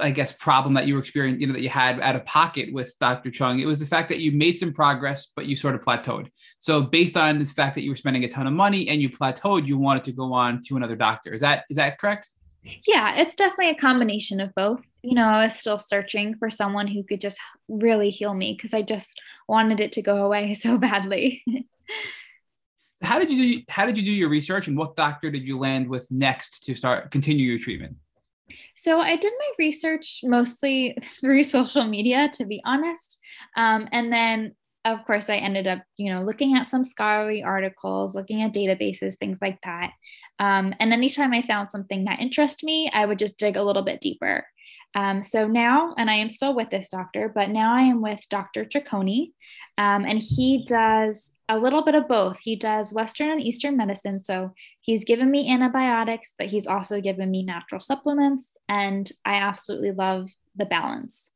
I 0.00 0.10
guess, 0.10 0.32
problem 0.32 0.74
that 0.74 0.86
you 0.86 0.94
were 0.94 1.00
experiencing, 1.00 1.40
you 1.40 1.46
know, 1.46 1.52
that 1.52 1.62
you 1.62 1.68
had 1.68 2.00
out 2.00 2.16
of 2.16 2.24
pocket 2.24 2.72
with 2.72 2.94
Dr. 2.98 3.30
Chung. 3.30 3.60
It 3.60 3.66
was 3.66 3.80
the 3.80 3.86
fact 3.86 4.08
that 4.08 4.18
you 4.18 4.32
made 4.32 4.58
some 4.58 4.72
progress, 4.72 5.28
but 5.34 5.46
you 5.46 5.56
sort 5.56 5.74
of 5.74 5.82
plateaued. 5.82 6.28
So 6.58 6.82
based 6.82 7.16
on 7.16 7.38
this 7.38 7.52
fact 7.52 7.74
that 7.76 7.82
you 7.82 7.90
were 7.90 7.96
spending 7.96 8.24
a 8.24 8.28
ton 8.28 8.46
of 8.46 8.52
money 8.52 8.88
and 8.88 9.00
you 9.00 9.08
plateaued, 9.08 9.66
you 9.66 9.78
wanted 9.78 10.04
to 10.04 10.12
go 10.12 10.32
on 10.32 10.62
to 10.64 10.76
another 10.76 10.96
doctor. 10.96 11.32
Is 11.32 11.40
that 11.42 11.64
is 11.70 11.76
that 11.76 11.98
correct? 11.98 12.30
Yeah, 12.86 13.16
it's 13.16 13.36
definitely 13.36 13.70
a 13.70 13.74
combination 13.74 14.40
of 14.40 14.54
both. 14.54 14.80
You 15.02 15.14
know, 15.14 15.26
I 15.26 15.44
was 15.44 15.54
still 15.54 15.78
searching 15.78 16.34
for 16.36 16.48
someone 16.48 16.86
who 16.86 17.02
could 17.02 17.20
just 17.20 17.38
really 17.68 18.10
heal 18.10 18.32
me 18.32 18.54
because 18.54 18.72
I 18.72 18.82
just 18.82 19.12
wanted 19.46 19.80
it 19.80 19.92
to 19.92 20.02
go 20.02 20.24
away 20.24 20.54
so 20.60 20.78
badly. 20.78 21.44
how 23.02 23.18
did 23.18 23.30
you 23.30 23.58
do 23.58 23.62
how 23.68 23.86
did 23.86 23.98
you 23.98 24.04
do 24.04 24.12
your 24.12 24.30
research 24.30 24.66
and 24.66 24.76
what 24.76 24.96
doctor 24.96 25.30
did 25.30 25.42
you 25.42 25.58
land 25.58 25.88
with 25.88 26.10
next 26.10 26.64
to 26.64 26.74
start 26.74 27.10
continue 27.10 27.48
your 27.48 27.58
treatment? 27.58 27.96
So 28.76 29.00
I 29.00 29.16
did 29.16 29.32
my 29.38 29.50
research 29.58 30.20
mostly 30.22 30.96
through 31.20 31.44
social 31.44 31.84
media, 31.84 32.30
to 32.34 32.44
be 32.44 32.60
honest. 32.64 33.18
Um, 33.56 33.88
and 33.92 34.12
then 34.12 34.54
of 34.84 35.04
course, 35.06 35.30
I 35.30 35.36
ended 35.36 35.66
up, 35.66 35.82
you 35.96 36.12
know, 36.12 36.22
looking 36.22 36.56
at 36.56 36.70
some 36.70 36.84
scholarly 36.84 37.42
articles, 37.42 38.14
looking 38.14 38.42
at 38.42 38.52
databases, 38.52 39.16
things 39.16 39.38
like 39.40 39.58
that. 39.64 39.92
Um, 40.38 40.74
and 40.78 40.92
anytime 40.92 41.32
I 41.32 41.42
found 41.42 41.70
something 41.70 42.04
that 42.04 42.20
interested 42.20 42.66
me, 42.66 42.90
I 42.92 43.06
would 43.06 43.18
just 43.18 43.38
dig 43.38 43.56
a 43.56 43.62
little 43.62 43.82
bit 43.82 44.02
deeper. 44.02 44.46
Um, 44.94 45.22
so 45.22 45.46
now, 45.46 45.94
and 45.96 46.10
I 46.10 46.16
am 46.16 46.28
still 46.28 46.54
with 46.54 46.70
this 46.70 46.88
doctor, 46.90 47.32
but 47.34 47.48
now 47.48 47.74
I 47.74 47.82
am 47.82 48.02
with 48.02 48.20
Dr. 48.28 48.64
Ciccone, 48.64 49.32
um, 49.78 50.04
and 50.04 50.18
he 50.18 50.66
does 50.66 51.30
a 51.48 51.58
little 51.58 51.82
bit 51.82 51.94
of 51.94 52.08
both. 52.08 52.38
He 52.40 52.56
does 52.56 52.92
Western 52.92 53.30
and 53.30 53.40
Eastern 53.40 53.76
medicine. 53.76 54.24
So 54.24 54.54
he's 54.80 55.04
given 55.04 55.30
me 55.30 55.50
antibiotics, 55.50 56.30
but 56.38 56.46
he's 56.46 56.66
also 56.66 57.00
given 57.00 57.30
me 57.30 57.42
natural 57.42 57.80
supplements, 57.80 58.48
and 58.68 59.10
I 59.24 59.34
absolutely 59.34 59.92
love 59.92 60.28
the 60.56 60.66
balance. 60.66 61.30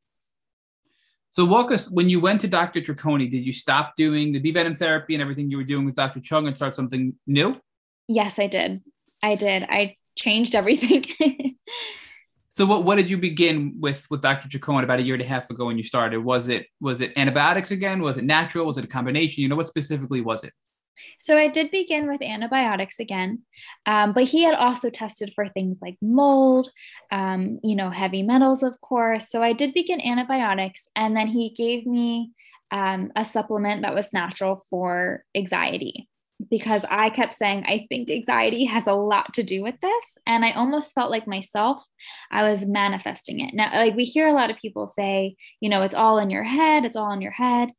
So 1.31 1.45
walk 1.45 1.71
us 1.71 1.91
when 1.91 2.09
you 2.09 2.21
went 2.21 2.41
to 2.41 2.49
Dr. 2.49 2.81
Ciccone, 2.81 3.31
did 3.31 3.45
you 3.45 3.53
stop 3.53 3.95
doing 3.97 4.33
the 4.33 4.39
bee 4.39 4.51
venom 4.51 4.75
therapy 4.75 5.15
and 5.15 5.23
everything 5.23 5.51
you 5.51 5.59
were 5.59 5.65
doing 5.65 5.85
with 5.85 5.95
Dr. 5.95 6.21
Chung 6.21 6.47
and 6.47 6.57
start 6.57 6.75
something 6.75 7.15
new? 7.27 7.61
Yes, 8.09 8.39
I 8.39 8.47
did. 8.47 8.83
I 9.23 9.35
did. 9.35 9.63
I 9.65 9.97
changed 10.17 10.55
everything. 10.55 11.05
so 12.59 12.67
what, 12.67 12.83
what 12.83 12.97
did 12.97 13.09
you 13.09 13.19
begin 13.19 13.77
with 13.79 14.05
with 14.11 14.21
Dr. 14.21 14.49
Chacon 14.49 14.83
about 14.83 14.99
a 14.99 15.03
year 15.03 15.15
and 15.15 15.23
a 15.23 15.27
half 15.27 15.49
ago 15.49 15.67
when 15.67 15.79
you 15.79 15.85
started? 15.85 16.25
Was 16.25 16.49
it 16.49 16.67
was 16.81 17.01
it 17.01 17.17
antibiotics 17.17 17.71
again? 17.71 18.03
Was 18.03 18.17
it 18.17 18.25
natural? 18.25 18.67
Was 18.67 18.79
it 18.79 18.85
a 18.85 18.89
combination? 18.89 19.43
You 19.43 19.49
know, 19.49 19.55
what 19.55 19.69
specifically 19.69 20.23
was 20.23 20.43
it? 20.43 20.53
So 21.21 21.39
I 21.39 21.47
did 21.47 21.71
begin 21.71 22.09
with 22.09 22.21
antibiotics 22.21 22.99
again, 22.99 23.43
um, 23.87 24.13
but 24.13 24.25
he 24.25 24.43
had 24.43 24.57
also 24.57 24.91
tested 24.91 25.31
for 25.37 25.47
things 25.47 25.79
like 25.81 25.97
mold, 26.03 26.73
um, 27.13 27.61
you 27.63 27.77
know, 27.77 27.91
heavy 27.91 28.25
metals, 28.25 28.65
of 28.65 28.81
course. 28.81 29.31
So 29.31 29.41
I 29.41 29.53
did 29.53 29.73
begin 29.73 30.01
antibiotics, 30.01 30.89
and 30.97 31.17
then 31.17 31.29
he 31.29 31.51
gave 31.51 31.87
me 31.87 32.33
um, 32.73 33.13
a 33.15 33.25
supplement 33.25 33.83
that 33.83 33.95
was 33.95 34.13
natural 34.13 34.65
for 34.69 35.23
anxiety 35.37 36.09
because 36.51 36.85
I 36.89 37.11
kept 37.11 37.35
saying, 37.35 37.65
I 37.67 37.87
think 37.89 38.11
anxiety 38.11 38.65
has 38.65 38.87
a 38.87 38.93
lot 38.93 39.35
to 39.35 39.43
do 39.43 39.63
with 39.63 39.75
this. 39.81 40.05
And 40.27 40.45
I 40.45 40.53
almost 40.53 40.95
felt 40.95 41.11
like 41.11 41.27
myself, 41.27 41.85
I 42.31 42.49
was 42.49 42.67
manifesting 42.67 43.41
it. 43.41 43.55
Now, 43.55 43.71
like 43.75 43.97
we 43.97 44.05
hear 44.05 44.29
a 44.29 44.33
lot 44.33 44.51
of 44.51 44.57
people 44.57 44.93
say, 44.97 45.37
you 45.61 45.69
know, 45.69 45.83
it's 45.83 45.95
all 45.95 46.19
in 46.19 46.31
your 46.31 46.45
head, 46.45 46.85
it's 46.85 46.97
all 46.97 47.13
in 47.13 47.21
your 47.21 47.33
head. 47.33 47.71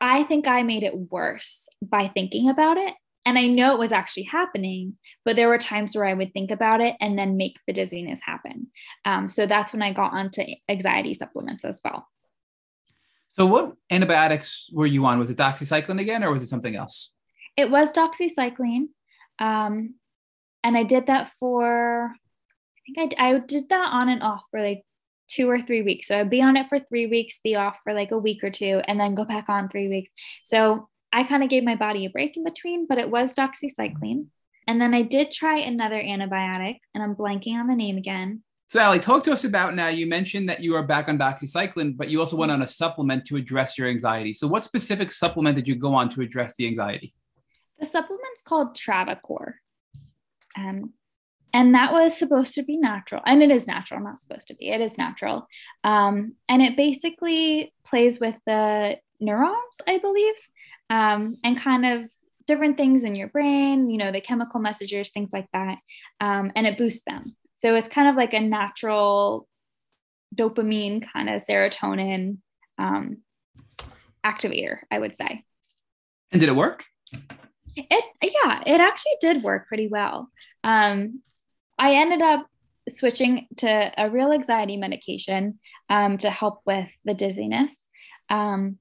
I 0.00 0.24
think 0.24 0.48
I 0.48 0.62
made 0.62 0.82
it 0.82 1.10
worse 1.10 1.68
by 1.82 2.08
thinking 2.08 2.48
about 2.48 2.76
it. 2.76 2.94
And 3.26 3.38
I 3.38 3.46
know 3.46 3.74
it 3.74 3.78
was 3.78 3.92
actually 3.92 4.22
happening, 4.24 4.96
but 5.24 5.36
there 5.36 5.48
were 5.48 5.58
times 5.58 5.94
where 5.94 6.06
I 6.06 6.14
would 6.14 6.32
think 6.32 6.50
about 6.50 6.80
it 6.80 6.96
and 7.00 7.18
then 7.18 7.36
make 7.36 7.58
the 7.66 7.72
dizziness 7.74 8.20
happen. 8.22 8.68
Um, 9.04 9.28
so 9.28 9.44
that's 9.44 9.74
when 9.74 9.82
I 9.82 9.92
got 9.92 10.14
onto 10.14 10.42
anxiety 10.68 11.12
supplements 11.12 11.64
as 11.64 11.82
well. 11.84 12.08
So, 13.32 13.46
what 13.46 13.74
antibiotics 13.90 14.70
were 14.72 14.86
you 14.86 15.04
on? 15.06 15.18
Was 15.18 15.30
it 15.30 15.36
doxycycline 15.36 16.00
again, 16.00 16.24
or 16.24 16.32
was 16.32 16.42
it 16.42 16.48
something 16.48 16.74
else? 16.74 17.14
It 17.60 17.70
was 17.70 17.92
doxycycline. 17.92 18.88
Um, 19.38 19.94
and 20.64 20.76
I 20.76 20.82
did 20.82 21.06
that 21.08 21.30
for, 21.38 22.12
I 22.14 22.92
think 22.94 23.14
I, 23.18 23.34
I 23.34 23.38
did 23.38 23.68
that 23.68 23.92
on 23.92 24.08
and 24.08 24.22
off 24.22 24.42
for 24.50 24.60
like 24.60 24.82
two 25.28 25.48
or 25.48 25.60
three 25.60 25.82
weeks. 25.82 26.08
So 26.08 26.18
I'd 26.18 26.30
be 26.30 26.42
on 26.42 26.56
it 26.56 26.68
for 26.68 26.78
three 26.78 27.06
weeks, 27.06 27.38
be 27.44 27.56
off 27.56 27.78
for 27.84 27.92
like 27.92 28.12
a 28.12 28.18
week 28.18 28.42
or 28.42 28.50
two, 28.50 28.80
and 28.86 28.98
then 28.98 29.14
go 29.14 29.24
back 29.24 29.48
on 29.48 29.68
three 29.68 29.88
weeks. 29.88 30.10
So 30.44 30.88
I 31.12 31.24
kind 31.24 31.42
of 31.42 31.50
gave 31.50 31.64
my 31.64 31.76
body 31.76 32.06
a 32.06 32.10
break 32.10 32.36
in 32.36 32.44
between, 32.44 32.86
but 32.86 32.98
it 32.98 33.10
was 33.10 33.34
doxycycline. 33.34 34.26
And 34.66 34.80
then 34.80 34.94
I 34.94 35.02
did 35.02 35.30
try 35.30 35.58
another 35.58 36.00
antibiotic, 36.00 36.78
and 36.94 37.02
I'm 37.02 37.16
blanking 37.16 37.54
on 37.54 37.66
the 37.66 37.74
name 37.74 37.96
again. 37.96 38.42
So, 38.68 38.80
Ali, 38.80 39.00
talk 39.00 39.24
to 39.24 39.32
us 39.32 39.42
about 39.42 39.74
now. 39.74 39.88
You 39.88 40.06
mentioned 40.06 40.48
that 40.48 40.60
you 40.60 40.76
are 40.76 40.82
back 40.84 41.08
on 41.08 41.18
doxycycline, 41.18 41.96
but 41.96 42.08
you 42.08 42.20
also 42.20 42.36
went 42.36 42.52
on 42.52 42.62
a 42.62 42.66
supplement 42.68 43.24
to 43.26 43.36
address 43.36 43.76
your 43.76 43.88
anxiety. 43.88 44.32
So, 44.32 44.46
what 44.46 44.62
specific 44.62 45.10
supplement 45.10 45.56
did 45.56 45.66
you 45.66 45.74
go 45.74 45.92
on 45.92 46.08
to 46.10 46.20
address 46.20 46.54
the 46.54 46.68
anxiety? 46.68 47.12
The 47.80 47.86
supplement's 47.86 48.42
called 48.42 48.76
Travacor. 48.76 49.54
Um, 50.58 50.92
and 51.52 51.74
that 51.74 51.92
was 51.92 52.16
supposed 52.16 52.54
to 52.54 52.62
be 52.62 52.76
natural 52.76 53.22
and 53.26 53.42
it 53.42 53.50
is 53.50 53.66
natural 53.66 54.00
not 54.00 54.18
supposed 54.18 54.48
to 54.48 54.54
be 54.54 54.70
it 54.70 54.80
is 54.80 54.98
natural. 54.98 55.48
Um, 55.84 56.34
and 56.48 56.62
it 56.62 56.76
basically 56.76 57.72
plays 57.84 58.20
with 58.20 58.36
the 58.46 58.98
neurons 59.20 59.76
i 59.86 59.98
believe 59.98 60.34
um, 60.88 61.36
and 61.44 61.58
kind 61.58 61.84
of 61.84 62.10
different 62.46 62.76
things 62.76 63.04
in 63.04 63.14
your 63.14 63.28
brain 63.28 63.88
you 63.88 63.98
know 63.98 64.10
the 64.10 64.20
chemical 64.20 64.60
messengers 64.60 65.10
things 65.10 65.30
like 65.32 65.46
that 65.52 65.78
um, 66.20 66.52
and 66.54 66.66
it 66.66 66.78
boosts 66.78 67.02
them. 67.06 67.36
So 67.56 67.74
it's 67.74 67.88
kind 67.88 68.08
of 68.08 68.16
like 68.16 68.32
a 68.32 68.40
natural 68.40 69.46
dopamine 70.34 71.06
kind 71.12 71.28
of 71.28 71.44
serotonin 71.44 72.38
um, 72.78 73.18
activator 74.24 74.78
i 74.90 74.98
would 74.98 75.16
say. 75.16 75.42
And 76.32 76.40
did 76.40 76.48
it 76.48 76.56
work 76.56 76.84
it 77.76 78.04
yeah 78.22 78.62
it 78.66 78.80
actually 78.80 79.12
did 79.20 79.42
work 79.42 79.68
pretty 79.68 79.88
well 79.88 80.30
um, 80.64 81.20
I 81.78 81.94
ended 81.94 82.20
up 82.20 82.46
switching 82.88 83.46
to 83.58 83.92
a 83.96 84.10
real 84.10 84.32
anxiety 84.32 84.76
medication 84.76 85.58
um, 85.88 86.18
to 86.18 86.30
help 86.30 86.60
with 86.66 86.88
the 87.04 87.14
dizziness. 87.14 87.72
Um, 88.28 88.78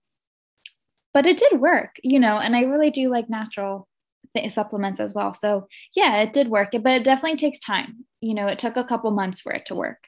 but 1.13 1.25
it 1.25 1.37
did 1.37 1.59
work, 1.59 1.95
you 2.03 2.19
know, 2.19 2.37
and 2.37 2.55
I 2.55 2.63
really 2.63 2.91
do 2.91 3.09
like 3.09 3.29
natural 3.29 3.87
th- 4.35 4.51
supplements 4.51 4.99
as 4.99 5.13
well. 5.13 5.33
So 5.33 5.67
yeah, 5.95 6.21
it 6.21 6.33
did 6.33 6.49
work, 6.49 6.69
but 6.71 6.87
it 6.87 7.03
definitely 7.03 7.37
takes 7.37 7.59
time. 7.59 8.05
You 8.21 8.33
know, 8.33 8.47
it 8.47 8.59
took 8.59 8.77
a 8.77 8.83
couple 8.83 9.09
months 9.11 9.41
for 9.41 9.51
it 9.53 9.65
to 9.67 9.75
work. 9.75 10.03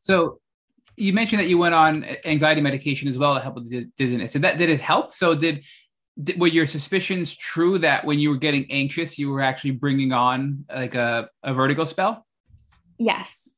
So 0.00 0.40
you 0.96 1.12
mentioned 1.12 1.40
that 1.40 1.48
you 1.48 1.58
went 1.58 1.74
on 1.74 2.04
anxiety 2.24 2.60
medication 2.60 3.08
as 3.08 3.18
well 3.18 3.34
to 3.34 3.40
help 3.40 3.56
with 3.56 3.70
the 3.70 3.84
dizziness. 3.96 4.32
Did 4.32 4.42
that 4.42 4.58
did 4.58 4.68
it 4.68 4.80
help? 4.80 5.12
So 5.12 5.34
did 5.34 5.64
were 6.36 6.48
your 6.48 6.66
suspicions 6.66 7.34
true 7.34 7.78
that 7.78 8.04
when 8.04 8.18
you 8.18 8.30
were 8.30 8.36
getting 8.36 8.66
anxious, 8.70 9.18
you 9.18 9.30
were 9.30 9.40
actually 9.40 9.70
bringing 9.72 10.12
on 10.12 10.64
like 10.74 10.94
a, 10.94 11.28
a 11.42 11.54
vertigo 11.54 11.84
spell? 11.84 12.26
Yes. 12.98 13.48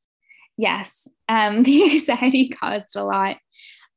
Yes. 0.57 1.09
Um, 1.29 1.63
the 1.65 1.91
anxiety 1.93 2.49
caused 2.49 2.97
a 2.97 3.05
lot. 3.05 3.39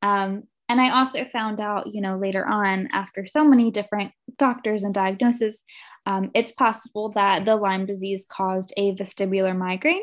Um, 0.02 0.44
and 0.68 0.80
I 0.80 0.90
also 0.90 1.24
found 1.26 1.60
out, 1.60 1.88
you 1.92 2.00
know, 2.00 2.16
later 2.16 2.44
on, 2.46 2.88
after 2.92 3.26
so 3.26 3.44
many 3.44 3.70
different 3.70 4.12
doctors 4.38 4.82
and 4.82 4.94
diagnoses, 4.94 5.60
um, 6.06 6.30
it's 6.34 6.52
possible 6.52 7.10
that 7.10 7.44
the 7.44 7.56
Lyme 7.56 7.84
disease 7.84 8.26
caused 8.26 8.72
a 8.78 8.94
vestibular 8.94 9.56
migraine, 9.56 10.02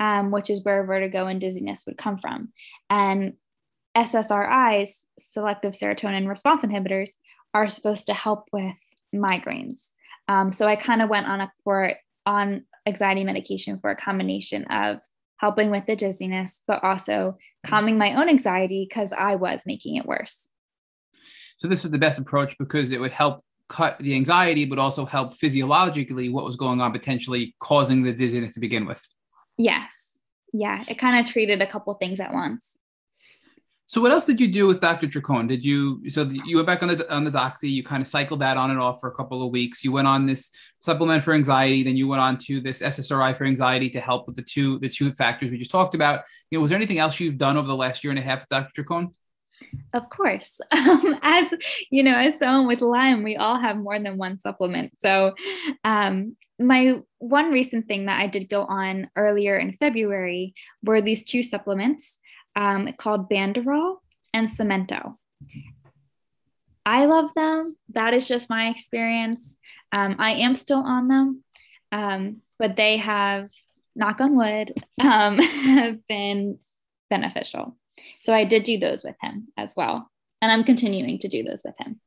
um, 0.00 0.32
which 0.32 0.50
is 0.50 0.64
where 0.64 0.84
vertigo 0.84 1.26
and 1.26 1.40
dizziness 1.40 1.84
would 1.86 1.96
come 1.96 2.18
from. 2.18 2.52
And 2.90 3.34
SSRIs, 3.96 4.90
selective 5.20 5.72
serotonin 5.72 6.28
response 6.28 6.64
inhibitors, 6.64 7.10
are 7.54 7.68
supposed 7.68 8.06
to 8.06 8.14
help 8.14 8.48
with 8.52 8.76
migraines. 9.14 9.80
Um, 10.28 10.52
so 10.52 10.66
I 10.66 10.76
kind 10.76 11.00
of 11.00 11.08
went 11.08 11.26
on 11.26 11.40
a 11.40 11.52
for 11.62 11.94
on 12.26 12.64
anxiety 12.86 13.24
medication 13.24 13.78
for 13.78 13.90
a 13.90 13.96
combination 13.96 14.64
of 14.64 15.00
helping 15.38 15.70
with 15.70 15.86
the 15.86 15.96
dizziness, 15.96 16.62
but 16.66 16.82
also 16.82 17.36
calming 17.66 17.98
my 17.98 18.14
own 18.14 18.28
anxiety 18.28 18.86
because 18.88 19.12
I 19.12 19.36
was 19.36 19.62
making 19.66 19.96
it 19.96 20.06
worse. 20.06 20.48
So 21.58 21.68
this 21.68 21.84
is 21.84 21.90
the 21.90 21.98
best 21.98 22.18
approach 22.18 22.56
because 22.58 22.90
it 22.90 23.00
would 23.00 23.12
help 23.12 23.44
cut 23.68 23.98
the 23.98 24.14
anxiety, 24.14 24.64
but 24.64 24.78
also 24.78 25.06
help 25.06 25.34
physiologically 25.34 26.28
what 26.28 26.44
was 26.44 26.56
going 26.56 26.80
on, 26.80 26.92
potentially 26.92 27.54
causing 27.60 28.02
the 28.02 28.12
dizziness 28.12 28.54
to 28.54 28.60
begin 28.60 28.86
with. 28.86 29.04
Yes. 29.56 30.10
Yeah. 30.52 30.84
It 30.88 30.98
kind 30.98 31.18
of 31.18 31.30
treated 31.30 31.62
a 31.62 31.66
couple 31.66 31.94
things 31.94 32.20
at 32.20 32.32
once. 32.32 32.68
So 33.86 34.00
what 34.00 34.12
else 34.12 34.24
did 34.24 34.40
you 34.40 34.48
do 34.48 34.66
with 34.66 34.80
Dr. 34.80 35.06
Chacon? 35.08 35.46
Did 35.46 35.62
you 35.62 36.08
so 36.08 36.22
you 36.22 36.56
went 36.56 36.66
back 36.66 36.82
on 36.82 36.88
the 36.88 37.14
on 37.14 37.24
the 37.24 37.30
doxy, 37.30 37.70
you 37.70 37.82
kind 37.82 38.00
of 38.00 38.06
cycled 38.06 38.40
that 38.40 38.56
on 38.56 38.70
and 38.70 38.80
off 38.80 39.00
for 39.00 39.10
a 39.10 39.14
couple 39.14 39.42
of 39.42 39.50
weeks. 39.50 39.84
You 39.84 39.92
went 39.92 40.08
on 40.08 40.24
this 40.24 40.50
supplement 40.78 41.22
for 41.22 41.34
anxiety, 41.34 41.82
then 41.82 41.96
you 41.96 42.08
went 42.08 42.22
on 42.22 42.38
to 42.38 42.60
this 42.60 42.80
SSRI 42.80 43.36
for 43.36 43.44
anxiety 43.44 43.90
to 43.90 44.00
help 44.00 44.26
with 44.26 44.36
the 44.36 44.42
two 44.42 44.78
the 44.78 44.88
two 44.88 45.12
factors 45.12 45.50
we 45.50 45.58
just 45.58 45.70
talked 45.70 45.94
about. 45.94 46.22
You 46.50 46.58
know, 46.58 46.62
was 46.62 46.70
there 46.70 46.78
anything 46.78 46.98
else 46.98 47.20
you've 47.20 47.36
done 47.36 47.58
over 47.58 47.66
the 47.66 47.76
last 47.76 48.02
year 48.02 48.10
and 48.10 48.18
a 48.18 48.22
half 48.22 48.40
with 48.40 48.48
Dr. 48.48 48.82
Chacon? 48.82 49.14
Of 49.92 50.08
course. 50.08 50.58
Um, 50.72 51.18
as 51.22 51.54
you 51.90 52.02
know, 52.02 52.16
as 52.16 52.38
someone 52.38 52.66
with 52.66 52.80
Lyme, 52.80 53.22
we 53.22 53.36
all 53.36 53.58
have 53.58 53.76
more 53.76 53.98
than 53.98 54.16
one 54.16 54.38
supplement. 54.38 54.92
So, 54.98 55.34
um, 55.82 56.36
my 56.58 57.00
one 57.18 57.50
recent 57.50 57.88
thing 57.88 58.06
that 58.06 58.20
I 58.20 58.26
did 58.26 58.48
go 58.48 58.64
on 58.64 59.08
earlier 59.16 59.56
in 59.56 59.76
February 59.76 60.54
were 60.82 61.00
these 61.00 61.24
two 61.24 61.42
supplements 61.42 62.18
um, 62.56 62.92
called 62.92 63.28
Banderol 63.28 63.96
and 64.32 64.48
Samento. 64.48 65.16
I 66.86 67.06
love 67.06 67.30
them. 67.34 67.76
That 67.90 68.14
is 68.14 68.28
just 68.28 68.50
my 68.50 68.68
experience. 68.68 69.56
Um, 69.92 70.16
I 70.18 70.32
am 70.32 70.56
still 70.56 70.78
on 70.78 71.08
them, 71.08 71.44
um, 71.92 72.42
but 72.58 72.76
they 72.76 72.98
have, 72.98 73.50
knock 73.96 74.20
on 74.20 74.36
wood, 74.36 74.74
um, 75.00 75.38
have 75.38 76.06
been 76.08 76.58
beneficial. 77.10 77.76
So 78.20 78.34
I 78.34 78.44
did 78.44 78.64
do 78.64 78.78
those 78.78 79.04
with 79.04 79.16
him 79.20 79.48
as 79.56 79.72
well. 79.76 80.10
And 80.42 80.52
I'm 80.52 80.64
continuing 80.64 81.18
to 81.20 81.28
do 81.28 81.42
those 81.42 81.62
with 81.64 81.74
him. 81.78 82.00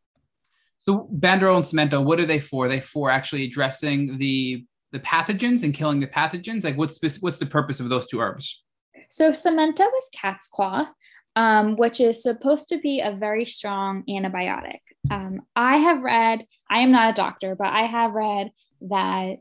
So 0.80 1.10
Banderol 1.14 1.56
and 1.56 1.66
Samento, 1.66 2.04
what 2.04 2.20
are 2.20 2.26
they 2.26 2.40
for? 2.40 2.66
Are 2.66 2.70
they 2.70 2.80
for 2.80 3.10
actually 3.10 3.46
addressing 3.46 4.18
the 4.18 4.66
the 4.94 5.00
pathogens 5.00 5.64
and 5.64 5.74
killing 5.74 6.00
the 6.00 6.08
pathogens? 6.08 6.64
Like 6.64 6.78
what's 6.78 7.00
what's 7.22 7.40
the 7.40 7.46
purpose 7.46 7.80
of 7.80 7.90
those 7.90 8.08
two 8.08 8.20
herbs? 8.20 8.64
So 9.10 9.32
Samento 9.32 9.82
is 9.82 10.10
cat's 10.14 10.48
claw, 10.48 10.88
um, 11.36 11.76
which 11.76 12.00
is 12.00 12.24
supposed 12.24 12.70
to 12.70 12.80
be 12.80 13.02
a 13.02 13.12
very 13.12 13.46
strong 13.46 14.04
antibiotic. 14.10 14.80
Um, 15.10 15.42
I 15.56 15.78
have 15.78 16.02
read, 16.02 16.46
I 16.70 16.80
am 16.80 16.92
not 16.92 17.12
a 17.12 17.14
doctor, 17.14 17.56
but 17.56 17.68
I 17.68 17.84
have 17.84 18.14
read 18.14 18.52
that 18.82 19.38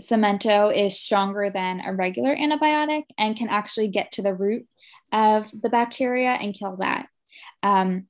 Samento 0.00 0.74
is 0.74 0.98
stronger 0.98 1.50
than 1.50 1.80
a 1.80 1.94
regular 1.94 2.34
antibiotic 2.34 3.04
and 3.18 3.36
can 3.36 3.48
actually 3.48 3.88
get 3.88 4.12
to 4.12 4.22
the 4.22 4.34
root 4.34 4.66
of 5.12 5.50
the 5.50 5.68
bacteria 5.68 6.30
and 6.30 6.54
kill 6.54 6.76
that. 6.76 7.06
Um, 7.62 8.06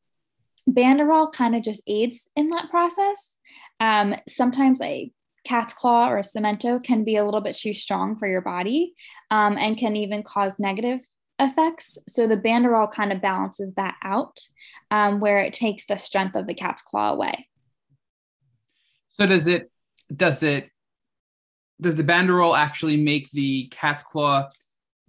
Banderol 0.69 1.33
kind 1.33 1.57
of 1.57 1.63
just 1.63 1.83
aids 1.87 2.21
in 2.37 2.51
that 2.51 2.71
process. 2.71 3.27
Um, 3.81 4.15
sometimes 4.29 4.81
a 4.81 5.11
cat's 5.45 5.75
claw 5.75 6.09
or 6.09 6.19
a 6.19 6.23
samento 6.23 6.83
can 6.83 7.05
be 7.05 7.17
a 7.17 7.25
little 7.25 7.41
bit 7.41 7.57
too 7.57 7.75
strong 7.75 8.19
for 8.19 8.29
your 8.29 8.41
body 8.41 8.95
um, 9.31 9.57
and 9.59 9.79
can 9.79 9.97
even 9.97 10.23
cause 10.23 10.59
negative 10.59 11.01
effects. 11.39 11.99
So 12.09 12.27
the 12.27 12.37
banderol 12.37 12.93
kind 12.93 13.13
of 13.13 13.23
balances 13.23 13.73
that 13.77 13.97
out 14.03 14.39
um, 14.91 15.21
where 15.21 15.41
it 15.41 15.53
takes 15.53 15.87
the 15.87 15.97
strength 15.97 16.37
of 16.37 16.47
the 16.47 16.55
cat's 16.55 16.83
claw 16.83 17.13
away. 17.13 17.49
So 19.13 19.27
does 19.27 19.47
it, 19.47 19.71
does 20.15 20.43
it, 20.43 20.71
does 21.81 21.97
the 21.97 22.05
banderol 22.05 22.57
actually 22.57 22.99
make 22.99 23.31
the 23.31 23.69
cat's 23.71 24.03
claw 24.03 24.49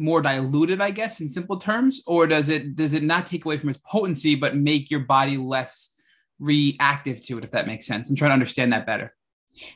more 0.01 0.21
diluted, 0.21 0.81
I 0.81 0.91
guess, 0.91 1.21
in 1.21 1.29
simple 1.29 1.57
terms, 1.57 2.01
or 2.07 2.27
does 2.27 2.49
it 2.49 2.75
does 2.75 2.93
it 2.93 3.03
not 3.03 3.27
take 3.27 3.45
away 3.45 3.57
from 3.57 3.69
its 3.69 3.79
potency 3.85 4.35
but 4.35 4.55
make 4.55 4.89
your 4.89 5.01
body 5.01 5.37
less 5.37 5.95
reactive 6.39 7.23
to 7.25 7.37
it? 7.37 7.45
If 7.45 7.51
that 7.51 7.67
makes 7.67 7.85
sense, 7.85 8.09
I'm 8.09 8.15
trying 8.15 8.29
to 8.29 8.33
understand 8.33 8.73
that 8.73 8.85
better. 8.85 9.13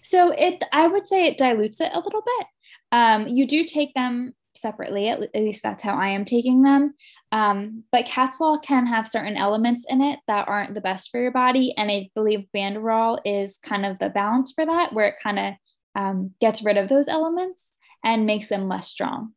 So 0.04 0.32
it, 0.32 0.64
I 0.72 0.88
would 0.88 1.08
say 1.08 1.26
it 1.26 1.38
dilutes 1.38 1.82
it 1.82 1.92
a 1.94 2.00
little 2.00 2.22
bit. 2.22 2.48
Um, 2.92 3.28
you 3.28 3.48
do 3.48 3.64
take 3.64 3.94
them 3.94 4.34
separately, 4.56 5.10
at, 5.10 5.34
least 5.36 5.64
that's 5.64 5.84
how 5.84 5.96
I 5.96 6.10
am 6.10 6.26
taking 6.26 6.64
them. 6.64 6.94
Um, 7.32 7.84
but 7.92 8.06
cat's 8.06 8.38
claw 8.38 8.58
can 8.60 8.88
have 8.88 9.08
certain 9.08 9.36
elements 9.36 9.86
in 9.90 10.02
it 10.02 10.20
that 10.28 10.48
aren't 10.48 10.74
the 10.74 10.82
best 10.82 11.12
for 11.12 11.20
your 11.20 11.32
body, 11.32 11.74
and 11.78 11.92
I 11.92 12.10
believe 12.16 12.46
Banderol 12.56 13.20
is 13.26 13.58
kind 13.58 13.86
of 13.86 14.00
the 14.00 14.10
balance 14.10 14.54
for 14.54 14.66
that, 14.66 14.94
where 14.94 15.08
it 15.08 15.16
kind 15.22 15.40
of 15.40 15.54
um, 15.96 16.32
gets 16.40 16.64
rid 16.64 16.78
of 16.78 16.90
those 16.90 17.08
elements 17.08 17.64
and 18.04 18.26
makes 18.26 18.48
them 18.48 18.68
less 18.68 18.88
strong 18.88 19.34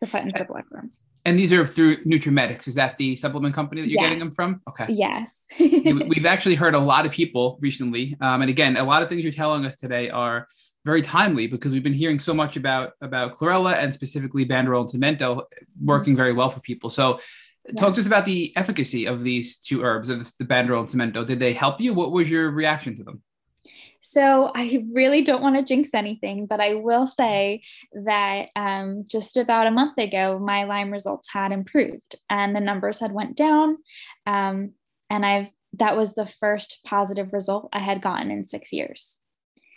to 0.00 0.06
put 0.06 0.22
into 0.22 0.38
the 0.38 0.44
bloodworms. 0.44 1.00
And 1.24 1.38
these 1.38 1.52
are 1.52 1.66
through 1.66 2.04
NutraMedix. 2.04 2.68
Is 2.68 2.74
that 2.74 2.98
the 2.98 3.16
supplement 3.16 3.54
company 3.54 3.80
that 3.80 3.88
you're 3.88 4.00
yes. 4.00 4.10
getting 4.10 4.18
them 4.18 4.30
from? 4.30 4.60
Okay. 4.68 4.86
Yes. 4.90 5.34
We've 5.58 6.26
actually 6.26 6.54
heard 6.54 6.74
a 6.74 6.78
lot 6.78 7.06
of 7.06 7.12
people 7.12 7.58
recently, 7.60 8.16
um, 8.20 8.42
and 8.42 8.50
again, 8.50 8.76
a 8.76 8.84
lot 8.84 9.02
of 9.02 9.08
things 9.08 9.22
you're 9.22 9.32
telling 9.32 9.64
us 9.64 9.76
today 9.76 10.10
are 10.10 10.48
very 10.84 11.00
timely 11.00 11.46
because 11.46 11.72
we've 11.72 11.82
been 11.82 11.94
hearing 11.94 12.20
so 12.20 12.34
much 12.34 12.56
about 12.56 12.92
about 13.00 13.34
chlorella 13.34 13.74
and 13.74 13.94
specifically 13.94 14.44
Banderol 14.44 14.80
and 14.80 15.02
Samento 15.02 15.44
working 15.82 16.14
very 16.14 16.32
well 16.32 16.50
for 16.50 16.60
people. 16.60 16.90
So, 16.90 17.20
yeah. 17.66 17.80
talk 17.80 17.94
to 17.94 18.00
us 18.00 18.06
about 18.06 18.26
the 18.26 18.52
efficacy 18.56 19.06
of 19.06 19.24
these 19.24 19.56
two 19.56 19.82
herbs, 19.82 20.10
of 20.10 20.18
the 20.36 20.44
Banderol 20.44 20.80
and 20.80 20.88
Samento. 20.88 21.24
Did 21.24 21.40
they 21.40 21.54
help 21.54 21.80
you? 21.80 21.94
What 21.94 22.12
was 22.12 22.28
your 22.28 22.50
reaction 22.50 22.94
to 22.96 23.04
them? 23.04 23.22
So 24.06 24.52
I 24.54 24.84
really 24.92 25.22
don't 25.22 25.40
want 25.40 25.56
to 25.56 25.62
jinx 25.62 25.94
anything, 25.94 26.44
but 26.44 26.60
I 26.60 26.74
will 26.74 27.06
say 27.06 27.62
that 28.04 28.50
um, 28.54 29.06
just 29.08 29.38
about 29.38 29.66
a 29.66 29.70
month 29.70 29.96
ago, 29.96 30.38
my 30.38 30.64
Lyme 30.64 30.90
results 30.90 31.30
had 31.32 31.52
improved 31.52 32.14
and 32.28 32.54
the 32.54 32.60
numbers 32.60 33.00
had 33.00 33.12
went 33.12 33.34
down. 33.34 33.78
Um, 34.26 34.72
and 35.08 35.24
I've 35.24 35.48
that 35.78 35.96
was 35.96 36.14
the 36.14 36.30
first 36.38 36.80
positive 36.84 37.32
result 37.32 37.70
I 37.72 37.78
had 37.78 38.02
gotten 38.02 38.30
in 38.30 38.46
six 38.46 38.72
years. 38.74 39.20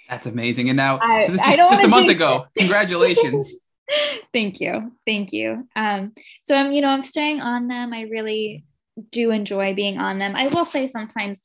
That's 0.09 0.27
amazing. 0.27 0.69
And 0.69 0.77
now, 0.77 0.99
I, 1.01 1.25
so 1.25 1.31
this 1.31 1.41
just, 1.41 1.57
just 1.57 1.83
a 1.83 1.87
month 1.87 2.09
ago. 2.09 2.47
It. 2.53 2.59
Congratulations. 2.59 3.55
Thank 4.33 4.59
you. 4.59 4.91
Thank 5.05 5.31
you. 5.31 5.67
Um, 5.75 6.11
so 6.45 6.55
I'm, 6.55 6.73
you 6.73 6.81
know, 6.81 6.89
I'm 6.89 7.01
staying 7.01 7.39
on 7.39 7.69
them. 7.69 7.93
I 7.93 8.01
really 8.01 8.65
do 9.11 9.31
enjoy 9.31 9.73
being 9.73 9.97
on 9.97 10.19
them. 10.19 10.35
I 10.35 10.47
will 10.47 10.65
say 10.65 10.87
sometimes 10.87 11.41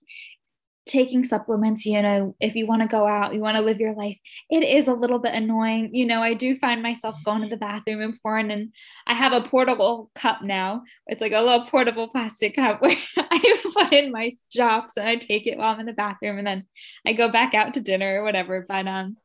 taking 0.84 1.22
supplements, 1.24 1.86
you 1.86 2.00
know, 2.02 2.34
if 2.40 2.54
you 2.54 2.66
want 2.66 2.82
to 2.82 2.88
go 2.88 3.06
out, 3.06 3.34
you 3.34 3.40
want 3.40 3.56
to 3.56 3.62
live 3.62 3.78
your 3.78 3.94
life, 3.94 4.18
it 4.50 4.64
is 4.64 4.88
a 4.88 4.94
little 4.94 5.18
bit 5.18 5.34
annoying. 5.34 5.94
You 5.94 6.06
know, 6.06 6.20
I 6.20 6.34
do 6.34 6.58
find 6.58 6.82
myself 6.82 7.14
going 7.24 7.42
to 7.42 7.48
the 7.48 7.56
bathroom 7.56 8.00
and 8.00 8.18
pouring, 8.20 8.50
and 8.50 8.72
I 9.06 9.14
have 9.14 9.32
a 9.32 9.40
portable 9.40 10.10
cup 10.14 10.42
now. 10.42 10.82
It's 11.06 11.20
like 11.20 11.32
a 11.32 11.40
little 11.40 11.66
portable 11.66 12.08
plastic 12.08 12.56
cup 12.56 12.82
where 12.82 12.96
I 13.16 13.58
put 13.72 13.92
in 13.92 14.10
my 14.10 14.30
drops 14.52 14.96
and 14.96 15.06
I 15.06 15.16
take 15.16 15.46
it 15.46 15.56
while 15.56 15.72
I'm 15.72 15.80
in 15.80 15.86
the 15.86 15.92
bathroom, 15.92 16.38
and 16.38 16.46
then 16.46 16.66
I 17.06 17.12
go 17.12 17.28
back 17.28 17.54
out 17.54 17.74
to 17.74 17.80
dinner 17.80 18.20
or 18.20 18.24
whatever. 18.24 18.64
But 18.68 18.86
um, 18.88 19.16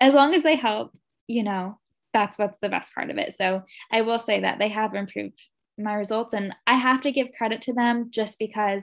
as 0.00 0.14
long 0.14 0.34
as 0.34 0.42
they 0.42 0.56
help, 0.56 0.92
you 1.26 1.42
know, 1.42 1.78
that's 2.12 2.38
what's 2.38 2.58
the 2.60 2.68
best 2.68 2.94
part 2.94 3.10
of 3.10 3.18
it. 3.18 3.36
So 3.36 3.62
I 3.90 4.02
will 4.02 4.18
say 4.18 4.40
that 4.40 4.58
they 4.58 4.68
have 4.68 4.94
improved 4.94 5.40
my 5.78 5.94
results, 5.94 6.34
and 6.34 6.54
I 6.66 6.74
have 6.74 7.00
to 7.02 7.12
give 7.12 7.28
credit 7.36 7.62
to 7.62 7.72
them 7.72 8.10
just 8.10 8.38
because 8.38 8.82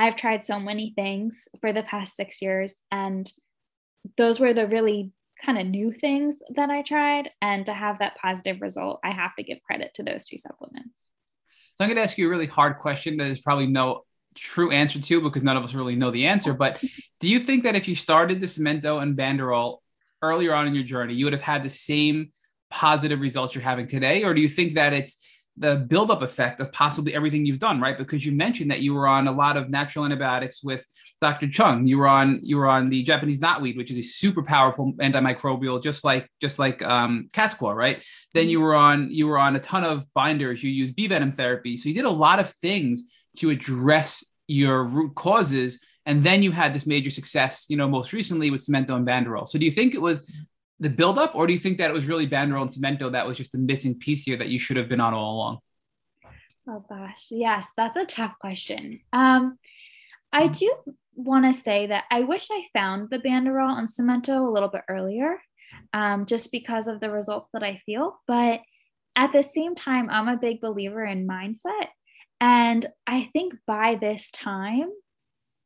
I've 0.00 0.16
tried 0.16 0.46
so 0.46 0.58
many 0.58 0.94
things 0.96 1.46
for 1.60 1.74
the 1.74 1.82
past 1.82 2.16
six 2.16 2.40
years, 2.40 2.74
and 2.90 3.30
those 4.16 4.40
were 4.40 4.54
the 4.54 4.66
really 4.66 5.12
kind 5.44 5.58
of 5.58 5.66
new 5.66 5.92
things 5.92 6.36
that 6.54 6.70
I 6.70 6.80
tried. 6.80 7.28
And 7.42 7.66
to 7.66 7.74
have 7.74 7.98
that 7.98 8.16
positive 8.16 8.62
result, 8.62 9.00
I 9.04 9.10
have 9.10 9.36
to 9.36 9.42
give 9.42 9.58
credit 9.62 9.92
to 9.96 10.02
those 10.02 10.24
two 10.24 10.38
supplements. 10.38 11.04
So 11.74 11.84
I'm 11.84 11.90
going 11.90 11.96
to 11.96 12.02
ask 12.02 12.16
you 12.16 12.26
a 12.28 12.30
really 12.30 12.46
hard 12.46 12.78
question 12.78 13.18
that 13.18 13.30
is 13.30 13.40
probably 13.40 13.66
no 13.66 14.04
true 14.34 14.70
answer 14.70 15.02
to 15.02 15.20
because 15.20 15.42
none 15.42 15.58
of 15.58 15.64
us 15.64 15.74
really 15.74 15.96
know 15.96 16.10
the 16.10 16.28
answer. 16.28 16.54
But 16.54 16.82
do 17.20 17.28
you 17.28 17.38
think 17.38 17.64
that 17.64 17.76
if 17.76 17.86
you 17.86 17.94
started 17.94 18.40
the 18.40 18.46
Samento 18.46 19.02
and 19.02 19.18
Banderol 19.18 19.80
earlier 20.22 20.54
on 20.54 20.66
in 20.66 20.74
your 20.74 20.84
journey, 20.84 21.12
you 21.12 21.26
would 21.26 21.34
have 21.34 21.42
had 21.42 21.62
the 21.62 21.68
same 21.68 22.32
positive 22.70 23.20
results 23.20 23.54
you're 23.54 23.62
having 23.62 23.86
today? 23.86 24.24
Or 24.24 24.32
do 24.32 24.40
you 24.40 24.48
think 24.48 24.76
that 24.76 24.94
it's 24.94 25.22
the 25.56 25.76
buildup 25.76 26.22
effect 26.22 26.60
of 26.60 26.72
possibly 26.72 27.14
everything 27.14 27.44
you've 27.44 27.58
done, 27.58 27.80
right? 27.80 27.98
Because 27.98 28.24
you 28.24 28.32
mentioned 28.32 28.70
that 28.70 28.80
you 28.80 28.94
were 28.94 29.06
on 29.06 29.28
a 29.28 29.32
lot 29.32 29.56
of 29.56 29.68
natural 29.68 30.04
antibiotics 30.04 30.62
with 30.62 30.86
Dr. 31.20 31.48
Chung. 31.48 31.86
You 31.86 31.98
were 31.98 32.08
on 32.08 32.40
you 32.42 32.56
were 32.56 32.66
on 32.66 32.88
the 32.88 33.02
Japanese 33.02 33.40
knotweed, 33.40 33.76
which 33.76 33.90
is 33.90 33.98
a 33.98 34.02
super 34.02 34.42
powerful 34.42 34.94
antimicrobial, 34.94 35.82
just 35.82 36.04
like 36.04 36.30
just 36.40 36.58
like 36.58 36.82
um, 36.82 37.28
cat's 37.32 37.54
claw, 37.54 37.72
right? 37.72 38.02
Then 38.32 38.48
you 38.48 38.60
were 38.60 38.74
on 38.74 39.10
you 39.10 39.26
were 39.26 39.38
on 39.38 39.56
a 39.56 39.60
ton 39.60 39.84
of 39.84 40.06
binders. 40.14 40.62
You 40.62 40.70
used 40.70 40.96
bee 40.96 41.08
venom 41.08 41.32
therapy, 41.32 41.76
so 41.76 41.88
you 41.88 41.94
did 41.94 42.06
a 42.06 42.10
lot 42.10 42.38
of 42.38 42.48
things 42.48 43.04
to 43.38 43.50
address 43.50 44.24
your 44.46 44.84
root 44.84 45.14
causes. 45.14 45.80
And 46.06 46.24
then 46.24 46.42
you 46.42 46.50
had 46.50 46.72
this 46.72 46.86
major 46.86 47.10
success, 47.10 47.66
you 47.68 47.76
know, 47.76 47.86
most 47.86 48.12
recently 48.12 48.50
with 48.50 48.62
Samento 48.62 48.96
and 48.96 49.06
Banderol. 49.06 49.46
So 49.46 49.58
do 49.58 49.66
you 49.66 49.70
think 49.70 49.94
it 49.94 50.00
was 50.00 50.28
the 50.80 50.90
buildup, 50.90 51.34
or 51.34 51.46
do 51.46 51.52
you 51.52 51.58
think 51.58 51.78
that 51.78 51.90
it 51.90 51.94
was 51.94 52.06
really 52.06 52.26
Banderol 52.26 52.62
and 52.62 52.70
Samento 52.70 53.12
that 53.12 53.26
was 53.26 53.36
just 53.36 53.54
a 53.54 53.58
missing 53.58 53.98
piece 53.98 54.24
here 54.24 54.38
that 54.38 54.48
you 54.48 54.58
should 54.58 54.78
have 54.78 54.88
been 54.88 55.00
on 55.00 55.14
all 55.14 55.36
along? 55.36 55.58
Oh 56.68 56.84
gosh, 56.88 57.28
yes, 57.30 57.68
that's 57.76 57.96
a 57.96 58.04
tough 58.04 58.34
question. 58.40 59.00
Um, 59.12 59.58
I 60.32 60.48
do 60.48 60.72
want 61.14 61.44
to 61.44 61.60
say 61.60 61.88
that 61.88 62.04
I 62.10 62.22
wish 62.22 62.48
I 62.50 62.66
found 62.72 63.10
the 63.10 63.18
Banderol 63.18 63.78
and 63.78 63.88
Samento 63.88 64.46
a 64.46 64.50
little 64.50 64.68
bit 64.68 64.82
earlier, 64.88 65.38
um, 65.92 66.26
just 66.26 66.50
because 66.50 66.86
of 66.86 67.00
the 67.00 67.10
results 67.10 67.50
that 67.52 67.62
I 67.62 67.82
feel. 67.84 68.18
But 68.26 68.60
at 69.16 69.32
the 69.32 69.42
same 69.42 69.74
time, 69.74 70.08
I'm 70.08 70.28
a 70.28 70.38
big 70.38 70.60
believer 70.60 71.04
in 71.04 71.28
mindset. 71.28 71.88
And 72.40 72.86
I 73.06 73.28
think 73.32 73.54
by 73.66 73.96
this 74.00 74.30
time, 74.30 74.90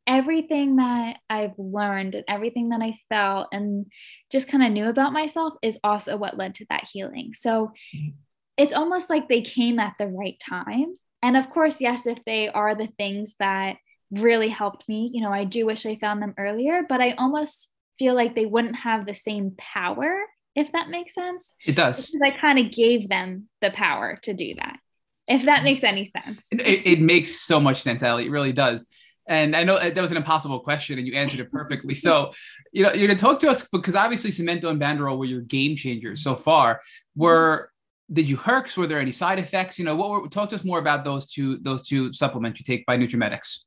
everything 0.07 0.77
that 0.77 1.19
I've 1.31 1.59
learned 1.59 2.15
and 2.15 2.25
everything 2.29 2.71
that 2.71 2.83
I 2.83 2.99
felt 3.09 3.49
and 3.53 3.87
just 4.31 4.49
kind 4.49 4.63
of 4.63 4.73
knew 4.73 4.87
about 4.87 5.13
myself 5.13 5.55
is 5.63 5.79
also 5.83 6.17
what 6.17 6.37
led 6.37 6.57
to 6.57 6.67
that 6.71 6.89
healing. 6.93 7.33
So 7.35 7.73
mm-hmm. 7.95 8.11
it's 8.57 8.75
almost 8.75 9.09
like 9.09 9.29
they 9.29 9.43
came 9.43 9.79
at 9.79 9.95
the 9.99 10.07
right 10.07 10.39
time. 10.41 10.99
and 11.23 11.37
of 11.37 11.49
course, 11.51 11.81
yes, 11.81 12.07
if 12.07 12.19
they 12.27 12.49
are 12.49 12.75
the 12.75 12.89
things 12.99 13.35
that 13.39 13.77
really 14.11 14.49
helped 14.49 14.89
me, 14.89 15.11
you 15.13 15.23
know, 15.23 15.33
I 15.33 15.45
do 15.45 15.67
wish 15.67 15.87
I 15.87 15.97
found 15.97 16.21
them 16.21 16.35
earlier, 16.39 16.83
but 16.89 17.01
I 17.01 17.13
almost 17.13 17.71
feel 17.99 18.15
like 18.15 18.35
they 18.35 18.47
wouldn't 18.47 18.77
have 18.77 19.07
the 19.07 19.15
same 19.15 19.55
power, 19.57 20.21
if 20.55 20.71
that 20.73 20.89
makes 20.89 21.15
sense. 21.15 21.55
It 21.65 21.77
does. 21.77 22.11
Because 22.11 22.33
I 22.33 22.39
kind 22.39 22.59
of 22.59 22.73
gave 22.73 23.09
them 23.09 23.49
the 23.61 23.71
power 23.71 24.19
to 24.23 24.35
do 24.35 24.55
that, 24.57 24.79
if 25.27 25.45
that 25.45 25.65
makes 25.65 25.83
any 25.83 26.05
sense. 26.05 26.43
It, 26.51 26.87
it 26.87 27.01
makes 27.01 27.41
so 27.41 27.59
much 27.59 27.81
sense, 27.83 28.03
Allie. 28.03 28.27
It 28.27 28.31
really 28.31 28.53
does. 28.53 28.87
And 29.27 29.57
I 29.57 29.65
know 29.65 29.79
that 29.79 29.97
was 29.97 30.11
an 30.11 30.17
impossible 30.17 30.61
question 30.61 30.99
and 30.99 31.07
you 31.07 31.15
answered 31.15 31.41
it 31.41 31.51
perfectly. 31.51 31.95
so, 31.95 32.33
you 32.73 32.83
know, 32.83 32.93
you're 32.93 33.07
going 33.07 33.19
to 33.19 33.23
talk 33.23 33.41
to 33.41 33.51
us 33.51 33.67
because 33.69 33.95
obviously 33.95 34.31
Samento 34.31 34.65
and 34.65 34.81
Banderol 34.81 35.17
were 35.19 35.25
your 35.25 35.41
game 35.41 35.77
changers 35.77 36.23
so 36.23 36.35
far. 36.35 36.81
Were 37.17 37.71
did 38.13 38.29
you 38.29 38.37
herx? 38.37 38.77
Were 38.77 38.87
there 38.87 39.01
any 39.01 39.13
side 39.13 39.39
effects? 39.39 39.79
You 39.79 39.87
know, 39.87 39.97
what 39.97 40.11
were, 40.11 40.29
talk 40.29 40.51
to 40.51 40.55
us 40.55 40.65
more 40.65 40.79
about 40.79 41.05
those 41.05 41.27
two 41.27 41.59
those 41.59 41.87
two 41.87 42.13
supplements 42.13 42.61
you 42.61 42.65
take 42.65 42.85
by 42.87 42.99
NutraMedix. 42.99 43.61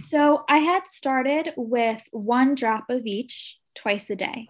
So 0.00 0.44
I 0.48 0.58
had 0.58 0.86
started 0.86 1.52
with 1.56 2.02
one 2.10 2.54
drop 2.54 2.86
of 2.88 3.06
each 3.06 3.58
twice 3.74 4.08
a 4.10 4.16
day, 4.16 4.48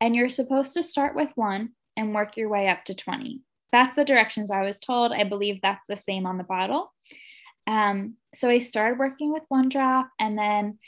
and 0.00 0.16
you're 0.16 0.28
supposed 0.28 0.72
to 0.74 0.82
start 0.82 1.14
with 1.14 1.30
one 1.34 1.72
and 1.96 2.14
work 2.14 2.36
your 2.36 2.48
way 2.48 2.68
up 2.68 2.84
to 2.86 2.94
20. 2.94 3.40
That's 3.70 3.94
the 3.94 4.04
directions 4.04 4.50
I 4.50 4.62
was 4.62 4.78
told. 4.78 5.12
I 5.12 5.24
believe 5.24 5.60
that's 5.60 5.86
the 5.88 5.96
same 5.96 6.26
on 6.26 6.38
the 6.38 6.44
bottle. 6.44 6.92
Um, 7.66 8.14
so 8.34 8.48
I 8.48 8.58
started 8.58 8.98
working 8.98 9.32
with 9.32 9.42
one 9.48 9.68
drop, 9.68 10.08
and 10.18 10.38
then 10.38 10.78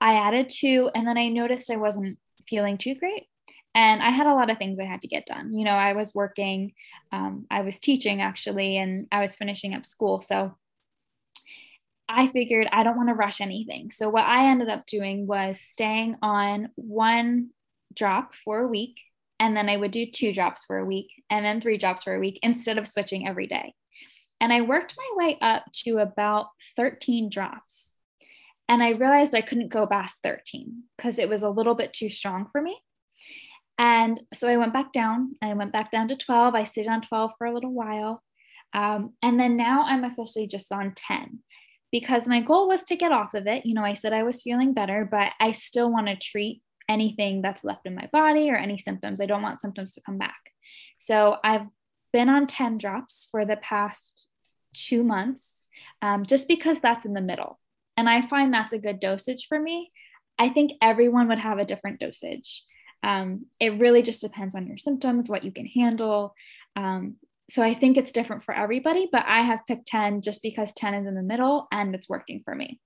I 0.00 0.14
added 0.14 0.48
two, 0.48 0.90
and 0.94 1.06
then 1.06 1.18
I 1.18 1.28
noticed 1.28 1.70
I 1.70 1.76
wasn't 1.76 2.18
feeling 2.48 2.78
too 2.78 2.94
great. 2.94 3.24
And 3.74 4.02
i 4.02 4.08
had 4.08 4.26
a 4.26 4.34
lot 4.34 4.48
of 4.48 4.56
things 4.56 4.78
i 4.78 4.84
had 4.84 5.02
to 5.02 5.08
get 5.08 5.26
done. 5.26 5.54
You 5.54 5.64
know 5.64 5.72
i 5.72 5.92
was 5.92 6.14
working 6.14 6.72
um, 7.12 7.46
i 7.50 7.60
was 7.60 7.78
teaching 7.78 8.22
actually 8.22 8.78
and 8.78 9.06
i 9.12 9.20
was 9.20 9.36
finishing 9.36 9.74
up 9.74 9.84
school. 9.84 10.20
So 10.22 10.56
i 12.08 12.28
figured 12.28 12.68
i 12.72 12.82
don't 12.82 12.96
want 12.96 13.08
to 13.10 13.14
rush 13.14 13.40
anything. 13.40 13.90
So 13.90 14.08
what 14.08 14.24
i 14.24 14.48
ended 14.50 14.68
up 14.68 14.86
doing 14.86 15.26
was 15.26 15.60
staying 15.60 16.16
on 16.22 16.70
one 16.76 17.50
drop 17.94 18.32
for 18.44 18.60
a 18.60 18.68
week 18.68 18.96
and 19.40 19.56
then 19.56 19.68
i 19.68 19.76
would 19.76 19.90
do 19.90 20.06
two 20.06 20.32
drops 20.32 20.64
for 20.64 20.78
a 20.78 20.84
week 20.84 21.08
and 21.30 21.44
then 21.44 21.60
three 21.60 21.78
drops 21.78 22.02
for 22.02 22.14
a 22.14 22.20
week 22.20 22.38
instead 22.42 22.78
of 22.78 22.86
switching 22.86 23.26
every 23.26 23.46
day 23.46 23.74
and 24.40 24.52
i 24.52 24.60
worked 24.60 24.94
my 24.96 25.24
way 25.24 25.38
up 25.40 25.64
to 25.72 25.98
about 25.98 26.46
13 26.76 27.28
drops 27.30 27.92
and 28.68 28.82
i 28.82 28.90
realized 28.90 29.34
i 29.34 29.40
couldn't 29.40 29.68
go 29.68 29.86
past 29.86 30.22
13 30.22 30.82
because 30.96 31.18
it 31.18 31.28
was 31.28 31.42
a 31.42 31.50
little 31.50 31.74
bit 31.74 31.92
too 31.92 32.08
strong 32.08 32.46
for 32.50 32.60
me 32.60 32.78
and 33.78 34.20
so 34.32 34.48
I 34.48 34.56
went 34.56 34.72
back 34.72 34.92
down. 34.92 35.36
I 35.42 35.52
went 35.54 35.72
back 35.72 35.90
down 35.90 36.08
to 36.08 36.16
12. 36.16 36.54
I 36.54 36.64
stayed 36.64 36.86
on 36.86 37.02
12 37.02 37.32
for 37.36 37.46
a 37.46 37.52
little 37.52 37.72
while. 37.72 38.22
Um, 38.72 39.14
and 39.22 39.38
then 39.38 39.56
now 39.56 39.84
I'm 39.86 40.04
officially 40.04 40.46
just 40.46 40.72
on 40.72 40.94
10 40.94 41.40
because 41.92 42.26
my 42.26 42.40
goal 42.40 42.68
was 42.68 42.82
to 42.84 42.96
get 42.96 43.12
off 43.12 43.34
of 43.34 43.46
it. 43.46 43.66
You 43.66 43.74
know, 43.74 43.84
I 43.84 43.94
said 43.94 44.12
I 44.12 44.22
was 44.22 44.42
feeling 44.42 44.72
better, 44.72 45.06
but 45.10 45.32
I 45.40 45.52
still 45.52 45.90
want 45.90 46.08
to 46.08 46.16
treat 46.16 46.62
anything 46.88 47.42
that's 47.42 47.64
left 47.64 47.86
in 47.86 47.94
my 47.94 48.08
body 48.12 48.50
or 48.50 48.56
any 48.56 48.78
symptoms. 48.78 49.20
I 49.20 49.26
don't 49.26 49.42
want 49.42 49.60
symptoms 49.60 49.92
to 49.94 50.02
come 50.02 50.18
back. 50.18 50.38
So 50.98 51.36
I've 51.44 51.66
been 52.16 52.30
on 52.30 52.46
10 52.46 52.78
drops 52.78 53.28
for 53.30 53.44
the 53.44 53.58
past 53.58 54.26
two 54.72 55.04
months 55.04 55.52
um, 56.00 56.24
just 56.24 56.48
because 56.48 56.80
that's 56.80 57.04
in 57.04 57.12
the 57.12 57.20
middle. 57.20 57.60
And 57.98 58.08
I 58.08 58.26
find 58.26 58.54
that's 58.54 58.72
a 58.72 58.78
good 58.78 59.00
dosage 59.00 59.48
for 59.48 59.60
me. 59.60 59.92
I 60.38 60.48
think 60.48 60.72
everyone 60.80 61.28
would 61.28 61.38
have 61.38 61.58
a 61.58 61.66
different 61.66 62.00
dosage. 62.00 62.64
Um, 63.02 63.44
it 63.60 63.78
really 63.78 64.00
just 64.00 64.22
depends 64.22 64.54
on 64.54 64.66
your 64.66 64.78
symptoms, 64.78 65.28
what 65.28 65.44
you 65.44 65.52
can 65.52 65.66
handle. 65.66 66.34
Um, 66.74 67.16
so 67.50 67.62
I 67.62 67.74
think 67.74 67.98
it's 67.98 68.12
different 68.12 68.44
for 68.44 68.54
everybody, 68.54 69.10
but 69.12 69.26
I 69.26 69.42
have 69.42 69.66
picked 69.68 69.86
10 69.88 70.22
just 70.22 70.42
because 70.42 70.72
10 70.72 70.94
is 70.94 71.06
in 71.06 71.14
the 71.14 71.22
middle 71.22 71.68
and 71.70 71.94
it's 71.94 72.08
working 72.08 72.40
for 72.46 72.54
me. 72.54 72.80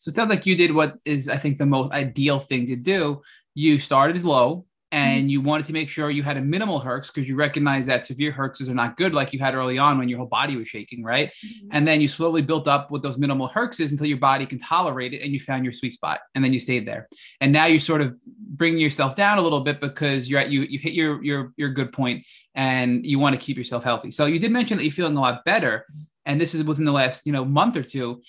So 0.00 0.08
it 0.08 0.16
sounds 0.16 0.30
like 0.30 0.46
you 0.46 0.56
did 0.56 0.74
what 0.74 0.98
is, 1.04 1.28
I 1.28 1.36
think, 1.36 1.58
the 1.58 1.66
most 1.66 1.92
ideal 1.92 2.40
thing 2.40 2.66
to 2.66 2.74
do. 2.74 3.22
You 3.54 3.78
started 3.78 4.24
low, 4.24 4.66
and 4.90 5.22
mm-hmm. 5.22 5.28
you 5.28 5.40
wanted 5.40 5.66
to 5.66 5.72
make 5.72 5.88
sure 5.88 6.10
you 6.10 6.22
had 6.22 6.36
a 6.36 6.40
minimal 6.40 6.80
herx 6.80 7.12
because 7.12 7.28
you 7.28 7.36
recognize 7.36 7.86
that 7.86 8.06
severe 8.06 8.32
herxes 8.32 8.68
are 8.68 8.74
not 8.74 8.96
good 8.96 9.12
like 9.12 9.32
you 9.32 9.38
had 9.38 9.54
early 9.54 9.78
on 9.78 9.98
when 9.98 10.08
your 10.08 10.18
whole 10.18 10.26
body 10.26 10.56
was 10.56 10.68
shaking 10.68 11.02
right? 11.02 11.30
Mm-hmm. 11.30 11.68
and 11.72 11.86
then 11.86 12.00
you 12.00 12.08
slowly 12.08 12.42
built 12.42 12.66
up 12.68 12.90
with 12.90 13.02
those 13.02 13.18
minimal 13.18 13.48
herxes 13.48 13.92
until 13.92 14.06
your 14.06 14.18
body 14.18 14.46
can 14.46 14.58
tolerate 14.58 15.12
it 15.12 15.22
and 15.22 15.32
you 15.32 15.40
found 15.40 15.64
your 15.64 15.72
sweet 15.72 15.92
spot 15.92 16.20
and 16.34 16.42
then 16.42 16.52
you 16.52 16.60
stayed 16.60 16.86
there. 16.86 17.08
And 17.40 17.52
now 17.52 17.66
you're 17.66 17.78
sort 17.78 18.00
of 18.00 18.16
bringing 18.24 18.80
yourself 18.80 19.14
down 19.14 19.38
a 19.38 19.42
little 19.42 19.60
bit 19.60 19.80
because 19.80 20.28
you're 20.28 20.40
at 20.40 20.50
you 20.50 20.62
you 20.62 20.78
hit 20.78 20.92
your 20.92 21.22
your 21.22 21.52
your 21.56 21.68
good 21.68 21.92
point 21.92 22.26
and 22.54 23.04
you 23.04 23.18
want 23.18 23.34
to 23.34 23.40
keep 23.40 23.56
yourself 23.56 23.84
healthy. 23.84 24.10
So 24.10 24.26
you 24.26 24.38
did 24.38 24.50
mention 24.50 24.78
that 24.78 24.84
you're 24.84 24.92
feeling 24.92 25.16
a 25.16 25.20
lot 25.20 25.44
better 25.44 25.86
and 26.24 26.40
this 26.40 26.54
is 26.54 26.64
within 26.64 26.84
the 26.84 26.92
last 26.92 27.26
you 27.26 27.32
know 27.32 27.44
month 27.44 27.76
or 27.76 27.82
two. 27.82 28.22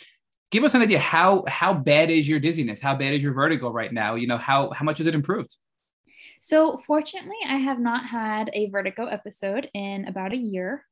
Give 0.51 0.63
us 0.63 0.73
an 0.73 0.81
idea 0.81 0.99
how 0.99 1.43
how 1.47 1.73
bad 1.73 2.09
is 2.09 2.27
your 2.27 2.39
dizziness? 2.39 2.79
How 2.79 2.95
bad 2.95 3.13
is 3.13 3.23
your 3.23 3.33
vertigo 3.33 3.69
right 3.69 3.93
now? 3.93 4.15
You 4.15 4.27
know 4.27 4.37
how 4.37 4.71
how 4.71 4.83
much 4.83 4.97
has 4.97 5.07
it 5.07 5.15
improved 5.15 5.55
so, 6.41 6.81
fortunately, 6.87 7.37
I 7.47 7.57
have 7.57 7.79
not 7.79 8.05
had 8.05 8.49
a 8.53 8.69
vertigo 8.69 9.05
episode 9.05 9.69
in 9.73 10.07
about 10.07 10.33
a 10.33 10.37
year. 10.37 10.85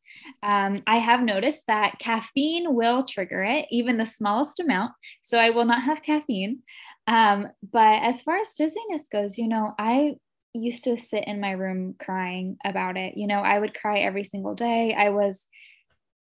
Um, 0.44 0.84
I 0.88 0.98
have 0.98 1.22
noticed 1.22 1.64
that 1.68 2.00
caffeine 2.00 2.74
will 2.74 3.04
trigger 3.04 3.44
it, 3.44 3.68
even 3.72 3.98
the 3.98 4.06
smallest 4.06 4.60
amount. 4.60 4.92
So, 5.22 5.38
I 5.38 5.52
will 5.52 5.66
not 5.66 5.84
have 5.84 6.04
caffeine. 6.04 6.60
Um, 7.08 7.48
but 7.72 8.04
as 8.04 8.22
far 8.24 8.38
as 8.38 8.54
dizziness 8.54 9.08
goes, 9.12 9.38
you 9.38 9.48
know, 9.48 9.74
I 9.80 10.16
used 10.54 10.84
to 10.86 10.98
sit 10.98 11.26
in 11.28 11.40
my 11.40 11.52
room 11.52 11.96
crying 12.00 12.58
about 12.66 12.98
it. 12.98 13.14
You 13.18 13.28
know, 13.28 13.40
I 13.40 13.58
would 13.58 13.74
cry 13.74 14.00
every 14.00 14.24
single 14.24 14.56
day. 14.56 14.94
I 14.94 15.10
was 15.10 15.40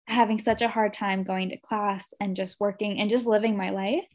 having 0.07 0.39
such 0.39 0.61
a 0.61 0.67
hard 0.67 0.93
time 0.93 1.23
going 1.23 1.49
to 1.49 1.57
class 1.57 2.07
and 2.19 2.35
just 2.35 2.59
working 2.59 2.99
and 2.99 3.09
just 3.09 3.25
living 3.25 3.55
my 3.55 3.69
life. 3.69 4.05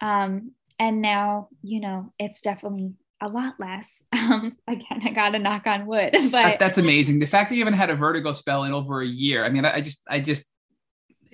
Um, 0.00 0.52
and 0.78 1.00
now, 1.00 1.48
you 1.62 1.80
know, 1.80 2.12
it's 2.18 2.40
definitely 2.40 2.92
a 3.22 3.28
lot 3.28 3.54
less. 3.58 4.02
Um, 4.22 4.56
again, 4.68 5.02
I 5.04 5.10
got 5.10 5.30
to 5.30 5.40
knock 5.40 5.66
on 5.66 5.84
wood, 5.84 6.10
but 6.12 6.30
that, 6.30 6.58
that's 6.60 6.78
amazing. 6.78 7.18
The 7.18 7.26
fact 7.26 7.50
that 7.50 7.56
you 7.56 7.64
haven't 7.64 7.78
had 7.78 7.90
a 7.90 7.96
vertigo 7.96 8.30
spell 8.30 8.64
in 8.64 8.72
over 8.72 9.02
a 9.02 9.06
year. 9.06 9.44
I 9.44 9.48
mean, 9.48 9.64
I, 9.64 9.74
I 9.74 9.80
just, 9.80 10.00
I 10.08 10.20
just, 10.20 10.44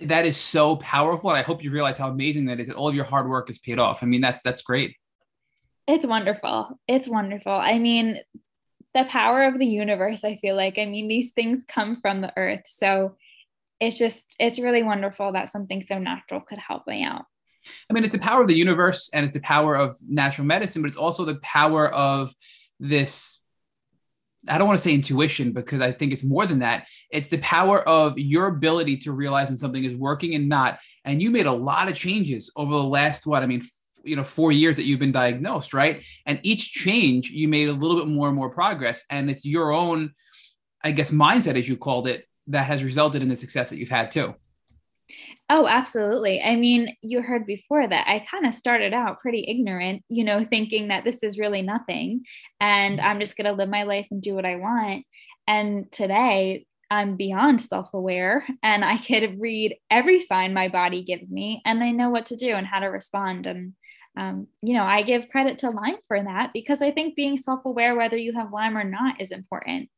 that 0.03 0.25
is 0.25 0.37
so 0.39 0.77
powerful. 0.77 1.31
And 1.31 1.39
I 1.39 1.43
hope 1.43 1.63
you 1.63 1.71
realize 1.71 1.99
how 1.99 2.09
amazing 2.09 2.47
that 2.47 2.61
is 2.61 2.69
that 2.69 2.77
all 2.77 2.89
of 2.89 2.95
your 2.95 3.05
hard 3.05 3.29
work 3.29 3.51
is 3.51 3.59
paid 3.59 3.79
off. 3.79 4.03
I 4.03 4.07
mean, 4.07 4.23
that's, 4.23 4.41
that's 4.41 4.63
great. 4.63 4.97
It's 5.87 6.07
wonderful. 6.07 6.81
It's 6.89 7.09
wonderful. 7.09 7.53
I 7.53 7.79
mean, 7.79 8.19
the 8.95 9.05
power 9.05 9.45
of 9.45 9.59
the 9.59 9.67
universe, 9.67 10.25
I 10.25 10.37
feel 10.37 10.57
like, 10.57 10.79
I 10.79 10.87
mean, 10.87 11.09
these 11.09 11.33
things 11.33 11.65
come 11.69 12.01
from 12.01 12.23
the 12.23 12.33
earth. 12.37 12.63
So 12.67 13.17
it's 13.81 13.99
just, 13.99 14.35
it's 14.41 14.59
really 14.59 14.83
wonderful 14.83 15.33
that 15.33 15.51
something 15.51 15.83
so 15.87 15.99
natural 15.99 16.41
could 16.41 16.59
help 16.59 16.87
me 16.87 17.05
out. 17.05 17.27
I 17.89 17.93
mean, 17.93 18.05
it's 18.05 18.15
the 18.15 18.21
power 18.21 18.43
of 18.43 18.49
the 18.49 18.57
universe 18.57 19.11
and 19.13 19.25
it's 19.25 19.35
the 19.35 19.41
power 19.41 19.75
of 19.75 19.97
natural 20.09 20.47
medicine, 20.47 20.83
but 20.83 20.89
it's 20.89 20.97
also 20.97 21.25
the 21.25 21.37
power 21.37 21.89
of 21.89 22.33
this. 22.81 23.45
I 24.49 24.57
don't 24.57 24.69
want 24.69 24.79
to 24.79 24.83
say 24.83 24.95
intuition 24.95 25.53
because 25.53 25.81
I 25.81 25.91
think 25.91 26.13
it's 26.13 26.25
more 26.25 26.47
than 26.47 26.61
that. 26.61 26.87
It's 27.11 27.29
the 27.29 27.39
power 27.39 27.87
of 27.87 28.17
your 28.19 28.47
ability 28.47 28.99
to 28.99 29.13
realize 29.13 29.49
when 29.49 29.59
something 29.59 29.85
is 29.85 29.95
working 29.95 30.35
and 30.35 30.49
not. 30.49 30.79
And 31.05 31.21
you 31.21 31.31
made 31.31 31.47
a 31.47 31.53
lot 31.53 31.89
of 31.89 31.97
changes 31.97 32.51
over 32.57 32.73
the 32.73 32.83
last, 32.83 33.27
what 33.27 33.43
I 33.43 33.47
mean, 33.47 33.63
you 34.05 34.17
know, 34.17 34.25
four 34.25 34.53
years 34.53 34.77
that 34.77 34.87
you've 34.87 35.01
been 35.01 35.13
diagnosed, 35.13 35.75
right? 35.75 36.05
And 36.25 36.41
each 36.43 36.73
change, 36.73 37.31
you 37.31 37.49
made 37.49 37.69
a 37.69 37.73
little 37.73 37.97
bit 37.97 38.07
more 38.07 38.29
and 38.29 38.37
more 38.37 38.49
progress. 38.49 39.05
And 39.11 39.29
it's 39.29 39.45
your 39.45 39.73
own, 39.73 40.13
I 40.83 40.93
guess, 40.93 41.11
mindset, 41.11 41.59
as 41.59 41.69
you 41.69 41.77
called 41.77 42.07
it, 42.07 42.25
that 42.47 42.67
has 42.67 42.85
resulted 42.85 43.23
in 43.23 43.29
the 43.29 43.37
success 43.37 43.71
that 43.71 43.79
you've 43.79 43.91
had 43.91 44.11
too. 44.11 44.35
Oh, 45.51 45.67
absolutely. 45.67 46.43
I 46.43 46.57
mean, 46.57 46.95
you 47.03 47.23
heard 47.23 47.47
before 47.47 47.87
that 47.87 48.07
I 48.09 48.25
kind 48.31 48.47
of 48.47 48.55
started 48.55 48.93
out 48.93 49.21
pretty 49.21 49.45
ignorant, 49.49 50.03
you 50.09 50.25
know, 50.25 50.45
thinking 50.51 50.89
that 50.89 51.05
this 51.05 51.23
is 51.23 51.39
really 51.39 51.63
nothing 51.63 52.25
and. 52.61 53.01
I'm 53.01 53.21
just 53.21 53.37
going 53.37 53.47
to 53.47 53.53
live 53.53 53.69
my 53.69 53.85
life 53.85 54.07
and 54.11 54.21
do 54.23 54.35
what 54.35 54.45
I 54.45 54.57
want. 54.57 55.05
And 55.47 55.91
today 55.91 56.67
I'm 56.91 57.17
beyond 57.17 57.63
self 57.63 57.93
aware 57.95 58.47
and 58.63 58.85
I 58.85 58.99
could 58.99 59.41
read 59.41 59.77
every 59.91 60.21
sign 60.21 60.53
my 60.55 60.69
body 60.69 61.03
gives 61.05 61.31
me 61.31 61.63
and 61.65 61.83
I 61.83 61.91
know 61.91 62.11
what 62.11 62.27
to 62.27 62.37
do 62.37 62.53
and 62.55 62.67
how 62.67 62.81
to 62.81 62.87
respond. 62.87 63.47
And, 63.47 63.73
um, 64.17 64.47
you 64.63 64.75
know, 64.75 64.85
I 64.85 65.03
give 65.03 65.29
credit 65.31 65.59
to 65.59 65.71
Lyme 65.71 65.97
for 66.09 66.23
that 66.23 66.51
because 66.53 66.83
I 66.83 66.91
think 66.91 67.15
being 67.17 67.37
self 67.37 67.61
aware, 67.65 67.95
whether 67.97 68.17
you 68.17 68.33
have 68.35 68.53
Lyme 68.53 68.77
or 68.77 68.85
not, 68.85 69.21
is 69.21 69.31
important. 69.31 69.89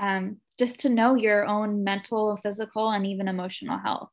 Um, 0.00 0.38
just 0.58 0.80
to 0.80 0.88
know 0.90 1.14
your 1.16 1.46
own 1.46 1.84
mental, 1.84 2.36
physical, 2.38 2.90
and 2.90 3.06
even 3.06 3.28
emotional 3.28 3.78
health. 3.78 4.10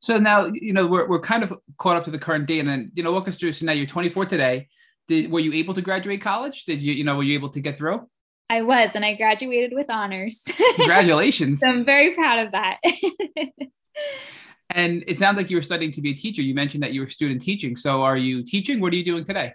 So 0.00 0.18
now, 0.18 0.50
you 0.52 0.72
know, 0.72 0.86
we're, 0.86 1.08
we're 1.08 1.20
kind 1.20 1.42
of 1.42 1.52
caught 1.78 1.96
up 1.96 2.04
to 2.04 2.10
the 2.10 2.18
current 2.18 2.46
day 2.46 2.60
and 2.60 2.68
then, 2.68 2.90
you 2.94 3.02
know, 3.02 3.12
walk 3.12 3.28
us 3.28 3.36
through. 3.36 3.52
So 3.52 3.66
now 3.66 3.72
you're 3.72 3.86
24 3.86 4.26
today. 4.26 4.68
Did, 5.08 5.30
were 5.30 5.40
you 5.40 5.52
able 5.54 5.74
to 5.74 5.82
graduate 5.82 6.20
college? 6.20 6.64
Did 6.64 6.82
you, 6.82 6.92
you 6.92 7.04
know, 7.04 7.16
were 7.16 7.22
you 7.22 7.34
able 7.34 7.50
to 7.50 7.60
get 7.60 7.78
through? 7.78 8.08
I 8.48 8.62
was, 8.62 8.90
and 8.94 9.04
I 9.04 9.14
graduated 9.14 9.72
with 9.74 9.90
honors. 9.90 10.40
Congratulations. 10.76 11.60
so 11.60 11.68
I'm 11.68 11.84
very 11.84 12.14
proud 12.14 12.46
of 12.46 12.52
that. 12.52 12.78
and 14.70 15.02
it 15.06 15.18
sounds 15.18 15.36
like 15.36 15.50
you 15.50 15.56
were 15.56 15.62
studying 15.62 15.92
to 15.92 16.00
be 16.00 16.10
a 16.10 16.14
teacher. 16.14 16.42
You 16.42 16.54
mentioned 16.54 16.82
that 16.82 16.92
you 16.92 17.00
were 17.00 17.08
student 17.08 17.42
teaching. 17.42 17.74
So 17.76 18.02
are 18.02 18.16
you 18.16 18.44
teaching? 18.44 18.80
What 18.80 18.92
are 18.92 18.96
you 18.96 19.04
doing 19.04 19.24
today? 19.24 19.52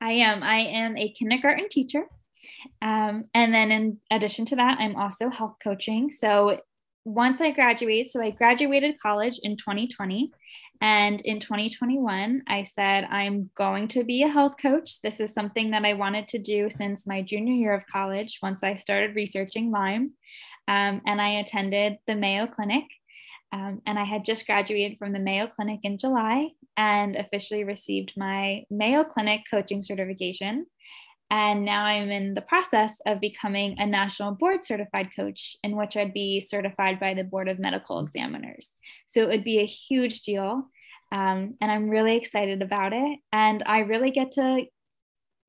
I 0.00 0.12
am. 0.12 0.42
I 0.42 0.60
am 0.60 0.96
a 0.96 1.10
kindergarten 1.12 1.68
teacher. 1.68 2.04
Um, 2.80 3.26
and 3.34 3.52
then 3.52 3.70
in 3.70 3.98
addition 4.10 4.46
to 4.46 4.56
that, 4.56 4.78
I'm 4.80 4.96
also 4.96 5.28
health 5.28 5.56
coaching. 5.62 6.10
So 6.10 6.60
once 7.04 7.40
I 7.40 7.50
graduate, 7.50 8.10
so 8.10 8.22
I 8.22 8.30
graduated 8.30 9.00
college 9.00 9.40
in 9.42 9.56
2020. 9.56 10.30
And 10.82 11.20
in 11.22 11.40
2021, 11.40 12.42
I 12.46 12.62
said, 12.62 13.04
I'm 13.10 13.50
going 13.54 13.88
to 13.88 14.04
be 14.04 14.22
a 14.22 14.28
health 14.28 14.54
coach. 14.60 15.02
This 15.02 15.20
is 15.20 15.34
something 15.34 15.72
that 15.72 15.84
I 15.84 15.92
wanted 15.92 16.26
to 16.28 16.38
do 16.38 16.70
since 16.70 17.06
my 17.06 17.20
junior 17.20 17.52
year 17.52 17.74
of 17.74 17.86
college, 17.86 18.38
once 18.42 18.62
I 18.62 18.76
started 18.76 19.14
researching 19.14 19.70
Lyme. 19.70 20.12
Um, 20.68 21.02
and 21.06 21.20
I 21.20 21.40
attended 21.40 21.98
the 22.06 22.14
Mayo 22.14 22.46
Clinic. 22.46 22.84
Um, 23.52 23.82
and 23.84 23.98
I 23.98 24.04
had 24.04 24.24
just 24.24 24.46
graduated 24.46 24.98
from 24.98 25.12
the 25.12 25.18
Mayo 25.18 25.48
Clinic 25.48 25.80
in 25.82 25.98
July 25.98 26.50
and 26.76 27.16
officially 27.16 27.64
received 27.64 28.14
my 28.16 28.64
Mayo 28.70 29.04
Clinic 29.04 29.42
coaching 29.50 29.82
certification. 29.82 30.66
And 31.30 31.64
now 31.64 31.84
I'm 31.84 32.10
in 32.10 32.34
the 32.34 32.40
process 32.40 32.96
of 33.06 33.20
becoming 33.20 33.76
a 33.78 33.86
national 33.86 34.32
board 34.32 34.64
certified 34.64 35.10
coach, 35.14 35.56
in 35.62 35.76
which 35.76 35.96
I'd 35.96 36.12
be 36.12 36.40
certified 36.40 36.98
by 36.98 37.14
the 37.14 37.22
Board 37.22 37.48
of 37.48 37.60
Medical 37.60 38.00
Examiners. 38.00 38.70
So 39.06 39.22
it 39.22 39.28
would 39.28 39.44
be 39.44 39.60
a 39.60 39.66
huge 39.66 40.22
deal. 40.22 40.68
Um, 41.12 41.56
and 41.60 41.70
I'm 41.70 41.88
really 41.88 42.16
excited 42.16 42.62
about 42.62 42.92
it. 42.92 43.20
And 43.32 43.62
I 43.66 43.80
really 43.80 44.10
get 44.10 44.32
to 44.32 44.64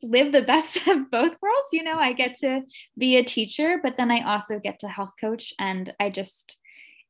live 0.04 0.32
the 0.32 0.42
best 0.54 0.88
of 0.88 1.10
both 1.10 1.36
worlds. 1.42 1.74
You 1.74 1.84
know, 1.84 1.98
I 1.98 2.14
get 2.14 2.36
to 2.36 2.62
be 2.96 3.18
a 3.18 3.24
teacher, 3.24 3.80
but 3.82 3.98
then 3.98 4.12
I 4.12 4.22
also 4.22 4.60
get 4.60 4.80
to 4.80 4.88
health 4.88 5.14
coach. 5.20 5.52
And 5.58 5.94
I 6.00 6.12
just, 6.12 6.56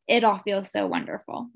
it 0.08 0.24
all 0.24 0.40
feels 0.40 0.72
so 0.72 0.88
wonderful. 0.88 1.50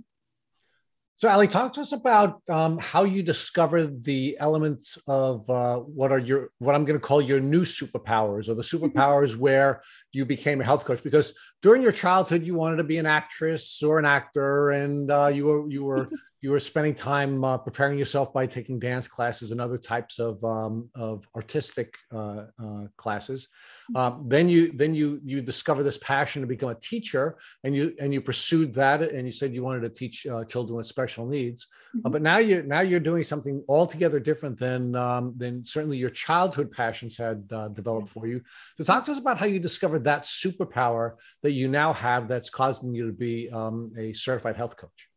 So, 1.26 1.32
Ali, 1.32 1.48
talk 1.48 1.74
to 1.74 1.82
us 1.82 1.92
about 1.92 2.40
um, 2.50 2.78
how 2.78 3.04
you 3.04 3.24
discovered 3.24 4.04
the 4.04 4.38
elements 4.40 5.00
of 5.08 5.50
uh, 5.50 5.78
what 5.78 6.12
are 6.12 6.20
your 6.20 6.52
what 6.60 6.76
I'm 6.76 6.86
going 6.86 7.00
to 7.00 7.04
call 7.04 7.20
your 7.20 7.40
new 7.40 7.62
superpowers, 7.62 8.48
or 8.48 8.54
the 8.54 8.62
mm-hmm. 8.62 8.86
superpowers 9.00 9.36
where 9.36 9.82
you 10.12 10.24
became 10.24 10.62
a 10.62 10.64
health 10.64 10.86
coach. 10.86 11.02
Because 11.02 11.36
during 11.64 11.82
your 11.82 11.94
childhood, 11.94 12.44
you 12.44 12.54
wanted 12.54 12.76
to 12.76 12.84
be 12.84 13.00
an 13.00 13.08
actress 13.08 13.82
or 13.82 13.98
an 13.98 14.06
actor, 14.06 14.70
and 14.70 15.10
uh, 15.10 15.26
you 15.26 15.46
were 15.48 15.68
you 15.68 15.84
were 15.84 16.10
you 16.46 16.52
were 16.52 16.60
spending 16.60 16.94
time 16.94 17.44
uh, 17.44 17.58
preparing 17.58 17.98
yourself 17.98 18.32
by 18.32 18.46
taking 18.46 18.78
dance 18.78 19.08
classes 19.08 19.50
and 19.50 19.60
other 19.60 19.80
types 19.80 20.20
of, 20.20 20.44
um, 20.44 20.88
of 20.94 21.28
artistic 21.36 21.96
uh, 22.14 22.44
uh, 22.64 22.84
classes. 22.98 23.48
Mm-hmm. 23.48 23.98
Um, 23.98 24.26
then 24.28 24.48
you 24.48 24.72
then 24.72 24.94
you 24.94 25.20
you 25.24 25.42
discover 25.42 25.82
this 25.82 25.98
passion 25.98 26.44
to 26.44 26.48
become 26.48 26.70
a 26.70 26.76
teacher, 26.76 27.38
and 27.64 27.76
you 27.76 27.96
and 28.00 28.14
you 28.14 28.22
pursued 28.22 28.76
that, 28.76 29.02
and 29.02 29.26
you 29.26 29.32
said 29.32 29.56
you 29.56 29.64
wanted 29.64 29.84
to 29.86 29.90
teach 29.90 30.28
uh, 30.28 30.44
children 30.46 30.78
with 30.78 30.86
special 30.86 31.26
needs. 31.26 31.60
Uh, 31.66 31.98
mm-hmm. 31.98 32.12
but 32.12 32.22
now 32.22 32.38
you 32.38 32.62
now 32.62 32.82
you're 32.82 33.08
doing 33.12 33.24
something 33.24 33.64
altogether 33.68 34.20
different 34.20 34.60
than 34.60 34.96
um, 34.96 35.34
than 35.38 35.66
certainly 35.66 35.98
your 35.98 36.12
childhood 36.12 36.70
passions 36.72 37.18
had 37.18 37.40
uh, 37.52 37.70
developed 37.70 38.10
for 38.10 38.28
you. 38.28 38.40
So 38.78 38.84
talk 38.84 39.06
to 39.06 39.12
us 39.14 39.18
about 39.18 39.40
how 39.40 39.48
you 39.48 39.60
discovered 39.60 40.04
that 40.04 40.24
superpower 40.24 41.16
that 41.42 41.54
you 41.54 41.68
now 41.68 41.92
have 41.94 42.28
that's 42.28 42.52
causing 42.52 42.94
you 42.94 43.08
to 43.08 43.14
be 43.14 43.50
um, 43.50 43.92
a 43.98 44.14
certified 44.14 44.58
health 44.58 44.78
coach. 44.78 45.10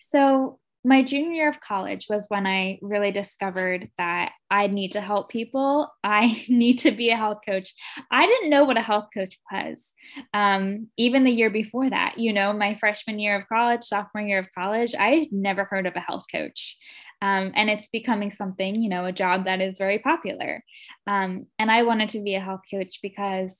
So, 0.00 0.58
my 0.84 1.02
junior 1.02 1.32
year 1.32 1.48
of 1.48 1.60
college 1.60 2.06
was 2.08 2.26
when 2.28 2.46
I 2.46 2.78
really 2.80 3.10
discovered 3.10 3.90
that 3.98 4.30
I 4.50 4.68
need 4.68 4.92
to 4.92 5.00
help 5.00 5.28
people. 5.28 5.90
I 6.04 6.44
need 6.48 6.78
to 6.80 6.92
be 6.92 7.10
a 7.10 7.16
health 7.16 7.40
coach. 7.46 7.74
I 8.10 8.26
didn't 8.26 8.50
know 8.50 8.64
what 8.64 8.78
a 8.78 8.82
health 8.82 9.08
coach 9.12 9.38
was. 9.52 9.92
Um, 10.32 10.86
even 10.96 11.24
the 11.24 11.30
year 11.30 11.50
before 11.50 11.90
that, 11.90 12.18
you 12.18 12.32
know, 12.32 12.52
my 12.52 12.76
freshman 12.76 13.18
year 13.18 13.36
of 13.36 13.48
college, 13.48 13.82
sophomore 13.82 14.22
year 14.22 14.38
of 14.38 14.48
college, 14.56 14.94
I 14.98 15.28
never 15.32 15.64
heard 15.64 15.86
of 15.86 15.96
a 15.96 16.00
health 16.00 16.24
coach. 16.32 16.76
Um, 17.20 17.52
and 17.54 17.68
it's 17.68 17.88
becoming 17.88 18.30
something, 18.30 18.80
you 18.80 18.88
know, 18.88 19.04
a 19.04 19.12
job 19.12 19.46
that 19.46 19.60
is 19.60 19.78
very 19.78 19.98
popular. 19.98 20.62
Um, 21.06 21.46
and 21.58 21.70
I 21.70 21.82
wanted 21.82 22.10
to 22.10 22.22
be 22.22 22.36
a 22.36 22.40
health 22.40 22.62
coach 22.72 23.00
because 23.02 23.58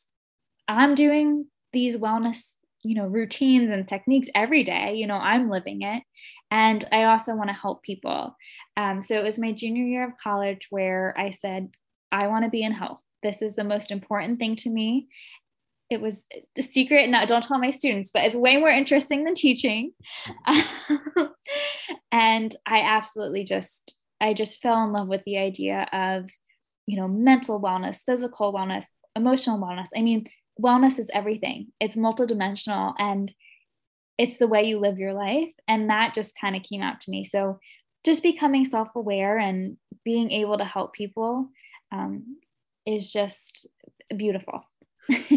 I'm 0.69 0.95
doing 0.95 1.47
these 1.73 1.97
wellness 1.97 2.45
you 2.89 2.95
know 2.95 3.07
routines 3.07 3.71
and 3.71 3.87
techniques 3.87 4.31
every 4.35 4.65
day 4.65 4.95
you 4.95 5.07
know 5.07 5.17
i'm 5.17 5.51
living 5.51 5.83
it. 5.83 6.03
And 6.51 6.83
i 6.91 7.05
also 7.05 7.35
want 7.35 7.51
to 7.51 7.55
help 7.55 7.83
people. 7.83 8.35
Um, 8.79 9.03
so 9.03 9.15
it 9.17 9.23
was 9.23 9.39
my 9.39 9.53
junior 9.53 9.85
year 9.85 10.09
of 10.09 10.17
college 10.23 10.67
where 10.71 11.15
i 11.19 11.31
said 11.31 11.69
i 12.11 12.27
want 12.29 12.45
to 12.45 12.51
be 12.51 12.63
in 12.63 12.73
health. 12.73 13.01
This 13.23 13.43
is 13.43 13.57
the 13.57 13.65
most 13.65 13.91
important 13.91 14.39
thing 14.39 14.57
to 14.57 14.71
me. 14.71 15.09
It 15.91 16.01
was 16.01 16.25
a 16.57 16.63
secret 16.63 17.11
no 17.11 17.27
don't 17.27 17.43
tell 17.43 17.59
my 17.59 17.71
students 17.71 18.11
but 18.11 18.25
it's 18.25 18.37
way 18.37 18.57
more 18.57 18.71
interesting 18.71 19.25
than 19.25 19.35
teaching. 19.35 19.93
And 22.11 22.55
i 22.67 22.81
absolutely 22.81 23.45
just 23.45 23.97
i 24.21 24.33
just 24.33 24.63
fell 24.63 24.83
in 24.85 24.93
love 24.93 25.09
with 25.09 25.23
the 25.25 25.39
idea 25.39 25.87
of 25.93 26.25
you 26.87 26.97
know 26.97 27.09
mental 27.09 27.61
wellness 27.61 28.03
physical 28.05 28.53
wellness 28.53 28.85
emotional 29.15 29.59
wellness. 29.59 29.89
I 29.97 30.03
mean 30.03 30.27
wellness 30.61 30.99
is 30.99 31.11
everything. 31.13 31.69
It's 31.81 31.97
multidimensional 31.97 32.95
and 32.99 33.33
it's 34.19 34.39
the 34.39 34.49
way 34.49 34.65
you 34.65 34.79
live 34.79 34.99
your 34.99 35.15
life. 35.15 35.51
And 35.69 35.91
that 35.91 36.15
just 36.15 36.39
kind 36.39 36.57
of 36.57 36.63
came 36.63 36.83
out 36.83 37.01
to 37.01 37.11
me. 37.11 37.25
So 37.25 37.61
just 38.05 38.23
becoming 38.23 38.65
self 38.65 38.89
aware 38.95 39.39
and 39.39 39.77
being 40.05 40.31
able 40.31 40.59
to 40.59 40.65
help 40.65 40.93
people 40.93 41.51
um, 41.93 42.39
is 42.87 43.13
just 43.13 43.67
beautiful. 44.17 44.63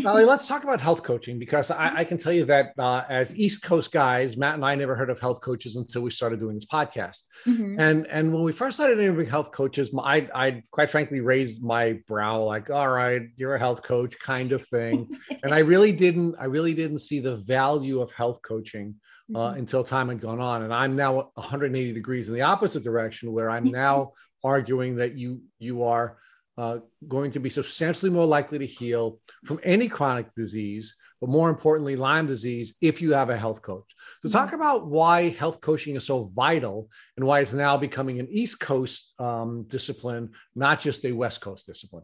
Ali, 0.06 0.26
let's 0.26 0.48
talk 0.50 0.64
about 0.64 0.82
health 0.82 1.04
coaching 1.04 1.40
because 1.40 1.72
I, 1.72 1.98
I 1.98 2.04
can 2.04 2.18
tell 2.18 2.34
you 2.34 2.46
that 2.46 2.74
uh, 2.78 3.04
as 3.10 3.38
East 3.38 3.64
Coast 3.64 3.92
guys, 3.92 4.38
Matt 4.38 4.56
and 4.56 4.66
I 4.66 4.76
never 4.76 4.96
heard 4.96 5.10
of 5.10 5.20
health 5.20 5.42
coaches 5.42 5.76
until 5.76 6.02
we 6.02 6.12
started 6.12 6.40
doing 6.40 6.56
this 6.56 6.66
podcast. 6.66 7.24
Mm-hmm. 7.46 7.80
And 7.80 8.08
and 8.08 8.34
when 8.34 8.44
we 8.44 8.52
first 8.52 8.78
started 8.78 9.00
interviewing 9.00 9.30
health 9.30 9.52
coaches, 9.52 9.90
I 9.98 10.28
I 10.34 10.64
quite 10.72 10.90
frankly 10.90 11.22
raised 11.22 11.64
my 11.64 12.00
brow 12.08 12.44
like, 12.44 12.70
all 12.70 12.90
right, 12.90 13.22
you're 13.38 13.56
a 13.56 13.60
health 13.60 13.84
coach 13.84 14.18
kind 14.20 14.52
of 14.52 14.66
thing. 14.68 15.10
and 15.44 15.54
I 15.54 15.60
really 15.60 15.92
didn't 15.92 16.36
I 16.40 16.46
really 16.46 16.74
didn't 16.74 17.00
see 17.00 17.20
the 17.20 17.38
value 17.38 18.02
of 18.02 18.12
health 18.12 18.42
coaching 18.42 18.96
uh, 19.34 19.40
mm-hmm. 19.40 19.60
until 19.60 19.84
time 19.84 20.10
had 20.10 20.20
gone 20.20 20.40
on. 20.40 20.64
And 20.64 20.74
I'm 20.74 20.96
now 20.96 21.32
180 21.36 21.94
degrees 21.94 22.28
in 22.28 22.34
the 22.34 22.42
opposite 22.42 22.84
direction, 22.84 23.32
where 23.32 23.50
I'm 23.50 23.66
now 23.72 24.14
arguing 24.44 24.96
that 24.98 25.18
you 25.18 25.42
you 25.60 25.84
are 25.84 26.18
uh, 26.58 26.80
going 27.08 27.32
to 27.32 27.40
be 27.40 27.50
substantially 27.50 28.12
more 28.12 28.26
likely 28.26 28.60
to 28.60 28.66
heal 28.66 29.20
from 29.46 29.60
any 29.64 29.88
chronic 29.88 30.34
disease, 30.36 30.96
but 31.20 31.30
more 31.30 31.50
importantly, 31.50 31.96
Lyme 31.96 32.28
disease, 32.28 32.76
if 32.82 33.02
you 33.02 33.14
have 33.14 33.30
a 33.30 33.38
health 33.38 33.62
coach. 33.62 33.86
So, 34.22 34.30
talk 34.30 34.48
mm-hmm. 34.48 34.56
about 34.56 34.88
why 34.88 35.30
health 35.30 35.62
coaching 35.62 35.96
is 35.96 36.06
so 36.06 36.26
vital 36.26 36.90
and 37.16 37.26
why 37.26 37.40
it's 37.40 37.54
now 37.54 37.78
becoming 37.78 38.20
an 38.20 38.28
East 38.30 38.60
Coast 38.60 39.14
um, 39.20 39.64
discipline, 39.68 40.32
not 40.56 40.82
just 40.82 41.06
a 41.06 41.12
West 41.12 41.42
Coast 41.42 41.68
discipline. 41.68 42.04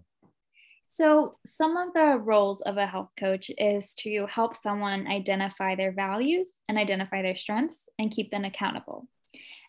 So, 0.86 1.36
some 1.46 1.76
of 1.76 1.94
the 1.94 2.18
roles 2.18 2.62
of 2.62 2.78
a 2.78 2.88
health 2.88 3.10
coach 3.20 3.52
is 3.58 3.94
to 3.96 4.26
help 4.28 4.56
someone 4.56 5.08
identify 5.08 5.76
their 5.76 5.92
values 5.92 6.52
and 6.70 6.78
identify 6.78 7.22
their 7.22 7.36
strengths 7.36 7.90
and 8.00 8.10
keep 8.10 8.32
them 8.32 8.46
accountable. 8.46 9.08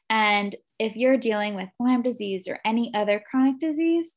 And 0.09 0.55
if 0.79 0.97
you're 0.97 1.17
dealing 1.17 1.55
with 1.55 1.69
Lyme 1.81 2.03
disease 2.03 2.47
or 2.49 2.61
any 2.65 2.95
other 2.95 3.23
chronic 3.31 3.59
disease, 3.59 4.13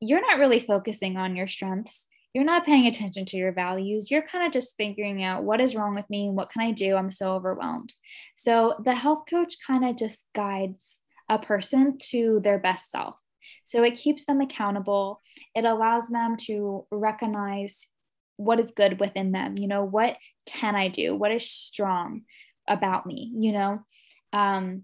you're 0.00 0.20
not 0.20 0.38
really 0.38 0.60
focusing 0.60 1.16
on 1.16 1.36
your 1.36 1.46
strengths. 1.46 2.06
You're 2.34 2.44
not 2.44 2.66
paying 2.66 2.86
attention 2.86 3.24
to 3.26 3.36
your 3.36 3.52
values. 3.52 4.10
You're 4.10 4.26
kind 4.26 4.46
of 4.46 4.52
just 4.52 4.76
figuring 4.76 5.22
out 5.22 5.44
what 5.44 5.60
is 5.60 5.74
wrong 5.74 5.94
with 5.94 6.08
me? 6.10 6.28
What 6.28 6.50
can 6.50 6.62
I 6.62 6.70
do? 6.70 6.94
I'm 6.94 7.10
so 7.10 7.32
overwhelmed. 7.32 7.94
So 8.34 8.74
the 8.84 8.94
health 8.94 9.24
coach 9.28 9.54
kind 9.66 9.84
of 9.86 9.96
just 9.96 10.26
guides 10.34 11.00
a 11.30 11.38
person 11.38 11.96
to 12.10 12.40
their 12.44 12.58
best 12.58 12.90
self. 12.90 13.16
So 13.64 13.82
it 13.84 13.96
keeps 13.96 14.26
them 14.26 14.40
accountable. 14.40 15.22
It 15.54 15.64
allows 15.64 16.08
them 16.08 16.36
to 16.42 16.86
recognize 16.90 17.86
what 18.36 18.60
is 18.60 18.72
good 18.72 19.00
within 19.00 19.32
them. 19.32 19.56
You 19.56 19.68
know, 19.68 19.84
what 19.84 20.18
can 20.44 20.74
I 20.74 20.88
do? 20.88 21.14
What 21.14 21.32
is 21.32 21.48
strong 21.48 22.22
about 22.68 23.06
me? 23.06 23.32
You 23.34 23.52
know, 23.52 23.80
um, 24.32 24.82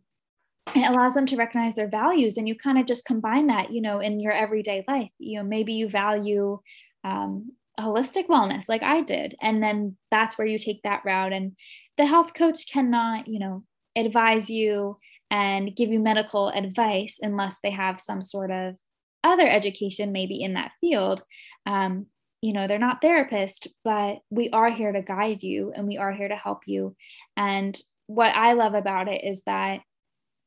it 0.75 0.89
allows 0.89 1.15
them 1.15 1.27
to 1.27 1.37
recognize 1.37 1.75
their 1.75 1.89
values 1.89 2.37
and 2.37 2.49
you 2.49 2.57
kind 2.57 2.79
of 2.79 2.87
just 2.87 3.05
combine 3.05 3.49
that 3.49 3.73
you 3.73 3.81
know 3.81 4.01
in 4.01 4.21
your 4.21 4.33
everyday 4.33 4.85
life. 4.89 5.11
You 5.19 5.39
know 5.39 5.45
maybe 5.45 5.75
you 5.75 5.89
value 5.89 6.61
um, 7.05 7.53
holistic 7.81 8.27
wellness 8.27 8.69
like 8.69 8.83
i 8.83 9.01
did 9.01 9.35
and 9.41 9.63
then 9.63 9.97
that's 10.11 10.37
where 10.37 10.47
you 10.47 10.59
take 10.59 10.83
that 10.83 11.03
route 11.07 11.33
and 11.33 11.57
the 11.97 12.05
health 12.05 12.35
coach 12.35 12.71
cannot 12.71 13.27
you 13.27 13.39
know 13.39 13.65
advise 13.97 14.51
you 14.51 14.99
and 15.31 15.75
give 15.75 15.89
you 15.89 15.99
medical 15.99 16.51
advice 16.51 17.19
unless 17.23 17.59
they 17.63 17.71
have 17.71 17.99
some 17.99 18.23
sort 18.23 18.51
of 18.51 18.77
other 19.25 19.49
education 19.49 20.13
maybe 20.13 20.43
in 20.43 20.55
that 20.55 20.73
field. 20.81 21.23
Um, 21.67 22.07
you 22.43 22.53
know 22.53 22.67
they're 22.67 22.79
not 22.79 23.01
therapists 23.01 23.69
but 23.85 24.19
we 24.29 24.51
are 24.51 24.69
here 24.69 24.91
to 24.91 25.01
guide 25.01 25.45
you 25.45 25.73
and 25.75 25.87
we 25.87 25.97
are 25.97 26.13
here 26.13 26.29
to 26.29 26.37
help 26.37 26.63
you. 26.67 26.97
And 27.37 27.79
what 28.07 28.35
i 28.35 28.53
love 28.53 28.75
about 28.75 29.09
it 29.09 29.25
is 29.25 29.43
that 29.47 29.81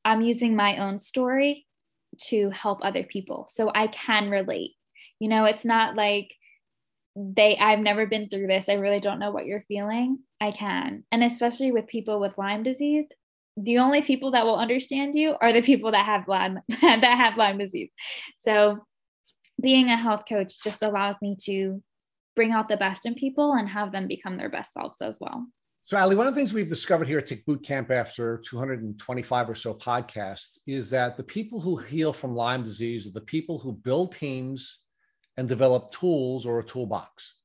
I'm 0.05 0.21
using 0.21 0.55
my 0.55 0.77
own 0.77 0.99
story 0.99 1.65
to 2.27 2.49
help 2.51 2.79
other 2.81 3.03
people. 3.03 3.47
So 3.49 3.71
I 3.73 3.87
can 3.87 4.29
relate. 4.29 4.71
You 5.19 5.27
know, 5.27 5.45
it's 5.45 5.65
not 5.65 5.95
like 5.95 6.31
they, 7.15 7.57
I've 7.57 7.79
never 7.79 8.05
been 8.05 8.29
through 8.29 8.47
this. 8.47 8.69
I 8.69 8.73
really 8.73 8.99
don't 8.99 9.19
know 9.19 9.31
what 9.31 9.45
you're 9.45 9.65
feeling. 9.67 10.19
I 10.39 10.51
can. 10.51 11.03
And 11.11 11.23
especially 11.23 11.71
with 11.71 11.87
people 11.87 12.19
with 12.19 12.37
Lyme 12.37 12.63
disease, 12.63 13.05
the 13.57 13.79
only 13.79 14.01
people 14.01 14.31
that 14.31 14.45
will 14.45 14.57
understand 14.57 15.15
you 15.15 15.35
are 15.41 15.53
the 15.53 15.61
people 15.61 15.91
that 15.91 16.05
have 16.05 16.27
Lyme, 16.27 16.59
that 16.81 17.03
have 17.03 17.37
Lyme 17.37 17.57
disease. 17.57 17.89
So 18.43 18.85
being 19.61 19.89
a 19.89 19.97
health 19.97 20.23
coach 20.27 20.61
just 20.63 20.83
allows 20.83 21.15
me 21.21 21.37
to 21.43 21.81
bring 22.35 22.51
out 22.51 22.67
the 22.67 22.77
best 22.77 23.05
in 23.05 23.15
people 23.15 23.53
and 23.53 23.69
have 23.69 23.91
them 23.93 24.07
become 24.07 24.37
their 24.37 24.49
best 24.49 24.73
selves 24.73 25.01
as 25.01 25.17
well. 25.21 25.47
So, 25.87 25.97
Ali, 25.97 26.15
one 26.15 26.25
of 26.25 26.33
the 26.33 26.39
things 26.39 26.51
we've 26.51 26.67
discovered 26.67 27.07
here 27.07 27.19
at 27.19 27.27
Tick 27.27 27.45
Boot 27.45 27.61
Camp 27.61 27.91
after 27.91 28.39
225 28.39 29.49
or 29.51 29.53
so 29.53 29.71
podcasts 29.71 30.57
is 30.65 30.89
that 30.89 31.15
the 31.15 31.23
people 31.23 31.59
who 31.59 31.77
heal 31.77 32.11
from 32.11 32.35
Lyme 32.35 32.63
disease 32.63 33.05
are 33.05 33.11
the 33.11 33.21
people 33.21 33.59
who 33.59 33.71
build 33.71 34.11
teams 34.11 34.79
and 35.37 35.47
develop 35.47 35.91
tools 35.91 36.43
or 36.43 36.57
a 36.57 36.63
toolbox. 36.63 37.35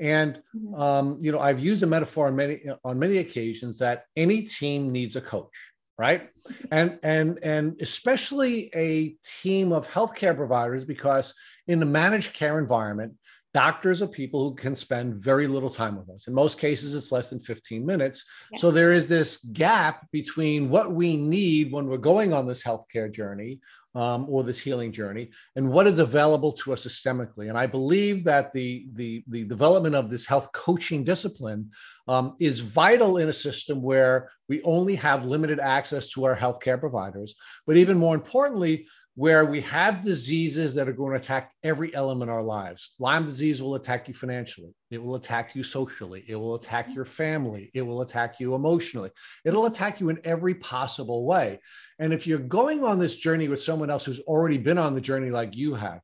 And 0.00 0.42
mm-hmm. 0.52 0.74
um, 0.74 1.18
you 1.20 1.30
know, 1.30 1.38
I've 1.38 1.60
used 1.60 1.84
a 1.84 1.86
metaphor 1.86 2.26
on 2.26 2.34
many 2.34 2.58
on 2.84 2.98
many 2.98 3.18
occasions 3.18 3.78
that 3.78 4.06
any 4.16 4.42
team 4.42 4.90
needs 4.90 5.14
a 5.14 5.20
coach, 5.20 5.54
right? 5.96 6.28
And 6.72 6.98
and 7.04 7.38
and 7.44 7.80
especially 7.80 8.68
a 8.74 9.16
team 9.24 9.70
of 9.70 9.88
healthcare 9.88 10.34
providers, 10.34 10.84
because 10.84 11.32
in 11.68 11.78
the 11.78 11.86
managed 11.86 12.34
care 12.34 12.58
environment, 12.58 13.14
Doctors 13.56 14.02
are 14.02 14.06
people 14.06 14.46
who 14.46 14.54
can 14.54 14.74
spend 14.74 15.14
very 15.14 15.46
little 15.46 15.70
time 15.70 15.96
with 15.96 16.10
us. 16.10 16.28
In 16.28 16.34
most 16.34 16.58
cases, 16.58 16.94
it's 16.94 17.10
less 17.10 17.30
than 17.30 17.40
15 17.40 17.86
minutes. 17.86 18.22
Yeah. 18.52 18.58
So 18.58 18.70
there 18.70 18.92
is 18.92 19.08
this 19.08 19.38
gap 19.38 20.06
between 20.12 20.68
what 20.68 20.92
we 20.92 21.16
need 21.16 21.72
when 21.72 21.86
we're 21.86 21.96
going 21.96 22.34
on 22.34 22.46
this 22.46 22.62
healthcare 22.62 23.10
journey 23.10 23.60
um, 23.94 24.26
or 24.28 24.44
this 24.44 24.60
healing 24.60 24.92
journey 24.92 25.30
and 25.56 25.70
what 25.70 25.86
is 25.86 26.00
available 26.00 26.52
to 26.52 26.74
us 26.74 26.86
systemically. 26.86 27.48
And 27.48 27.56
I 27.56 27.66
believe 27.66 28.24
that 28.24 28.52
the, 28.52 28.88
the, 28.92 29.24
the 29.26 29.44
development 29.44 29.94
of 29.94 30.10
this 30.10 30.26
health 30.26 30.52
coaching 30.52 31.02
discipline 31.02 31.70
um, 32.08 32.36
is 32.38 32.60
vital 32.60 33.16
in 33.16 33.30
a 33.30 33.32
system 33.32 33.80
where 33.80 34.30
we 34.50 34.60
only 34.64 34.96
have 34.96 35.24
limited 35.24 35.60
access 35.60 36.10
to 36.10 36.24
our 36.24 36.36
healthcare 36.36 36.78
providers. 36.78 37.34
But 37.66 37.78
even 37.78 37.96
more 37.96 38.14
importantly, 38.14 38.86
where 39.16 39.46
we 39.46 39.62
have 39.62 40.04
diseases 40.04 40.74
that 40.74 40.88
are 40.88 40.92
going 40.92 41.12
to 41.12 41.18
attack 41.18 41.50
every 41.64 41.92
element 41.94 42.30
of 42.30 42.36
our 42.36 42.42
lives. 42.42 42.94
Lyme 42.98 43.24
disease 43.24 43.62
will 43.62 43.74
attack 43.74 44.08
you 44.08 44.14
financially. 44.14 44.74
It 44.90 45.02
will 45.02 45.14
attack 45.14 45.54
you 45.56 45.62
socially. 45.62 46.22
It 46.28 46.36
will 46.36 46.54
attack 46.54 46.94
your 46.94 47.06
family. 47.06 47.70
It 47.72 47.80
will 47.80 48.02
attack 48.02 48.38
you 48.40 48.54
emotionally. 48.54 49.10
It'll 49.42 49.66
attack 49.66 50.00
you 50.00 50.10
in 50.10 50.20
every 50.22 50.54
possible 50.54 51.24
way. 51.24 51.60
And 51.98 52.12
if 52.12 52.26
you're 52.26 52.38
going 52.38 52.84
on 52.84 52.98
this 52.98 53.16
journey 53.16 53.48
with 53.48 53.62
someone 53.62 53.88
else 53.88 54.04
who's 54.04 54.20
already 54.20 54.58
been 54.58 54.78
on 54.78 54.94
the 54.94 55.00
journey 55.00 55.30
like 55.30 55.56
you 55.56 55.74
have, 55.74 56.00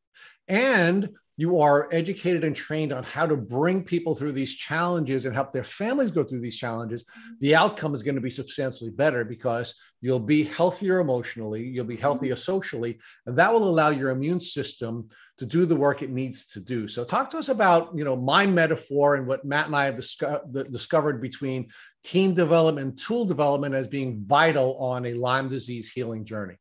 and 0.48 1.08
you 1.38 1.58
are 1.58 1.88
educated 1.92 2.44
and 2.44 2.54
trained 2.54 2.92
on 2.92 3.02
how 3.02 3.26
to 3.26 3.36
bring 3.36 3.82
people 3.82 4.14
through 4.14 4.32
these 4.32 4.54
challenges 4.54 5.24
and 5.24 5.34
help 5.34 5.50
their 5.50 5.64
families 5.64 6.10
go 6.10 6.22
through 6.22 6.40
these 6.40 6.58
challenges, 6.58 7.04
mm-hmm. 7.04 7.32
the 7.40 7.54
outcome 7.54 7.94
is 7.94 8.02
going 8.02 8.14
to 8.14 8.20
be 8.20 8.30
substantially 8.30 8.90
better 8.90 9.24
because 9.24 9.74
you'll 10.02 10.20
be 10.20 10.44
healthier 10.44 11.00
emotionally, 11.00 11.64
you'll 11.64 11.86
be 11.86 11.96
healthier 11.96 12.34
mm-hmm. 12.34 12.52
socially, 12.52 13.00
and 13.26 13.36
that 13.36 13.52
will 13.52 13.68
allow 13.68 13.88
your 13.88 14.10
immune 14.10 14.40
system 14.40 15.08
to 15.38 15.46
do 15.46 15.64
the 15.64 15.74
work 15.74 16.02
it 16.02 16.10
needs 16.10 16.46
to 16.48 16.60
do. 16.60 16.86
So 16.86 17.02
talk 17.02 17.30
to 17.30 17.38
us 17.38 17.48
about, 17.48 17.90
you 17.96 18.04
know, 18.04 18.14
my 18.14 18.44
metaphor 18.46 19.14
and 19.14 19.26
what 19.26 19.44
Matt 19.44 19.66
and 19.66 19.76
I 19.76 19.86
have 19.86 19.96
disco- 19.96 20.42
discovered 20.70 21.22
between 21.22 21.70
team 22.04 22.34
development, 22.34 23.00
tool 23.00 23.24
development 23.24 23.74
as 23.74 23.88
being 23.88 24.22
vital 24.26 24.76
on 24.76 25.06
a 25.06 25.14
Lyme 25.14 25.48
disease 25.48 25.90
healing 25.90 26.26
journey. 26.26 26.56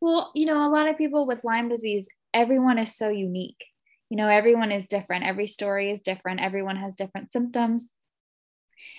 Well, 0.00 0.30
you 0.34 0.44
know, 0.44 0.68
a 0.68 0.70
lot 0.70 0.90
of 0.90 0.98
people 0.98 1.26
with 1.26 1.42
Lyme 1.42 1.70
disease 1.70 2.06
everyone 2.36 2.78
is 2.78 2.94
so 2.94 3.08
unique. 3.08 3.64
You 4.10 4.18
know, 4.18 4.28
everyone 4.28 4.70
is 4.70 4.86
different. 4.86 5.24
Every 5.24 5.46
story 5.46 5.90
is 5.90 6.00
different. 6.02 6.40
Everyone 6.40 6.76
has 6.76 6.94
different 6.94 7.32
symptoms. 7.32 7.92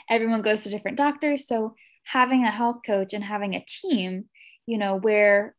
Everyone 0.10 0.42
goes 0.42 0.62
to 0.62 0.70
different 0.70 0.98
doctors. 0.98 1.48
So, 1.48 1.76
having 2.04 2.44
a 2.44 2.52
health 2.52 2.78
coach 2.86 3.14
and 3.14 3.24
having 3.24 3.54
a 3.54 3.64
team, 3.66 4.26
you 4.66 4.78
know, 4.78 4.96
where 4.96 5.56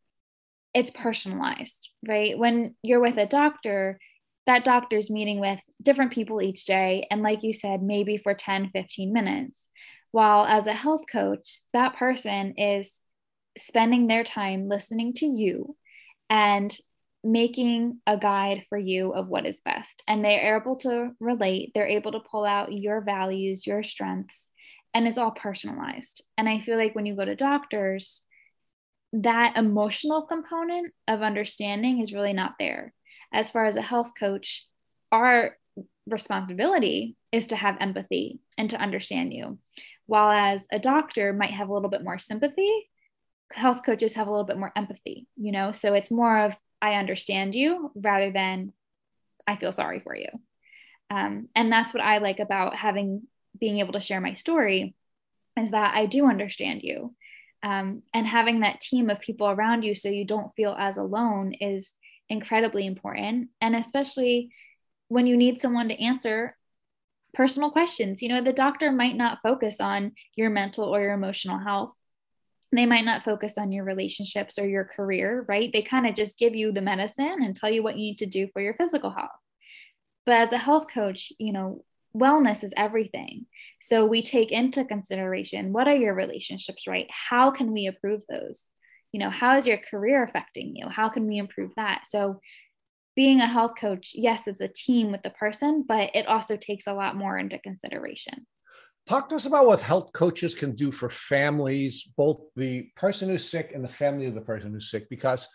it's 0.73 0.89
personalized, 0.89 1.89
right? 2.07 2.37
When 2.37 2.75
you're 2.83 2.99
with 2.99 3.17
a 3.17 3.25
doctor, 3.25 3.97
that 4.45 4.65
doctor's 4.65 5.09
meeting 5.09 5.39
with 5.39 5.59
different 5.81 6.11
people 6.11 6.41
each 6.41 6.65
day. 6.65 7.07
And 7.09 7.21
like 7.21 7.43
you 7.43 7.53
said, 7.53 7.81
maybe 7.81 8.17
for 8.17 8.33
10, 8.33 8.71
15 8.71 9.13
minutes. 9.13 9.57
While 10.11 10.45
as 10.45 10.67
a 10.67 10.73
health 10.73 11.03
coach, 11.11 11.59
that 11.73 11.97
person 11.97 12.55
is 12.57 12.91
spending 13.57 14.07
their 14.07 14.23
time 14.23 14.67
listening 14.67 15.13
to 15.13 15.25
you 15.25 15.75
and 16.29 16.75
making 17.23 17.99
a 18.07 18.17
guide 18.17 18.65
for 18.69 18.77
you 18.77 19.11
of 19.13 19.27
what 19.27 19.45
is 19.45 19.61
best. 19.61 20.03
And 20.07 20.23
they're 20.23 20.55
able 20.57 20.77
to 20.77 21.11
relate, 21.19 21.71
they're 21.73 21.87
able 21.87 22.13
to 22.13 22.19
pull 22.19 22.45
out 22.45 22.71
your 22.71 23.01
values, 23.01 23.67
your 23.67 23.83
strengths, 23.83 24.47
and 24.93 25.07
it's 25.07 25.17
all 25.17 25.31
personalized. 25.31 26.23
And 26.37 26.47
I 26.47 26.59
feel 26.59 26.77
like 26.77 26.95
when 26.95 27.05
you 27.05 27.15
go 27.15 27.25
to 27.25 27.35
doctors, 27.35 28.23
that 29.13 29.57
emotional 29.57 30.23
component 30.23 30.93
of 31.07 31.21
understanding 31.21 31.99
is 31.99 32.13
really 32.13 32.33
not 32.33 32.55
there. 32.59 32.93
As 33.33 33.51
far 33.51 33.65
as 33.65 33.75
a 33.75 33.81
health 33.81 34.11
coach, 34.17 34.65
our 35.11 35.57
responsibility 36.07 37.15
is 37.31 37.47
to 37.47 37.55
have 37.55 37.77
empathy 37.79 38.39
and 38.57 38.69
to 38.69 38.77
understand 38.81 39.33
you. 39.33 39.59
While 40.05 40.31
as 40.31 40.65
a 40.71 40.79
doctor 40.79 41.33
might 41.33 41.51
have 41.51 41.69
a 41.69 41.73
little 41.73 41.89
bit 41.89 42.03
more 42.03 42.17
sympathy, 42.17 42.89
health 43.51 43.81
coaches 43.85 44.13
have 44.13 44.27
a 44.27 44.31
little 44.31 44.45
bit 44.45 44.57
more 44.57 44.71
empathy, 44.75 45.27
you 45.35 45.51
know? 45.51 45.71
So 45.71 45.93
it's 45.93 46.11
more 46.11 46.39
of 46.39 46.55
I 46.81 46.95
understand 46.95 47.55
you 47.55 47.91
rather 47.95 48.31
than 48.31 48.73
I 49.47 49.55
feel 49.55 49.71
sorry 49.71 49.99
for 49.99 50.15
you. 50.15 50.27
Um, 51.09 51.49
and 51.55 51.71
that's 51.71 51.93
what 51.93 52.03
I 52.03 52.19
like 52.19 52.39
about 52.39 52.75
having 52.75 53.23
being 53.59 53.79
able 53.79 53.93
to 53.93 53.99
share 53.99 54.21
my 54.21 54.35
story 54.35 54.95
is 55.57 55.71
that 55.71 55.95
I 55.95 56.05
do 56.05 56.27
understand 56.27 56.83
you. 56.83 57.15
Um, 57.61 58.03
and 58.13 58.25
having 58.25 58.61
that 58.61 58.79
team 58.79 59.09
of 59.09 59.19
people 59.19 59.49
around 59.49 59.83
you 59.83 59.93
so 59.93 60.07
you 60.07 60.23
don't 60.23 60.55
feel 60.55 60.75
as 60.79 60.97
alone 60.97 61.53
is 61.53 61.89
incredibly 62.29 62.85
important. 62.85 63.49
And 63.59 63.75
especially 63.75 64.51
when 65.09 65.27
you 65.27 65.35
need 65.35 65.59
someone 65.59 65.89
to 65.89 66.01
answer 66.01 66.55
personal 67.33 67.71
questions. 67.71 68.21
You 68.21 68.29
know, 68.29 68.43
the 68.43 68.53
doctor 68.53 68.91
might 68.91 69.15
not 69.15 69.39
focus 69.43 69.79
on 69.79 70.13
your 70.35 70.49
mental 70.49 70.85
or 70.85 71.01
your 71.01 71.13
emotional 71.13 71.59
health 71.59 71.91
they 72.71 72.85
might 72.85 73.05
not 73.05 73.23
focus 73.23 73.53
on 73.57 73.71
your 73.71 73.83
relationships 73.83 74.59
or 74.59 74.67
your 74.67 74.85
career, 74.85 75.45
right? 75.47 75.71
They 75.73 75.81
kind 75.81 76.05
of 76.05 76.15
just 76.15 76.37
give 76.37 76.55
you 76.55 76.71
the 76.71 76.81
medicine 76.81 77.37
and 77.41 77.55
tell 77.55 77.69
you 77.69 77.81
what 77.81 77.97
you 77.97 78.11
need 78.11 78.19
to 78.19 78.25
do 78.25 78.47
for 78.53 78.61
your 78.61 78.75
physical 78.75 79.09
health. 79.09 79.29
But 80.25 80.35
as 80.35 80.53
a 80.53 80.57
health 80.57 80.85
coach, 80.93 81.33
you 81.39 81.51
know, 81.51 81.83
wellness 82.15 82.63
is 82.63 82.73
everything. 82.77 83.45
So 83.81 84.05
we 84.05 84.21
take 84.21 84.51
into 84.51 84.85
consideration 84.85 85.73
what 85.73 85.87
are 85.87 85.95
your 85.95 86.13
relationships, 86.13 86.87
right? 86.87 87.07
How 87.09 87.51
can 87.51 87.71
we 87.71 87.85
improve 87.85 88.21
those? 88.29 88.71
You 89.11 89.19
know, 89.19 89.29
how 89.29 89.57
is 89.57 89.65
your 89.65 89.77
career 89.77 90.23
affecting 90.23 90.75
you? 90.75 90.87
How 90.89 91.09
can 91.09 91.25
we 91.25 91.37
improve 91.37 91.71
that? 91.75 92.03
So 92.07 92.39
being 93.15 93.41
a 93.41 93.47
health 93.47 93.73
coach, 93.79 94.11
yes, 94.13 94.47
it's 94.47 94.61
a 94.61 94.67
team 94.67 95.11
with 95.11 95.23
the 95.23 95.31
person, 95.31 95.83
but 95.87 96.11
it 96.13 96.27
also 96.27 96.55
takes 96.55 96.87
a 96.87 96.93
lot 96.93 97.15
more 97.15 97.37
into 97.37 97.57
consideration. 97.57 98.45
Talk 99.09 99.27
to 99.29 99.35
us 99.35 99.47
about 99.47 99.65
what 99.65 99.79
health 99.79 100.13
coaches 100.13 100.53
can 100.53 100.75
do 100.75 100.91
for 100.91 101.09
families, 101.09 102.03
both 102.15 102.41
the 102.55 102.91
person 102.95 103.27
who's 103.27 103.49
sick 103.49 103.71
and 103.73 103.83
the 103.83 103.87
family 103.87 104.27
of 104.27 104.35
the 104.35 104.41
person 104.41 104.71
who's 104.71 104.91
sick, 104.91 105.09
because 105.09 105.47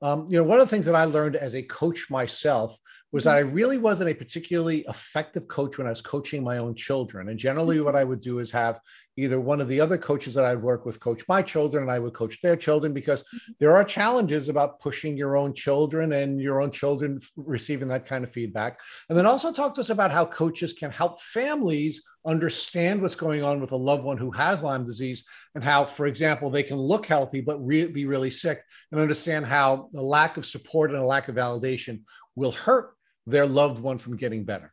um, 0.00 0.26
you 0.30 0.38
know, 0.38 0.44
one 0.44 0.58
of 0.58 0.66
the 0.66 0.74
things 0.74 0.86
that 0.86 0.94
I 0.94 1.04
learned 1.04 1.36
as 1.36 1.54
a 1.54 1.62
coach 1.62 2.08
myself 2.08 2.74
was 3.12 3.24
that 3.24 3.36
I 3.36 3.42
mm-hmm. 3.42 3.54
really 3.54 3.78
wasn't 3.78 4.10
a 4.10 4.14
particularly 4.14 4.84
effective 4.88 5.46
coach 5.46 5.76
when 5.76 5.86
I 5.86 5.90
was 5.90 6.00
coaching 6.00 6.42
my 6.42 6.58
own 6.58 6.74
children. 6.74 7.28
And 7.28 7.38
generally, 7.38 7.80
what 7.80 7.94
I 7.94 8.04
would 8.04 8.20
do 8.20 8.38
is 8.38 8.50
have 8.52 8.80
either 9.18 9.38
one 9.38 9.60
of 9.60 9.68
the 9.68 9.78
other 9.80 9.98
coaches 9.98 10.34
that 10.34 10.46
I'd 10.46 10.62
work 10.62 10.86
with 10.86 10.98
coach 10.98 11.22
my 11.28 11.42
children, 11.42 11.82
and 11.82 11.92
I 11.92 11.98
would 11.98 12.14
coach 12.14 12.40
their 12.40 12.56
children 12.56 12.94
because 12.94 13.22
mm-hmm. 13.22 13.52
there 13.60 13.76
are 13.76 13.84
challenges 13.84 14.48
about 14.48 14.80
pushing 14.80 15.16
your 15.16 15.36
own 15.36 15.52
children 15.52 16.12
and 16.12 16.40
your 16.40 16.62
own 16.62 16.70
children 16.70 17.20
receiving 17.36 17.88
that 17.88 18.06
kind 18.06 18.24
of 18.24 18.32
feedback. 18.32 18.80
And 19.10 19.18
then 19.18 19.26
also 19.26 19.52
talk 19.52 19.74
to 19.74 19.82
us 19.82 19.90
about 19.90 20.10
how 20.10 20.24
coaches 20.24 20.72
can 20.72 20.90
help 20.90 21.20
families 21.20 22.02
understand 22.24 23.02
what's 23.02 23.16
going 23.16 23.42
on 23.42 23.60
with 23.60 23.72
a 23.72 23.76
loved 23.76 24.04
one 24.04 24.16
who 24.16 24.30
has 24.30 24.62
Lyme 24.62 24.84
disease 24.84 25.24
and 25.54 25.62
how, 25.62 25.84
for 25.84 26.06
example, 26.06 26.48
they 26.48 26.62
can 26.62 26.76
look 26.76 27.04
healthy 27.04 27.40
but 27.40 27.58
re- 27.64 27.86
be 27.86 28.06
really 28.06 28.30
sick 28.30 28.62
and 28.90 29.00
understand 29.00 29.44
how 29.44 29.90
the 29.92 30.00
lack 30.00 30.36
of 30.36 30.46
support 30.46 30.90
and 30.90 31.00
a 31.00 31.06
lack 31.06 31.28
of 31.28 31.34
validation 31.34 32.02
will 32.36 32.52
hurt 32.52 32.94
their 33.26 33.46
loved 33.46 33.80
one 33.80 33.98
from 33.98 34.16
getting 34.16 34.44
better? 34.44 34.72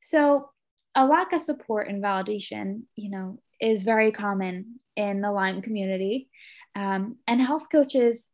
So, 0.00 0.50
a 0.94 1.06
lack 1.06 1.32
of 1.32 1.40
support 1.40 1.88
and 1.88 2.02
validation, 2.02 2.82
you 2.94 3.10
know, 3.10 3.38
is 3.60 3.82
very 3.82 4.12
common 4.12 4.80
in 4.96 5.20
the 5.20 5.30
Lyme 5.30 5.62
community. 5.62 6.28
Um, 6.74 7.16
and 7.26 7.40
health 7.40 7.66
coaches 7.70 8.28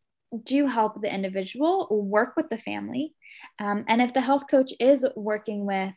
do 0.44 0.66
help 0.66 1.00
the 1.00 1.12
individual 1.12 1.88
work 1.90 2.34
with 2.36 2.48
the 2.48 2.58
family. 2.58 3.14
Um, 3.58 3.84
and 3.88 4.00
if 4.00 4.14
the 4.14 4.20
health 4.20 4.44
coach 4.50 4.72
is 4.80 5.06
working 5.16 5.66
with 5.66 5.92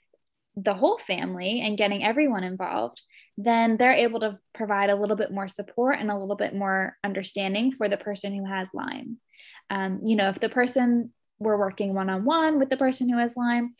the 0.57 0.73
whole 0.73 0.97
family 0.99 1.61
and 1.61 1.77
getting 1.77 2.03
everyone 2.03 2.43
involved, 2.43 3.01
then 3.37 3.77
they're 3.77 3.93
able 3.93 4.21
to 4.21 4.39
provide 4.53 4.89
a 4.89 4.95
little 4.95 5.15
bit 5.15 5.31
more 5.31 5.47
support 5.47 5.99
and 5.99 6.09
a 6.09 6.17
little 6.17 6.35
bit 6.35 6.55
more 6.55 6.95
understanding 7.03 7.71
for 7.71 7.89
the 7.89 7.97
person 7.97 8.33
who 8.33 8.45
has 8.45 8.69
Lyme. 8.73 9.17
Um, 9.69 10.01
you 10.05 10.15
know, 10.15 10.29
if 10.29 10.39
the 10.39 10.49
person 10.49 11.13
we're 11.39 11.57
working 11.57 11.93
one 11.93 12.09
on 12.09 12.25
one 12.25 12.59
with 12.59 12.69
the 12.69 12.77
person 12.77 13.09
who 13.09 13.17
has 13.17 13.35
Lyme, 13.35 13.75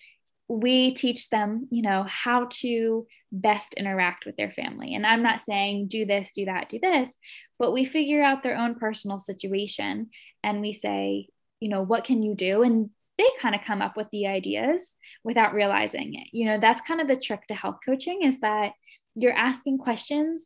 we 0.48 0.94
teach 0.94 1.30
them, 1.30 1.68
you 1.72 1.82
know, 1.82 2.03
how 2.07 2.48
to 2.49 3.07
best 3.32 3.73
interact 3.73 4.26
with 4.26 4.36
their 4.38 4.52
family. 4.52 4.94
And 4.94 5.06
I'm 5.06 5.23
not 5.23 5.40
saying 5.40 5.88
do 5.88 6.06
this, 6.06 6.32
do 6.32 6.45
that, 6.45 6.69
do 6.69 6.80
this, 6.80 7.10
but 7.57 7.73
we 7.73 7.86
figure 7.86 8.23
out 8.23 8.44
their 8.44 8.57
own 8.57 8.76
personal 8.76 9.19
situation 9.19 10.10
and 10.44 10.61
we 10.61 10.72
say, 10.72 11.27
you 11.60 11.69
know, 11.69 11.82
what 11.82 12.03
can 12.03 12.22
you 12.22 12.36
do? 12.36 12.61
And 12.64 12.90
they 13.18 13.27
kind 13.40 13.56
of 13.56 13.64
come 13.64 13.82
up 13.82 13.98
with 13.98 14.07
the 14.11 14.27
ideas 14.27 14.88
without 15.23 15.53
realizing 15.53 16.15
it. 16.15 16.27
You 16.32 16.48
know, 16.48 16.60
that's 16.60 16.82
kind 16.82 17.02
of 17.02 17.07
the 17.07 17.15
trick 17.15 17.48
to 17.48 17.56
health 17.56 17.77
coaching 17.84 18.23
is 18.23 18.41
that 18.41 18.73
you're 19.15 19.34
asking 19.34 19.80
questions, 19.80 20.44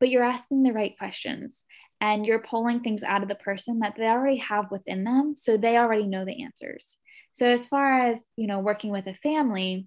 but 0.00 0.08
you're 0.08 0.24
asking 0.24 0.62
the 0.62 0.72
right 0.72 0.96
questions 0.96 1.54
and 2.02 2.26
you're 2.26 2.40
pulling 2.40 2.80
things 2.80 3.04
out 3.04 3.22
of 3.22 3.28
the 3.28 3.36
person 3.36 3.78
that 3.78 3.94
they 3.96 4.08
already 4.08 4.38
have 4.38 4.72
within 4.72 5.04
them. 5.04 5.36
So 5.36 5.56
they 5.56 5.78
already 5.78 6.04
know 6.04 6.24
the 6.24 6.42
answers. 6.42 6.98
So 7.30 7.46
as 7.46 7.68
far 7.68 8.08
as, 8.08 8.18
you 8.36 8.48
know, 8.48 8.58
working 8.58 8.90
with 8.90 9.06
a 9.06 9.14
family, 9.14 9.86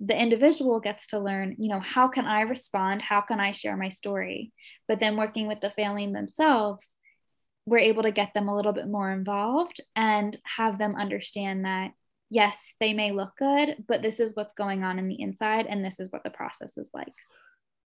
the 0.00 0.20
individual 0.20 0.80
gets 0.80 1.06
to 1.08 1.20
learn, 1.20 1.54
you 1.60 1.68
know, 1.68 1.78
how 1.78 2.08
can 2.08 2.26
I 2.26 2.40
respond? 2.40 3.02
How 3.02 3.20
can 3.20 3.38
I 3.38 3.52
share 3.52 3.76
my 3.76 3.88
story? 3.88 4.52
But 4.88 4.98
then 4.98 5.16
working 5.16 5.46
with 5.46 5.60
the 5.60 5.70
family 5.70 6.12
themselves, 6.12 6.88
we're 7.66 7.78
able 7.78 8.02
to 8.02 8.10
get 8.10 8.34
them 8.34 8.48
a 8.48 8.56
little 8.56 8.72
bit 8.72 8.88
more 8.88 9.12
involved 9.12 9.80
and 9.94 10.36
have 10.42 10.76
them 10.76 10.96
understand 10.96 11.66
that 11.66 11.92
yes, 12.30 12.74
they 12.80 12.92
may 12.92 13.12
look 13.12 13.30
good, 13.38 13.84
but 13.86 14.02
this 14.02 14.18
is 14.18 14.34
what's 14.34 14.54
going 14.54 14.82
on 14.82 14.98
in 14.98 15.06
the 15.06 15.20
inside 15.20 15.66
and 15.66 15.84
this 15.84 16.00
is 16.00 16.10
what 16.10 16.24
the 16.24 16.30
process 16.30 16.76
is 16.76 16.90
like. 16.92 17.14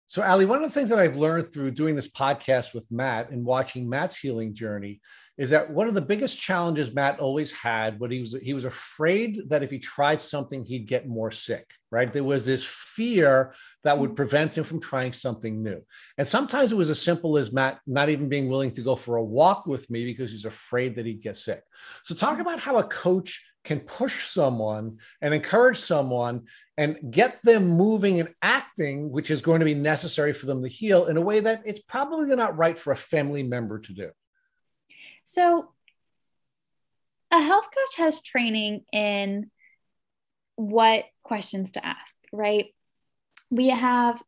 So, 0.07 0.23
Ali, 0.23 0.45
one 0.45 0.63
of 0.63 0.65
the 0.65 0.75
things 0.75 0.91
that 0.91 0.99
I've 0.99 1.17
learned 1.17 1.53
through 1.53 1.71
doing 1.73 1.97
this 1.97 2.11
podcast 2.11 2.75
with 2.75 2.91
Matt 2.91 3.31
and 3.31 3.45
watching 3.45 3.89
Matt's 3.89 4.19
healing 4.19 4.55
journey 4.55 5.01
is 5.37 5.51
that 5.51 5.69
one 5.71 5.89
of 5.89 5.95
the 5.95 6.01
biggest 6.01 6.41
challenges 6.41 6.95
Matt 6.95 7.19
always 7.19 7.51
had 7.51 7.99
when 7.99 8.11
he 8.11 8.21
was 8.21 8.37
he 8.41 8.55
was 8.55 8.65
afraid 8.65 9.49
that 9.49 9.63
if 9.63 9.71
he 9.71 9.79
tried 9.79 10.21
something 10.21 10.65
he'd 10.65 10.87
get 10.87 11.09
more 11.09 11.31
sick, 11.31 11.69
right? 11.91 12.13
There 12.13 12.23
was 12.23 12.45
this 12.45 12.65
fear 12.65 13.55
that 13.83 13.99
would 13.99 14.11
mm-hmm. 14.11 14.17
prevent 14.17 14.57
him 14.57 14.65
from 14.65 14.81
trying 14.81 15.13
something 15.13 15.63
new. 15.63 15.83
And 16.19 16.29
sometimes 16.29 16.71
it 16.71 16.77
was 16.77 16.91
as 16.91 17.01
simple 17.01 17.37
as 17.37 17.53
Matt 17.53 17.81
not 17.87 18.11
even 18.11 18.29
being 18.29 18.49
willing 18.49 18.73
to 18.73 18.83
go 18.83 18.95
for 18.95 19.17
a 19.17 19.25
walk 19.25 19.67
with 19.67 19.91
me 19.91 20.05
because 20.05 20.31
he's 20.31 20.45
afraid 20.45 20.95
that 20.97 21.07
he'd 21.07 21.23
get 21.23 21.37
sick. 21.37 21.63
So 22.05 22.15
talk 22.15 22.33
mm-hmm. 22.33 22.43
about 22.43 22.61
how 22.61 22.77
a 22.77 22.85
coach 22.85 23.43
can 23.65 23.81
push 23.81 24.27
someone 24.29 24.99
and 25.21 25.35
encourage 25.35 25.79
someone 25.79 26.43
and 26.77 26.99
get 27.11 27.43
them 27.43 27.67
moving 27.67 28.21
and 28.21 28.35
acting, 28.43 29.11
which 29.11 29.31
is 29.31 29.41
going 29.41 29.61
to 29.61 29.65
be 29.65 29.75
necessary 29.75 30.33
for 30.33 30.47
them 30.47 30.63
to 30.63 30.69
heal 30.69 31.07
in 31.07 31.17
a 31.17 31.21
way 31.21 31.41
that 31.41 31.63
it's 31.65 31.81
probably 31.81 32.35
not 32.37 32.57
right 32.57 32.79
for 32.79 32.93
a 32.93 32.97
family 32.97 33.43
member 33.43 33.79
to 33.79 33.93
do. 33.93 34.11
So, 35.25 35.71
a 37.31 37.41
health 37.41 37.65
coach 37.65 37.97
has 37.97 38.23
training 38.23 38.85
in 38.93 39.51
what 40.57 41.05
questions 41.23 41.73
to 41.73 41.85
ask, 41.85 42.15
right? 42.33 42.67
We 43.51 43.71
have 43.71 44.23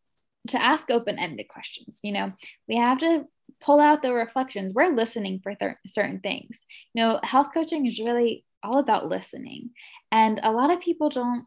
to 0.48 0.62
ask 0.62 0.90
open 0.90 1.18
ended 1.18 1.48
questions. 1.48 2.00
You 2.02 2.12
know, 2.12 2.32
we 2.66 2.76
have 2.76 2.98
to 2.98 3.26
pull 3.60 3.80
out 3.80 4.02
the 4.02 4.12
reflections. 4.12 4.72
We're 4.74 4.94
listening 4.94 5.40
for 5.42 5.54
th- 5.54 5.76
certain 5.86 6.20
things. 6.20 6.64
You 6.94 7.02
know, 7.02 7.20
health 7.22 7.48
coaching 7.54 7.86
is 7.86 8.00
really 8.00 8.44
all 8.62 8.78
about 8.78 9.08
listening. 9.08 9.70
And 10.10 10.40
a 10.42 10.52
lot 10.52 10.72
of 10.72 10.80
people 10.80 11.08
don't 11.08 11.46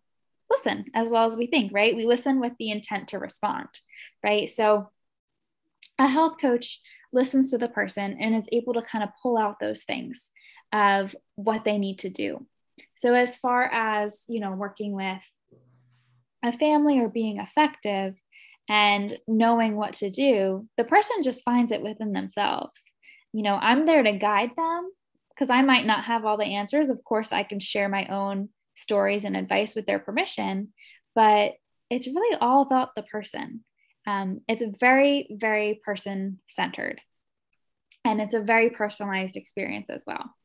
listen 0.49 0.85
as 0.93 1.09
well 1.09 1.25
as 1.25 1.37
we 1.37 1.47
think, 1.47 1.71
right? 1.73 1.95
We 1.95 2.05
listen 2.05 2.39
with 2.39 2.53
the 2.57 2.71
intent 2.71 3.09
to 3.09 3.19
respond, 3.19 3.67
right? 4.23 4.49
So 4.49 4.89
a 5.97 6.07
health 6.07 6.37
coach 6.39 6.81
listens 7.11 7.51
to 7.51 7.57
the 7.57 7.69
person 7.69 8.17
and 8.19 8.35
is 8.35 8.47
able 8.51 8.73
to 8.73 8.81
kind 8.81 9.03
of 9.03 9.09
pull 9.21 9.37
out 9.37 9.59
those 9.59 9.83
things 9.83 10.29
of 10.71 11.15
what 11.35 11.63
they 11.65 11.77
need 11.77 11.99
to 11.99 12.09
do. 12.09 12.45
So 12.95 13.13
as 13.13 13.37
far 13.37 13.63
as, 13.63 14.23
you 14.27 14.39
know, 14.39 14.51
working 14.51 14.93
with 14.93 15.21
a 16.43 16.51
family 16.51 16.99
or 16.99 17.09
being 17.09 17.39
effective 17.39 18.15
and 18.69 19.17
knowing 19.27 19.75
what 19.75 19.93
to 19.93 20.09
do, 20.09 20.67
the 20.77 20.83
person 20.83 21.23
just 21.23 21.43
finds 21.43 21.71
it 21.71 21.81
within 21.81 22.11
themselves. 22.11 22.79
You 23.33 23.43
know, 23.43 23.55
I'm 23.55 23.85
there 23.85 24.03
to 24.03 24.11
guide 24.13 24.51
them 24.55 24.91
because 25.39 25.49
I 25.49 25.61
might 25.61 25.85
not 25.85 26.03
have 26.03 26.25
all 26.25 26.35
the 26.35 26.55
answers. 26.55 26.89
Of 26.89 27.01
course, 27.05 27.31
I 27.31 27.43
can 27.43 27.61
share 27.61 27.87
my 27.87 28.07
own 28.07 28.49
stories 28.75 29.23
and 29.23 29.37
advice 29.37 29.73
with 29.73 29.85
their 29.85 29.99
permission, 29.99 30.73
but 31.15 31.53
it's 31.89 32.07
really 32.07 32.37
all 32.41 32.61
about 32.61 32.93
the 32.93 33.03
person. 33.03 33.63
Um, 34.05 34.41
it's 34.49 34.63
very, 34.79 35.29
very 35.31 35.79
person 35.85 36.39
centered. 36.49 36.99
And 38.03 38.19
it's 38.19 38.33
a 38.33 38.41
very 38.41 38.69
personalized 38.69 39.37
experience 39.37 39.89
as 39.89 40.03
well. 40.05 40.35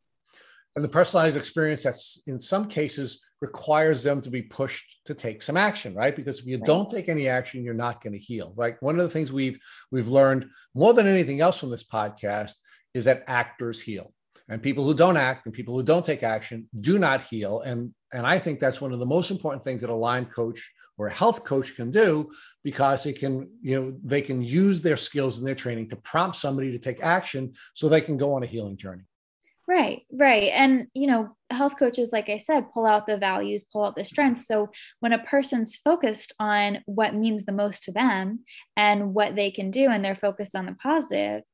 And 0.76 0.84
the 0.84 0.88
personalized 0.88 1.36
experience 1.36 1.82
that's 1.82 2.22
in 2.28 2.38
some 2.38 2.68
cases 2.68 3.20
requires 3.40 4.02
them 4.04 4.20
to 4.20 4.30
be 4.30 4.42
pushed 4.42 4.84
to 5.06 5.14
take 5.14 5.42
some 5.42 5.56
action, 5.56 5.94
right? 5.94 6.14
Because 6.14 6.40
if 6.40 6.46
you 6.46 6.58
right. 6.58 6.66
don't 6.66 6.90
take 6.90 7.08
any 7.08 7.28
action, 7.28 7.64
you're 7.64 7.74
not 7.74 8.00
going 8.00 8.12
to 8.12 8.18
heal. 8.18 8.52
Right. 8.56 8.76
One 8.80 8.98
of 8.98 9.04
the 9.04 9.10
things 9.10 9.32
we've 9.32 9.58
we've 9.90 10.08
learned 10.08 10.46
more 10.72 10.94
than 10.94 11.06
anything 11.06 11.40
else 11.40 11.58
from 11.58 11.70
this 11.70 11.84
podcast 11.84 12.58
is 12.92 13.04
that 13.06 13.24
actors 13.26 13.80
heal. 13.80 14.13
And 14.48 14.62
people 14.62 14.84
who 14.84 14.94
don't 14.94 15.16
act 15.16 15.46
and 15.46 15.54
people 15.54 15.74
who 15.74 15.82
don't 15.82 16.04
take 16.04 16.22
action 16.22 16.68
do 16.80 16.98
not 16.98 17.22
heal. 17.22 17.60
And, 17.60 17.94
and 18.12 18.26
I 18.26 18.38
think 18.38 18.60
that's 18.60 18.80
one 18.80 18.92
of 18.92 18.98
the 18.98 19.06
most 19.06 19.30
important 19.30 19.64
things 19.64 19.80
that 19.80 19.90
a 19.90 19.94
Lyme 19.94 20.26
coach 20.26 20.70
or 20.98 21.06
a 21.06 21.12
health 21.12 21.44
coach 21.44 21.74
can 21.74 21.90
do 21.90 22.30
because 22.62 23.06
it 23.06 23.18
can, 23.18 23.48
you 23.62 23.80
know, 23.80 23.96
they 24.04 24.20
can 24.20 24.42
use 24.42 24.80
their 24.80 24.96
skills 24.96 25.38
and 25.38 25.46
their 25.46 25.54
training 25.54 25.88
to 25.88 25.96
prompt 25.96 26.36
somebody 26.36 26.70
to 26.72 26.78
take 26.78 27.02
action 27.02 27.52
so 27.74 27.88
they 27.88 28.00
can 28.00 28.16
go 28.16 28.34
on 28.34 28.42
a 28.42 28.46
healing 28.46 28.76
journey. 28.76 29.02
Right, 29.66 30.02
right. 30.12 30.50
And, 30.52 30.88
you 30.92 31.06
know, 31.06 31.34
health 31.50 31.78
coaches, 31.78 32.10
like 32.12 32.28
I 32.28 32.36
said, 32.36 32.70
pull 32.70 32.84
out 32.84 33.06
the 33.06 33.16
values, 33.16 33.64
pull 33.64 33.84
out 33.84 33.96
the 33.96 34.04
strengths. 34.04 34.46
So 34.46 34.68
when 35.00 35.14
a 35.14 35.24
person's 35.24 35.76
focused 35.76 36.34
on 36.38 36.80
what 36.84 37.14
means 37.14 37.44
the 37.44 37.52
most 37.52 37.84
to 37.84 37.92
them 37.92 38.40
and 38.76 39.14
what 39.14 39.34
they 39.36 39.50
can 39.50 39.70
do, 39.70 39.88
and 39.88 40.04
they're 40.04 40.14
focused 40.14 40.54
on 40.54 40.66
the 40.66 40.74
positive, 40.74 41.44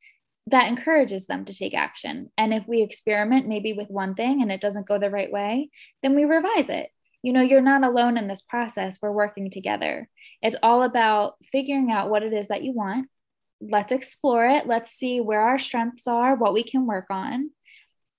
that 0.50 0.68
encourages 0.68 1.26
them 1.26 1.44
to 1.44 1.54
take 1.54 1.74
action. 1.74 2.30
And 2.36 2.52
if 2.52 2.66
we 2.66 2.82
experiment 2.82 3.46
maybe 3.46 3.72
with 3.72 3.88
one 3.88 4.14
thing 4.14 4.42
and 4.42 4.50
it 4.50 4.60
doesn't 4.60 4.86
go 4.86 4.98
the 4.98 5.10
right 5.10 5.30
way, 5.30 5.70
then 6.02 6.14
we 6.14 6.24
revise 6.24 6.68
it. 6.68 6.90
You 7.22 7.32
know, 7.32 7.42
you're 7.42 7.60
not 7.60 7.84
alone 7.84 8.16
in 8.16 8.28
this 8.28 8.42
process. 8.42 9.00
We're 9.00 9.12
working 9.12 9.50
together. 9.50 10.08
It's 10.42 10.56
all 10.62 10.82
about 10.82 11.34
figuring 11.52 11.90
out 11.90 12.10
what 12.10 12.22
it 12.22 12.32
is 12.32 12.48
that 12.48 12.62
you 12.62 12.72
want. 12.72 13.08
Let's 13.60 13.92
explore 13.92 14.46
it. 14.46 14.66
Let's 14.66 14.90
see 14.90 15.20
where 15.20 15.42
our 15.42 15.58
strengths 15.58 16.06
are, 16.06 16.34
what 16.34 16.54
we 16.54 16.62
can 16.62 16.86
work 16.86 17.06
on. 17.10 17.50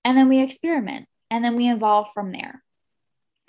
And 0.04 0.16
then 0.16 0.28
we 0.28 0.40
experiment 0.40 1.08
and 1.30 1.44
then 1.44 1.56
we 1.56 1.70
evolve 1.70 2.08
from 2.14 2.32
there. 2.32 2.62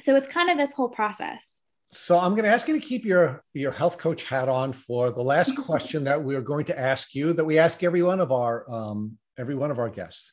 So 0.02 0.16
it's 0.16 0.28
kind 0.28 0.50
of 0.50 0.58
this 0.58 0.74
whole 0.74 0.90
process. 0.90 1.46
So 1.94 2.18
I'm 2.18 2.32
going 2.32 2.44
to 2.44 2.50
ask 2.50 2.68
you 2.68 2.74
to 2.74 2.86
keep 2.86 3.06
your 3.06 3.44
your 3.54 3.72
health 3.72 4.00
coach 4.00 4.24
hat 4.24 4.50
on 4.50 4.74
for 4.74 5.12
the 5.12 5.22
last 5.22 5.56
question 5.58 6.04
that 6.06 6.22
we 6.22 6.36
are 6.36 6.42
going 6.42 6.66
to 6.66 6.80
ask 6.80 7.14
you 7.14 7.34
that 7.34 7.46
we 7.46 7.60
ask 7.60 7.84
every 7.84 8.02
one 8.02 8.20
of 8.20 8.32
our 8.32 8.70
um, 8.70 9.18
every 9.38 9.54
one 9.54 9.70
of 9.70 9.78
our 9.78 9.90
guests. 9.90 10.32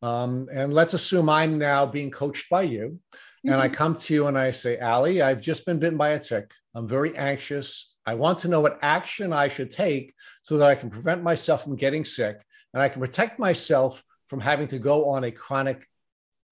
Um, 0.00 0.48
and 0.52 0.72
let's 0.72 0.94
assume 0.94 1.28
I'm 1.28 1.58
now 1.58 1.84
being 1.84 2.10
coached 2.10 2.48
by 2.48 2.62
you, 2.62 2.98
and 3.44 3.54
I 3.54 3.66
mm-hmm. 3.66 3.74
come 3.74 3.96
to 3.96 4.14
you 4.14 4.26
and 4.26 4.38
I 4.38 4.50
say, 4.52 4.78
Ali, 4.80 5.20
I've 5.20 5.42
just 5.42 5.66
been 5.66 5.78
bitten 5.78 5.98
by 5.98 6.10
a 6.10 6.18
tick. 6.18 6.50
I'm 6.74 6.88
very 6.88 7.16
anxious. 7.16 7.94
I 8.06 8.14
want 8.14 8.38
to 8.40 8.48
know 8.48 8.60
what 8.60 8.78
action 8.82 9.32
I 9.32 9.48
should 9.48 9.70
take 9.70 10.14
so 10.42 10.56
that 10.56 10.68
I 10.68 10.74
can 10.74 10.90
prevent 10.90 11.22
myself 11.22 11.62
from 11.62 11.76
getting 11.76 12.04
sick 12.04 12.40
and 12.72 12.82
I 12.82 12.88
can 12.88 13.00
protect 13.00 13.38
myself 13.38 14.02
from 14.28 14.40
having 14.40 14.66
to 14.68 14.78
go 14.78 15.10
on 15.10 15.24
a 15.24 15.30
chronic 15.30 15.86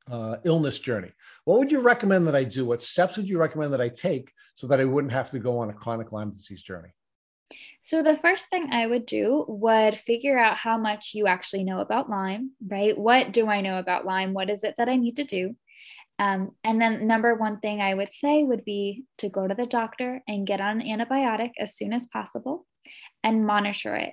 uh, 0.09 0.37
illness 0.45 0.79
journey. 0.79 1.11
What 1.45 1.59
would 1.59 1.73
you 1.73 1.81
recommend 1.81 2.27
that 2.27 2.37
I 2.37 2.45
do? 2.45 2.67
What 2.67 2.83
steps 2.83 3.17
would 3.17 3.29
you 3.29 3.39
recommend 3.39 3.73
that 3.73 3.81
I 3.81 3.89
take 3.89 4.31
so 4.61 4.67
that 4.67 4.79
I 4.79 4.85
wouldn't 4.85 5.15
have 5.15 5.31
to 5.31 5.39
go 5.39 5.59
on 5.59 5.71
a 5.71 5.73
chronic 5.73 6.13
Lyme 6.13 6.31
disease 6.31 6.63
journey? 6.63 6.91
So, 7.81 8.03
the 8.03 8.19
first 8.19 8.51
thing 8.51 8.69
I 8.73 8.87
would 8.87 9.07
do 9.07 9.47
would 9.49 9.95
figure 9.95 10.39
out 10.39 10.59
how 10.59 10.77
much 10.77 11.15
you 11.15 11.27
actually 11.27 11.65
know 11.65 11.81
about 11.81 12.11
Lyme, 12.11 12.51
right? 12.69 12.97
What 12.97 13.33
do 13.33 13.49
I 13.49 13.63
know 13.63 13.79
about 13.79 14.05
Lyme? 14.05 14.35
What 14.35 14.51
is 14.51 14.63
it 14.63 14.75
that 14.77 14.91
I 14.91 14.97
need 14.97 15.17
to 15.17 15.25
do? 15.25 15.57
Um, 16.19 16.51
and 16.63 16.79
then, 16.79 17.07
number 17.07 17.35
one 17.35 17.61
thing 17.61 17.81
I 17.81 17.95
would 17.95 18.13
say 18.13 18.45
would 18.45 18.67
be 18.67 19.05
to 19.19 19.31
go 19.31 19.49
to 19.49 19.55
the 19.55 19.65
doctor 19.65 20.23
and 20.29 20.47
get 20.47 20.61
on 20.61 20.83
an 20.83 20.87
antibiotic 20.87 21.53
as 21.59 21.75
soon 21.75 21.95
as 21.95 22.07
possible 22.07 22.67
and 23.25 23.47
monitor 23.47 23.97
it. 23.97 24.13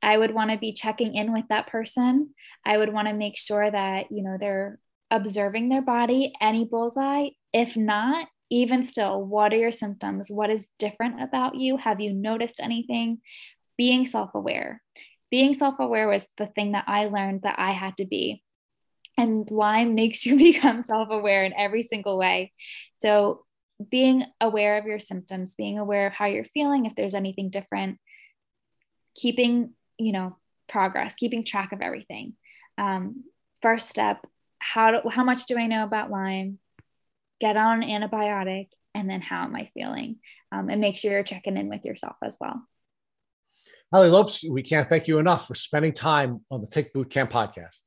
I 0.00 0.16
would 0.16 0.32
want 0.32 0.52
to 0.52 0.58
be 0.58 0.72
checking 0.72 1.16
in 1.16 1.32
with 1.32 1.48
that 1.48 1.66
person. 1.66 2.34
I 2.64 2.78
would 2.78 2.92
want 2.92 3.08
to 3.08 3.14
make 3.14 3.36
sure 3.36 3.68
that, 3.68 4.12
you 4.12 4.22
know, 4.22 4.36
they're 4.38 4.78
observing 5.10 5.68
their 5.68 5.82
body, 5.82 6.32
any 6.40 6.64
bullseye. 6.64 7.30
If 7.52 7.76
not, 7.76 8.28
even 8.50 8.86
still, 8.86 9.22
what 9.22 9.52
are 9.52 9.56
your 9.56 9.72
symptoms? 9.72 10.30
What 10.30 10.50
is 10.50 10.68
different 10.78 11.22
about 11.22 11.56
you? 11.56 11.76
Have 11.76 12.00
you 12.00 12.12
noticed 12.12 12.60
anything? 12.60 13.18
Being 13.76 14.06
self 14.06 14.34
aware. 14.34 14.82
Being 15.30 15.54
self 15.54 15.76
aware 15.78 16.08
was 16.08 16.28
the 16.36 16.46
thing 16.46 16.72
that 16.72 16.84
I 16.86 17.06
learned 17.06 17.42
that 17.42 17.58
I 17.58 17.72
had 17.72 17.96
to 17.98 18.06
be. 18.06 18.42
And 19.16 19.50
Lyme 19.50 19.94
makes 19.94 20.24
you 20.26 20.36
become 20.36 20.84
self 20.84 21.08
aware 21.10 21.44
in 21.44 21.52
every 21.56 21.82
single 21.82 22.16
way. 22.18 22.52
So, 23.00 23.44
being 23.90 24.24
aware 24.40 24.76
of 24.78 24.86
your 24.86 24.98
symptoms, 24.98 25.54
being 25.54 25.78
aware 25.78 26.08
of 26.08 26.12
how 26.12 26.26
you're 26.26 26.44
feeling, 26.44 26.86
if 26.86 26.96
there's 26.96 27.14
anything 27.14 27.48
different, 27.50 27.98
keeping, 29.14 29.74
you 29.98 30.10
know, 30.10 30.36
progress, 30.68 31.14
keeping 31.14 31.44
track 31.44 31.72
of 31.72 31.80
everything. 31.80 32.34
Um, 32.76 33.24
first 33.62 33.88
step, 33.88 34.26
how 34.58 34.90
do, 34.90 35.08
how 35.08 35.22
much 35.22 35.46
do 35.46 35.56
I 35.56 35.66
know 35.66 35.84
about 35.84 36.10
Lyme? 36.10 36.58
Get 37.40 37.56
on 37.56 37.82
an 37.82 37.88
antibiotic, 37.88 38.68
and 38.94 39.08
then 39.08 39.20
how 39.20 39.44
am 39.44 39.54
I 39.54 39.70
feeling? 39.74 40.16
Um, 40.52 40.68
and 40.68 40.80
make 40.80 40.96
sure 40.96 41.12
you're 41.12 41.22
checking 41.22 41.56
in 41.56 41.68
with 41.68 41.84
yourself 41.84 42.16
as 42.22 42.36
well. 42.40 42.66
Ali 43.92 44.08
Lopes, 44.08 44.44
we 44.44 44.62
can't 44.62 44.88
thank 44.88 45.08
you 45.08 45.18
enough 45.18 45.46
for 45.46 45.54
spending 45.54 45.92
time 45.92 46.44
on 46.50 46.60
the 46.60 46.66
Tick 46.66 46.92
Boot 46.92 47.10
Camp 47.10 47.30
podcast. 47.30 47.80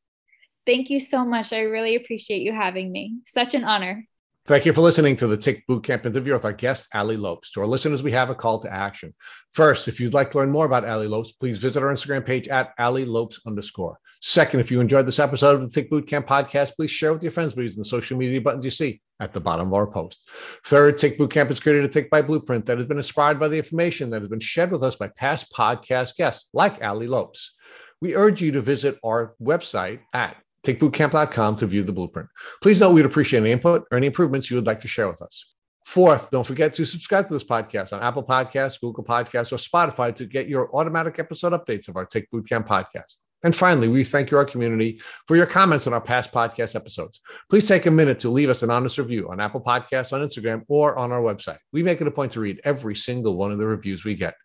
Thank 0.65 0.89
you 0.89 0.99
so 0.99 1.25
much. 1.25 1.53
I 1.53 1.61
really 1.61 1.95
appreciate 1.95 2.41
you 2.41 2.53
having 2.53 2.91
me. 2.91 3.19
Such 3.25 3.53
an 3.53 3.63
honor. 3.63 4.05
Thank 4.47 4.65
you 4.65 4.73
for 4.73 4.81
listening 4.81 5.15
to 5.17 5.27
the 5.27 5.37
Tick 5.37 5.63
Bootcamp 5.69 6.07
interview 6.07 6.33
with 6.33 6.45
our 6.45 6.51
guest, 6.51 6.87
Ali 6.95 7.15
Lopes. 7.15 7.51
To 7.51 7.61
our 7.61 7.67
listeners, 7.67 8.01
we 8.01 8.11
have 8.11 8.31
a 8.31 8.35
call 8.35 8.57
to 8.59 8.73
action. 8.73 9.13
First, 9.51 9.87
if 9.87 9.99
you'd 9.99 10.15
like 10.15 10.31
to 10.31 10.39
learn 10.39 10.49
more 10.49 10.65
about 10.65 10.83
Ali 10.83 11.07
Lopes, 11.07 11.33
please 11.33 11.59
visit 11.59 11.83
our 11.83 11.93
Instagram 11.93 12.25
page 12.25 12.47
at 12.47 12.73
Ali 12.79 13.05
Lopes 13.05 13.39
underscore. 13.45 13.99
Second, 14.19 14.59
if 14.59 14.71
you 14.71 14.81
enjoyed 14.81 15.05
this 15.05 15.19
episode 15.19 15.55
of 15.55 15.61
the 15.61 15.69
Tick 15.69 15.91
Bootcamp 15.91 16.25
podcast, 16.25 16.75
please 16.75 16.89
share 16.89 17.13
with 17.13 17.21
your 17.21 17.31
friends 17.31 17.53
by 17.53 17.61
using 17.61 17.83
the 17.83 17.87
social 17.87 18.17
media 18.17 18.41
buttons 18.41 18.65
you 18.65 18.71
see 18.71 18.99
at 19.21 19.31
the 19.31 19.39
bottom 19.39 19.67
of 19.67 19.73
our 19.73 19.87
post. 19.87 20.27
Third, 20.65 20.97
Tick 20.97 21.17
Bootcamp 21.17 21.51
is 21.51 21.59
created 21.59 21.85
a 21.85 21.87
Tick 21.87 22.09
Bite 22.09 22.27
Blueprint 22.27 22.65
that 22.65 22.77
has 22.77 22.85
been 22.85 22.97
inspired 22.97 23.39
by 23.39 23.47
the 23.47 23.57
information 23.57 24.09
that 24.09 24.21
has 24.21 24.29
been 24.29 24.39
shared 24.39 24.71
with 24.71 24.83
us 24.83 24.95
by 24.95 25.07
past 25.07 25.53
podcast 25.53 26.17
guests 26.17 26.49
like 26.53 26.83
Ali 26.83 27.07
Lopes. 27.07 27.53
We 28.01 28.15
urge 28.15 28.41
you 28.41 28.51
to 28.53 28.61
visit 28.61 28.97
our 29.05 29.35
website 29.41 29.99
at 30.11 30.35
tickbootcamp.com 30.65 31.55
to 31.57 31.67
view 31.67 31.83
the 31.83 31.93
blueprint. 31.93 32.29
Please 32.61 32.79
note 32.79 32.91
we'd 32.91 33.05
appreciate 33.05 33.41
any 33.41 33.51
input 33.51 33.85
or 33.91 33.97
any 33.97 34.07
improvements 34.07 34.49
you 34.49 34.57
would 34.57 34.67
like 34.67 34.81
to 34.81 34.87
share 34.87 35.07
with 35.07 35.21
us. 35.21 35.45
Fourth, 35.85 36.29
don't 36.29 36.45
forget 36.45 36.73
to 36.75 36.85
subscribe 36.85 37.27
to 37.27 37.33
this 37.33 37.43
podcast 37.43 37.93
on 37.93 38.03
Apple 38.03 38.23
Podcasts, 38.23 38.79
Google 38.79 39.03
Podcasts, 39.03 39.51
or 39.51 39.57
Spotify 39.57 40.13
to 40.15 40.25
get 40.25 40.47
your 40.47 40.75
automatic 40.75 41.19
episode 41.19 41.53
updates 41.53 41.87
of 41.87 41.95
our 41.95 42.05
Tick 42.05 42.29
Bootcamp 42.31 42.67
podcast. 42.67 43.17
And 43.43 43.55
finally, 43.55 43.87
we 43.87 44.03
thank 44.03 44.31
our 44.33 44.45
community, 44.45 45.01
for 45.27 45.35
your 45.35 45.45
comments 45.45 45.87
on 45.87 45.93
our 45.93 46.01
past 46.01 46.31
podcast 46.31 46.75
episodes. 46.75 47.21
Please 47.49 47.67
take 47.67 47.85
a 47.85 47.91
minute 47.91 48.19
to 48.21 48.29
leave 48.29 48.49
us 48.49 48.63
an 48.63 48.69
honest 48.69 48.97
review 48.97 49.29
on 49.29 49.39
Apple 49.39 49.61
Podcasts, 49.61 50.13
on 50.13 50.21
Instagram, 50.21 50.63
or 50.67 50.97
on 50.97 51.11
our 51.11 51.21
website. 51.21 51.57
We 51.71 51.83
make 51.83 52.01
it 52.01 52.07
a 52.07 52.11
point 52.11 52.33
to 52.33 52.39
read 52.39 52.61
every 52.63 52.95
single 52.95 53.35
one 53.37 53.51
of 53.51 53.57
the 53.57 53.65
reviews 53.65 54.05
we 54.05 54.15
get. 54.15 54.35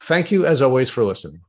Thank 0.00 0.30
you, 0.30 0.46
as 0.46 0.62
always, 0.62 0.90
for 0.90 1.04
listening. 1.04 1.42